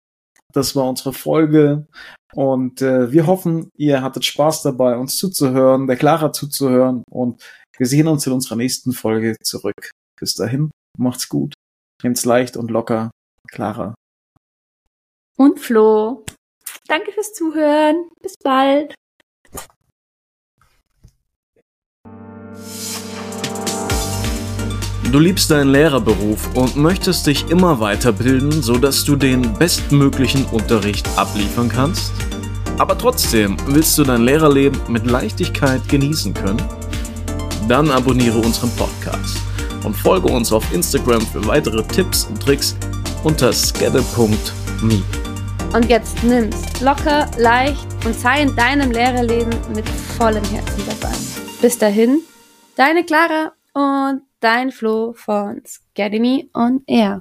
Das 0.52 0.76
war 0.76 0.88
unsere 0.88 1.12
Folge 1.12 1.86
und 2.32 2.80
äh, 2.80 3.10
wir 3.10 3.26
hoffen, 3.26 3.70
ihr 3.76 4.02
hattet 4.02 4.24
Spaß 4.24 4.62
dabei, 4.62 4.96
uns 4.96 5.16
zuzuhören, 5.16 5.86
der 5.88 5.96
Clara 5.96 6.32
zuzuhören 6.32 7.02
und 7.10 7.42
wir 7.76 7.86
sehen 7.86 8.06
uns 8.06 8.26
in 8.26 8.32
unserer 8.32 8.56
nächsten 8.56 8.92
Folge 8.92 9.36
zurück. 9.42 9.90
Bis 10.18 10.34
dahin, 10.34 10.70
macht's 10.96 11.28
gut, 11.28 11.54
nehmt's 12.04 12.24
leicht 12.24 12.56
und 12.56 12.70
locker 12.70 13.10
Clara. 13.50 13.94
Und 15.36 15.60
Flo. 15.60 16.24
Danke 16.86 17.12
fürs 17.12 17.32
Zuhören. 17.32 18.08
Bis 18.22 18.36
bald. 18.36 18.94
Du 25.14 25.20
liebst 25.20 25.48
deinen 25.50 25.70
Lehrerberuf 25.70 26.56
und 26.56 26.74
möchtest 26.74 27.28
dich 27.28 27.48
immer 27.48 27.78
weiterbilden, 27.78 28.50
sodass 28.62 29.04
du 29.04 29.14
den 29.14 29.54
bestmöglichen 29.54 30.44
Unterricht 30.46 31.06
abliefern 31.16 31.68
kannst? 31.68 32.12
Aber 32.78 32.98
trotzdem 32.98 33.56
willst 33.66 33.96
du 33.96 34.02
dein 34.02 34.22
Lehrerleben 34.22 34.80
mit 34.88 35.06
Leichtigkeit 35.06 35.88
genießen 35.88 36.34
können? 36.34 36.60
Dann 37.68 37.92
abonniere 37.92 38.38
unseren 38.38 38.70
Podcast 38.70 39.38
und 39.84 39.94
folge 39.94 40.26
uns 40.26 40.52
auf 40.52 40.64
Instagram 40.74 41.20
für 41.20 41.46
weitere 41.46 41.84
Tipps 41.84 42.24
und 42.24 42.42
Tricks 42.42 42.76
unter 43.24 43.52
skedde.me. 43.52 45.02
Und 45.74 45.88
jetzt 45.88 46.22
nimm's 46.22 46.80
locker, 46.80 47.28
leicht 47.38 47.86
und 48.04 48.14
sei 48.14 48.42
in 48.42 48.54
deinem 48.54 48.92
Lehrerleben 48.92 49.54
mit 49.74 49.88
vollem 49.88 50.44
Herzen 50.44 50.82
dabei. 50.86 51.14
Bis 51.60 51.78
dahin, 51.78 52.20
deine 52.76 53.04
Clara 53.04 53.52
und 53.72 54.22
dein 54.40 54.70
Flo 54.70 55.14
von 55.14 55.62
Scademy 55.66 56.50
on 56.54 56.82
Air. 56.86 57.12